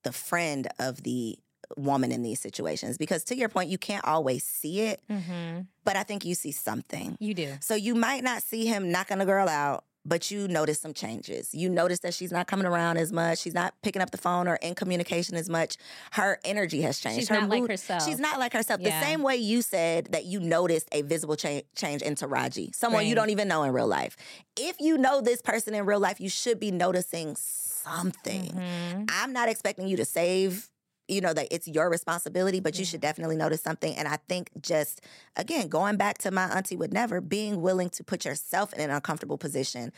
the 0.04 0.12
friend 0.12 0.68
of 0.78 1.02
the 1.02 1.36
woman 1.76 2.12
in 2.12 2.22
these 2.22 2.40
situations 2.40 2.96
because 2.96 3.24
to 3.24 3.36
your 3.36 3.48
point, 3.48 3.70
you 3.70 3.78
can't 3.78 4.04
always 4.06 4.44
see 4.44 4.82
it, 4.82 5.00
hmm 5.08 5.60
but 5.84 5.96
I 5.96 6.04
think 6.04 6.24
you 6.24 6.36
see 6.36 6.52
something. 6.52 7.16
You 7.18 7.34
do. 7.34 7.54
So 7.60 7.74
you 7.74 7.96
might 7.96 8.22
not 8.22 8.42
see 8.42 8.66
him 8.66 8.92
knocking 8.92 9.20
a 9.20 9.26
girl 9.26 9.48
out, 9.48 9.84
but 10.04 10.30
you 10.30 10.48
notice 10.48 10.80
some 10.80 10.92
changes. 10.92 11.54
You 11.54 11.68
notice 11.68 12.00
that 12.00 12.12
she's 12.14 12.32
not 12.32 12.46
coming 12.46 12.66
around 12.66 12.96
as 12.96 13.12
much. 13.12 13.38
She's 13.38 13.54
not 13.54 13.74
picking 13.82 14.02
up 14.02 14.10
the 14.10 14.18
phone 14.18 14.48
or 14.48 14.56
in 14.56 14.74
communication 14.74 15.36
as 15.36 15.48
much. 15.48 15.76
Her 16.12 16.38
energy 16.44 16.82
has 16.82 16.98
changed. 16.98 17.20
She's 17.20 17.28
Her 17.28 17.40
not 17.40 17.48
like 17.50 17.60
mood- 17.60 17.70
herself. 17.70 18.04
She's 18.04 18.18
not 18.18 18.38
like 18.38 18.52
herself. 18.52 18.80
Yeah. 18.80 18.98
The 18.98 19.06
same 19.06 19.22
way 19.22 19.36
you 19.36 19.62
said 19.62 20.06
that 20.12 20.24
you 20.24 20.40
noticed 20.40 20.88
a 20.92 21.02
visible 21.02 21.36
cha- 21.36 21.60
change 21.76 22.02
in 22.02 22.14
Taraji, 22.16 22.74
someone 22.74 23.06
you 23.06 23.14
don't 23.14 23.30
even 23.30 23.46
know 23.48 23.62
in 23.62 23.72
real 23.72 23.86
life. 23.86 24.16
If 24.56 24.76
you 24.80 24.98
know 24.98 25.20
this 25.20 25.40
person 25.40 25.74
in 25.74 25.86
real 25.86 26.00
life, 26.00 26.20
you 26.20 26.28
should 26.28 26.58
be 26.58 26.70
noticing 26.70 27.36
something. 27.36 28.46
Mhm. 28.52 29.10
I'm 29.12 29.32
not 29.32 29.48
expecting 29.48 29.86
you 29.88 29.96
to 29.96 30.04
save, 30.04 30.68
you 31.08 31.20
know, 31.20 31.32
that 31.32 31.48
it's 31.50 31.68
your 31.68 31.90
responsibility, 31.90 32.60
but 32.60 32.78
you 32.78 32.84
should 32.84 33.00
definitely 33.00 33.36
notice 33.36 33.60
something. 33.60 33.94
And 33.96 34.08
I 34.08 34.18
think 34.28 34.50
just, 34.60 35.00
again, 35.36 35.68
going 35.68 35.96
back 35.96 36.18
to 36.18 36.30
my 36.30 36.44
auntie 36.44 36.76
would 36.76 36.92
never, 36.92 37.20
being 37.20 37.60
willing 37.60 37.90
to 37.90 38.04
put 38.04 38.24
yourself 38.24 38.72
in 38.72 38.80
an 38.80 38.90
uncomfortable 38.90 39.38
position 39.38 39.92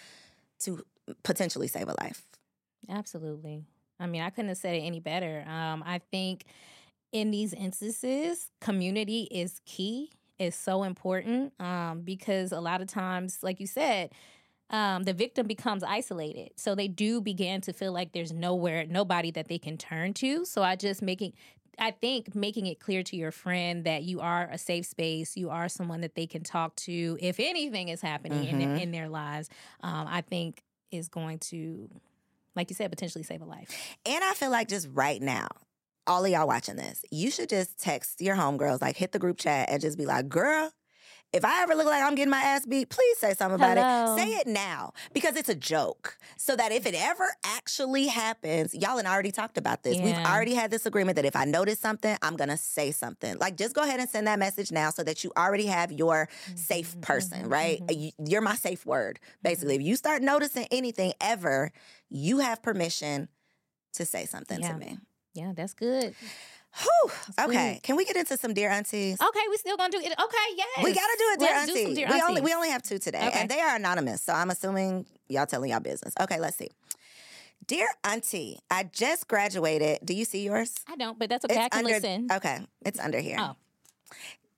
to 0.61 0.83
potentially 1.23 1.69
save 1.69 1.89
a 1.89 1.95
life. 2.01 2.23
Absolutely. 2.89 3.65
I 4.01 4.07
mean, 4.07 4.23
I 4.23 4.31
couldn't 4.31 4.49
have 4.49 4.59
said 4.59 4.75
it 4.75 4.81
any 4.81 5.01
better. 5.01 5.45
Um, 5.47 5.83
I 5.87 6.01
think 6.11 6.45
in 7.13 7.31
these 7.31 7.53
instances, 7.53 8.51
community 8.61 9.29
is 9.31 9.61
key. 9.65 10.11
Is 10.37 10.57
so 10.57 10.83
important 10.83 11.53
um, 11.61 12.01
because 12.01 12.51
a 12.51 12.59
lot 12.59 12.81
of 12.81 12.89
times, 12.89 13.39
like 13.41 13.61
you 13.61 13.69
said, 13.69 14.11
um, 14.75 15.05
the 15.05 15.13
victim 15.15 15.47
becomes 15.47 15.85
isolated. 15.85 16.51
So 16.57 16.75
they 16.75 16.89
do 16.89 17.21
begin 17.21 17.61
to 17.61 17.73
feel 17.73 17.93
like 17.93 18.11
there's 18.13 18.33
nowhere, 18.33 18.85
nobody 18.89 19.31
that 19.31 19.47
they 19.47 19.59
can 19.59 19.77
turn 19.79 20.15
to. 20.15 20.45
So 20.45 20.63
I 20.65 20.75
just 20.75 21.01
making, 21.01 21.35
I 21.79 21.93
think 21.93 22.35
making 22.35 22.67
it 22.67 22.81
clear 22.81 23.05
to 23.05 23.17
your 23.17 23.31
friend 23.31 23.85
that 23.85 24.03
you 24.03 24.19
are 24.21 24.49
a 24.51 24.59
safe 24.59 24.87
space, 24.87 25.37
you 25.37 25.51
are 25.51 25.69
someone 25.69 26.01
that 26.01 26.17
they 26.17 26.27
can 26.27 26.43
talk 26.43 26.75
to 26.77 27.17
if 27.21 27.39
anything 27.39 27.89
is 27.89 28.01
happening 28.01 28.49
in, 28.49 28.57
Mhm. 28.57 28.59
their, 28.59 28.83
in 28.83 28.91
their 28.91 29.09
lives. 29.09 29.49
Um, 29.81 30.09
I 30.09 30.23
think 30.23 30.65
is 30.91 31.09
going 31.09 31.39
to, 31.39 31.89
like 32.57 32.69
you 32.69 32.75
said, 32.75 32.91
potentially 32.91 33.23
save 33.23 33.43
a 33.43 33.45
life. 33.45 33.71
And 34.05 34.25
I 34.25 34.35
feel 34.35 34.51
like 34.51 34.69
just 34.69 34.89
right 34.93 35.23
now, 35.23 35.47
all 36.07 36.25
of 36.25 36.31
y'all 36.33 36.49
watching 36.49 36.77
this, 36.77 37.05
you 37.13 37.31
should 37.31 37.49
just 37.49 37.79
text 37.79 38.21
your 38.21 38.35
homegirls, 38.35 38.83
like 38.83 38.97
hit 38.97 39.13
the 39.13 39.19
group 39.21 39.39
chat 39.39 39.69
and 39.71 39.81
just 39.81 39.97
be 39.97 40.05
like, 40.05 40.29
girl, 40.29 40.73
if 41.35 41.45
I 41.45 41.63
ever 41.63 41.75
look 41.75 41.87
like 41.87 42.03
I'm 42.03 42.15
getting 42.15 42.31
my 42.31 42.41
ass 42.41 42.65
beat, 42.65 42.89
please 42.89 43.19
say 43.19 43.35
something 43.35 43.57
about 43.57 43.77
Hello. 43.77 44.15
it. 44.15 44.21
Say 44.21 44.29
it 44.37 44.47
now 44.47 44.93
because 45.13 45.35
it's 45.35 45.49
a 45.49 45.55
joke. 45.55 46.17
So 46.37 46.55
that 46.55 46.71
if 46.71 46.87
it 46.87 46.95
ever 46.95 47.27
actually 47.45 48.07
happens, 48.07 48.73
y'all 48.73 48.99
and 48.99 49.09
I 49.09 49.13
already 49.13 49.33
talked 49.33 49.59
about 49.59 49.83
this. 49.83 49.99
We've 50.01 50.15
already 50.25 50.55
had 50.55 50.71
this 50.71 50.87
agreement 50.87 51.17
that 51.17 51.25
if 51.25 51.35
I 51.35 51.45
notice 51.45 51.81
something, 51.81 52.17
I'm 52.23 52.37
going 52.37 52.51
to 52.51 52.57
say 52.57 52.93
something. 52.93 53.37
Like 53.39 53.57
just 53.57 53.75
go 53.75 53.83
ahead 53.83 53.99
and 53.99 54.09
send 54.09 54.29
that 54.29 54.39
message 54.39 54.71
now 54.71 54.91
so 54.91 55.03
that 55.03 55.25
you 55.25 55.33
already 55.37 55.67
have 55.67 55.91
your 55.91 56.29
safe 56.55 57.01
person, 57.01 57.47
mhm, 57.47 57.51
right? 57.51 57.81
mhm. 57.87 58.01
You- 58.01 58.13
You're 58.25 58.41
my 58.43 58.55
safe 58.55 58.87
word. 58.87 59.19
Basically, 59.43 59.75
if 59.75 59.83
you 59.83 59.97
start 59.97 60.23
noticing 60.23 60.67
anything 60.71 61.15
ever, 61.21 61.73
you 62.09 62.39
have 62.39 62.63
permission 62.63 63.29
to 63.95 64.05
say 64.07 64.25
something 64.27 64.61
Yeah. 64.61 64.73
to 64.73 64.79
me. 64.79 64.99
Yeah, 65.35 65.53
that's 65.55 65.75
good. 65.75 66.15
Whew. 66.83 67.11
Okay, 67.41 67.81
can 67.83 67.97
we 67.97 68.05
get 68.05 68.17
into 68.17 68.37
some 68.37 68.53
dear 68.55 68.69
aunties? 68.71 69.21
Okay, 69.21 69.41
we 69.51 69.57
still 69.59 69.77
gonna 69.77 69.91
do 69.93 69.99
it. 69.99 70.07
Okay, 70.13 70.47
yes. 70.57 70.69
We 70.83 70.93
gotta 70.93 71.17
do 71.19 71.25
it, 71.33 71.39
dear 71.41 71.49
Let's 71.51 71.67
do 71.67 71.73
auntie. 71.73 71.85
some 71.85 71.95
dear 71.95 72.09
we 72.11 72.21
only 72.23 72.41
we 72.41 72.53
only 72.55 72.71
have 72.71 72.83
two 72.83 72.99
today, 72.99 73.27
Okay. 73.29 73.41
and 73.41 73.49
they 73.49 73.61
are 73.61 73.77
anonymous. 73.77 74.23
So 74.23 74.33
I'm 74.33 74.51
assuming 74.51 75.07
y'all 75.29 75.47
telling 75.47 75.71
y'all 75.71 75.81
business. 75.81 76.15
Okay, 76.21 76.41
let's 76.41 76.57
see. 76.57 76.69
Dear 77.67 77.87
auntie, 78.03 78.59
I 78.71 78.85
just 78.85 79.29
graduated. 79.29 80.01
Do 80.05 80.15
you 80.15 80.25
see 80.25 80.45
yours? 80.45 80.75
I 80.89 80.97
don't, 80.97 81.19
but 81.19 81.31
that's 81.31 81.45
okay. 81.45 81.63
I 81.65 81.69
can 81.69 81.79
under, 81.85 81.95
listen. 81.95 82.29
Okay, 82.31 82.59
it's 82.85 82.99
under 83.01 83.21
here. 83.21 83.37
Oh. 83.39 83.57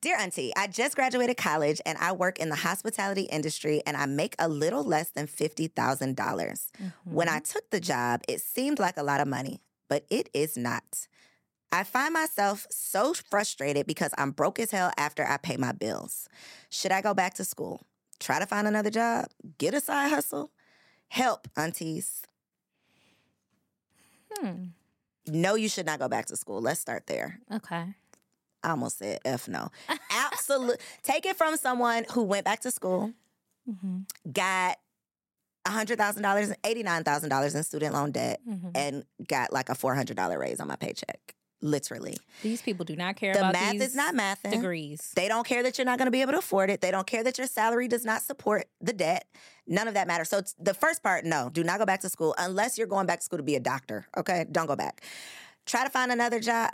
Dear 0.02 0.18
Auntie, 0.18 0.52
I 0.56 0.66
just 0.68 0.94
graduated 0.94 1.36
college 1.36 1.80
and 1.84 1.96
I 1.98 2.12
work 2.12 2.38
in 2.38 2.48
the 2.48 2.54
hospitality 2.54 3.22
industry 3.22 3.82
and 3.86 3.96
I 3.96 4.06
make 4.06 4.36
a 4.38 4.46
little 4.48 4.84
less 4.84 5.08
than 5.10 5.26
50,000. 5.26 6.14
dollars 6.14 6.70
When 7.04 7.26
Mm-hmm. 7.28 7.36
I 7.36 7.40
took 7.40 7.70
the 7.70 7.80
job, 7.80 8.20
it 8.28 8.40
seemed 8.40 8.78
like 8.78 8.96
a 8.98 9.02
lot 9.02 9.20
of 9.20 9.26
money, 9.26 9.62
but 9.88 10.04
it 10.10 10.28
is 10.32 10.56
not. 10.56 11.08
I 11.76 11.84
find 11.84 12.14
myself 12.14 12.66
so 12.70 13.12
frustrated 13.12 13.86
because 13.86 14.10
I'm 14.16 14.30
broke 14.30 14.58
as 14.58 14.70
hell 14.70 14.92
after 14.96 15.26
I 15.26 15.36
pay 15.36 15.58
my 15.58 15.72
bills. 15.72 16.26
Should 16.70 16.90
I 16.90 17.02
go 17.02 17.12
back 17.12 17.34
to 17.34 17.44
school? 17.44 17.82
Try 18.18 18.38
to 18.38 18.46
find 18.46 18.66
another 18.66 18.88
job? 18.88 19.26
Get 19.58 19.74
a 19.74 19.80
side 19.80 20.08
hustle? 20.08 20.50
Help, 21.08 21.48
aunties. 21.54 22.22
Hmm. 24.32 24.68
No, 25.26 25.54
you 25.54 25.68
should 25.68 25.84
not 25.84 25.98
go 25.98 26.08
back 26.08 26.24
to 26.26 26.36
school. 26.36 26.62
Let's 26.62 26.80
start 26.80 27.06
there. 27.08 27.40
Okay. 27.52 27.84
I 28.62 28.70
almost 28.70 28.96
said 28.96 29.18
F 29.26 29.46
no. 29.46 29.68
Absolutely. 30.10 30.78
Take 31.02 31.26
it 31.26 31.36
from 31.36 31.58
someone 31.58 32.06
who 32.12 32.22
went 32.22 32.46
back 32.46 32.60
to 32.60 32.70
school, 32.70 33.12
hmm 33.66 33.98
got 34.32 34.78
$100,000, 35.66 36.16
and 36.16 36.62
$89,000 36.62 37.54
in 37.54 37.62
student 37.64 37.92
loan 37.92 38.12
debt, 38.12 38.40
hmm 38.48 38.70
and 38.74 39.04
got 39.28 39.52
like 39.52 39.68
a 39.68 39.74
$400 39.74 40.38
raise 40.38 40.58
on 40.58 40.68
my 40.68 40.76
paycheck. 40.76 41.35
Literally. 41.62 42.16
These 42.42 42.60
people 42.62 42.84
do 42.84 42.96
not 42.96 43.16
care 43.16 43.32
The 43.32 43.40
about 43.40 43.52
math 43.54 43.74
is 43.76 43.94
not 43.94 44.14
mathing. 44.14 44.50
degrees. 44.52 45.12
They 45.16 45.26
don't 45.26 45.46
care 45.46 45.62
that 45.62 45.78
you're 45.78 45.86
not 45.86 45.98
going 45.98 46.06
to 46.06 46.10
be 46.12 46.20
able 46.20 46.32
to 46.32 46.38
afford 46.38 46.68
it. 46.70 46.80
They 46.82 46.90
don't 46.90 47.06
care 47.06 47.24
that 47.24 47.38
your 47.38 47.46
salary 47.46 47.88
does 47.88 48.04
not 48.04 48.22
support 48.22 48.66
the 48.80 48.92
debt. 48.92 49.26
None 49.66 49.88
of 49.88 49.94
that 49.94 50.06
matters. 50.06 50.28
So 50.28 50.42
the 50.58 50.74
first 50.74 51.02
part, 51.02 51.24
no, 51.24 51.48
do 51.50 51.64
not 51.64 51.78
go 51.78 51.86
back 51.86 52.00
to 52.02 52.08
school 52.10 52.34
unless 52.38 52.76
you're 52.76 52.86
going 52.86 53.06
back 53.06 53.20
to 53.20 53.24
school 53.24 53.38
to 53.38 53.42
be 53.42 53.56
a 53.56 53.60
doctor. 53.60 54.06
Okay, 54.16 54.44
don't 54.52 54.66
go 54.66 54.76
back. 54.76 55.02
Try 55.64 55.82
to 55.82 55.90
find 55.90 56.12
another 56.12 56.38
job. 56.40 56.70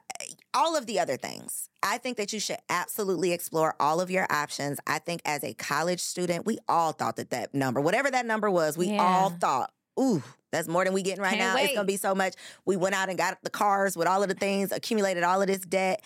All 0.53 0.77
of 0.77 0.85
the 0.87 0.99
other 1.01 1.17
things. 1.17 1.71
I 1.83 1.97
think 1.97 2.17
that 2.19 2.33
you 2.33 2.41
should 2.41 2.59
absolutely 2.69 3.33
explore 3.33 3.75
all 3.81 4.01
of 4.01 4.11
your 4.11 4.27
options. 4.31 4.79
I 4.87 4.99
think 4.99 5.23
as 5.25 5.43
a 5.45 5.55
college 5.55 6.01
student, 6.01 6.45
we 6.45 6.59
all 6.69 6.93
thought 6.93 7.17
that 7.17 7.31
that 7.31 7.55
number, 7.55 7.81
whatever 7.81 8.11
that 8.11 8.27
number 8.27 8.51
was, 8.51 8.77
we 8.77 8.99
all 8.99 9.31
thought, 9.31 9.73
ooh, 9.99 10.23
that's 10.51 10.69
more 10.69 10.85
than 10.85 10.93
we 10.93 11.03
getting 11.03 11.23
right 11.23 11.37
Can't 11.37 11.57
now. 11.57 11.63
It's 11.63 11.75
gonna 11.75 11.87
be 11.87 11.97
so 11.97 12.15
much. 12.15 12.35
We 12.65 12.77
went 12.77 12.95
out 12.95 13.09
and 13.09 13.19
got 13.19 13.39
the 13.43 13.51
cars 13.51 13.97
with 13.97 14.07
all 14.09 14.23
of 14.23 14.29
the 14.29 14.35
things, 14.35 14.73
accumulated 14.73 15.23
all 15.23 15.41
of 15.41 15.47
this 15.47 15.61
debt, 15.61 16.03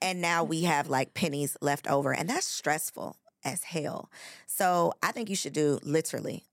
and 0.00 0.20
now 0.20 0.44
we 0.44 0.62
have 0.62 0.88
like 0.88 1.14
pennies 1.14 1.56
left 1.60 1.88
over, 1.88 2.12
and 2.12 2.28
that's 2.28 2.46
stressful 2.46 3.16
as 3.44 3.64
hell. 3.64 4.10
So 4.46 4.92
I 5.02 5.12
think 5.12 5.28
you 5.30 5.36
should 5.36 5.52
do 5.52 5.78
literally 5.82 6.44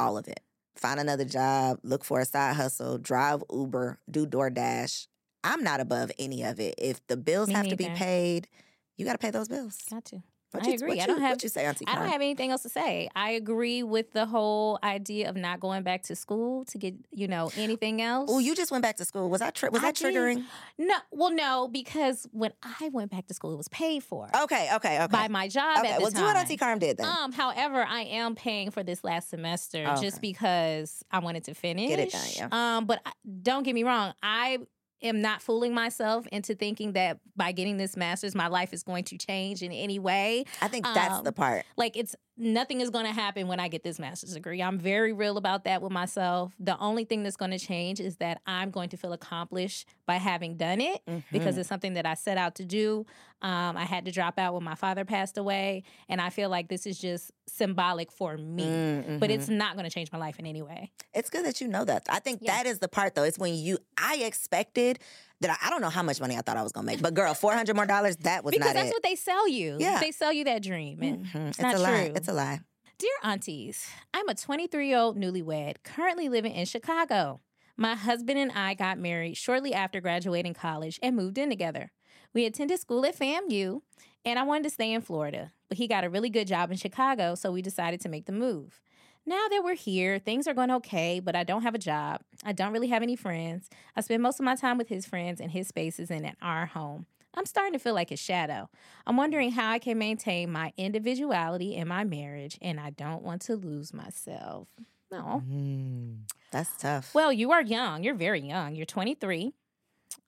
all 0.00 0.18
of 0.18 0.28
it. 0.28 0.40
Find 0.76 0.98
another 0.98 1.24
job, 1.24 1.78
look 1.82 2.04
for 2.04 2.20
a 2.20 2.24
side 2.24 2.56
hustle, 2.56 2.98
drive 2.98 3.42
Uber, 3.52 3.98
do 4.10 4.26
DoorDash. 4.26 5.06
I'm 5.44 5.62
not 5.62 5.80
above 5.80 6.10
any 6.18 6.42
of 6.44 6.60
it. 6.60 6.74
If 6.78 7.06
the 7.08 7.16
bills 7.16 7.48
Me 7.48 7.54
have 7.54 7.68
to 7.68 7.76
be 7.76 7.88
paid, 7.90 8.48
you 8.96 9.04
got 9.04 9.12
to 9.12 9.18
pay 9.18 9.30
those 9.30 9.48
bills. 9.48 9.78
Got 9.90 10.04
to. 10.06 10.22
What 10.52 10.64
I 10.64 10.68
you, 10.68 10.74
agree. 10.74 10.88
What 10.90 11.00
I 11.00 11.06
don't 11.06 11.20
have- 11.20 11.30
What 11.32 11.42
you 11.42 11.48
say, 11.48 11.64
Auntie? 11.66 11.84
I 11.86 11.94
don't 11.94 12.04
have 12.08 12.20
anything 12.20 12.50
else 12.50 12.62
to 12.62 12.68
say. 12.68 13.08
I 13.16 13.30
agree 13.32 13.82
with 13.82 14.12
the 14.12 14.26
whole 14.26 14.78
idea 14.84 15.28
of 15.30 15.36
not 15.36 15.60
going 15.60 15.82
back 15.82 16.02
to 16.04 16.16
school 16.16 16.64
to 16.66 16.78
get, 16.78 16.94
you 17.10 17.26
know, 17.28 17.50
anything 17.56 18.02
else. 18.02 18.30
Oh, 18.32 18.38
you 18.38 18.54
just 18.54 18.70
went 18.70 18.82
back 18.82 18.96
to 18.98 19.04
school. 19.04 19.30
Was 19.30 19.40
that 19.40 19.54
tri- 19.54 19.70
was 19.70 19.82
I 19.82 19.86
that 19.86 19.94
did. 19.96 20.14
triggering? 20.14 20.44
No, 20.78 20.96
well, 21.10 21.30
no, 21.32 21.68
because 21.68 22.26
when 22.32 22.52
I 22.62 22.90
went 22.92 23.10
back 23.10 23.26
to 23.28 23.34
school, 23.34 23.52
it 23.52 23.56
was 23.56 23.68
paid 23.68 24.02
for 24.04 24.28
Okay, 24.42 24.68
okay, 24.74 24.96
okay. 25.02 25.06
by 25.06 25.28
my 25.28 25.48
job 25.48 25.78
okay, 25.80 25.92
at 25.92 25.96
the 25.96 26.02
well, 26.02 26.10
time. 26.10 26.20
do 26.20 26.26
what 26.26 26.36
Auntie 26.36 26.56
Carm 26.56 26.78
did 26.78 26.98
then. 26.98 27.06
Um, 27.06 27.32
however, 27.32 27.84
I 27.88 28.02
am 28.02 28.34
paying 28.34 28.70
for 28.70 28.82
this 28.82 29.02
last 29.04 29.30
semester 29.30 29.86
Okay. 29.86 30.02
just 30.02 30.20
because 30.20 31.02
I 31.10 31.20
wanted 31.20 31.44
to 31.44 31.54
finish. 31.54 31.88
Get 31.88 31.98
it 31.98 32.12
done, 32.12 32.28
yeah. 32.36 32.48
Um, 32.76 32.84
but 32.86 33.00
I, 33.06 33.12
don't 33.42 33.62
get 33.62 33.74
me 33.74 33.84
wrong, 33.84 34.12
I 34.22 34.58
am 35.02 35.20
not 35.20 35.42
fooling 35.42 35.74
myself 35.74 36.26
into 36.32 36.54
thinking 36.54 36.92
that 36.92 37.18
by 37.36 37.52
getting 37.52 37.76
this 37.76 37.96
master's, 37.96 38.34
my 38.34 38.48
life 38.48 38.72
is 38.72 38.82
going 38.82 39.04
to 39.04 39.18
change 39.18 39.62
in 39.62 39.72
any 39.72 39.98
way. 39.98 40.44
I 40.60 40.68
think 40.68 40.84
that's 40.84 41.14
um, 41.14 41.24
the 41.24 41.32
part. 41.32 41.64
Like 41.76 41.96
it's 41.96 42.14
nothing 42.36 42.80
is 42.80 42.90
going 42.90 43.04
to 43.04 43.12
happen 43.12 43.46
when 43.46 43.60
I 43.60 43.68
get 43.68 43.82
this 43.82 43.98
master's 43.98 44.34
degree. 44.34 44.62
I'm 44.62 44.78
very 44.78 45.12
real 45.12 45.36
about 45.36 45.64
that 45.64 45.82
with 45.82 45.92
myself. 45.92 46.54
The 46.58 46.78
only 46.78 47.04
thing 47.04 47.22
that's 47.22 47.36
going 47.36 47.50
to 47.50 47.58
change 47.58 48.00
is 48.00 48.16
that 48.16 48.40
I'm 48.46 48.70
going 48.70 48.88
to 48.90 48.96
feel 48.96 49.12
accomplished 49.12 49.86
by 50.06 50.14
having 50.16 50.56
done 50.56 50.80
it 50.80 51.02
because 51.30 51.56
Mhm. 51.56 51.58
it's 51.58 51.68
something 51.68 51.94
that 51.94 52.06
I 52.06 52.14
set 52.14 52.38
out 52.38 52.54
to 52.56 52.64
do. 52.64 53.04
Um, 53.42 53.76
I 53.76 53.84
had 53.84 54.04
to 54.06 54.12
drop 54.12 54.38
out 54.38 54.54
when 54.54 54.62
my 54.62 54.76
father 54.76 55.04
passed 55.04 55.36
away, 55.36 55.82
and 56.08 56.20
I 56.20 56.30
feel 56.30 56.48
like 56.48 56.68
this 56.68 56.86
is 56.86 56.98
just 56.98 57.32
symbolic 57.48 58.10
for 58.12 58.36
me. 58.38 58.64
Mm, 58.66 59.18
But 59.20 59.30
it's 59.30 59.48
not 59.48 59.74
going 59.74 59.84
to 59.84 59.90
change 59.90 60.10
my 60.12 60.18
life 60.18 60.38
in 60.38 60.46
any 60.46 60.62
way. 60.62 60.90
It's 61.12 61.28
good 61.28 61.44
that 61.44 61.60
you 61.60 61.68
know 61.68 61.84
that. 61.84 62.06
I 62.08 62.20
think 62.20 62.38
Yeah. 62.40 62.56
that 62.62 62.66
is 62.66 62.78
the 62.78 62.88
part 62.88 63.14
though. 63.14 63.24
It's 63.24 63.38
when 63.38 63.54
you 63.54 63.78
I 63.98 64.16
expected 64.16 65.00
that 65.42 65.58
I, 65.62 65.66
I 65.66 65.70
don't 65.70 65.80
know 65.80 65.90
how 65.90 66.02
much 66.02 66.20
money 66.20 66.36
I 66.36 66.40
thought 66.40 66.56
I 66.56 66.62
was 66.62 66.72
gonna 66.72 66.86
make, 66.86 67.02
but 67.02 67.14
girl, 67.14 67.34
four 67.34 67.52
hundred 67.52 67.76
more 67.76 67.86
dollars 67.86 68.16
that 68.18 68.44
was 68.44 68.52
because 68.52 68.72
that's 68.72 68.88
it. 68.88 68.92
what 68.92 69.02
they 69.02 69.14
sell 69.16 69.48
you. 69.48 69.76
Yeah. 69.78 70.00
They 70.00 70.10
sell 70.10 70.32
you 70.32 70.44
that 70.44 70.62
dream. 70.62 71.02
And 71.02 71.26
Mhm. 71.26 71.48
it's, 71.50 71.58
not 71.60 71.74
a 71.74 71.78
lie. 71.78 72.06
true. 72.06 72.12
It's 72.16 72.28
a 72.28 72.32
lie. 72.32 72.60
Dear 72.98 73.10
aunties, 73.24 73.86
I'm 74.14 74.28
a 74.28 74.34
23 74.34 74.88
year 74.88 74.98
old 74.98 75.16
newlywed 75.18 75.76
currently 75.82 76.28
living 76.28 76.52
in 76.52 76.66
Chicago. 76.66 77.40
My 77.76 77.94
husband 77.94 78.38
and 78.38 78.52
I 78.52 78.74
got 78.74 78.98
married 78.98 79.36
shortly 79.36 79.74
after 79.74 80.00
graduating 80.00 80.54
college 80.54 80.98
and 81.02 81.16
moved 81.16 81.38
in 81.38 81.48
together. 81.50 81.90
We 82.34 82.44
attended 82.46 82.78
school 82.80 83.04
at 83.04 83.18
FAMU, 83.18 83.80
and 84.24 84.38
I 84.38 84.42
wanted 84.44 84.64
to 84.64 84.70
stay 84.70 84.92
in 84.92 85.00
Florida, 85.00 85.52
but 85.68 85.78
he 85.78 85.88
got 85.88 86.04
a 86.04 86.10
really 86.10 86.30
good 86.30 86.46
job 86.46 86.70
in 86.70 86.76
Chicago, 86.76 87.34
so 87.34 87.50
we 87.50 87.60
decided 87.62 88.00
to 88.02 88.08
make 88.08 88.26
the 88.26 88.32
move. 88.32 88.80
Now 89.24 89.46
that 89.50 89.62
we're 89.62 89.76
here, 89.76 90.18
things 90.18 90.48
are 90.48 90.54
going 90.54 90.70
okay, 90.72 91.20
but 91.20 91.36
I 91.36 91.44
don't 91.44 91.62
have 91.62 91.76
a 91.76 91.78
job. 91.78 92.22
I 92.44 92.52
don't 92.52 92.72
really 92.72 92.88
have 92.88 93.02
any 93.02 93.14
friends. 93.14 93.70
I 93.96 94.00
spend 94.00 94.22
most 94.22 94.40
of 94.40 94.44
my 94.44 94.56
time 94.56 94.78
with 94.78 94.88
his 94.88 95.06
friends 95.06 95.40
in 95.40 95.50
his 95.50 95.68
spaces 95.68 96.10
and 96.10 96.26
at 96.26 96.36
our 96.42 96.66
home. 96.66 97.06
I'm 97.34 97.46
starting 97.46 97.72
to 97.72 97.78
feel 97.78 97.94
like 97.94 98.10
his 98.10 98.20
shadow. 98.20 98.68
I'm 99.06 99.16
wondering 99.16 99.52
how 99.52 99.70
I 99.70 99.78
can 99.78 99.96
maintain 99.96 100.50
my 100.50 100.72
individuality 100.76 101.76
in 101.76 101.88
my 101.88 102.04
marriage, 102.04 102.58
and 102.60 102.78
I 102.80 102.90
don't 102.90 103.22
want 103.22 103.42
to 103.42 103.56
lose 103.56 103.94
myself. 103.94 104.68
No. 105.10 105.42
Mm, 105.46 106.18
that's 106.50 106.76
tough. 106.76 107.14
Well, 107.14 107.32
you 107.32 107.52
are 107.52 107.62
young. 107.62 108.02
You're 108.02 108.14
very 108.14 108.40
young. 108.40 108.74
You're 108.74 108.86
23. 108.86 109.52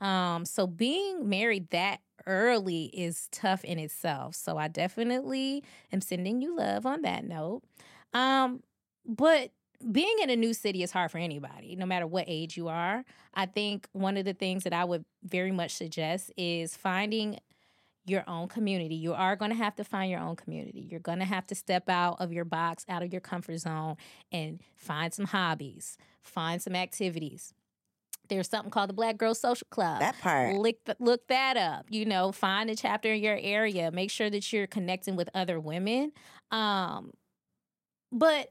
Um, 0.01 0.45
so 0.45 0.66
being 0.66 1.28
married 1.28 1.70
that 1.70 2.01
early 2.26 2.84
is 2.86 3.28
tough 3.32 3.64
in 3.64 3.78
itself. 3.78 4.34
So 4.34 4.57
I 4.57 4.68
definitely 4.68 5.64
am 5.92 6.01
sending 6.01 6.40
you 6.40 6.57
love 6.57 6.86
on 6.86 7.03
that 7.03 7.24
note. 7.24 7.62
Um, 8.12 8.62
but 9.07 9.50
being 9.90 10.16
in 10.22 10.30
a 10.30 10.36
new 10.36 10.55
city 10.55 10.82
is 10.82 10.92
hard 10.92 11.11
for 11.11 11.18
anybody, 11.18 11.76
no 11.76 11.86
matter 11.86 12.07
what 12.07 12.24
age 12.26 12.57
you 12.57 12.68
are. 12.68 13.05
I 13.34 13.46
think 13.46 13.88
one 13.92 14.16
of 14.16 14.24
the 14.24 14.32
things 14.32 14.64
that 14.64 14.72
I 14.72 14.84
would 14.84 15.05
very 15.22 15.52
much 15.52 15.72
suggest 15.72 16.32
is 16.36 16.76
finding 16.76 17.38
your 18.07 18.24
own 18.28 18.48
community. 18.48 18.94
You 18.94 19.14
are 19.14 19.36
going 19.36 19.50
to 19.50 19.57
have 19.57 19.76
to 19.76 19.84
find 19.84 20.11
your 20.11 20.20
own 20.20 20.36
community. 20.36 20.86
You're 20.90 21.00
going 21.00 21.18
to 21.20 21.24
have 21.24 21.46
to 21.48 21.55
step 21.55 21.88
out 21.88 22.20
of 22.20 22.32
your 22.32 22.44
box, 22.44 22.84
out 22.88 23.02
of 23.02 23.12
your 23.12 23.20
comfort 23.20 23.59
zone, 23.59 23.96
and 24.30 24.61
find 24.76 25.12
some 25.12 25.26
hobbies, 25.26 25.96
find 26.22 26.61
some 26.61 26.74
activities. 26.74 27.55
There's 28.28 28.48
something 28.48 28.70
called 28.70 28.88
the 28.88 28.94
Black 28.94 29.18
Girl 29.18 29.34
Social 29.34 29.66
Club. 29.70 30.00
that 30.00 30.18
part. 30.20 30.57
Look, 30.57 30.76
look 30.98 31.26
that 31.28 31.57
up. 31.57 31.86
You 31.90 32.07
know, 32.07 32.32
find 32.32 32.70
a 32.70 32.76
chapter 32.76 33.12
in 33.12 33.22
your 33.22 33.38
area. 33.40 33.90
Make 33.90 34.11
sure 34.11 34.30
that 34.30 34.50
you're 34.50 34.66
connecting 34.66 35.16
with 35.16 35.28
other 35.34 35.61
women. 35.61 36.12
Um, 36.50 37.11
but 38.11 38.50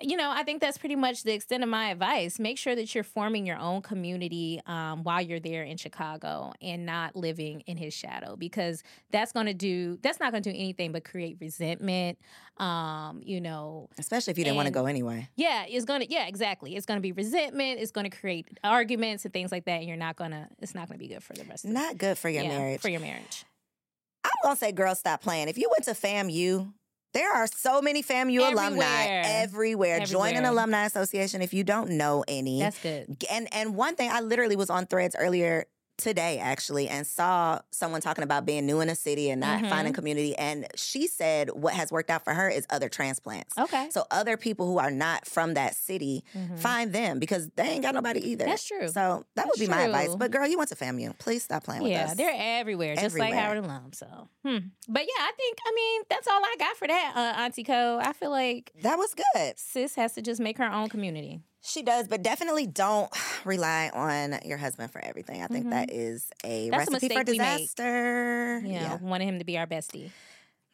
you 0.00 0.16
know, 0.16 0.30
I 0.30 0.42
think 0.42 0.60
that's 0.60 0.76
pretty 0.76 0.96
much 0.96 1.22
the 1.22 1.32
extent 1.32 1.62
of 1.62 1.68
my 1.68 1.90
advice. 1.90 2.38
Make 2.40 2.58
sure 2.58 2.74
that 2.74 2.94
you're 2.94 3.04
forming 3.04 3.46
your 3.46 3.58
own 3.58 3.80
community 3.80 4.60
um, 4.66 5.04
while 5.04 5.22
you're 5.22 5.38
there 5.38 5.62
in 5.62 5.76
Chicago 5.76 6.52
and 6.60 6.84
not 6.84 7.14
living 7.14 7.60
in 7.66 7.76
his 7.76 7.94
shadow 7.94 8.34
because 8.34 8.82
that's 9.12 9.30
going 9.30 9.46
to 9.46 9.54
do 9.54 9.98
that's 10.02 10.18
not 10.18 10.32
going 10.32 10.42
to 10.42 10.52
do 10.52 10.58
anything 10.58 10.90
but 10.90 11.04
create 11.04 11.36
resentment. 11.40 12.18
Um, 12.56 13.20
you 13.24 13.40
know, 13.40 13.88
Especially 13.98 14.32
if 14.32 14.38
you 14.38 14.44
didn't 14.44 14.56
want 14.56 14.66
to 14.66 14.72
go 14.72 14.86
anyway. 14.86 15.28
yeah, 15.36 15.64
it's 15.68 15.84
gonna. 15.84 16.06
Yeah, 16.08 16.26
exactly. 16.26 16.76
It's 16.76 16.86
gonna 16.86 17.00
be 17.00 17.10
resentment. 17.12 17.80
It's 17.80 17.90
gonna 17.90 18.10
create 18.10 18.46
arguments 18.62 19.24
and 19.24 19.32
things 19.34 19.50
like 19.50 19.64
that. 19.64 19.78
And 19.80 19.88
you're 19.88 19.96
not 19.96 20.14
gonna. 20.16 20.48
It's 20.60 20.74
not 20.74 20.88
gonna 20.88 20.98
be 20.98 21.08
good 21.08 21.22
for 21.22 21.32
the 21.32 21.44
rest. 21.44 21.64
of 21.64 21.70
Not 21.72 21.98
good 21.98 22.16
for 22.16 22.28
your 22.28 22.44
yeah, 22.44 22.56
marriage. 22.58 22.80
For 22.80 22.88
your 22.88 23.00
marriage. 23.00 23.44
I'm 24.24 24.30
gonna 24.42 24.56
say, 24.56 24.72
girls, 24.72 25.00
stop 25.00 25.20
playing. 25.20 25.48
If 25.48 25.58
you 25.58 25.68
went 25.70 25.84
to 25.84 25.92
FAMU, 25.92 26.72
there 27.14 27.32
are 27.32 27.46
so 27.46 27.80
many 27.80 28.02
FAMU 28.02 28.40
alumni 28.52 28.84
Everywhere. 29.06 29.22
everywhere. 29.24 30.00
Join 30.00 30.34
an 30.34 30.44
alumni 30.44 30.84
association 30.84 31.40
if 31.40 31.54
you 31.54 31.64
don't 31.64 31.90
know 31.90 32.24
any. 32.28 32.60
That's 32.60 32.78
good. 32.82 33.16
and 33.30 33.48
and 33.54 33.74
one 33.74 33.94
thing 33.96 34.10
I 34.12 34.20
literally 34.20 34.56
was 34.56 34.68
on 34.68 34.86
threads 34.86 35.16
earlier 35.18 35.64
today 35.96 36.38
actually 36.38 36.88
and 36.88 37.06
saw 37.06 37.60
someone 37.70 38.00
talking 38.00 38.24
about 38.24 38.44
being 38.44 38.66
new 38.66 38.80
in 38.80 38.88
a 38.88 38.94
city 38.96 39.30
and 39.30 39.40
not 39.40 39.62
Mhm. 39.62 39.68
finding 39.70 39.92
community 39.92 40.36
and 40.36 40.66
she 40.74 41.06
said 41.06 41.50
what 41.50 41.74
has 41.74 41.92
worked 41.92 42.10
out 42.10 42.24
for 42.24 42.34
her 42.34 42.48
is 42.48 42.66
other 42.70 42.88
transplants. 42.88 43.56
Okay. 43.56 43.88
So 43.90 44.04
other 44.10 44.36
people 44.36 44.66
who 44.66 44.78
are 44.78 44.90
not 44.90 45.26
from 45.26 45.54
that 45.54 45.74
city 45.76 46.24
Mhm. 46.36 46.58
find 46.58 46.92
them 46.92 47.18
because 47.18 47.48
they 47.56 47.64
ain't 47.64 47.82
got 47.82 47.94
nobody 47.94 48.20
either. 48.30 48.44
That's 48.44 48.64
true. 48.64 48.88
So 48.88 49.24
that 49.36 49.46
would 49.46 49.52
That's 49.54 49.60
be 49.60 49.66
my 49.68 49.82
advice. 49.82 50.14
But 50.16 50.30
girl, 50.30 50.46
you 50.46 50.58
went 50.58 50.70
to 50.70 50.76
FAMU. 50.76 51.16
Please 51.18 51.44
stop 51.44 51.64
playing 51.64 51.82
with 51.82 51.92
us. 51.92 52.08
Yeah, 52.10 52.14
they're 52.14 52.34
everywhere, 52.60 52.94
just 52.96 53.16
like 53.16 53.32
Everywhere. 53.32 53.40
Howard 53.40 53.58
Alum. 53.58 53.92
So, 53.92 54.28
hmm. 54.44 54.58
but 54.88 55.02
yeah, 55.02 55.20
I 55.24 55.32
think 55.36 55.58
I 55.64 55.72
mean 55.74 56.02
that's 56.10 56.26
all 56.26 56.40
I 56.44 56.54
got 56.58 56.76
for 56.76 56.88
that, 56.88 57.12
uh, 57.16 57.40
Auntie 57.42 57.64
Koe. 57.64 57.98
I 58.02 58.12
feel 58.12 58.30
like 58.30 58.72
that 58.82 58.98
was 58.98 59.14
good. 59.14 59.58
sis 59.58 59.94
has 59.94 60.14
to 60.14 60.22
just 60.22 60.40
make 60.40 60.58
her 60.58 60.70
own 60.70 60.88
community. 60.88 61.40
She 61.66 61.82
does, 61.82 62.08
but 62.08 62.22
definitely 62.22 62.66
don't 62.66 63.10
rely 63.44 63.90
on 63.94 64.38
your 64.44 64.58
husband 64.58 64.92
for 64.92 65.02
everything. 65.04 65.42
I 65.42 65.46
think 65.46 65.66
Mhm. 65.66 65.70
that 65.70 65.90
is 65.92 66.28
a 66.44 66.68
That's 66.70 66.88
a 66.88 66.90
recipe 66.92 67.08
for 67.14 67.24
we 67.26 67.38
make. 67.38 67.58
disaster. 67.58 68.58
You 68.64 68.80
know, 68.80 68.98
wanting 69.00 69.28
him 69.28 69.38
to 69.38 69.44
be 69.44 69.56
our 69.58 69.66
bestie. 69.66 70.10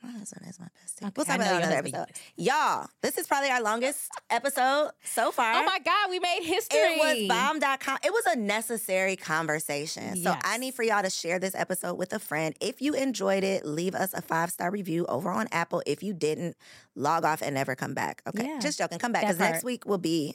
My 0.03 0.13
husband 0.13 0.47
is 0.49 0.59
my 0.59 0.65
bestie. 0.67 1.03
Okay, 1.05 1.13
we'll 1.15 1.27
talk 1.27 1.37
about 1.37 1.45
that 1.45 1.63
another 1.63 1.77
episode. 1.77 2.07
Y'all, 2.35 2.89
this 3.03 3.19
is 3.19 3.27
probably 3.27 3.51
our 3.51 3.61
longest 3.63 4.09
episode 4.31 4.93
so 5.05 5.31
far. 5.31 5.53
Oh 5.57 5.63
my 5.63 5.79
God, 5.79 6.09
we 6.09 6.19
made 6.19 6.41
history. 6.43 6.79
It 6.81 6.99
was 6.99 7.29
bomb.com. 7.29 7.99
It 8.03 8.11
was 8.11 8.25
a 8.27 8.37
necessary 8.37 9.15
conversation. 9.17 10.17
So 10.23 10.35
I 10.43 10.57
need 10.57 10.73
for 10.75 10.83
y'all 10.83 11.03
to 11.03 11.11
share 11.11 11.39
this 11.39 11.55
episode 11.55 11.95
with 11.99 12.15
a 12.15 12.19
friend. 12.19 12.55
If 12.63 12.81
you 12.81 12.95
enjoyed 12.95 13.45
it, 13.45 13.67
leave 13.67 13.95
us 13.95 14.15
a 14.15 14.23
five 14.23 14.51
star 14.51 14.71
review 14.71 15.05
over 15.07 15.31
on 15.31 15.49
Apple. 15.53 15.83
If 15.87 16.03
you 16.03 16.15
didn't, 16.15 16.57
log 16.95 17.27
off 17.27 17.43
and 17.43 17.55
never 17.55 17.77
come 17.77 17.93
back. 17.93 18.23
Okay. 18.27 18.47
Yeah. 18.47 18.59
Just 18.59 18.79
joking. 18.79 18.99
Come 18.99 19.13
back 19.13 19.23
because 19.23 19.39
next 19.39 19.65
week 19.65 19.85
will 19.85 19.99
be 19.99 20.35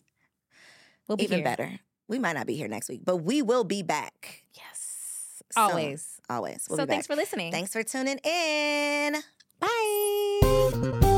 We'll 1.07 1.17
be 1.17 1.23
even 1.23 1.39
here. 1.39 1.45
better. 1.45 1.79
We 2.07 2.19
might 2.19 2.33
not 2.33 2.47
be 2.47 2.55
here 2.55 2.67
next 2.67 2.89
week, 2.89 3.01
but 3.03 3.17
we 3.17 3.41
will 3.41 3.63
be 3.63 3.81
back. 3.81 4.43
Yes, 4.53 5.41
soon. 5.51 5.63
always. 5.63 6.21
Always. 6.29 6.67
We'll 6.69 6.77
so 6.77 6.85
thanks 6.85 7.07
for 7.07 7.15
listening. 7.15 7.51
Thanks 7.51 7.73
for 7.73 7.83
tuning 7.83 8.17
in. 8.23 9.15
Bye. 9.59 11.11